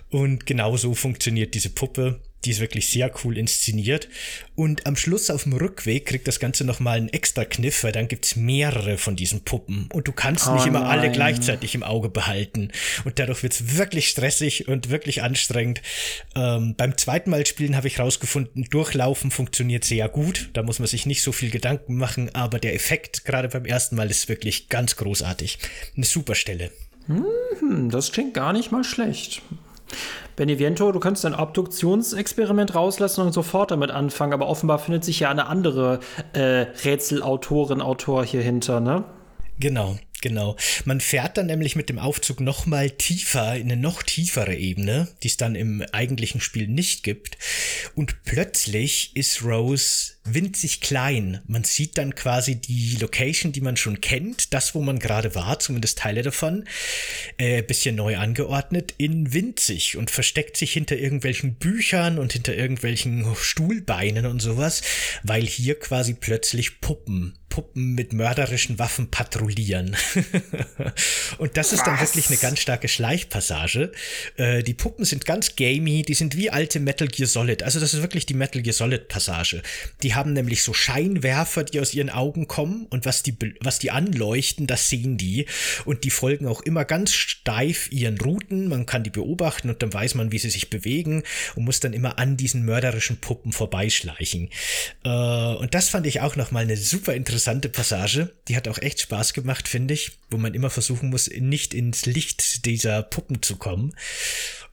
Und 0.09 0.47
genau 0.47 0.77
so 0.77 0.95
funktioniert 0.95 1.55
diese 1.55 1.71
Puppe. 1.71 2.21
Die 2.45 2.51
ist 2.51 2.61
wirklich 2.61 2.89
sehr 2.89 3.13
cool 3.25 3.37
inszeniert. 3.37 4.09
Und 4.55 4.87
am 4.87 4.97
Schluss 4.97 5.31
auf 5.31 5.45
dem 5.45 5.53
Rückweg 5.55 6.07
kriegt 6.07 6.29
das 6.29 6.41
Ganze 6.41 6.65
nochmal 6.65 6.99
einen 6.99 7.09
extra 7.09 7.45
Kniff, 7.45 7.85
weil 7.85 7.93
dann 7.93 8.09
gibt's 8.09 8.37
mehrere 8.37 8.99
von 8.99 9.17
diesen 9.17 9.43
Puppen. 9.43 9.89
Und 9.93 10.09
du 10.09 10.13
kannst 10.13 10.49
oh 10.49 10.55
nicht 10.55 10.67
immer 10.67 10.81
nein. 10.81 10.99
alle 10.99 11.11
gleichzeitig 11.11 11.75
im 11.75 11.83
Auge 11.83 12.09
behalten. 12.09 12.71
Und 13.05 13.19
dadurch 13.19 13.43
wird's 13.43 13.77
wirklich 13.77 14.09
stressig 14.09 14.69
und 14.69 14.91
wirklich 14.91 15.23
anstrengend. 15.23 15.83
Ähm, 16.35 16.75
beim 16.77 16.97
zweiten 16.97 17.31
Mal 17.31 17.47
spielen 17.47 17.77
habe 17.77 17.89
ich 17.89 17.99
rausgefunden, 17.99 18.65
Durchlaufen 18.65 19.31
funktioniert 19.31 19.85
sehr 19.85 20.09
gut. 20.09 20.51
Da 20.53 20.63
muss 20.63 20.79
man 20.79 20.89
sich 20.89 21.07
nicht 21.07 21.23
so 21.23 21.33
viel 21.33 21.51
Gedanken 21.51 21.97
machen. 21.97 22.35
Aber 22.35 22.59
der 22.59 22.75
Effekt 22.75 23.25
gerade 23.25 23.49
beim 23.49 23.65
ersten 23.65 23.97
Mal 23.97 24.11
ist 24.11 24.29
wirklich 24.29 24.69
ganz 24.69 24.97
großartig. 24.97 25.59
Eine 25.97 26.07
super 26.07 26.35
Stelle. 26.35 26.71
Hm, 27.07 27.91
das 27.91 28.13
klingt 28.13 28.35
gar 28.35 28.53
nicht 28.53 28.73
mal 28.73 28.85
schlecht. 28.85 29.43
Benevento, 30.41 30.91
du 30.91 31.01
könntest 31.01 31.27
ein 31.27 31.35
Obduktionsexperiment 31.35 32.75
rauslassen 32.75 33.27
und 33.27 33.35
sofort 33.35 33.73
damit 33.73 33.91
anfangen, 33.91 34.33
aber 34.33 34.49
offenbar 34.49 34.79
findet 34.79 35.05
sich 35.05 35.21
ja 35.21 35.31
eine 35.31 35.49
andere 35.49 36.01
äh, 36.33 36.65
Rätselautorin, 36.83 37.83
Autor 37.83 38.25
hier 38.25 38.41
hinter, 38.41 38.81
ne? 38.81 39.05
Genau. 39.59 39.99
Genau. 40.23 40.57
Man 40.85 41.01
fährt 41.01 41.37
dann 41.39 41.47
nämlich 41.47 41.77
mit 41.77 41.89
dem 41.89 41.99
Aufzug 41.99 42.41
noch 42.41 42.67
mal 42.67 42.91
tiefer 42.91 43.57
in 43.57 43.71
eine 43.71 43.81
noch 43.81 44.03
tiefere 44.03 44.55
Ebene, 44.55 45.09
die 45.23 45.29
es 45.29 45.39
dann 45.39 45.55
im 45.55 45.83
eigentlichen 45.93 46.41
Spiel 46.41 46.69
nicht 46.69 47.03
gibt. 47.03 47.39
Und 47.95 48.23
plötzlich 48.25 49.17
ist 49.17 49.43
Rose 49.43 50.13
winzig 50.25 50.81
klein. 50.81 51.41
Man 51.47 51.65
sieht 51.65 51.99
dann 51.99 52.15
quasi 52.15 52.57
die 52.57 52.97
Location, 53.01 53.53
die 53.53 53.61
man 53.61 53.77
schon 53.77 54.01
kennt, 54.01 54.53
das, 54.53 54.75
wo 54.75 54.83
man 54.83 54.99
gerade 54.99 55.35
war, 55.35 55.59
zumindest 55.59 55.99
Teile 55.99 56.23
davon, 56.23 56.65
äh, 57.39 57.63
bisschen 57.63 57.97
neu 57.97 58.17
angeordnet, 58.17 58.95
in 58.99 59.33
winzig 59.33 59.97
und 59.97 60.11
versteckt 60.11 60.57
sich 60.57 60.73
hinter 60.73 60.97
irgendwelchen 60.97 61.55
Büchern 61.55 62.19
und 62.19 62.33
hinter 62.33 62.55
irgendwelchen 62.55 63.27
Stuhlbeinen 63.35 64.27
und 64.27 64.41
sowas, 64.41 64.83
weil 65.23 65.47
hier 65.47 65.79
quasi 65.79 66.15
plötzlich 66.15 66.81
Puppen 66.81 67.35
Puppen 67.51 67.95
mit 67.95 68.15
mörderischen 68.15 68.79
Waffen 68.79 69.11
patrouillieren. 69.11 69.97
und 71.39 71.57
das 71.57 71.73
ist 71.73 71.81
Was? 71.81 71.85
dann 71.85 72.01
wirklich 72.01 72.29
eine 72.29 72.39
ganz 72.39 72.61
starke 72.61 72.89
Schleichpassage. 72.89 73.93
Äh, 74.37 74.63
die 74.63 74.73
Puppen 74.73 75.05
sind 75.05 75.27
ganz 75.27 75.57
gamey, 75.57 76.03
die 76.03 76.15
sind 76.15 76.37
wie 76.37 76.49
alte 76.49 76.81
Metal 76.81 77.09
Gear 77.09 77.29
Solid. 77.29 77.63
Also 77.63 77.79
das 77.79 77.93
ist 77.93 78.01
wirklich 78.01 78.25
die 78.25 78.35
Metal 78.35 78.63
Gear 78.63 78.73
Solid 78.73 79.09
Passage. 79.09 79.63
Die 80.03 80.10
haben 80.15 80.33
nämlich 80.33 80.63
so 80.63 80.73
Scheinwerfer, 80.73 81.65
die 81.65 81.81
aus 81.81 81.95
ihren 81.95 82.11
Augen 82.11 82.49
kommen 82.49 82.87
und 82.87 83.07
was 83.07 83.23
die, 83.23 83.37
was 83.61 83.79
die 83.79 83.91
anleuchten, 83.91 84.67
das 84.67 84.89
sehen 84.89 85.17
die. 85.17 85.47
Und 85.85 86.05
die 86.05 86.11
folgen 86.11 86.47
auch 86.47 86.61
immer 86.61 86.85
ganz 86.85 87.13
steif 87.13 87.91
ihren 87.93 88.19
Routen. 88.19 88.69
Man 88.69 88.87
kann 88.87 89.03
die 89.03 89.11
beobachten 89.11 89.71
und 89.71 89.83
dann 89.83 89.93
weiß 89.93 90.15
man, 90.15 90.33
wie 90.33 90.39
sie 90.39 90.51
sich 90.51 90.71
bewegen 90.71 91.23
und 91.55 91.65
muss 91.65 91.81
dann 91.81 91.93
immer 91.93 92.19
an 92.19 92.37
diesen 92.37 92.65
mörderischen 92.65 93.19
Puppen 93.19 93.53
vorbeischleichen. 93.53 94.51
Äh, 95.05 95.09
und 95.09 95.75
das 95.75 95.89
fand 95.89 96.07
ich 96.07 96.21
auch 96.21 96.37
nochmal 96.37 96.65
eine 96.65 96.77
super 96.77 97.15
interessante 97.15 97.69
Passage. 97.69 98.35
Die 98.49 98.57
hat 98.57 98.69
auch 98.69 98.79
echt 98.79 99.01
Spaß 99.01 99.33
gemacht, 99.33 99.69
finde 99.69 99.95
ich, 99.95 100.13
wo 100.31 100.37
man 100.37 100.55
immer 100.55 100.71
versuchen 100.71 101.11
muss, 101.11 101.29
nicht 101.31 101.75
ins 101.75 102.07
Licht 102.07 102.65
dieser 102.65 103.03
Puppen 103.03 103.43
zu 103.43 103.57
kommen. 103.57 103.95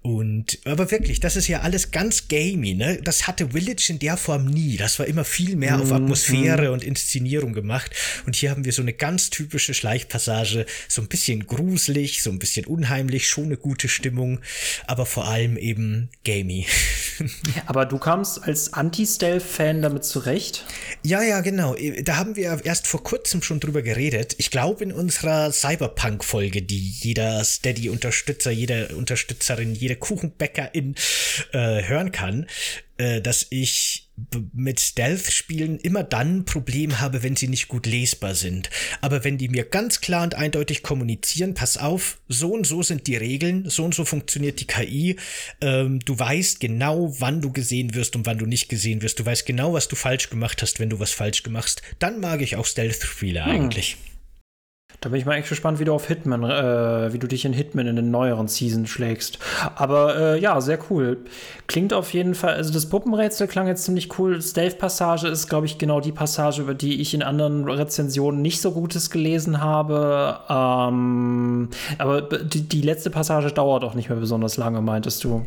Und, 0.08 0.60
aber 0.64 0.89
wirklich, 0.89 1.20
das 1.20 1.36
ist 1.36 1.49
ja 1.49 1.64
alles 1.64 1.91
ganz 1.91 2.30
gamey, 2.30 2.76
ne? 2.76 2.97
Das 3.03 3.28
hatte 3.28 3.49
Village 3.49 3.88
in 3.89 3.99
der 3.99 4.16
Form 4.16 4.45
nie. 4.45 4.78
Das 4.78 4.99
war 4.99 5.05
immer 5.05 5.26
viel 5.26 5.58
mehr 5.58 5.82
auf 5.82 5.89
mhm, 5.89 5.97
Atmosphäre 5.97 6.68
mhm. 6.68 6.74
und 6.76 6.84
Inszenierung 6.86 7.51
gemacht. 7.51 7.91
Und 8.26 8.38
hier 8.38 8.51
haben 8.51 8.64
wir 8.64 8.72
so 8.72 8.82
eine 8.82 8.93
ganz 8.93 9.32
typische 9.32 9.74
Schleichpassage, 9.74 10.66
so 10.88 11.01
ein 11.01 11.10
bisschen 11.10 11.45
gruselig, 11.45 12.24
so 12.24 12.30
ein 12.30 12.39
bisschen 12.39 12.66
unheimlich, 12.68 13.28
schon 13.28 13.47
eine 13.47 13.58
gute 13.58 13.89
Stimmung, 13.89 14.39
aber 14.86 15.05
vor 15.05 15.28
allem 15.28 15.58
eben 15.58 16.08
gamey. 16.24 16.68
aber 17.66 17.86
du 17.86 17.97
kamst 17.97 18.41
als 18.41 18.72
Anti-Stealth-Fan 18.72 19.82
damit 19.82 20.05
zurecht? 20.05 20.64
Ja, 21.03 21.22
ja, 21.22 21.41
genau. 21.41 21.76
Da 22.03 22.16
haben 22.16 22.38
wir 22.38 22.62
erst 22.64 22.88
vor 22.88 23.03
kurzem 23.03 23.41
schon 23.41 23.60
drüber 23.60 23.82
geredet. 23.82 24.36
Ich 24.38 24.51
glaube, 24.51 24.86
in 24.86 24.93
unserer 24.93 25.51
Cyberpunk-Folge, 25.51 26.62
die 26.62 26.80
jeder 26.80 27.43
Steady-Unterstützer, 27.43 28.51
jede 28.51 28.95
Unterstützerin, 28.95 29.76
jede 29.76 29.96
Kuchenbäckerin 29.97 30.95
äh, 31.53 31.83
hören 31.83 32.11
kann, 32.11 32.47
äh, 32.97 33.21
dass 33.21 33.47
ich 33.49 34.09
mit 34.53 34.79
Stealth-Spielen 34.79 35.77
immer 35.77 36.03
dann 36.03 36.37
ein 36.37 36.45
Problem 36.45 36.99
habe, 36.99 37.21
wenn 37.21 37.35
sie 37.35 37.47
nicht 37.47 37.67
gut 37.67 37.85
lesbar 37.85 38.33
sind. 38.33 38.71
Aber 39.01 39.23
wenn 39.23 39.37
die 39.37 39.49
mir 39.49 39.63
ganz 39.63 40.01
klar 40.01 40.23
und 40.23 40.33
eindeutig 40.33 40.81
kommunizieren, 40.81 41.53
pass 41.53 41.77
auf, 41.77 42.19
so 42.27 42.51
und 42.51 42.65
so 42.65 42.81
sind 42.81 43.05
die 43.05 43.15
Regeln, 43.15 43.69
so 43.69 43.85
und 43.85 43.93
so 43.93 44.05
funktioniert 44.05 44.59
die 44.59 44.65
KI, 44.65 45.17
ähm, 45.61 45.99
du 45.99 46.17
weißt 46.17 46.59
genau, 46.59 47.13
wann 47.19 47.41
du 47.41 47.51
gesehen 47.51 47.93
wirst 47.93 48.15
und 48.15 48.25
wann 48.25 48.39
du 48.39 48.47
nicht 48.47 48.69
gesehen 48.69 49.03
wirst, 49.03 49.19
du 49.19 49.25
weißt 49.25 49.45
genau, 49.45 49.73
was 49.73 49.87
du 49.87 49.95
falsch 49.95 50.31
gemacht 50.31 50.63
hast, 50.63 50.79
wenn 50.79 50.89
du 50.89 50.99
was 50.99 51.11
falsch 51.11 51.43
gemacht 51.43 51.81
dann 51.99 52.19
mag 52.19 52.41
ich 52.41 52.55
auch 52.55 52.65
Stealth-Spiele 52.65 53.45
hm. 53.45 53.51
eigentlich. 53.51 53.97
Da 54.99 55.09
bin 55.09 55.19
ich 55.19 55.27
mal 55.27 55.35
echt 55.35 55.49
gespannt, 55.49 55.79
wie 55.79 55.85
du 55.85 55.93
auf 55.93 56.07
Hitman, 56.07 56.43
äh, 56.43 57.13
wie 57.13 57.19
du 57.19 57.27
dich 57.27 57.45
in 57.45 57.53
Hitman 57.53 57.85
in 57.85 57.95
den 57.95 58.09
neueren 58.09 58.47
Season 58.47 58.87
schlägst. 58.87 59.37
Aber 59.75 60.17
äh, 60.17 60.39
ja, 60.39 60.59
sehr 60.59 60.79
cool. 60.89 61.19
Klingt 61.67 61.93
auf 61.93 62.13
jeden 62.13 62.33
Fall, 62.33 62.55
also 62.55 62.73
das 62.73 62.89
Puppenrätsel 62.89 63.47
klang 63.47 63.67
jetzt 63.67 63.83
ziemlich 63.83 64.17
cool. 64.17 64.41
Stealth-Passage 64.41 65.27
ist, 65.27 65.49
glaube 65.49 65.67
ich, 65.67 65.77
genau 65.77 66.01
die 66.01 66.11
Passage, 66.11 66.63
über 66.63 66.73
die 66.73 66.99
ich 66.99 67.13
in 67.13 67.21
anderen 67.21 67.69
Rezensionen 67.69 68.41
nicht 68.41 68.59
so 68.59 68.71
Gutes 68.71 69.11
gelesen 69.11 69.61
habe. 69.61 70.39
Ähm, 70.49 71.69
aber 71.99 72.21
die, 72.23 72.61
die 72.61 72.81
letzte 72.81 73.11
Passage 73.11 73.51
dauert 73.51 73.83
auch 73.83 73.93
nicht 73.93 74.09
mehr 74.09 74.17
besonders 74.17 74.57
lange, 74.57 74.81
meintest 74.81 75.23
du? 75.23 75.45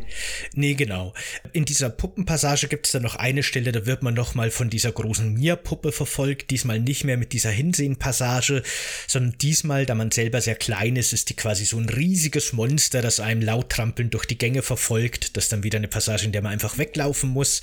Nee, 0.53 0.75
genau. 0.75 1.13
In 1.51 1.65
dieser 1.65 1.89
Puppenpassage 1.89 2.67
gibt 2.67 2.85
es 2.85 2.93
dann 2.93 3.03
noch 3.03 3.17
eine 3.17 3.43
Stelle, 3.43 3.73
da 3.73 3.85
wird 3.85 4.01
man 4.01 4.13
noch 4.13 4.33
mal 4.33 4.49
von 4.49 4.69
dieser 4.69 4.93
großen 4.93 5.33
Mia-Puppe 5.33 5.91
verfolgt. 5.91 6.51
Diesmal 6.51 6.79
nicht 6.79 7.03
mehr 7.03 7.17
mit 7.17 7.33
dieser 7.33 7.49
Hinsehen-Passage, 7.49 8.63
sondern 9.07 9.40
diesmal, 9.41 9.85
da 9.85 9.95
man 9.95 10.11
selber 10.11 10.41
sehr 10.41 10.55
klein 10.55 10.95
ist, 10.95 11.13
ist 11.13 11.29
die 11.29 11.35
quasi 11.35 11.65
so 11.65 11.77
ein 11.77 11.89
riesiges 11.89 12.53
Monster, 12.53 13.01
das 13.01 13.19
einem 13.19 13.41
laut 13.41 13.69
trampelnd 13.69 14.13
durch 14.13 14.25
die 14.25 14.37
Gänge 14.37 14.61
verfolgt. 14.61 15.35
Das 15.35 15.45
ist 15.45 15.51
dann 15.51 15.63
wieder 15.63 15.77
eine 15.77 15.87
Passage, 15.87 16.25
in 16.25 16.31
der 16.31 16.41
man 16.41 16.51
einfach 16.51 16.77
weglaufen 16.77 17.29
muss. 17.29 17.61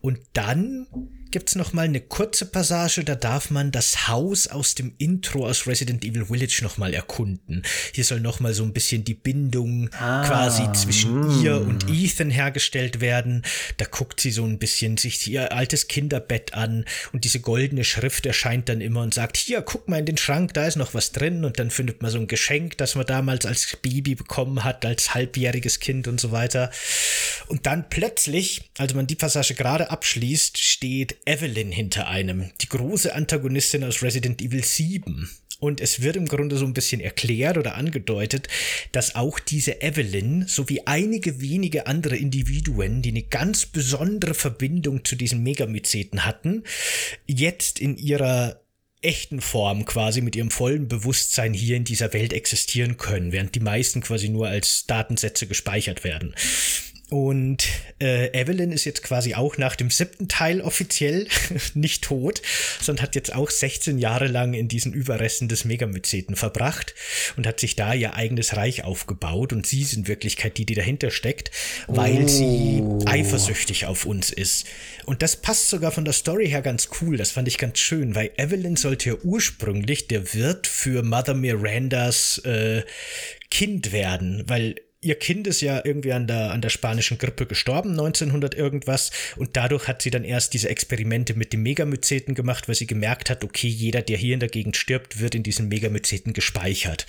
Und 0.00 0.18
dann 0.32 0.86
gibt's 1.30 1.54
noch 1.54 1.72
mal 1.72 1.84
eine 1.84 2.00
kurze 2.00 2.46
Passage, 2.46 3.04
da 3.04 3.14
darf 3.14 3.50
man 3.50 3.72
das 3.72 4.08
Haus 4.08 4.48
aus 4.48 4.74
dem 4.74 4.94
Intro 4.98 5.46
aus 5.46 5.66
Resident 5.66 6.04
Evil 6.04 6.26
Village 6.26 6.60
noch 6.62 6.78
mal 6.78 6.94
erkunden. 6.94 7.62
Hier 7.92 8.04
soll 8.04 8.20
noch 8.20 8.40
mal 8.40 8.54
so 8.54 8.62
ein 8.62 8.72
bisschen 8.72 9.04
die 9.04 9.14
Bindung 9.14 9.90
ah, 9.98 10.24
quasi 10.26 10.70
zwischen 10.72 11.20
mm. 11.20 11.44
ihr 11.44 11.60
und 11.60 11.90
Ethan 11.90 12.30
hergestellt 12.30 13.00
werden. 13.00 13.42
Da 13.76 13.84
guckt 13.84 14.20
sie 14.20 14.30
so 14.30 14.44
ein 14.44 14.58
bisschen 14.58 14.96
sich 14.96 15.26
ihr 15.26 15.52
altes 15.52 15.88
Kinderbett 15.88 16.54
an 16.54 16.84
und 17.12 17.24
diese 17.24 17.40
goldene 17.40 17.84
Schrift 17.84 18.26
erscheint 18.26 18.68
dann 18.68 18.80
immer 18.80 19.02
und 19.02 19.14
sagt, 19.14 19.36
hier, 19.36 19.62
guck 19.62 19.88
mal 19.88 19.98
in 19.98 20.06
den 20.06 20.16
Schrank, 20.16 20.54
da 20.54 20.66
ist 20.66 20.76
noch 20.76 20.94
was 20.94 21.12
drin 21.12 21.44
und 21.44 21.58
dann 21.58 21.70
findet 21.70 22.02
man 22.02 22.10
so 22.10 22.18
ein 22.18 22.28
Geschenk, 22.28 22.78
das 22.78 22.94
man 22.94 23.06
damals 23.06 23.46
als 23.46 23.76
Baby 23.82 24.14
bekommen 24.14 24.64
hat, 24.64 24.84
als 24.84 25.14
halbjähriges 25.14 25.80
Kind 25.80 26.08
und 26.08 26.20
so 26.20 26.32
weiter. 26.32 26.70
Und 27.48 27.66
dann 27.66 27.88
plötzlich, 27.88 28.70
also 28.78 28.96
man 28.96 29.06
die 29.06 29.14
Passage 29.14 29.54
gerade 29.54 29.90
abschließt, 29.90 30.58
steht 30.58 31.15
Evelyn 31.24 31.72
hinter 31.72 32.08
einem, 32.08 32.50
die 32.60 32.68
große 32.68 33.14
Antagonistin 33.14 33.84
aus 33.84 34.02
Resident 34.02 34.42
Evil 34.42 34.64
7. 34.64 35.28
Und 35.58 35.80
es 35.80 36.02
wird 36.02 36.16
im 36.16 36.26
Grunde 36.26 36.56
so 36.58 36.66
ein 36.66 36.74
bisschen 36.74 37.00
erklärt 37.00 37.56
oder 37.56 37.76
angedeutet, 37.76 38.48
dass 38.92 39.14
auch 39.14 39.38
diese 39.38 39.80
Evelyn 39.80 40.46
sowie 40.46 40.82
einige 40.84 41.40
wenige 41.40 41.86
andere 41.86 42.16
Individuen, 42.16 43.00
die 43.00 43.10
eine 43.10 43.22
ganz 43.22 43.64
besondere 43.64 44.34
Verbindung 44.34 45.04
zu 45.04 45.16
diesen 45.16 45.42
Megamyceten 45.42 46.26
hatten, 46.26 46.64
jetzt 47.26 47.80
in 47.80 47.96
ihrer 47.96 48.60
echten 49.02 49.40
Form 49.40 49.84
quasi 49.84 50.20
mit 50.20 50.36
ihrem 50.36 50.50
vollen 50.50 50.88
Bewusstsein 50.88 51.54
hier 51.54 51.76
in 51.76 51.84
dieser 51.84 52.12
Welt 52.12 52.32
existieren 52.32 52.96
können, 52.96 53.32
während 53.32 53.54
die 53.54 53.60
meisten 53.60 54.00
quasi 54.00 54.28
nur 54.28 54.48
als 54.48 54.86
Datensätze 54.86 55.46
gespeichert 55.46 56.04
werden. 56.04 56.34
Und 57.08 57.68
äh, 58.00 58.32
Evelyn 58.32 58.72
ist 58.72 58.84
jetzt 58.84 59.04
quasi 59.04 59.34
auch 59.34 59.58
nach 59.58 59.76
dem 59.76 59.90
siebten 59.90 60.26
Teil 60.26 60.60
offiziell 60.60 61.28
nicht 61.74 62.02
tot, 62.02 62.42
sondern 62.80 63.04
hat 63.04 63.14
jetzt 63.14 63.32
auch 63.32 63.48
16 63.48 63.98
Jahre 63.98 64.26
lang 64.26 64.54
in 64.54 64.66
diesen 64.66 64.92
Überresten 64.92 65.46
des 65.46 65.64
Megamyceten 65.64 66.34
verbracht 66.34 66.94
und 67.36 67.46
hat 67.46 67.60
sich 67.60 67.76
da 67.76 67.94
ihr 67.94 68.14
eigenes 68.14 68.56
Reich 68.56 68.82
aufgebaut. 68.82 69.52
Und 69.52 69.68
sie 69.68 69.82
ist 69.82 69.92
in 69.92 70.08
Wirklichkeit 70.08 70.58
die, 70.58 70.66
die 70.66 70.74
dahinter 70.74 71.12
steckt, 71.12 71.52
weil 71.86 72.24
oh. 72.24 72.28
sie 72.28 72.82
eifersüchtig 73.06 73.86
auf 73.86 74.04
uns 74.04 74.30
ist. 74.30 74.66
Und 75.04 75.22
das 75.22 75.36
passt 75.36 75.70
sogar 75.70 75.92
von 75.92 76.04
der 76.04 76.14
Story 76.14 76.48
her 76.48 76.62
ganz 76.62 76.88
cool. 77.00 77.16
Das 77.16 77.30
fand 77.30 77.46
ich 77.46 77.58
ganz 77.58 77.78
schön, 77.78 78.16
weil 78.16 78.32
Evelyn 78.36 78.74
sollte 78.74 79.10
ja 79.10 79.16
ursprünglich 79.22 80.08
der 80.08 80.34
Wirt 80.34 80.66
für 80.66 81.04
Mother 81.04 81.34
Mirandas 81.34 82.38
äh, 82.38 82.82
Kind 83.48 83.92
werden, 83.92 84.42
weil 84.48 84.74
ihr 85.06 85.14
Kind 85.14 85.46
ist 85.46 85.60
ja 85.60 85.80
irgendwie 85.84 86.12
an 86.12 86.26
der, 86.26 86.50
an 86.50 86.60
der 86.60 86.68
spanischen 86.68 87.16
Grippe 87.18 87.46
gestorben, 87.46 87.90
1900 87.90 88.54
irgendwas. 88.54 89.10
Und 89.36 89.56
dadurch 89.56 89.86
hat 89.86 90.02
sie 90.02 90.10
dann 90.10 90.24
erst 90.24 90.52
diese 90.52 90.68
Experimente 90.68 91.34
mit 91.34 91.52
dem 91.52 91.62
Megamyceten 91.62 92.34
gemacht, 92.34 92.66
weil 92.68 92.74
sie 92.74 92.86
gemerkt 92.86 93.30
hat, 93.30 93.44
okay, 93.44 93.68
jeder, 93.68 94.02
der 94.02 94.18
hier 94.18 94.34
in 94.34 94.40
der 94.40 94.48
Gegend 94.48 94.76
stirbt, 94.76 95.20
wird 95.20 95.34
in 95.34 95.44
diesen 95.44 95.68
Megamyceten 95.68 96.32
gespeichert. 96.32 97.06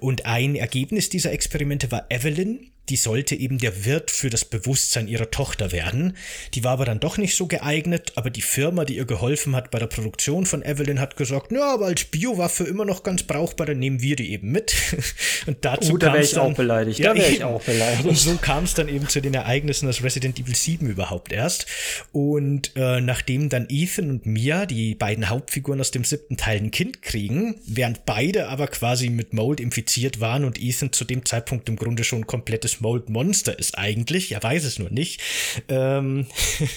Und 0.00 0.24
ein 0.26 0.56
Ergebnis 0.56 1.10
dieser 1.10 1.32
Experimente 1.32 1.92
war 1.92 2.06
Evelyn, 2.08 2.70
die 2.88 2.96
sollte 2.96 3.34
eben 3.34 3.58
der 3.58 3.84
Wirt 3.84 4.10
für 4.10 4.30
das 4.30 4.44
Bewusstsein 4.44 5.08
ihrer 5.08 5.30
Tochter 5.30 5.72
werden. 5.72 6.16
Die 6.54 6.64
war 6.64 6.72
aber 6.72 6.84
dann 6.84 7.00
doch 7.00 7.16
nicht 7.16 7.34
so 7.34 7.46
geeignet, 7.46 8.12
aber 8.16 8.30
die 8.30 8.42
Firma, 8.42 8.84
die 8.84 8.96
ihr 8.96 9.06
geholfen 9.06 9.56
hat 9.56 9.70
bei 9.70 9.78
der 9.78 9.86
Produktion 9.86 10.44
von 10.44 10.62
Evelyn, 10.62 11.00
hat 11.00 11.16
gesagt, 11.16 11.52
ja, 11.52 11.72
aber 11.72 11.86
als 11.86 12.04
Biowaffe 12.04 12.64
immer 12.64 12.84
noch 12.84 13.02
ganz 13.02 13.22
brauchbar, 13.22 13.66
dann 13.66 13.78
nehmen 13.78 14.02
wir 14.02 14.16
die 14.16 14.32
eben 14.32 14.52
mit. 14.52 14.74
Und 15.46 15.64
dazu 15.64 15.94
uh, 15.94 15.98
da 15.98 16.12
wäre 16.12 16.24
ich 16.24 16.32
dann, 16.32 16.52
auch 16.52 16.56
beleidigt. 16.56 16.98
Ja, 16.98 17.14
da 17.14 17.20
wäre 17.20 17.30
ich 17.30 17.44
auch 17.44 17.62
beleidigt. 17.62 18.04
Und 18.04 18.18
so 18.18 18.36
kam 18.36 18.64
es 18.64 18.74
dann 18.74 18.88
eben 18.88 19.08
zu 19.08 19.22
den 19.22 19.34
Ereignissen 19.34 19.88
aus 19.88 20.02
Resident 20.02 20.38
Evil 20.38 20.54
7 20.54 20.86
überhaupt 20.86 21.32
erst. 21.32 21.66
Und 22.12 22.72
äh, 22.76 23.00
nachdem 23.00 23.48
dann 23.48 23.66
Ethan 23.70 24.10
und 24.10 24.26
Mia, 24.26 24.66
die 24.66 24.94
beiden 24.94 25.30
Hauptfiguren 25.30 25.80
aus 25.80 25.90
dem 25.90 26.04
siebten 26.04 26.36
Teil, 26.36 26.58
ein 26.58 26.70
Kind 26.70 27.02
kriegen, 27.02 27.56
während 27.66 28.04
beide 28.04 28.48
aber 28.48 28.66
quasi 28.66 29.08
mit 29.08 29.32
Mold 29.32 29.60
infiziert 29.60 30.20
waren 30.20 30.44
und 30.44 30.60
Ethan 30.60 30.92
zu 30.92 31.04
dem 31.04 31.24
Zeitpunkt 31.24 31.68
im 31.68 31.76
Grunde 31.76 32.04
schon 32.04 32.26
komplettes 32.26 32.73
Mold 32.80 33.08
Monster 33.08 33.58
ist 33.58 33.78
eigentlich, 33.78 34.32
er 34.32 34.42
weiß 34.42 34.64
es 34.64 34.78
nur 34.78 34.90
nicht, 34.90 35.20
ähm, 35.68 36.26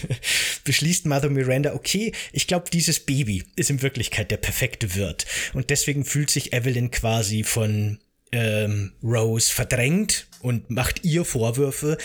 beschließt 0.63 1.05
Mother 1.05 1.29
Miranda, 1.29 1.73
okay, 1.73 2.13
ich 2.31 2.47
glaube, 2.47 2.69
dieses 2.71 2.99
Baby 2.99 3.43
ist 3.55 3.69
in 3.69 3.81
Wirklichkeit 3.81 4.31
der 4.31 4.37
perfekte 4.37 4.95
Wirt. 4.95 5.25
Und 5.53 5.69
deswegen 5.69 6.05
fühlt 6.05 6.29
sich 6.29 6.53
Evelyn 6.53 6.91
quasi 6.91 7.43
von 7.43 7.99
ähm, 8.31 8.93
Rose 9.03 9.51
verdrängt 9.51 10.27
und 10.41 10.69
macht 10.69 11.03
ihr 11.03 11.25
Vorwürfe, 11.25 11.97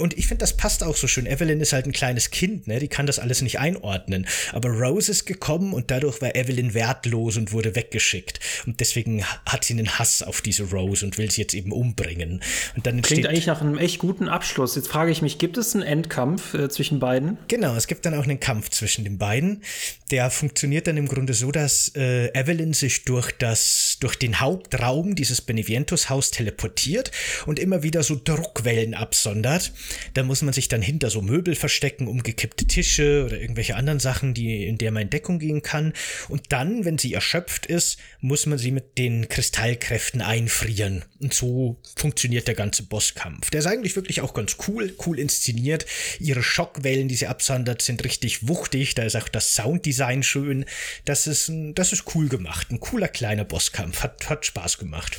und 0.00 0.18
ich 0.18 0.26
finde, 0.26 0.42
das 0.42 0.56
passt 0.56 0.82
auch 0.82 0.96
so 0.96 1.06
schön. 1.06 1.26
Evelyn 1.26 1.60
ist 1.60 1.72
halt 1.72 1.86
ein 1.86 1.92
kleines 1.92 2.30
Kind, 2.30 2.66
ne? 2.66 2.78
Die 2.78 2.88
kann 2.88 3.06
das 3.06 3.18
alles 3.18 3.42
nicht 3.42 3.58
einordnen. 3.58 4.26
Aber 4.52 4.70
Rose 4.70 5.10
ist 5.10 5.26
gekommen 5.26 5.72
und 5.72 5.90
dadurch 5.90 6.20
war 6.20 6.34
Evelyn 6.34 6.74
wertlos 6.74 7.36
und 7.36 7.52
wurde 7.52 7.74
weggeschickt. 7.74 8.40
Und 8.66 8.80
deswegen 8.80 9.24
hat 9.46 9.64
sie 9.64 9.74
einen 9.74 9.98
Hass 9.98 10.22
auf 10.22 10.40
diese 10.40 10.64
Rose 10.64 11.04
und 11.04 11.18
will 11.18 11.30
sie 11.30 11.42
jetzt 11.42 11.54
eben 11.54 11.72
umbringen. 11.72 12.42
Und 12.76 12.86
dann 12.86 13.02
Klingt 13.02 13.26
eigentlich 13.26 13.46
nach 13.46 13.60
einem 13.60 13.78
echt 13.78 13.98
guten 13.98 14.28
Abschluss. 14.28 14.74
Jetzt 14.74 14.88
frage 14.88 15.10
ich 15.10 15.22
mich, 15.22 15.38
gibt 15.38 15.58
es 15.58 15.74
einen 15.74 15.82
Endkampf 15.82 16.54
äh, 16.54 16.68
zwischen 16.68 16.98
beiden? 16.98 17.38
Genau, 17.48 17.74
es 17.74 17.86
gibt 17.86 18.06
dann 18.06 18.14
auch 18.14 18.24
einen 18.24 18.40
Kampf 18.40 18.70
zwischen 18.70 19.04
den 19.04 19.18
beiden. 19.18 19.62
Der 20.10 20.30
funktioniert 20.30 20.86
dann 20.86 20.96
im 20.96 21.08
Grunde 21.08 21.34
so, 21.34 21.52
dass 21.52 21.92
äh, 21.94 22.28
Evelyn 22.38 22.72
sich 22.72 23.04
durch 23.04 23.32
das, 23.32 23.98
durch 24.00 24.16
den 24.16 24.40
Hauptraum 24.40 25.14
dieses 25.14 25.40
Beneventus-Haus 25.40 26.30
teleportiert 26.30 27.10
und 27.46 27.58
immer 27.58 27.82
wieder 27.82 28.02
so 28.02 28.18
Druckwellen 28.22 28.94
absondert. 28.94 29.72
Da 30.14 30.22
muss 30.22 30.42
man 30.42 30.52
sich 30.52 30.68
dann 30.68 30.82
hinter 30.82 31.10
so 31.10 31.22
Möbel 31.22 31.54
verstecken, 31.54 32.08
umgekippte 32.08 32.66
Tische 32.66 33.24
oder 33.24 33.40
irgendwelche 33.40 33.76
anderen 33.76 34.00
Sachen, 34.00 34.34
die, 34.34 34.66
in 34.66 34.78
der 34.78 34.90
man 34.90 35.02
in 35.02 35.10
Deckung 35.10 35.38
gehen 35.38 35.62
kann. 35.62 35.92
Und 36.28 36.52
dann, 36.52 36.84
wenn 36.84 36.98
sie 36.98 37.14
erschöpft 37.14 37.66
ist, 37.66 37.98
muss 38.20 38.46
man 38.46 38.58
sie 38.58 38.70
mit 38.70 38.98
den 38.98 39.28
Kristallkräften 39.28 40.20
einfrieren. 40.20 41.04
Und 41.20 41.34
so 41.34 41.76
funktioniert 41.96 42.48
der 42.48 42.54
ganze 42.54 42.82
Bosskampf. 42.84 43.50
Der 43.50 43.60
ist 43.60 43.66
eigentlich 43.66 43.96
wirklich 43.96 44.20
auch 44.20 44.34
ganz 44.34 44.56
cool, 44.68 44.94
cool 45.06 45.18
inszeniert. 45.18 45.86
Ihre 46.18 46.42
Schockwellen, 46.42 47.08
die 47.08 47.16
sie 47.16 47.26
absondert, 47.26 47.82
sind 47.82 48.04
richtig 48.04 48.48
wuchtig. 48.48 48.94
Da 48.94 49.02
ist 49.02 49.16
auch 49.16 49.28
das 49.28 49.54
Sounddesign 49.54 50.22
schön. 50.22 50.64
Das 51.04 51.26
ist, 51.26 51.52
das 51.74 51.92
ist 51.92 52.04
cool 52.14 52.28
gemacht. 52.28 52.70
Ein 52.70 52.80
cooler 52.80 53.08
kleiner 53.08 53.44
Bosskampf. 53.44 54.02
Hat, 54.02 54.28
hat 54.28 54.46
Spaß 54.46 54.78
gemacht. 54.78 55.18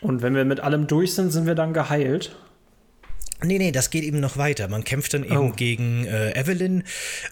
Und 0.00 0.22
wenn 0.22 0.34
wir 0.34 0.44
mit 0.44 0.60
allem 0.60 0.86
durch 0.86 1.14
sind, 1.14 1.30
sind 1.30 1.46
wir 1.46 1.54
dann 1.54 1.72
geheilt? 1.72 2.36
Nee, 3.44 3.58
nee, 3.58 3.70
das 3.70 3.90
geht 3.90 4.02
eben 4.02 4.18
noch 4.18 4.36
weiter. 4.36 4.66
Man 4.66 4.82
kämpft 4.82 5.14
dann 5.14 5.22
eben 5.22 5.36
oh. 5.36 5.52
gegen 5.52 6.04
äh, 6.06 6.32
Evelyn 6.32 6.82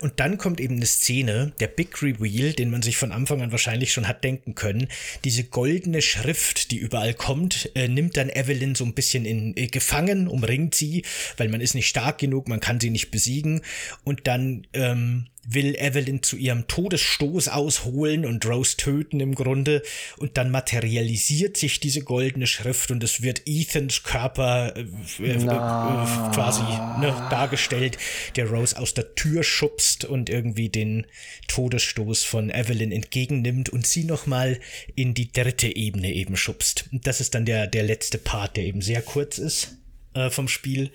und 0.00 0.20
dann 0.20 0.38
kommt 0.38 0.60
eben 0.60 0.76
eine 0.76 0.86
Szene, 0.86 1.52
der 1.58 1.66
Big 1.66 2.00
Reveal, 2.00 2.52
den 2.52 2.70
man 2.70 2.82
sich 2.82 2.96
von 2.96 3.10
Anfang 3.10 3.42
an 3.42 3.50
wahrscheinlich 3.50 3.92
schon 3.92 4.06
hat 4.06 4.22
denken 4.22 4.54
können. 4.54 4.86
Diese 5.24 5.42
goldene 5.42 6.02
Schrift, 6.02 6.70
die 6.70 6.76
überall 6.76 7.12
kommt, 7.12 7.70
äh, 7.74 7.88
nimmt 7.88 8.16
dann 8.16 8.28
Evelyn 8.28 8.76
so 8.76 8.84
ein 8.84 8.94
bisschen 8.94 9.24
in 9.24 9.56
äh, 9.56 9.66
gefangen, 9.66 10.28
umringt 10.28 10.76
sie, 10.76 11.02
weil 11.38 11.48
man 11.48 11.60
ist 11.60 11.74
nicht 11.74 11.88
stark 11.88 12.18
genug, 12.18 12.46
man 12.46 12.60
kann 12.60 12.78
sie 12.78 12.90
nicht 12.90 13.10
besiegen 13.10 13.62
und 14.04 14.28
dann 14.28 14.64
ähm, 14.74 15.26
will 15.48 15.74
Evelyn 15.76 16.22
zu 16.22 16.36
ihrem 16.36 16.66
Todesstoß 16.66 17.48
ausholen 17.48 18.24
und 18.24 18.44
Rose 18.46 18.76
töten 18.76 19.20
im 19.20 19.34
Grunde. 19.34 19.82
Und 20.16 20.36
dann 20.36 20.50
materialisiert 20.50 21.56
sich 21.56 21.80
diese 21.80 22.02
goldene 22.02 22.46
Schrift 22.46 22.90
und 22.90 23.02
es 23.04 23.22
wird 23.22 23.42
Ethans 23.46 24.02
Körper 24.02 24.74
äh, 24.76 24.80
äh, 25.20 25.32
äh 25.32 25.46
quasi 25.46 26.62
ne, 27.00 27.14
dargestellt, 27.30 27.98
der 28.36 28.50
Rose 28.50 28.78
aus 28.78 28.94
der 28.94 29.14
Tür 29.14 29.42
schubst 29.42 30.04
und 30.04 30.28
irgendwie 30.28 30.68
den 30.68 31.06
Todesstoß 31.48 32.24
von 32.24 32.50
Evelyn 32.50 32.92
entgegennimmt 32.92 33.68
und 33.68 33.86
sie 33.86 34.04
nochmal 34.04 34.58
in 34.94 35.14
die 35.14 35.30
dritte 35.32 35.74
Ebene 35.74 36.12
eben 36.12 36.36
schubst. 36.36 36.86
Und 36.92 37.06
das 37.06 37.20
ist 37.20 37.34
dann 37.34 37.46
der, 37.46 37.66
der 37.66 37.84
letzte 37.84 38.18
Part, 38.18 38.56
der 38.56 38.64
eben 38.64 38.82
sehr 38.82 39.02
kurz 39.02 39.38
ist 39.38 39.76
äh, 40.14 40.30
vom 40.30 40.48
Spiel. 40.48 40.90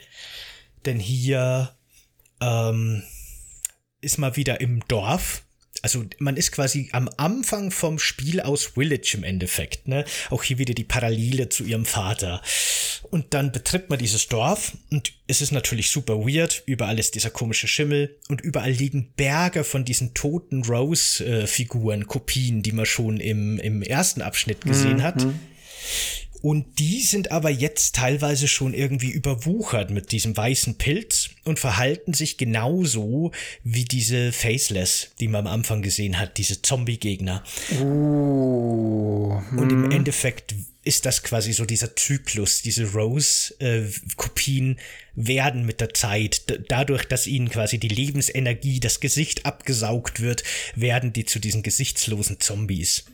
Denn 0.85 0.99
hier 0.99 1.75
ähm, 2.41 3.03
ist 4.01 4.17
mal 4.17 4.35
wieder 4.35 4.61
im 4.61 4.85
Dorf. 4.87 5.43
Also 5.83 6.05
man 6.19 6.37
ist 6.37 6.51
quasi 6.51 6.89
am 6.91 7.09
Anfang 7.17 7.71
vom 7.71 7.97
Spiel 7.97 8.41
aus 8.41 8.65
Village 8.65 9.13
im 9.15 9.23
Endeffekt. 9.23 9.87
Ne? 9.87 10.05
Auch 10.29 10.43
hier 10.43 10.57
wieder 10.57 10.73
die 10.73 10.83
Parallele 10.83 11.49
zu 11.49 11.63
ihrem 11.63 11.85
Vater. 11.85 12.41
Und 13.09 13.33
dann 13.33 13.51
betritt 13.51 13.89
man 13.89 13.97
dieses 13.97 14.27
Dorf 14.27 14.73
und 14.91 15.13
es 15.27 15.41
ist 15.41 15.51
natürlich 15.51 15.89
super 15.89 16.19
weird. 16.19 16.61
Überall 16.65 16.99
ist 16.99 17.15
dieser 17.15 17.31
komische 17.31 17.67
Schimmel 17.67 18.15
und 18.29 18.41
überall 18.41 18.71
liegen 18.71 19.11
Berge 19.15 19.63
von 19.63 19.85
diesen 19.85 20.13
toten 20.13 20.63
Rose-Figuren, 20.63 22.05
Kopien, 22.05 22.61
die 22.61 22.73
man 22.73 22.85
schon 22.85 23.19
im, 23.19 23.57
im 23.59 23.81
ersten 23.81 24.21
Abschnitt 24.21 24.61
gesehen 24.61 24.97
mhm. 24.97 25.03
hat. 25.03 25.27
Und 26.41 26.79
die 26.79 27.01
sind 27.01 27.31
aber 27.31 27.49
jetzt 27.49 27.95
teilweise 27.95 28.47
schon 28.47 28.73
irgendwie 28.73 29.11
überwuchert 29.11 29.91
mit 29.91 30.11
diesem 30.11 30.35
weißen 30.35 30.77
Pilz 30.77 31.20
und 31.43 31.59
verhalten 31.59 32.13
sich 32.13 32.37
genauso 32.37 33.31
wie 33.63 33.85
diese 33.85 34.31
Faceless, 34.31 35.11
die 35.19 35.27
man 35.27 35.47
am 35.47 35.53
Anfang 35.53 35.81
gesehen 35.81 36.19
hat, 36.19 36.37
diese 36.37 36.61
Zombie-Gegner. 36.61 37.43
Oh, 37.81 39.41
hm. 39.49 39.59
Und 39.59 39.71
im 39.71 39.83
hm. 39.85 39.91
Endeffekt 39.91 40.55
ist 40.83 41.05
das 41.05 41.23
quasi 41.23 41.53
so 41.53 41.65
dieser 41.65 41.95
Zyklus. 41.95 42.61
Diese 42.61 42.91
Rose-Kopien 42.91 44.79
werden 45.15 45.65
mit 45.65 45.79
der 45.79 45.93
Zeit, 45.93 46.43
dadurch, 46.69 47.05
dass 47.05 47.27
ihnen 47.27 47.49
quasi 47.49 47.77
die 47.77 47.87
Lebensenergie, 47.87 48.79
das 48.79 48.99
Gesicht 48.99 49.45
abgesaugt 49.45 50.21
wird, 50.21 50.43
werden 50.75 51.13
die 51.13 51.25
zu 51.25 51.39
diesen 51.39 51.61
gesichtslosen 51.63 52.39
Zombies. 52.39 53.05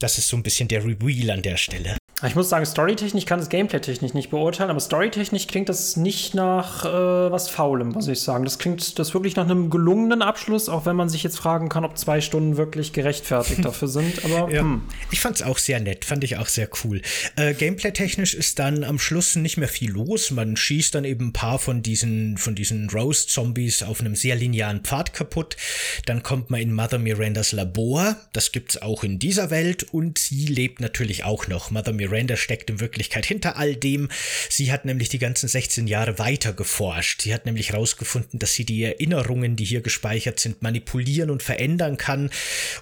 Das 0.00 0.18
ist 0.18 0.28
so 0.28 0.36
ein 0.36 0.42
bisschen 0.42 0.68
der 0.68 0.84
Reveal 0.84 1.30
an 1.30 1.42
der 1.42 1.56
Stelle. 1.56 1.96
Ich 2.26 2.34
muss 2.34 2.48
sagen, 2.48 2.66
storytechnisch 2.66 3.26
kann 3.26 3.38
das 3.38 3.48
Gameplay-technisch 3.48 4.12
nicht 4.12 4.30
beurteilen, 4.30 4.70
aber 4.70 4.80
storytechnisch 4.80 5.46
klingt 5.46 5.68
das 5.68 5.96
nicht 5.96 6.34
nach 6.34 6.84
äh, 6.84 7.30
was 7.30 7.48
Faulem, 7.48 7.90
muss 7.90 8.08
ich 8.08 8.20
sagen. 8.20 8.42
Das 8.42 8.58
klingt 8.58 8.98
das 8.98 9.14
wirklich 9.14 9.36
nach 9.36 9.44
einem 9.44 9.70
gelungenen 9.70 10.22
Abschluss, 10.22 10.68
auch 10.68 10.84
wenn 10.84 10.96
man 10.96 11.08
sich 11.08 11.22
jetzt 11.22 11.38
fragen 11.38 11.68
kann, 11.68 11.84
ob 11.84 11.96
zwei 11.96 12.20
Stunden 12.20 12.56
wirklich 12.56 12.92
gerechtfertigt 12.92 13.64
dafür 13.64 13.86
sind. 13.86 14.24
Aber 14.24 14.52
ja. 14.52 14.62
hm. 14.62 14.82
ich 15.12 15.20
fand 15.20 15.36
es 15.36 15.42
auch 15.42 15.58
sehr 15.58 15.78
nett, 15.78 16.04
fand 16.04 16.24
ich 16.24 16.38
auch 16.38 16.48
sehr 16.48 16.68
cool. 16.82 17.02
Äh, 17.36 17.54
Gameplay-technisch 17.54 18.34
ist 18.34 18.58
dann 18.58 18.82
am 18.82 18.98
Schluss 18.98 19.36
nicht 19.36 19.56
mehr 19.56 19.68
viel 19.68 19.92
los. 19.92 20.32
Man 20.32 20.56
schießt 20.56 20.96
dann 20.96 21.04
eben 21.04 21.28
ein 21.28 21.32
paar 21.32 21.60
von 21.60 21.82
diesen 21.82 22.36
von 22.36 22.56
diesen 22.56 22.90
Rose-Zombies 22.90 23.84
auf 23.84 24.00
einem 24.00 24.16
sehr 24.16 24.34
linearen 24.34 24.80
Pfad 24.80 25.14
kaputt. 25.14 25.56
Dann 26.06 26.24
kommt 26.24 26.50
man 26.50 26.60
in 26.60 26.72
Mother 26.72 26.98
Mirandas 26.98 27.52
Labor. 27.52 28.16
Das 28.32 28.50
gibt's 28.50 28.82
auch 28.82 29.04
in 29.04 29.20
dieser 29.20 29.50
Welt 29.50 29.84
und 29.92 30.18
sie 30.18 30.46
lebt 30.46 30.80
natürlich 30.80 31.22
auch 31.22 31.46
noch. 31.46 31.70
Mother 31.70 31.92
Miranda 31.92 32.07
Miranda 32.08 32.36
steckt 32.36 32.70
in 32.70 32.80
Wirklichkeit 32.80 33.26
hinter 33.26 33.56
all 33.56 33.76
dem. 33.76 34.08
Sie 34.48 34.72
hat 34.72 34.84
nämlich 34.84 35.08
die 35.08 35.18
ganzen 35.18 35.48
16 35.48 35.86
Jahre 35.86 36.18
weiter 36.18 36.52
geforscht. 36.52 37.22
Sie 37.22 37.34
hat 37.34 37.46
nämlich 37.46 37.72
herausgefunden, 37.72 38.38
dass 38.38 38.54
sie 38.54 38.64
die 38.64 38.82
Erinnerungen, 38.82 39.56
die 39.56 39.64
hier 39.64 39.80
gespeichert 39.80 40.40
sind, 40.40 40.62
manipulieren 40.62 41.30
und 41.30 41.42
verändern 41.42 41.96
kann. 41.96 42.30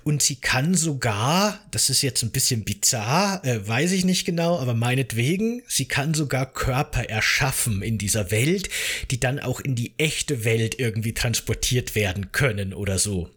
Und 0.05 0.23
sie 0.23 0.37
kann 0.37 0.75
sogar, 0.75 1.61
das 1.71 1.91
ist 1.91 2.03
jetzt 2.03 2.23
ein 2.23 2.31
bisschen 2.31 2.65
bizarr, 2.65 3.45
äh, 3.45 3.67
weiß 3.67 3.93
ich 3.93 4.05
nicht 4.05 4.25
genau, 4.25 4.59
aber 4.59 4.75
meinetwegen, 4.75 5.63
sie 5.67 5.87
kann 5.87 6.15
sogar 6.15 6.53
Körper 6.53 7.09
erschaffen 7.09 7.83
in 7.83 7.99
dieser 7.99 8.31
Welt, 8.31 8.69
die 9.11 9.21
dann 9.21 9.41
auch 9.41 9.61
in 9.61 9.75
die 9.75 9.93
echte 9.99 10.45
Welt 10.45 10.79
irgendwie 10.79 11.15
transportiert 11.15 11.95
werden 11.95 12.33
können 12.33 12.73
oder 12.73 12.99
so. 12.99 13.31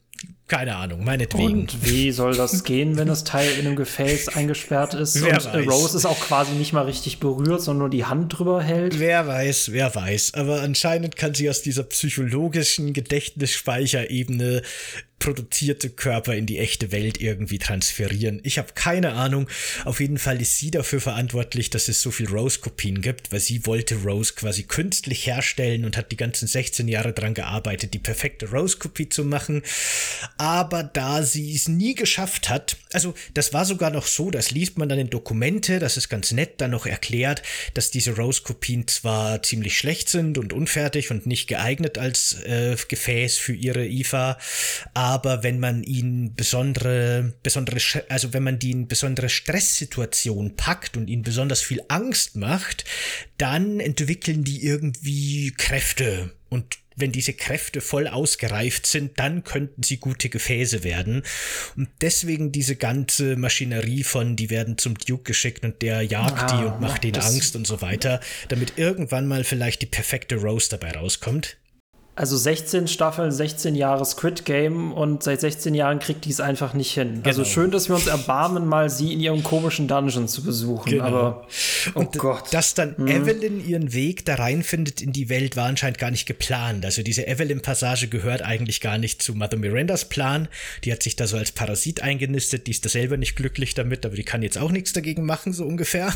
Keine 0.49 0.75
Ahnung, 0.77 1.03
meinetwegen. 1.03 1.61
Und 1.61 1.85
wie 1.85 2.11
soll 2.11 2.35
das 2.35 2.63
gehen, 2.65 2.97
wenn 2.97 3.07
das 3.07 3.23
Teil 3.23 3.47
in 3.59 3.67
einem 3.67 3.75
Gefäß 3.75 4.29
eingesperrt 4.29 4.95
ist 4.95 5.23
wer 5.23 5.35
und 5.35 5.45
weiß. 5.45 5.67
Rose 5.67 5.95
ist 5.95 6.07
auch 6.07 6.19
quasi 6.19 6.53
nicht 6.53 6.73
mal 6.73 6.85
richtig 6.85 7.19
berührt, 7.19 7.61
sondern 7.61 7.79
nur 7.81 7.89
die 7.89 8.05
Hand 8.05 8.37
drüber 8.37 8.61
hält? 8.61 8.97
Wer 8.99 9.27
weiß, 9.27 9.71
wer 9.73 9.93
weiß. 9.93 10.33
Aber 10.33 10.61
anscheinend 10.61 11.15
kann 11.15 11.35
sie 11.35 11.51
aus 11.51 11.61
dieser 11.61 11.83
psychologischen 11.83 12.93
Gedächtnisspeicherebene 12.93 14.63
produzierte 15.19 15.89
Körper 15.89 16.35
in 16.35 16.45
die 16.45 16.57
echte 16.57 16.91
Welt 16.91 17.21
irgendwie 17.21 17.59
transferieren. 17.59 18.39
Ich 18.43 18.57
habe 18.57 18.69
keine 18.73 19.13
Ahnung. 19.13 19.47
Auf 19.85 19.99
jeden 19.99 20.17
Fall 20.17 20.41
ist 20.41 20.57
sie 20.57 20.71
dafür 20.71 21.01
verantwortlich, 21.01 21.69
dass 21.69 21.89
es 21.89 22.01
so 22.01 22.09
viel 22.09 22.29
Rose-Kopien 22.29 23.01
gibt, 23.01 23.31
weil 23.31 23.41
sie 23.41 23.65
wollte 23.65 23.95
Rose 23.95 24.33
quasi 24.33 24.63
künstlich 24.63 25.27
herstellen 25.27 25.85
und 25.85 25.97
hat 25.97 26.11
die 26.11 26.17
ganzen 26.17 26.47
16 26.47 26.87
Jahre 26.87 27.13
dran 27.13 27.33
gearbeitet, 27.33 27.93
die 27.93 27.99
perfekte 27.99 28.49
Rose-Kopie 28.49 29.09
zu 29.09 29.25
machen. 29.25 29.61
Aber 30.37 30.83
da 30.83 31.23
sie 31.23 31.53
es 31.53 31.67
nie 31.67 31.95
geschafft 31.95 32.49
hat, 32.49 32.77
also 32.93 33.13
das 33.33 33.53
war 33.53 33.65
sogar 33.65 33.91
noch 33.91 34.07
so, 34.07 34.31
das 34.31 34.51
liest 34.51 34.77
man 34.77 34.89
dann 34.89 34.99
in 34.99 35.09
Dokumente, 35.09 35.79
das 35.79 35.97
ist 35.97 36.09
ganz 36.09 36.31
nett 36.31 36.61
dann 36.61 36.71
noch 36.71 36.85
erklärt, 36.85 37.43
dass 37.73 37.91
diese 37.91 38.15
Rose-Kopien 38.15 38.87
zwar 38.87 39.43
ziemlich 39.43 39.77
schlecht 39.77 40.09
sind 40.09 40.37
und 40.37 40.53
unfertig 40.53 41.11
und 41.11 41.25
nicht 41.25 41.47
geeignet 41.47 41.97
als 41.97 42.41
äh, 42.43 42.75
Gefäß 42.87 43.37
für 43.37 43.53
ihre 43.53 43.85
IFA, 43.85 44.37
aber 44.93 45.08
aber 45.09 45.41
wenn 45.41 45.59
man 45.59 45.81
ihn 45.81 46.35
besondere, 46.35 47.33
besondere, 47.41 47.79
also 48.09 48.31
wenn 48.31 48.43
man 48.43 48.59
die 48.59 48.69
in 48.69 48.87
besondere 48.87 49.27
Stresssituationen 49.27 50.55
packt 50.55 50.97
und 50.97 51.07
ihnen 51.07 51.23
besonders 51.23 51.61
viel 51.61 51.81
Angst 51.87 52.35
macht, 52.35 52.85
dann 53.39 53.79
entwickeln 53.79 54.43
die 54.43 54.63
irgendwie 54.63 55.51
Kräfte 55.57 56.31
und 56.49 56.77
wenn 56.95 57.11
diese 57.11 57.33
Kräfte 57.33 57.81
voll 57.81 58.07
ausgereift 58.07 58.85
sind, 58.85 59.17
dann 59.17 59.43
könnten 59.43 59.81
sie 59.81 59.97
gute 59.97 60.29
Gefäße 60.29 60.83
werden. 60.83 61.23
Und 61.75 61.87
deswegen 62.01 62.51
diese 62.51 62.75
ganze 62.75 63.35
Maschinerie 63.35 64.03
von, 64.03 64.35
die 64.35 64.51
werden 64.51 64.77
zum 64.77 64.95
Duke 64.95 65.23
geschickt 65.23 65.63
und 65.63 65.81
der 65.81 66.03
jagt 66.03 66.37
ah, 66.37 66.57
die 66.57 66.65
und 66.65 66.81
macht 66.81 67.03
ihnen 67.03 67.21
Angst 67.21 67.55
und 67.55 67.65
so 67.65 67.81
weiter, 67.81 68.19
damit 68.49 68.73
irgendwann 68.77 69.27
mal 69.27 69.43
vielleicht 69.43 69.81
die 69.81 69.87
perfekte 69.87 70.35
Rose 70.35 70.69
dabei 70.69 70.91
rauskommt. 70.91 71.57
Also 72.19 72.35
16 72.35 72.89
Staffeln, 72.89 73.31
16 73.31 73.75
Jahre 73.75 74.03
Squid 74.03 74.43
Game 74.43 74.91
und 74.91 75.23
seit 75.23 75.39
16 75.39 75.73
Jahren 75.73 75.99
kriegt 75.99 76.25
die 76.25 76.31
es 76.31 76.41
einfach 76.41 76.73
nicht 76.73 76.93
hin. 76.93 77.07
Also 77.07 77.21
genau. 77.21 77.27
Also 77.29 77.45
schön, 77.45 77.71
dass 77.71 77.87
wir 77.87 77.95
uns 77.95 78.07
erbarmen, 78.07 78.67
mal 78.67 78.89
sie 78.89 79.13
in 79.13 79.21
ihrem 79.21 79.41
komischen 79.41 79.87
Dungeon 79.87 80.27
zu 80.27 80.43
besuchen. 80.43 80.89
Genau. 80.89 81.05
Aber 81.05 81.47
oh 81.95 81.99
und 81.99 82.17
Gott. 82.17 82.53
Dass 82.53 82.73
dann 82.73 82.97
hm. 82.97 83.07
Evelyn 83.07 83.65
ihren 83.65 83.93
Weg 83.93 84.25
da 84.25 84.35
reinfindet 84.35 84.99
in 84.99 85.13
die 85.13 85.29
Welt, 85.29 85.55
war 85.55 85.67
anscheinend 85.67 85.97
gar 85.97 86.11
nicht 86.11 86.25
geplant. 86.25 86.83
Also 86.83 87.03
diese 87.03 87.25
Evelyn-Passage 87.25 88.09
gehört 88.09 88.41
eigentlich 88.41 88.81
gar 88.81 88.97
nicht 88.97 89.23
zu 89.23 89.33
Mother 89.33 89.55
Mirandas 89.55 90.03
Plan. 90.03 90.49
Die 90.83 90.91
hat 90.91 91.01
sich 91.01 91.15
da 91.15 91.25
so 91.25 91.37
als 91.37 91.53
Parasit 91.53 92.03
eingenistet, 92.03 92.67
die 92.67 92.71
ist 92.71 92.83
da 92.83 92.89
selber 92.89 93.15
nicht 93.15 93.37
glücklich 93.37 93.75
damit, 93.75 94.05
aber 94.05 94.17
die 94.17 94.25
kann 94.25 94.43
jetzt 94.43 94.57
auch 94.57 94.71
nichts 94.71 94.91
dagegen 94.91 95.25
machen, 95.25 95.53
so 95.53 95.63
ungefähr. 95.63 96.13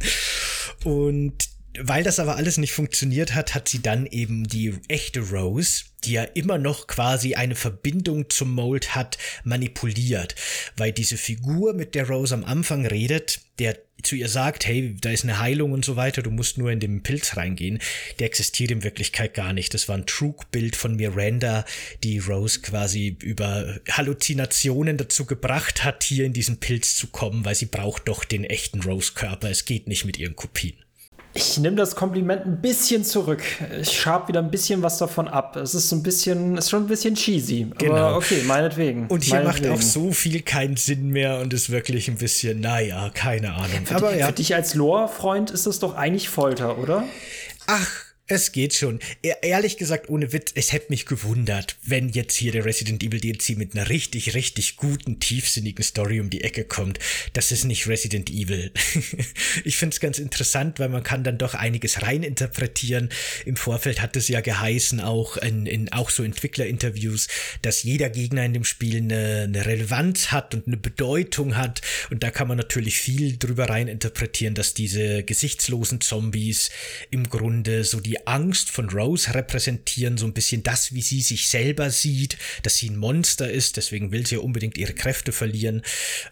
und 0.84 1.59
weil 1.78 2.02
das 2.02 2.18
aber 2.18 2.36
alles 2.36 2.58
nicht 2.58 2.72
funktioniert 2.72 3.34
hat, 3.34 3.54
hat 3.54 3.68
sie 3.68 3.80
dann 3.80 4.06
eben 4.06 4.44
die 4.44 4.74
echte 4.88 5.20
Rose, 5.20 5.84
die 6.04 6.12
ja 6.12 6.24
immer 6.24 6.58
noch 6.58 6.86
quasi 6.86 7.34
eine 7.34 7.54
Verbindung 7.54 8.28
zum 8.28 8.52
Mold 8.52 8.94
hat, 8.94 9.18
manipuliert. 9.44 10.34
Weil 10.76 10.92
diese 10.92 11.16
Figur, 11.16 11.74
mit 11.74 11.94
der 11.94 12.08
Rose 12.08 12.34
am 12.34 12.44
Anfang 12.44 12.86
redet, 12.86 13.40
der 13.58 13.78
zu 14.02 14.16
ihr 14.16 14.28
sagt, 14.28 14.66
hey, 14.66 14.96
da 14.98 15.10
ist 15.10 15.24
eine 15.24 15.38
Heilung 15.38 15.72
und 15.72 15.84
so 15.84 15.94
weiter, 15.94 16.22
du 16.22 16.30
musst 16.30 16.58
nur 16.58 16.70
in 16.72 16.80
den 16.80 17.02
Pilz 17.02 17.36
reingehen, 17.36 17.80
der 18.18 18.26
existiert 18.26 18.70
in 18.70 18.82
Wirklichkeit 18.82 19.34
gar 19.34 19.52
nicht. 19.52 19.74
Das 19.74 19.88
war 19.88 19.96
ein 19.96 20.06
Trugbild 20.06 20.74
von 20.74 20.96
Miranda, 20.96 21.64
die 22.02 22.18
Rose 22.18 22.62
quasi 22.62 23.16
über 23.22 23.78
Halluzinationen 23.90 24.96
dazu 24.96 25.26
gebracht 25.26 25.84
hat, 25.84 26.02
hier 26.02 26.24
in 26.24 26.32
diesen 26.32 26.58
Pilz 26.58 26.96
zu 26.96 27.08
kommen, 27.08 27.44
weil 27.44 27.54
sie 27.54 27.66
braucht 27.66 28.08
doch 28.08 28.24
den 28.24 28.44
echten 28.44 28.80
Rose-Körper. 28.80 29.50
Es 29.50 29.66
geht 29.66 29.86
nicht 29.86 30.06
mit 30.06 30.18
ihren 30.18 30.34
Kopien. 30.34 30.79
Ich 31.32 31.58
nehme 31.58 31.76
das 31.76 31.94
Kompliment 31.94 32.44
ein 32.44 32.60
bisschen 32.60 33.04
zurück. 33.04 33.42
Ich 33.80 33.92
schab 33.92 34.26
wieder 34.28 34.40
ein 34.40 34.50
bisschen 34.50 34.82
was 34.82 34.98
davon 34.98 35.28
ab. 35.28 35.54
Es 35.56 35.74
ist 35.74 35.88
so 35.88 35.96
ein 35.96 36.02
bisschen, 36.02 36.58
ist 36.58 36.70
schon 36.70 36.84
ein 36.84 36.88
bisschen 36.88 37.14
cheesy. 37.14 37.70
Genau. 37.78 37.94
Aber 37.94 38.16
okay, 38.16 38.42
meinetwegen. 38.46 39.06
Und 39.06 39.22
hier 39.22 39.36
meinetwegen. 39.36 39.68
macht 39.68 39.78
auch 39.78 39.82
so 39.82 40.10
viel 40.10 40.42
keinen 40.42 40.76
Sinn 40.76 41.10
mehr 41.10 41.38
und 41.38 41.52
ist 41.52 41.70
wirklich 41.70 42.08
ein 42.08 42.16
bisschen, 42.16 42.60
naja, 42.60 43.10
keine 43.14 43.54
Ahnung. 43.54 43.84
Für, 43.84 43.96
Aber, 43.96 44.12
die, 44.12 44.18
ja. 44.18 44.26
für 44.26 44.32
dich 44.32 44.54
als 44.56 44.74
Lore-Freund 44.74 45.52
ist 45.52 45.66
das 45.66 45.78
doch 45.78 45.94
eigentlich 45.94 46.28
Folter, 46.28 46.78
oder? 46.78 47.04
Ach, 47.68 48.09
es 48.30 48.52
geht 48.52 48.74
schon. 48.74 49.00
E 49.22 49.32
ehrlich 49.42 49.76
gesagt, 49.76 50.08
ohne 50.08 50.32
Witz, 50.32 50.52
es 50.54 50.72
hätte 50.72 50.86
mich 50.90 51.06
gewundert, 51.06 51.76
wenn 51.82 52.08
jetzt 52.08 52.36
hier 52.36 52.52
der 52.52 52.64
Resident 52.64 53.02
Evil 53.02 53.20
DLC 53.20 53.56
mit 53.56 53.74
einer 53.74 53.88
richtig, 53.88 54.34
richtig 54.34 54.76
guten, 54.76 55.20
tiefsinnigen 55.20 55.84
Story 55.84 56.20
um 56.20 56.30
die 56.30 56.44
Ecke 56.44 56.64
kommt. 56.64 56.98
Das 57.32 57.52
ist 57.52 57.64
nicht 57.64 57.86
Resident 57.86 58.30
Evil. 58.30 58.72
ich 59.64 59.76
finde 59.76 59.94
es 59.94 60.00
ganz 60.00 60.18
interessant, 60.18 60.78
weil 60.78 60.88
man 60.88 61.02
kann 61.02 61.24
dann 61.24 61.38
doch 61.38 61.54
einiges 61.54 62.02
reininterpretieren. 62.02 63.08
Im 63.44 63.56
Vorfeld 63.56 64.00
hat 64.00 64.16
es 64.16 64.28
ja 64.28 64.40
geheißen, 64.40 65.00
auch 65.00 65.36
in, 65.36 65.66
in 65.66 65.92
auch 65.92 66.10
so 66.10 66.22
Entwicklerinterviews, 66.22 67.28
dass 67.62 67.82
jeder 67.82 68.10
Gegner 68.10 68.44
in 68.44 68.52
dem 68.52 68.64
Spiel 68.64 68.98
eine, 68.98 69.42
eine 69.44 69.66
Relevanz 69.66 70.30
hat 70.30 70.54
und 70.54 70.66
eine 70.66 70.76
Bedeutung 70.76 71.56
hat. 71.56 71.82
Und 72.10 72.22
da 72.22 72.30
kann 72.30 72.48
man 72.48 72.56
natürlich 72.56 72.98
viel 72.98 73.36
drüber 73.38 73.68
reininterpretieren, 73.68 74.54
dass 74.54 74.74
diese 74.74 75.24
gesichtslosen 75.24 76.00
Zombies 76.00 76.70
im 77.10 77.28
Grunde 77.28 77.84
so 77.84 78.00
die 78.00 78.19
Angst 78.26 78.70
von 78.70 78.88
Rose 78.90 79.34
repräsentieren, 79.34 80.18
so 80.18 80.26
ein 80.26 80.32
bisschen 80.32 80.62
das, 80.62 80.94
wie 80.94 81.02
sie 81.02 81.20
sich 81.20 81.48
selber 81.48 81.90
sieht, 81.90 82.36
dass 82.62 82.76
sie 82.76 82.90
ein 82.90 82.96
Monster 82.96 83.50
ist, 83.50 83.76
deswegen 83.76 84.12
will 84.12 84.26
sie 84.26 84.36
ja 84.36 84.40
unbedingt 84.40 84.78
ihre 84.78 84.94
Kräfte 84.94 85.32
verlieren, 85.32 85.82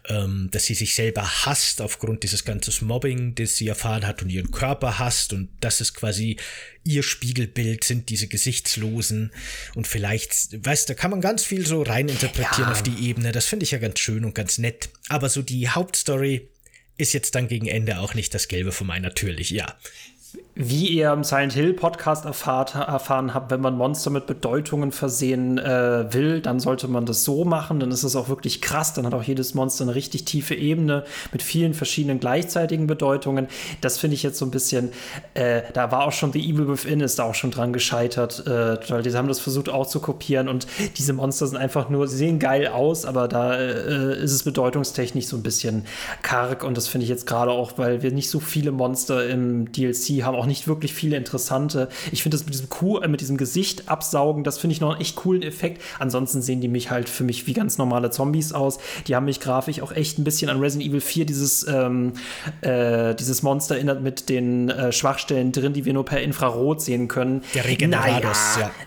ähm, 0.07 0.49
dass 0.51 0.65
sie 0.65 0.75
sich 0.75 0.95
selber 0.95 1.45
hasst 1.45 1.81
aufgrund 1.81 2.23
dieses 2.23 2.45
ganzen 2.45 2.87
Mobbing, 2.87 3.35
das 3.35 3.57
sie 3.57 3.67
erfahren 3.67 4.05
hat 4.05 4.21
und 4.21 4.29
ihren 4.29 4.51
Körper 4.51 4.99
hasst 4.99 5.33
und 5.33 5.49
das 5.59 5.81
ist 5.81 5.93
quasi 5.93 6.37
ihr 6.83 7.03
Spiegelbild 7.03 7.83
sind 7.83 8.09
diese 8.09 8.27
Gesichtslosen 8.27 9.31
und 9.75 9.87
vielleicht, 9.87 10.65
weißt 10.65 10.89
du, 10.89 10.93
da 10.93 10.99
kann 10.99 11.11
man 11.11 11.21
ganz 11.21 11.43
viel 11.43 11.65
so 11.65 11.81
reininterpretieren 11.81 12.69
ja. 12.69 12.71
auf 12.71 12.83
die 12.83 13.07
Ebene. 13.07 13.31
Das 13.31 13.45
finde 13.45 13.63
ich 13.63 13.71
ja 13.71 13.77
ganz 13.77 13.99
schön 13.99 14.25
und 14.25 14.33
ganz 14.33 14.57
nett. 14.57 14.89
Aber 15.09 15.29
so 15.29 15.41
die 15.41 15.69
Hauptstory 15.69 16.49
ist 16.97 17.13
jetzt 17.13 17.35
dann 17.35 17.47
gegen 17.47 17.67
Ende 17.67 17.99
auch 17.99 18.13
nicht 18.13 18.33
das 18.33 18.47
Gelbe 18.47 18.71
vom 18.71 18.89
Ei, 18.89 18.99
natürlich, 18.99 19.51
ja 19.51 19.77
wie 20.53 20.87
ihr 20.87 21.13
im 21.13 21.23
Silent 21.23 21.53
Hill 21.53 21.73
Podcast 21.73 22.25
erfahrt, 22.25 22.75
erfahren 22.75 23.33
habt, 23.33 23.49
wenn 23.49 23.61
man 23.61 23.77
Monster 23.77 24.09
mit 24.09 24.27
Bedeutungen 24.27 24.91
versehen 24.91 25.57
äh, 25.57 26.13
will, 26.13 26.41
dann 26.41 26.59
sollte 26.59 26.89
man 26.89 27.05
das 27.05 27.23
so 27.23 27.45
machen. 27.45 27.79
Dann 27.79 27.91
ist 27.91 28.03
es 28.03 28.15
auch 28.15 28.27
wirklich 28.27 28.61
krass. 28.61 28.93
Dann 28.93 29.05
hat 29.05 29.13
auch 29.13 29.23
jedes 29.23 29.53
Monster 29.53 29.85
eine 29.85 29.95
richtig 29.95 30.25
tiefe 30.25 30.55
Ebene 30.55 31.05
mit 31.31 31.41
vielen 31.41 31.73
verschiedenen 31.73 32.19
gleichzeitigen 32.19 32.87
Bedeutungen. 32.87 33.47
Das 33.79 33.97
finde 33.97 34.15
ich 34.15 34.23
jetzt 34.23 34.37
so 34.37 34.45
ein 34.45 34.51
bisschen, 34.51 34.91
äh, 35.33 35.61
da 35.73 35.91
war 35.91 36.05
auch 36.05 36.11
schon 36.11 36.33
The 36.33 36.41
Evil 36.41 36.67
Within 36.67 36.99
ist 36.99 37.19
da 37.19 37.23
auch 37.23 37.35
schon 37.35 37.51
dran 37.51 37.71
gescheitert, 37.71 38.45
äh, 38.45 38.77
weil 38.89 39.01
die 39.01 39.13
haben 39.13 39.29
das 39.29 39.39
versucht 39.39 39.69
auch 39.69 39.87
zu 39.87 40.01
kopieren 40.01 40.49
und 40.49 40.67
diese 40.97 41.13
Monster 41.13 41.47
sind 41.47 41.57
einfach 41.57 41.89
nur, 41.89 42.07
sie 42.07 42.17
sehen 42.17 42.37
geil 42.37 42.67
aus, 42.67 43.05
aber 43.05 43.29
da 43.29 43.55
äh, 43.57 44.21
ist 44.21 44.33
es 44.33 44.43
bedeutungstechnisch 44.43 45.27
so 45.27 45.37
ein 45.37 45.43
bisschen 45.43 45.85
karg 46.21 46.65
und 46.65 46.75
das 46.75 46.89
finde 46.89 47.05
ich 47.05 47.09
jetzt 47.09 47.25
gerade 47.25 47.51
auch, 47.51 47.77
weil 47.77 48.01
wir 48.01 48.11
nicht 48.11 48.29
so 48.29 48.39
viele 48.41 48.71
Monster 48.71 49.27
im 49.27 49.71
DLC 49.71 50.18
haben, 50.23 50.35
auch 50.35 50.45
nicht 50.45 50.67
wirklich 50.67 50.93
viele 50.93 51.17
interessante. 51.17 51.89
Ich 52.11 52.23
finde 52.23 52.37
das 52.37 52.45
mit 52.45 52.53
diesem 52.53 52.69
Kuh, 52.69 52.99
äh, 52.99 53.07
mit 53.07 53.21
diesem 53.21 53.37
Gesicht 53.37 53.89
absaugen, 53.89 54.43
das 54.43 54.57
finde 54.57 54.73
ich 54.73 54.81
noch 54.81 54.91
einen 54.91 55.01
echt 55.01 55.15
coolen 55.15 55.43
Effekt. 55.43 55.81
Ansonsten 55.99 56.41
sehen 56.41 56.61
die 56.61 56.67
mich 56.67 56.91
halt 56.91 57.09
für 57.09 57.23
mich 57.23 57.47
wie 57.47 57.53
ganz 57.53 57.77
normale 57.77 58.11
Zombies 58.11 58.53
aus. 58.53 58.79
Die 59.07 59.15
haben 59.15 59.25
mich 59.25 59.39
grafisch 59.39 59.81
auch 59.81 59.91
echt 59.91 60.19
ein 60.19 60.23
bisschen 60.23 60.49
an 60.49 60.59
Resident 60.59 60.89
Evil 60.89 61.01
4 61.01 61.25
dieses, 61.25 61.67
ähm, 61.67 62.13
äh, 62.61 63.15
dieses 63.15 63.43
Monster 63.43 63.75
erinnert 63.75 64.01
mit 64.01 64.29
den 64.29 64.69
äh, 64.69 64.91
Schwachstellen 64.91 65.51
drin, 65.51 65.73
die 65.73 65.85
wir 65.85 65.93
nur 65.93 66.05
per 66.05 66.21
Infrarot 66.21 66.81
sehen 66.81 67.07
können. 67.07 67.43
Der 67.53 67.65
Regenerados, 67.65 68.37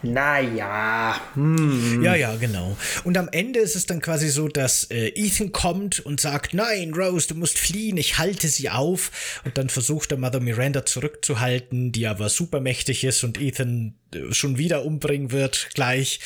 naja, 0.02 0.40
ja. 0.40 0.62
Naja. 0.62 1.20
Hm. 1.34 2.02
Ja, 2.02 2.14
ja, 2.14 2.36
genau. 2.36 2.76
Und 3.04 3.16
am 3.18 3.28
Ende 3.30 3.60
ist 3.60 3.76
es 3.76 3.86
dann 3.86 4.00
quasi 4.00 4.28
so, 4.28 4.48
dass 4.48 4.84
äh, 4.90 5.08
Ethan 5.14 5.52
kommt 5.52 6.00
und 6.00 6.20
sagt, 6.20 6.54
nein, 6.54 6.92
Rose, 6.94 7.28
du 7.28 7.34
musst 7.34 7.58
fliehen, 7.58 7.96
ich 7.96 8.18
halte 8.18 8.48
sie 8.48 8.70
auf. 8.70 9.40
Und 9.44 9.58
dann 9.58 9.68
versucht 9.68 10.10
der 10.10 10.18
Mother 10.18 10.40
Miranda 10.40 10.84
zurückzuhalten 11.22 11.52
halten, 11.62 11.92
die 11.92 12.06
aber 12.06 12.28
supermächtig 12.28 13.04
ist 13.04 13.24
und 13.24 13.40
Ethan 13.40 13.94
äh, 14.14 14.32
schon 14.32 14.58
wieder 14.58 14.84
umbringen 14.84 15.30
wird 15.30 15.70
gleich. 15.74 16.20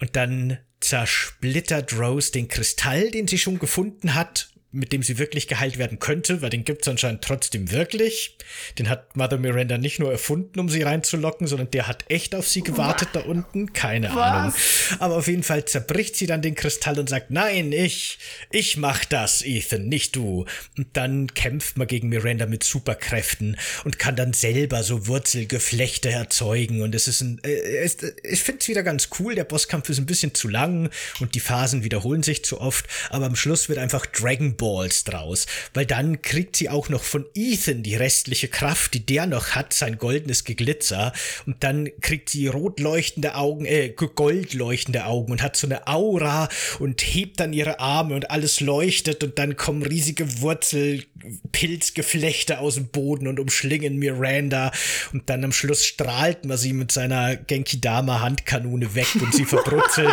Und 0.00 0.16
dann 0.16 0.58
zersplittert 0.80 1.98
Rose 1.98 2.32
den 2.32 2.48
Kristall, 2.48 3.10
den 3.10 3.28
sie 3.28 3.38
schon 3.38 3.58
gefunden 3.58 4.14
hat, 4.14 4.50
mit 4.72 4.92
dem 4.92 5.02
sie 5.02 5.18
wirklich 5.18 5.48
geheilt 5.48 5.78
werden 5.78 5.98
könnte, 5.98 6.42
weil 6.42 6.50
den 6.50 6.64
gibt's 6.64 6.86
anscheinend 6.86 7.22
trotzdem 7.22 7.72
wirklich. 7.72 8.36
Den 8.78 8.88
hat 8.88 9.16
Mother 9.16 9.38
Miranda 9.38 9.78
nicht 9.78 9.98
nur 9.98 10.12
erfunden, 10.12 10.60
um 10.60 10.68
sie 10.68 10.82
reinzulocken, 10.82 11.48
sondern 11.48 11.70
der 11.72 11.88
hat 11.88 12.04
echt 12.08 12.36
auf 12.36 12.46
sie 12.46 12.62
gewartet 12.62 13.08
da 13.12 13.20
unten. 13.20 13.72
Keine 13.72 14.14
Was? 14.14 14.16
Ahnung. 14.16 14.54
Aber 15.00 15.16
auf 15.16 15.26
jeden 15.26 15.42
Fall 15.42 15.64
zerbricht 15.64 16.14
sie 16.14 16.26
dann 16.26 16.40
den 16.40 16.54
Kristall 16.54 17.00
und 17.00 17.08
sagt, 17.08 17.32
nein, 17.32 17.72
ich, 17.72 18.18
ich 18.52 18.76
mach 18.76 19.04
das, 19.04 19.42
Ethan, 19.42 19.88
nicht 19.88 20.14
du. 20.14 20.44
Und 20.76 20.88
dann 20.92 21.34
kämpft 21.34 21.76
man 21.76 21.88
gegen 21.88 22.08
Miranda 22.08 22.46
mit 22.46 22.62
Superkräften 22.62 23.56
und 23.84 23.98
kann 23.98 24.14
dann 24.14 24.32
selber 24.34 24.84
so 24.84 25.08
Wurzelgeflechte 25.08 26.10
erzeugen. 26.10 26.82
Und 26.82 26.94
es 26.94 27.08
ist 27.08 27.22
ein, 27.22 27.40
äh, 27.42 27.78
es, 27.78 27.96
ich 28.22 28.42
finde 28.42 28.60
es 28.60 28.68
wieder 28.68 28.84
ganz 28.84 29.08
cool. 29.18 29.34
Der 29.34 29.44
Bosskampf 29.44 29.88
ist 29.88 29.98
ein 29.98 30.06
bisschen 30.06 30.32
zu 30.32 30.46
lang 30.46 30.90
und 31.18 31.34
die 31.34 31.40
Phasen 31.40 31.82
wiederholen 31.82 32.22
sich 32.22 32.44
zu 32.44 32.60
oft. 32.60 32.86
Aber 33.10 33.26
am 33.26 33.34
Schluss 33.34 33.68
wird 33.68 33.80
einfach 33.80 34.06
Dragon 34.06 34.56
Balls 34.60 35.04
draus, 35.04 35.46
weil 35.72 35.86
dann 35.86 36.20
kriegt 36.20 36.54
sie 36.54 36.68
auch 36.68 36.90
noch 36.90 37.02
von 37.02 37.24
Ethan 37.34 37.82
die 37.82 37.96
restliche 37.96 38.48
Kraft, 38.48 38.92
die 38.92 39.06
der 39.06 39.24
noch 39.26 39.52
hat, 39.52 39.72
sein 39.72 39.96
goldenes 39.96 40.44
Geglitzer. 40.44 41.14
Und 41.46 41.64
dann 41.64 41.88
kriegt 42.02 42.28
sie 42.28 42.46
rot 42.46 42.78
leuchtende 42.78 43.36
Augen, 43.36 43.64
äh, 43.64 43.88
gold 43.88 44.52
leuchtende 44.52 45.06
Augen 45.06 45.32
und 45.32 45.42
hat 45.42 45.56
so 45.56 45.66
eine 45.66 45.86
Aura 45.86 46.50
und 46.78 47.00
hebt 47.00 47.40
dann 47.40 47.54
ihre 47.54 47.80
Arme 47.80 48.14
und 48.14 48.30
alles 48.30 48.60
leuchtet 48.60 49.24
und 49.24 49.38
dann 49.38 49.56
kommen 49.56 49.82
riesige 49.82 50.42
Wurzelpilzgeflechte 50.42 52.58
aus 52.58 52.74
dem 52.74 52.88
Boden 52.88 53.28
und 53.28 53.40
umschlingen 53.40 53.96
Miranda 53.96 54.72
und 55.14 55.30
dann 55.30 55.42
am 55.42 55.52
Schluss 55.52 55.86
strahlt 55.86 56.44
man 56.44 56.58
sie 56.58 56.74
mit 56.74 56.92
seiner 56.92 57.36
Genki 57.36 57.80
Dama 57.80 58.20
Handkanone 58.20 58.94
weg 58.94 59.08
und 59.20 59.34
sie 59.34 59.44
verbrutzelt. 59.46 60.12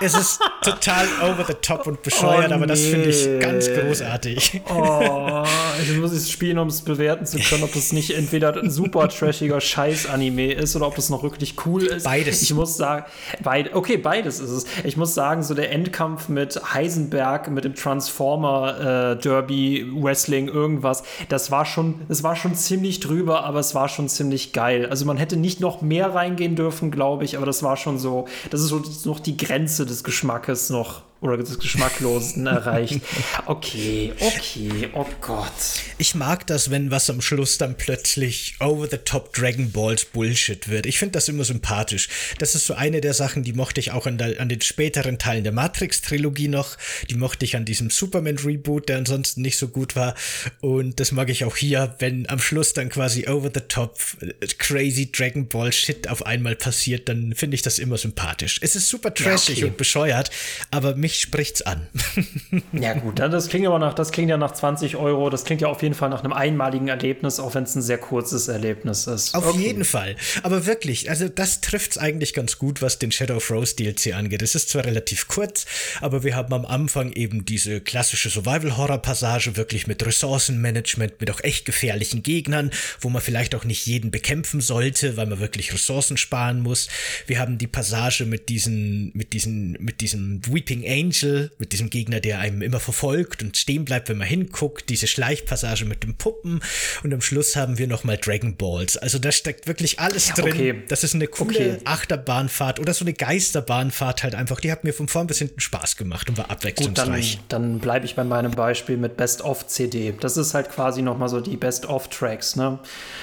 Es 0.00 0.14
ist 0.14 0.40
total 0.62 1.06
over 1.22 1.44
the 1.46 1.54
top 1.54 1.86
und 1.86 2.02
bescheuert, 2.02 2.50
oh, 2.50 2.54
aber 2.54 2.66
das 2.66 2.80
finde 2.80 3.08
ich 3.08 3.40
ganz 3.40 3.68
großartig. 3.68 4.62
Oh, 4.74 5.44
ich 5.80 5.96
muss 5.96 6.12
es 6.12 6.30
spielen, 6.30 6.58
um 6.58 6.68
es 6.68 6.82
bewerten 6.82 7.26
zu 7.26 7.38
können, 7.38 7.64
ob 7.64 7.72
das 7.72 7.92
nicht 7.92 8.10
entweder 8.10 8.56
ein 8.56 8.70
super 8.70 9.08
trashiger 9.08 9.60
Scheiß-Anime 9.60 10.52
ist 10.52 10.76
oder 10.76 10.86
ob 10.86 10.96
das 10.96 11.10
noch 11.10 11.22
wirklich 11.22 11.54
cool 11.66 11.84
ist. 11.84 12.04
Beides. 12.04 12.42
Ich 12.42 12.54
muss 12.54 12.76
sagen, 12.76 13.04
beid, 13.42 13.74
okay, 13.74 13.96
beides 13.96 14.40
ist 14.40 14.50
es. 14.50 14.66
Ich 14.84 14.96
muss 14.96 15.14
sagen, 15.14 15.42
so 15.42 15.54
der 15.54 15.70
Endkampf 15.72 16.28
mit 16.28 16.60
Heisenberg, 16.72 17.50
mit 17.50 17.64
dem 17.64 17.74
Transformer 17.74 19.12
äh, 19.12 19.16
Derby, 19.16 19.86
Wrestling, 19.94 20.48
irgendwas, 20.48 21.02
das 21.28 21.50
war 21.50 21.64
schon, 21.64 22.02
es 22.08 22.22
war 22.22 22.36
schon 22.36 22.54
ziemlich 22.54 23.00
drüber, 23.00 23.44
aber 23.44 23.60
es 23.60 23.74
war 23.74 23.88
schon 23.88 24.08
ziemlich 24.08 24.52
geil. 24.52 24.86
Also 24.88 25.04
man 25.04 25.16
hätte 25.16 25.36
nicht 25.36 25.60
noch 25.60 25.82
mehr 25.82 26.14
reingehen 26.14 26.56
dürfen, 26.56 26.90
glaube 26.90 27.24
ich, 27.24 27.36
aber 27.36 27.46
das 27.46 27.62
war 27.62 27.76
schon 27.76 27.98
so, 27.98 28.26
das 28.50 28.60
ist 28.60 28.68
so 28.68 28.82
noch 29.04 29.20
die 29.20 29.36
Grenze 29.36 29.89
des 29.90 30.04
Geschmackes 30.04 30.70
noch 30.70 31.02
oder 31.20 31.36
des 31.36 31.58
Geschmacklosen 31.58 32.46
erreicht. 32.46 33.00
Okay, 33.46 34.12
okay, 34.20 34.88
oh 34.94 35.06
Gott. 35.20 35.52
Ich 35.98 36.14
mag 36.14 36.46
das, 36.46 36.70
wenn 36.70 36.90
was 36.90 37.10
am 37.10 37.20
Schluss 37.20 37.58
dann 37.58 37.76
plötzlich 37.76 38.54
over 38.60 38.88
the 38.90 38.96
top 38.96 39.32
Dragon 39.34 39.70
Balls 39.70 40.04
Bullshit 40.04 40.68
wird. 40.68 40.86
Ich 40.86 40.98
finde 40.98 41.12
das 41.12 41.28
immer 41.28 41.44
sympathisch. 41.44 42.08
Das 42.38 42.54
ist 42.54 42.66
so 42.66 42.74
eine 42.74 43.00
der 43.00 43.14
Sachen, 43.14 43.42
die 43.42 43.52
mochte 43.52 43.80
ich 43.80 43.92
auch 43.92 44.06
an, 44.06 44.16
der, 44.16 44.40
an 44.40 44.48
den 44.48 44.60
späteren 44.60 45.18
Teilen 45.18 45.44
der 45.44 45.52
Matrix-Trilogie 45.52 46.48
noch. 46.48 46.76
Die 47.10 47.16
mochte 47.16 47.44
ich 47.44 47.56
an 47.56 47.64
diesem 47.64 47.90
Superman-Reboot, 47.90 48.88
der 48.88 48.98
ansonsten 48.98 49.42
nicht 49.42 49.58
so 49.58 49.68
gut 49.68 49.96
war. 49.96 50.14
Und 50.60 51.00
das 51.00 51.12
mag 51.12 51.28
ich 51.28 51.44
auch 51.44 51.56
hier, 51.56 51.94
wenn 51.98 52.28
am 52.28 52.38
Schluss 52.38 52.72
dann 52.72 52.88
quasi 52.88 53.28
over 53.28 53.50
the 53.52 53.60
top 53.60 53.98
äh, 54.20 54.46
crazy 54.58 55.12
Dragon 55.12 55.48
Ball 55.48 55.72
Shit 55.72 56.08
auf 56.08 56.24
einmal 56.24 56.56
passiert, 56.56 57.08
dann 57.08 57.34
finde 57.34 57.56
ich 57.56 57.62
das 57.62 57.78
immer 57.78 57.98
sympathisch. 57.98 58.58
Es 58.62 58.74
ist 58.74 58.88
super 58.88 59.12
trashig 59.12 59.58
ja, 59.58 59.64
okay. 59.64 59.70
und 59.70 59.76
bescheuert, 59.76 60.30
aber 60.70 60.94
mich 60.94 61.09
mich 61.10 61.20
spricht's 61.20 61.62
an. 61.62 61.88
ja, 62.72 62.94
gut, 62.94 63.18
das 63.18 63.48
klingt 63.48 63.66
aber 63.66 63.78
nach, 63.78 63.94
das 63.94 64.12
klingt 64.12 64.30
ja 64.30 64.36
nach 64.36 64.52
20 64.52 64.96
Euro. 64.96 65.28
Das 65.28 65.44
klingt 65.44 65.60
ja 65.60 65.68
auf 65.68 65.82
jeden 65.82 65.94
Fall 65.94 66.08
nach 66.08 66.22
einem 66.22 66.32
einmaligen 66.32 66.88
Erlebnis, 66.88 67.40
auch 67.40 67.54
wenn 67.54 67.64
es 67.64 67.74
ein 67.74 67.82
sehr 67.82 67.98
kurzes 67.98 68.48
Erlebnis 68.48 69.06
ist. 69.06 69.34
Auf 69.34 69.48
okay. 69.48 69.58
jeden 69.58 69.84
Fall. 69.84 70.16
Aber 70.42 70.66
wirklich, 70.66 71.10
also 71.10 71.28
das 71.28 71.60
trifft's 71.60 71.98
eigentlich 71.98 72.32
ganz 72.32 72.58
gut, 72.58 72.80
was 72.80 72.98
den 72.98 73.10
Shadow 73.10 73.36
of 73.36 73.50
Rose 73.50 73.74
DLC 73.74 74.14
angeht. 74.14 74.42
Es 74.42 74.54
ist 74.54 74.70
zwar 74.70 74.84
relativ 74.84 75.26
kurz, 75.28 75.66
aber 76.00 76.22
wir 76.22 76.36
haben 76.36 76.52
am 76.54 76.64
Anfang 76.64 77.12
eben 77.12 77.44
diese 77.44 77.80
klassische 77.80 78.30
Survival-Horror-Passage, 78.30 79.56
wirklich 79.56 79.86
mit 79.86 80.04
Ressourcenmanagement, 80.06 81.20
mit 81.20 81.30
auch 81.30 81.42
echt 81.42 81.64
gefährlichen 81.64 82.22
Gegnern, 82.22 82.70
wo 83.00 83.08
man 83.08 83.20
vielleicht 83.20 83.54
auch 83.54 83.64
nicht 83.64 83.86
jeden 83.86 84.10
bekämpfen 84.10 84.60
sollte, 84.60 85.16
weil 85.16 85.26
man 85.26 85.40
wirklich 85.40 85.72
Ressourcen 85.72 86.16
sparen 86.16 86.60
muss. 86.60 86.88
Wir 87.26 87.40
haben 87.40 87.58
die 87.58 87.66
Passage 87.66 88.26
mit 88.26 88.48
diesen, 88.48 89.10
mit 89.14 89.32
diesen, 89.32 89.72
mit 89.80 90.00
diesem 90.00 90.40
Weeping 90.46 90.86
Angel 90.86 90.99
Angel 91.00 91.50
mit 91.58 91.72
diesem 91.72 91.90
Gegner, 91.90 92.20
der 92.20 92.38
einem 92.38 92.62
immer 92.62 92.80
verfolgt 92.80 93.42
und 93.42 93.56
stehen 93.56 93.84
bleibt, 93.84 94.08
wenn 94.08 94.18
man 94.18 94.26
hinguckt, 94.26 94.88
diese 94.88 95.06
Schleichpassage 95.06 95.84
mit 95.84 96.02
den 96.02 96.16
Puppen 96.16 96.60
und 97.02 97.14
am 97.14 97.20
Schluss 97.20 97.56
haben 97.56 97.78
wir 97.78 97.86
nochmal 97.86 98.18
Dragon 98.18 98.56
Balls. 98.56 98.96
Also 98.96 99.18
da 99.18 99.32
steckt 99.32 99.66
wirklich 99.66 99.98
alles 100.00 100.32
drin. 100.34 100.52
Okay. 100.52 100.82
Das 100.88 101.04
ist 101.04 101.14
eine 101.14 101.26
coole 101.26 101.74
okay. 101.74 101.78
Achterbahnfahrt 101.84 102.80
oder 102.80 102.94
so 102.94 103.04
eine 103.04 103.14
Geisterbahnfahrt 103.14 104.22
halt 104.22 104.34
einfach. 104.34 104.60
Die 104.60 104.70
hat 104.70 104.84
mir 104.84 104.92
von 104.92 105.08
vorn 105.08 105.26
bis 105.26 105.38
hinten 105.38 105.60
Spaß 105.60 105.96
gemacht 105.96 106.28
und 106.28 106.38
war 106.38 106.50
abwechslungsreich. 106.50 107.36
Gut, 107.36 107.44
dann, 107.48 107.72
dann 107.72 107.78
bleibe 107.80 108.04
ich 108.04 108.14
bei 108.14 108.24
meinem 108.24 108.52
Beispiel 108.52 108.96
mit 108.96 109.16
Best 109.16 109.42
of 109.42 109.66
CD. 109.66 110.14
Das 110.20 110.36
ist 110.36 110.54
halt 110.54 110.70
quasi 110.70 111.02
nochmal 111.02 111.28
so 111.28 111.40
die 111.40 111.56
Best 111.56 111.86
of 111.86 112.08
Tracks, 112.08 112.56
ne? 112.56 112.78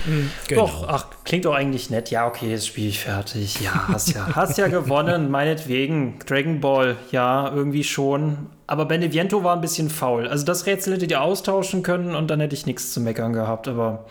Mhm, 0.05 0.31
genau. 0.47 0.61
Doch, 0.65 0.87
ach, 0.87 1.07
klingt 1.23 1.45
doch 1.45 1.53
eigentlich 1.53 1.89
nett. 1.89 2.11
Ja, 2.11 2.27
okay, 2.27 2.49
jetzt 2.49 2.67
spiele 2.67 2.89
ich 2.89 2.99
fertig. 2.99 3.59
Ja, 3.61 3.87
hast 3.87 4.13
ja, 4.13 4.35
hast 4.35 4.57
ja 4.57 4.67
gewonnen, 4.77 5.29
meinetwegen. 5.29 6.19
Dragon 6.25 6.59
Ball, 6.59 6.97
ja, 7.11 7.51
irgendwie 7.53 7.66
irgendwie 7.67 7.83
schon. 7.83 8.47
Aber 8.65 8.85
Beneviento 8.85 9.43
war 9.43 9.55
ein 9.55 9.61
bisschen 9.61 9.89
faul. 9.89 10.27
Also 10.27 10.45
das 10.45 10.65
Rätsel 10.65 10.93
hättet 10.93 11.11
ihr 11.11 11.21
austauschen 11.21 11.83
können 11.83 12.15
und 12.15 12.29
dann 12.29 12.39
hätte 12.39 12.55
ich 12.55 12.65
nichts 12.65 12.93
zu 12.93 13.01
meckern 13.01 13.33
gehabt. 13.33 13.67
Aber 13.67 14.05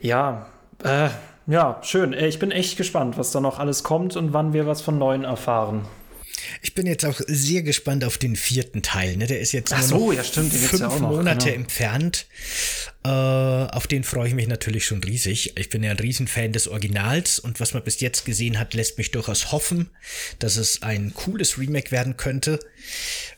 ja, 0.00 0.46
äh, 0.82 1.08
ja, 1.46 1.78
schön. 1.82 2.14
Äh, 2.14 2.26
ich 2.26 2.38
bin 2.38 2.50
echt 2.50 2.78
gespannt, 2.78 3.18
was 3.18 3.30
da 3.30 3.40
noch 3.40 3.58
alles 3.58 3.82
kommt 3.82 4.16
und 4.16 4.32
wann 4.32 4.54
wir 4.54 4.66
was 4.66 4.80
von 4.80 4.98
Neuen 4.98 5.24
erfahren. 5.24 5.82
Ich 6.62 6.74
bin 6.74 6.86
jetzt 6.86 7.04
auch 7.04 7.20
sehr 7.26 7.62
gespannt 7.62 8.04
auf 8.04 8.18
den 8.18 8.36
vierten 8.36 8.82
Teil. 8.82 9.16
Ne? 9.16 9.26
Der 9.26 9.40
ist 9.40 9.52
jetzt 9.52 9.72
Ach 9.72 9.82
so, 9.82 10.12
ja, 10.12 10.24
stimmt, 10.24 10.52
fünf 10.52 10.80
ja 10.80 10.88
noch, 10.88 11.00
Monate 11.00 11.46
genau. 11.46 11.62
entfernt. 11.62 12.26
Äh, 13.04 13.08
auf 13.08 13.86
den 13.86 14.04
freue 14.04 14.28
ich 14.28 14.34
mich 14.34 14.48
natürlich 14.48 14.86
schon 14.86 15.02
riesig. 15.02 15.56
Ich 15.58 15.68
bin 15.68 15.82
ja 15.82 15.90
ein 15.90 15.98
Riesenfan 15.98 16.52
des 16.52 16.68
Originals 16.68 17.38
und 17.38 17.60
was 17.60 17.74
man 17.74 17.84
bis 17.84 18.00
jetzt 18.00 18.24
gesehen 18.24 18.58
hat, 18.58 18.74
lässt 18.74 18.98
mich 18.98 19.10
durchaus 19.10 19.52
hoffen, 19.52 19.90
dass 20.38 20.56
es 20.56 20.82
ein 20.82 21.12
cooles 21.14 21.58
Remake 21.58 21.90
werden 21.90 22.16
könnte. 22.16 22.60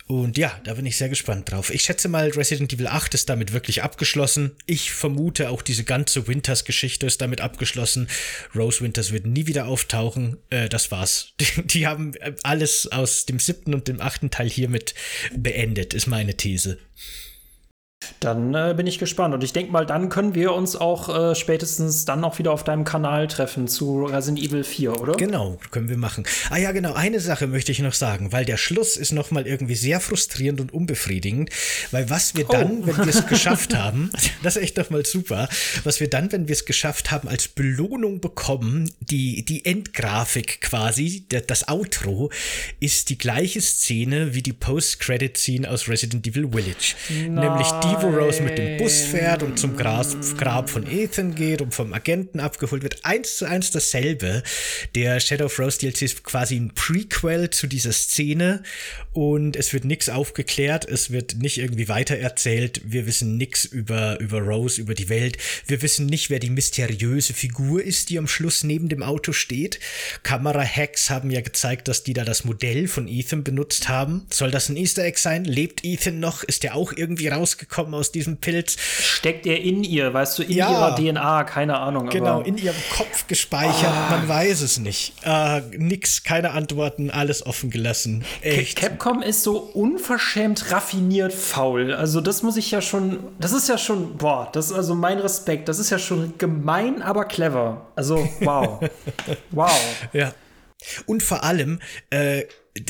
Und 0.09 0.39
ja, 0.39 0.61
da 0.63 0.75
bin 0.75 0.87
ich 0.87 0.97
sehr 0.97 1.09
gespannt 1.09 1.51
drauf. 1.51 1.71
Ich 1.71 1.83
schätze 1.83 2.09
mal, 2.09 2.29
Resident 2.31 2.73
Evil 2.73 2.87
8 2.87 3.15
ist 3.15 3.29
damit 3.29 3.53
wirklich 3.53 3.83
abgeschlossen. 3.83 4.53
Ich 4.65 4.93
vermute 4.93 5.51
auch 5.51 5.63
diese 5.63 5.83
ganze 5.83 6.29
Winters-Geschichte 6.29 7.07
ist 7.07 7.21
damit 7.21 7.41
abgeschlossen. 7.41 8.09
Rose 8.55 8.83
Winters 8.83 9.11
wird 9.11 9.27
nie 9.27 9.49
wieder 9.49 9.67
auftauchen. 9.67 10.37
Äh, 10.51 10.69
das 10.69 10.93
war's. 10.93 11.33
Die, 11.41 11.63
die 11.67 11.87
haben 11.89 12.13
alles 12.45 12.91
aus 12.93 13.27
dem 13.27 13.41
siebten 13.41 13.75
und 13.75 13.89
dem 13.89 14.01
achten 14.01 14.31
Teil 14.31 14.49
hiermit 14.49 14.95
beendet, 15.35 15.93
ist 15.93 16.07
meine 16.07 16.37
These. 16.37 16.79
Dann 18.21 18.55
äh, 18.55 18.75
bin 18.77 18.87
ich 18.87 18.99
gespannt. 18.99 19.35
Und 19.35 19.43
ich 19.43 19.53
denke 19.53 19.73
mal, 19.73 19.87
dann 19.87 20.09
können 20.09 20.35
wir 20.35 20.53
uns 20.53 20.77
auch 20.77 21.09
äh, 21.09 21.35
spätestens 21.35 22.05
dann 22.05 22.25
auch 22.25 22.39
wieder 22.39 22.53
auf 22.53 22.65
deinem 22.65 22.85
Kanal 22.85 23.27
treffen 23.27 23.69
zu 23.69 24.05
Resident 24.05 24.43
Evil 24.43 24.65
4, 24.65 25.01
oder? 25.01 25.15
Genau, 25.15 25.59
können 25.71 25.89
wir 25.89 25.97
machen. 25.97 26.25
Ah 26.51 26.59
ja, 26.59 26.73
genau, 26.73 26.95
eine 26.95 27.21
Sache 27.21 27.47
möchte 27.47 27.73
ich 27.73 27.81
noch 27.81 27.95
sagen, 27.95 28.33
weil 28.33 28.45
der 28.45 28.57
Schluss 28.57 28.97
ist 28.97 29.13
nochmal 29.13 29.47
irgendwie 29.47 29.75
sehr 29.75 30.01
frustrierend 30.01 30.61
und 30.61 30.73
unbefriedigend, 30.73 31.51
weil 31.91 32.09
was 32.11 32.35
wir 32.35 32.45
dann, 32.45 32.83
oh. 32.83 32.87
wenn 32.87 32.97
wir 32.99 33.09
es 33.09 33.27
geschafft 33.27 33.75
haben, 33.77 34.11
das 34.43 34.57
ist 34.57 34.63
echt 34.63 34.77
nochmal 34.77 35.05
super, 35.05 35.49
was 35.85 36.01
wir 36.01 36.09
dann, 36.09 36.31
wenn 36.33 36.49
wir 36.49 36.53
es 36.53 36.65
geschafft 36.65 37.11
haben, 37.11 37.29
als 37.29 37.49
Belohnung 37.49 38.21
bekommen, 38.21 38.91
die, 39.01 39.45
die 39.45 39.65
Endgrafik 39.65 40.61
quasi, 40.61 41.27
der, 41.31 41.41
das 41.41 41.69
Outro, 41.69 42.31
ist 42.81 43.11
die 43.11 43.19
gleiche 43.19 43.61
Szene 43.61 44.35
wie 44.35 44.43
die 44.43 44.53
Post-Credit-Scene 44.53 45.69
aus 45.69 45.89
Resident 45.89 46.27
Evil 46.27 46.49
Village. 46.53 46.95
Nein. 47.11 47.35
Nämlich 47.35 47.69
die 47.83 47.97
die, 47.97 48.06
wo 48.07 48.11
Rose 48.11 48.41
mit 48.41 48.57
dem 48.57 48.77
Bus 48.77 49.01
fährt 49.01 49.43
und 49.43 49.59
zum 49.59 49.77
Grab 49.77 50.71
von 50.71 50.87
Ethan 50.87 51.35
geht 51.35 51.61
und 51.61 51.75
vom 51.75 51.93
Agenten 51.93 52.39
abgeholt 52.39 52.85
wird. 52.85 53.05
Eins 53.05 53.39
zu 53.39 53.47
eins 53.47 53.73
dasselbe. 53.73 54.45
Der 54.95 55.19
Shadow 55.19 55.47
of 55.47 55.59
Rose 55.59 55.79
DLC 55.79 56.03
ist 56.03 56.23
quasi 56.23 56.55
ein 56.55 56.73
Prequel 56.73 57.51
zu 57.51 57.67
dieser 57.67 57.91
Szene 57.91 58.63
und 59.13 59.57
es 59.57 59.73
wird 59.73 59.85
nichts 59.85 60.09
aufgeklärt, 60.09 60.85
es 60.85 61.11
wird 61.11 61.37
nicht 61.39 61.59
irgendwie 61.59 61.89
weitererzählt. 61.89 62.83
Wir 62.85 63.07
wissen 63.07 63.39
nichts 63.39 63.65
über, 63.65 64.21
über 64.21 64.41
Rose, 64.41 64.81
über 64.81 64.95
die 64.95 65.09
Welt. 65.09 65.39
Wir 65.67 65.83
wissen 65.83 66.07
nicht, 66.07 66.31
wer 66.31 66.39
die 66.39 66.51
mysteriöse 66.51 67.33
Figur 67.33 67.83
ist, 67.83 68.11
die 68.11 68.19
am 68.19 68.29
Schluss 68.29 68.63
neben 68.63 68.89
dem 68.89 69.03
Auto 69.03 69.33
steht. 69.33 69.81
Kamera-Hacks 70.23 71.11
haben 71.11 71.31
ja 71.31 71.41
gezeigt, 71.41 71.89
dass 71.89 72.05
die 72.05 72.13
da 72.13 72.25
das 72.25 72.45
Modell 72.45 72.87
von 72.87 73.09
Ethan 73.09 73.43
benutzt 73.43 73.89
haben. 73.89 74.27
Soll 74.31 74.53
das 74.53 74.69
ein 74.69 74.77
Easter 74.77 75.03
Egg 75.03 75.19
sein? 75.19 75.45
Lebt 75.45 75.83
Ethan 75.85 76.21
noch? 76.21 76.45
Ist 76.45 76.63
er 76.63 76.77
auch 76.77 76.93
irgendwie 76.93 77.29
rausgekommen? 77.29 77.95
Aus 77.97 78.13
diesem 78.13 78.37
Pilz. 78.37 78.77
Steckt 78.79 79.47
er 79.47 79.61
in 79.61 79.85
ihr, 79.85 80.13
weißt 80.13 80.39
du, 80.39 80.43
in 80.43 80.53
ja, 80.53 80.71
ihrer 80.71 80.95
DNA, 80.95 81.45
keine 81.45 81.79
Ahnung. 81.79 82.09
Genau, 82.09 82.41
in 82.41 82.57
ihrem 82.59 82.77
Kopf 82.97 83.27
gespeichert, 83.27 83.93
ah. 83.93 84.11
man 84.11 84.29
weiß 84.29 84.61
es 84.63 84.79
nicht. 84.79 85.15
Äh, 85.25 85.63
nix, 85.77 86.23
keine 86.23 86.53
Antworten, 86.53 87.11
alles 87.11 87.45
offen 87.45 87.71
gelassen. 87.71 88.25
Echt. 88.43 88.79
Capcom 88.79 89.23
ist 89.23 89.43
so 89.43 89.59
unverschämt 89.59 90.71
raffiniert 90.71 91.33
faul. 91.33 91.93
Also 91.93 92.21
das 92.21 92.43
muss 92.43 92.57
ich 92.57 92.71
ja 92.71 92.81
schon, 92.81 93.19
das 93.39 93.53
ist 93.53 93.69
ja 93.69 93.79
schon, 93.79 94.17
boah, 94.17 94.49
das 94.53 94.67
ist 94.67 94.73
also 94.73 94.95
mein 94.95 95.19
Respekt, 95.19 95.69
das 95.69 95.79
ist 95.79 95.91
ja 95.91 95.99
schon 95.99 96.35
gemein, 96.39 97.03
aber 97.03 97.25
clever. 97.25 97.87
Also 97.97 98.29
wow. 98.41 98.81
wow. 99.51 99.71
Ja. 100.13 100.33
Und 101.07 101.23
vor 101.23 101.45
allem, 101.45 101.81
äh, 102.11 102.45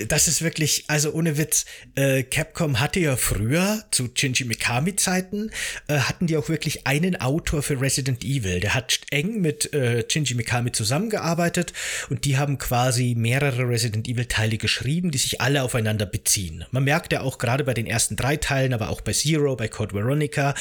das 0.08 0.26
ist 0.28 0.42
wirklich, 0.42 0.84
also 0.88 1.12
ohne 1.12 1.38
Witz, 1.38 1.64
äh, 1.94 2.22
Capcom 2.24 2.80
hatte 2.80 3.00
ja 3.00 3.16
früher, 3.16 3.84
zu 3.90 4.08
Shinji 4.12 4.44
Mikami-Zeiten, 4.44 5.50
äh, 5.88 5.98
hatten 5.98 6.26
die 6.26 6.36
auch 6.36 6.48
wirklich 6.48 6.86
einen 6.86 7.20
Autor 7.20 7.62
für 7.62 7.80
Resident 7.80 8.24
Evil. 8.24 8.60
Der 8.60 8.74
hat 8.74 9.00
eng 9.10 9.40
mit 9.40 9.72
äh, 9.72 10.04
Shinji 10.08 10.34
Mikami 10.34 10.72
zusammengearbeitet 10.72 11.72
und 12.10 12.24
die 12.24 12.36
haben 12.36 12.58
quasi 12.58 13.14
mehrere 13.16 13.68
Resident 13.68 14.08
Evil-Teile 14.08 14.58
geschrieben, 14.58 15.10
die 15.10 15.18
sich 15.18 15.40
alle 15.40 15.62
aufeinander 15.62 16.06
beziehen. 16.06 16.64
Man 16.70 16.84
merkt 16.84 17.12
ja 17.12 17.20
auch 17.20 17.38
gerade 17.38 17.64
bei 17.64 17.74
den 17.74 17.86
ersten 17.86 18.16
drei 18.16 18.36
Teilen, 18.36 18.74
aber 18.74 18.88
auch 18.90 19.00
bei 19.00 19.12
Zero, 19.12 19.56
bei 19.56 19.68
Code 19.68 19.94
Veronica, 19.94 20.54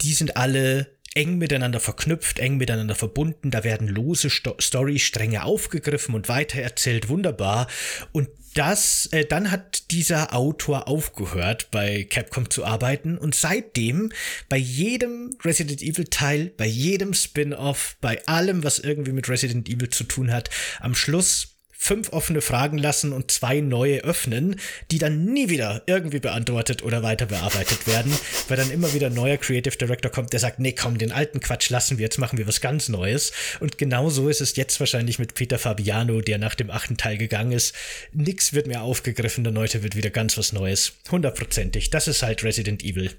die 0.00 0.14
sind 0.14 0.36
alle 0.36 0.88
eng 1.14 1.38
miteinander 1.38 1.80
verknüpft, 1.80 2.38
eng 2.38 2.56
miteinander 2.56 2.94
verbunden. 2.94 3.50
Da 3.50 3.64
werden 3.64 3.88
lose 3.88 4.30
Sto 4.30 4.54
Storystränge 4.60 5.44
aufgegriffen 5.44 6.14
und 6.14 6.28
weitererzählt. 6.28 7.08
Wunderbar. 7.08 7.66
Und 8.12 8.28
das, 8.54 9.06
äh, 9.12 9.24
dann 9.24 9.50
hat 9.50 9.90
dieser 9.90 10.34
Autor 10.34 10.88
aufgehört, 10.88 11.68
bei 11.70 12.04
Capcom 12.04 12.50
zu 12.50 12.64
arbeiten 12.64 13.16
und 13.16 13.34
seitdem 13.34 14.12
bei 14.48 14.58
jedem 14.58 15.34
Resident 15.42 15.80
Evil 15.82 16.04
Teil, 16.04 16.52
bei 16.56 16.66
jedem 16.66 17.14
Spin-off, 17.14 17.96
bei 18.00 18.24
allem, 18.26 18.62
was 18.62 18.78
irgendwie 18.78 19.12
mit 19.12 19.28
Resident 19.28 19.68
Evil 19.68 19.88
zu 19.88 20.04
tun 20.04 20.30
hat, 20.30 20.50
am 20.80 20.94
Schluss 20.94 21.51
fünf 21.82 22.12
offene 22.12 22.40
Fragen 22.42 22.78
lassen 22.78 23.12
und 23.12 23.32
zwei 23.32 23.60
neue 23.60 24.04
öffnen, 24.04 24.54
die 24.92 24.98
dann 24.98 25.24
nie 25.24 25.48
wieder 25.48 25.82
irgendwie 25.86 26.20
beantwortet 26.20 26.84
oder 26.84 27.02
weiter 27.02 27.26
bearbeitet 27.26 27.88
werden, 27.88 28.12
weil 28.48 28.56
dann 28.56 28.70
immer 28.70 28.94
wieder 28.94 29.08
ein 29.08 29.14
neuer 29.14 29.36
Creative 29.36 29.76
Director 29.76 30.08
kommt, 30.08 30.32
der 30.32 30.38
sagt, 30.38 30.60
nee, 30.60 30.74
komm, 30.74 30.96
den 30.96 31.10
alten 31.10 31.40
Quatsch 31.40 31.70
lassen 31.70 31.98
wir, 31.98 32.04
jetzt 32.04 32.18
machen 32.18 32.38
wir 32.38 32.46
was 32.46 32.60
ganz 32.60 32.88
Neues. 32.88 33.32
Und 33.58 33.78
genau 33.78 34.10
so 34.10 34.28
ist 34.28 34.40
es 34.40 34.54
jetzt 34.54 34.78
wahrscheinlich 34.78 35.18
mit 35.18 35.34
Peter 35.34 35.58
Fabiano, 35.58 36.20
der 36.20 36.38
nach 36.38 36.54
dem 36.54 36.70
achten 36.70 36.96
Teil 36.96 37.18
gegangen 37.18 37.50
ist. 37.50 37.74
Nix 38.12 38.52
wird 38.52 38.68
mehr 38.68 38.82
aufgegriffen, 38.82 39.42
dann 39.42 39.58
heute 39.58 39.82
wird 39.82 39.96
wieder 39.96 40.10
ganz 40.10 40.38
was 40.38 40.52
Neues. 40.52 40.92
Hundertprozentig. 41.10 41.90
Das 41.90 42.06
ist 42.06 42.22
halt 42.22 42.44
Resident 42.44 42.84
Evil. 42.84 43.10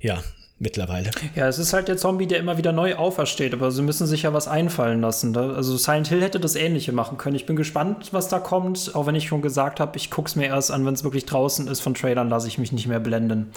Ja, 0.00 0.22
mittlerweile. 0.58 1.10
Ja, 1.34 1.48
es 1.48 1.58
ist 1.58 1.72
halt 1.72 1.88
der 1.88 1.96
Zombie, 1.96 2.26
der 2.26 2.38
immer 2.38 2.58
wieder 2.58 2.72
neu 2.72 2.96
aufersteht, 2.96 3.52
aber 3.52 3.70
sie 3.70 3.82
müssen 3.82 4.06
sich 4.06 4.22
ja 4.22 4.32
was 4.32 4.48
einfallen 4.48 5.00
lassen. 5.00 5.32
Ne? 5.32 5.54
Also 5.54 5.76
Silent 5.76 6.08
Hill 6.08 6.22
hätte 6.22 6.40
das 6.40 6.56
Ähnliche 6.56 6.92
machen 6.92 7.18
können. 7.18 7.36
Ich 7.36 7.46
bin 7.46 7.56
gespannt, 7.56 8.08
was 8.12 8.28
da 8.28 8.38
kommt, 8.38 8.92
auch 8.94 9.06
wenn 9.06 9.14
ich 9.14 9.28
schon 9.28 9.42
gesagt 9.42 9.80
habe, 9.80 9.96
ich 9.96 10.10
gucke 10.10 10.28
es 10.28 10.36
mir 10.36 10.46
erst 10.46 10.70
an, 10.70 10.84
wenn 10.84 10.94
es 10.94 11.04
wirklich 11.04 11.26
draußen 11.26 11.68
ist. 11.68 11.80
Von 11.80 11.94
Trailern 11.94 12.28
lasse 12.28 12.48
ich 12.48 12.58
mich 12.58 12.72
nicht 12.72 12.86
mehr 12.86 13.00
blenden. 13.00 13.52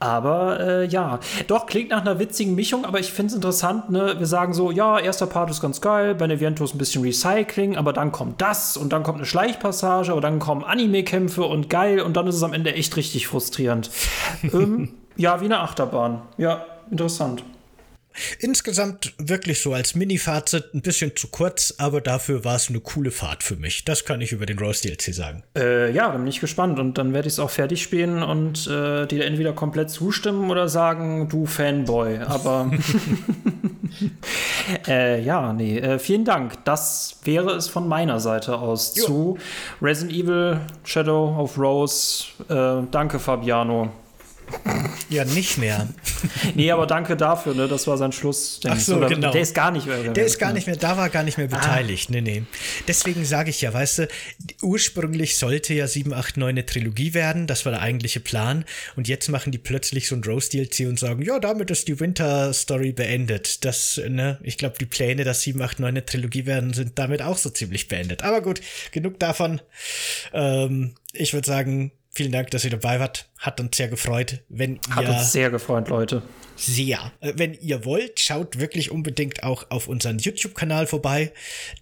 Aber 0.00 0.60
äh, 0.60 0.86
ja, 0.86 1.18
doch, 1.48 1.66
klingt 1.66 1.90
nach 1.90 2.02
einer 2.02 2.20
witzigen 2.20 2.54
Mischung, 2.54 2.84
aber 2.84 3.00
ich 3.00 3.12
finde 3.12 3.30
es 3.30 3.34
interessant, 3.34 3.90
ne? 3.90 4.14
Wir 4.18 4.26
sagen 4.26 4.52
so, 4.52 4.70
ja, 4.70 4.98
erster 4.98 5.26
Part 5.26 5.50
ist 5.50 5.60
ganz 5.60 5.80
geil, 5.80 6.14
Beneviento 6.14 6.62
ist 6.62 6.74
ein 6.74 6.78
bisschen 6.78 7.02
Recycling, 7.02 7.76
aber 7.76 7.92
dann 7.92 8.12
kommt 8.12 8.40
das 8.40 8.76
und 8.76 8.92
dann 8.92 9.02
kommt 9.02 9.18
eine 9.18 9.26
Schleichpassage, 9.26 10.12
aber 10.12 10.20
dann 10.20 10.38
kommen 10.38 10.62
Anime-Kämpfe 10.62 11.42
und 11.42 11.68
geil 11.68 12.00
und 12.00 12.16
dann 12.16 12.28
ist 12.28 12.36
es 12.36 12.44
am 12.44 12.52
Ende 12.52 12.74
echt 12.74 12.96
richtig 12.96 13.26
frustrierend. 13.26 13.90
ähm, 14.44 14.90
ja, 15.18 15.40
wie 15.40 15.44
eine 15.44 15.60
Achterbahn. 15.60 16.22
Ja, 16.38 16.64
interessant. 16.90 17.44
Insgesamt 18.40 19.14
wirklich 19.18 19.60
so 19.60 19.72
als 19.74 19.94
Mini-Fazit 19.94 20.74
ein 20.74 20.82
bisschen 20.82 21.14
zu 21.14 21.28
kurz, 21.28 21.74
aber 21.78 22.00
dafür 22.00 22.44
war 22.44 22.56
es 22.56 22.68
eine 22.68 22.80
coole 22.80 23.10
Fahrt 23.10 23.42
für 23.42 23.56
mich. 23.56 23.84
Das 23.84 24.04
kann 24.04 24.20
ich 24.20 24.32
über 24.32 24.46
den 24.46 24.58
Rose 24.58 24.82
DLC 24.82 25.14
sagen. 25.14 25.44
Äh, 25.56 25.92
ja, 25.92 26.10
dann 26.10 26.22
bin 26.22 26.26
ich 26.26 26.40
gespannt 26.40 26.78
und 26.78 26.98
dann 26.98 27.12
werde 27.12 27.28
ich 27.28 27.34
es 27.34 27.38
auch 27.38 27.50
fertig 27.50 27.82
spielen 27.82 28.22
und 28.22 28.66
äh, 28.66 29.06
dir 29.06 29.24
entweder 29.24 29.52
komplett 29.52 29.90
zustimmen 29.90 30.50
oder 30.50 30.68
sagen, 30.68 31.28
du 31.28 31.46
Fanboy. 31.46 32.18
Aber 32.18 32.70
äh, 34.88 35.20
ja, 35.22 35.52
nee, 35.52 35.78
äh, 35.78 35.98
vielen 35.98 36.24
Dank. 36.24 36.64
Das 36.64 37.20
wäre 37.24 37.52
es 37.52 37.68
von 37.68 37.88
meiner 37.88 38.20
Seite 38.20 38.58
aus 38.58 38.96
jo. 38.96 39.04
zu 39.04 39.38
Resident 39.80 40.16
Evil 40.16 40.60
Shadow 40.84 41.36
of 41.38 41.58
Rose. 41.58 42.24
Äh, 42.48 42.86
danke, 42.90 43.18
Fabiano. 43.18 43.90
Ja, 45.10 45.24
nicht 45.24 45.56
mehr. 45.56 45.88
nee, 46.54 46.70
aber 46.70 46.86
danke 46.86 47.16
dafür, 47.16 47.54
ne? 47.54 47.66
Das 47.66 47.86
war 47.86 47.96
sein 47.96 48.12
Schluss. 48.12 48.60
Ach 48.66 48.78
so, 48.78 48.96
Oder, 48.96 49.08
genau. 49.08 49.32
Der 49.32 49.40
ist 49.40 49.54
gar 49.54 49.70
nicht 49.70 49.86
mehr. 49.86 50.02
Der 50.02 50.24
ist 50.24 50.38
gar 50.38 50.52
nicht 50.52 50.66
mehr, 50.66 50.76
da 50.76 50.96
war 50.98 51.08
gar 51.08 51.22
nicht 51.22 51.38
mehr 51.38 51.48
ah. 51.50 51.56
beteiligt. 51.56 52.08
Ah. 52.10 52.12
Nee, 52.12 52.20
nee. 52.20 52.42
Deswegen 52.86 53.24
sage 53.24 53.48
ich 53.50 53.62
ja, 53.62 53.72
weißt 53.72 54.00
du, 54.00 54.08
ursprünglich 54.60 55.36
sollte 55.36 55.72
ja 55.72 55.86
7, 55.86 56.12
8, 56.12 56.36
9 56.36 56.48
eine 56.50 56.66
Trilogie 56.66 57.14
werden. 57.14 57.46
Das 57.46 57.64
war 57.64 57.72
der 57.72 57.80
eigentliche 57.80 58.20
Plan. 58.20 58.66
Und 58.96 59.08
jetzt 59.08 59.28
machen 59.28 59.50
die 59.50 59.58
plötzlich 59.58 60.08
so 60.08 60.14
ein 60.14 60.22
Rose 60.24 60.50
DLC 60.50 60.86
und 60.86 60.98
sagen, 60.98 61.22
ja, 61.22 61.38
damit 61.38 61.70
ist 61.70 61.88
die 61.88 61.98
Winter 62.00 62.52
Story 62.52 62.92
beendet. 62.92 63.64
Das, 63.64 64.00
ne, 64.08 64.38
ich 64.42 64.58
glaube, 64.58 64.76
die 64.78 64.86
Pläne, 64.86 65.24
dass 65.24 65.40
7, 65.42 65.62
8, 65.62 65.80
9 65.80 65.88
eine 65.88 66.04
Trilogie 66.04 66.44
werden, 66.44 66.74
sind 66.74 66.98
damit 66.98 67.22
auch 67.22 67.38
so 67.38 67.48
ziemlich 67.48 67.88
beendet. 67.88 68.22
Aber 68.22 68.42
gut, 68.42 68.60
genug 68.92 69.18
davon. 69.18 69.62
Ähm, 70.34 70.94
ich 71.14 71.32
würde 71.32 71.46
sagen, 71.46 71.92
Vielen 72.18 72.32
Dank, 72.32 72.50
dass 72.50 72.64
ihr 72.64 72.72
dabei 72.72 72.98
wart. 72.98 73.28
Hat 73.38 73.60
uns 73.60 73.76
sehr 73.76 73.86
gefreut. 73.86 74.40
Wenn 74.48 74.80
ihr 74.88 74.96
Hat 74.96 75.08
uns 75.08 75.30
sehr 75.30 75.50
gefreut, 75.50 75.88
Leute 75.88 76.20
sehr. 76.58 77.12
Äh, 77.20 77.34
wenn 77.36 77.54
ihr 77.54 77.84
wollt, 77.84 78.20
schaut 78.20 78.58
wirklich 78.58 78.90
unbedingt 78.90 79.42
auch 79.42 79.70
auf 79.70 79.88
unseren 79.88 80.18
YouTube-Kanal 80.18 80.86
vorbei. 80.86 81.32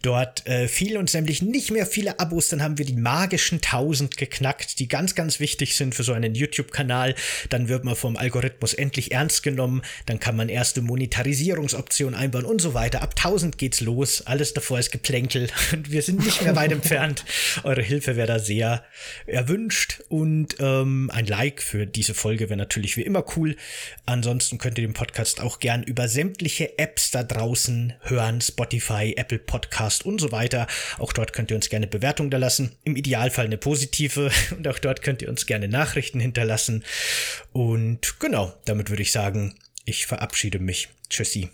Dort 0.03 0.47
äh, 0.47 0.69
fehlen 0.69 0.99
uns 0.99 1.15
nämlich 1.15 1.43
nicht 1.43 1.71
mehr 1.71 1.87
viele 1.87 2.21
Abos, 2.21 2.49
dann 2.49 2.63
haben 2.63 2.79
wir 2.79 2.85
die 2.85 2.97
magischen 2.97 3.57
1000 3.57 4.17
geknackt, 4.17 4.79
die 4.79 4.89
ganz, 4.89 5.15
ganz 5.15 5.41
wichtig 5.41 5.77
sind 5.77 5.95
für 5.95 6.03
so 6.03 6.13
einen 6.13 6.35
YouTube-Kanal. 6.35 7.15
Dann 7.49 7.69
wird 7.69 7.85
man 7.85 7.97
vom 7.97 8.17
Algorithmus 8.17 8.75
endlich 8.75 9.13
ernst 9.13 9.43
genommen, 9.43 9.83
dann 10.05 10.21
kann 10.21 10.37
man 10.37 10.49
erste 10.49 10.83
Monetarisierungsoptionen 10.83 12.15
einbauen 12.15 12.45
und 12.45 12.61
so 12.61 12.75
weiter. 12.75 13.03
Ab 13.03 13.15
1000 13.17 13.59
geht's 13.59 13.81
los, 13.81 14.23
alles 14.23 14.53
davor 14.55 14.79
ist 14.79 14.91
Geplänkel 14.91 15.49
und 15.73 15.91
wir 15.91 16.03
sind 16.03 16.25
nicht 16.25 16.43
mehr 16.43 16.57
weit 16.57 16.73
entfernt. 16.73 17.25
Eure 17.65 17.83
Hilfe 17.83 18.17
wäre 18.17 18.27
da 18.27 18.39
sehr 18.39 18.85
erwünscht 19.27 20.03
und 20.09 20.57
ähm, 20.61 21.11
ein 21.13 21.27
Like 21.27 21.63
für 21.63 21.87
diese 21.87 22.15
Folge 22.15 22.49
wäre 22.51 22.59
natürlich 22.59 22.97
wie 22.97 23.03
immer 23.03 23.25
cool. 23.37 23.57
Ansonsten 24.05 24.59
könnt 24.67 24.79
ihr 24.79 24.89
den 24.89 24.95
Podcast 24.95 25.41
auch 25.41 25.61
gern 25.61 25.85
über 25.85 26.09
sämtliche 26.09 26.77
Apps 26.77 27.13
da 27.13 27.23
draußen 27.23 27.93
hören, 28.01 28.41
Spotify, 28.41 29.15
Apple 29.17 29.39
Podcast 29.39 30.05
und 30.05 30.21
so 30.21 30.33
weiter. 30.33 30.67
Auch 30.99 31.13
dort 31.13 31.33
könnt 31.33 31.53
ihr 31.53 31.57
uns 31.57 31.69
gerne 31.69 31.87
Bewertungen 31.87 32.31
da 32.31 32.39
lassen. 32.39 32.73
Im 32.83 32.97
Idealfall 32.97 33.45
eine 33.45 33.59
positive 33.59 34.29
und 34.57 34.67
auch 34.67 34.81
dort 34.81 35.03
könnt 35.03 35.23
ihr 35.23 35.29
uns 35.29 35.47
gerne 35.47 35.69
Nachrichten 35.69 36.19
hinterlassen. 36.19 36.83
Und 37.53 38.19
genau, 38.19 38.55
damit 38.65 38.91
würde 38.91 39.03
ich 39.03 39.13
sagen, 39.13 39.55
ich 39.85 40.07
verabschiede 40.07 40.59
mich. 40.59 40.89
Tschüssi. 41.11 41.49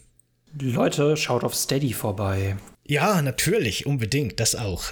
Leute, 0.58 1.18
schaut 1.18 1.44
auf 1.44 1.54
Steady 1.54 1.92
vorbei. 1.92 2.56
Ja, 2.86 3.20
natürlich, 3.20 3.84
unbedingt, 3.84 4.40
das 4.40 4.54
auch. 4.54 4.84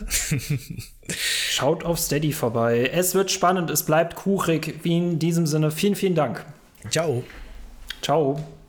Schaut 1.08 1.84
auf 1.84 1.98
Steady 1.98 2.34
vorbei. 2.34 2.90
Es 2.92 3.14
wird 3.14 3.30
spannend, 3.30 3.70
es 3.70 3.82
bleibt 3.82 4.14
kuchig. 4.14 4.80
Wie 4.82 4.98
in 4.98 5.18
diesem 5.18 5.46
Sinne, 5.46 5.70
vielen, 5.70 5.94
vielen 5.94 6.14
Dank. 6.14 6.44
Ciao. 6.90 7.24
Ciao. 8.00 8.59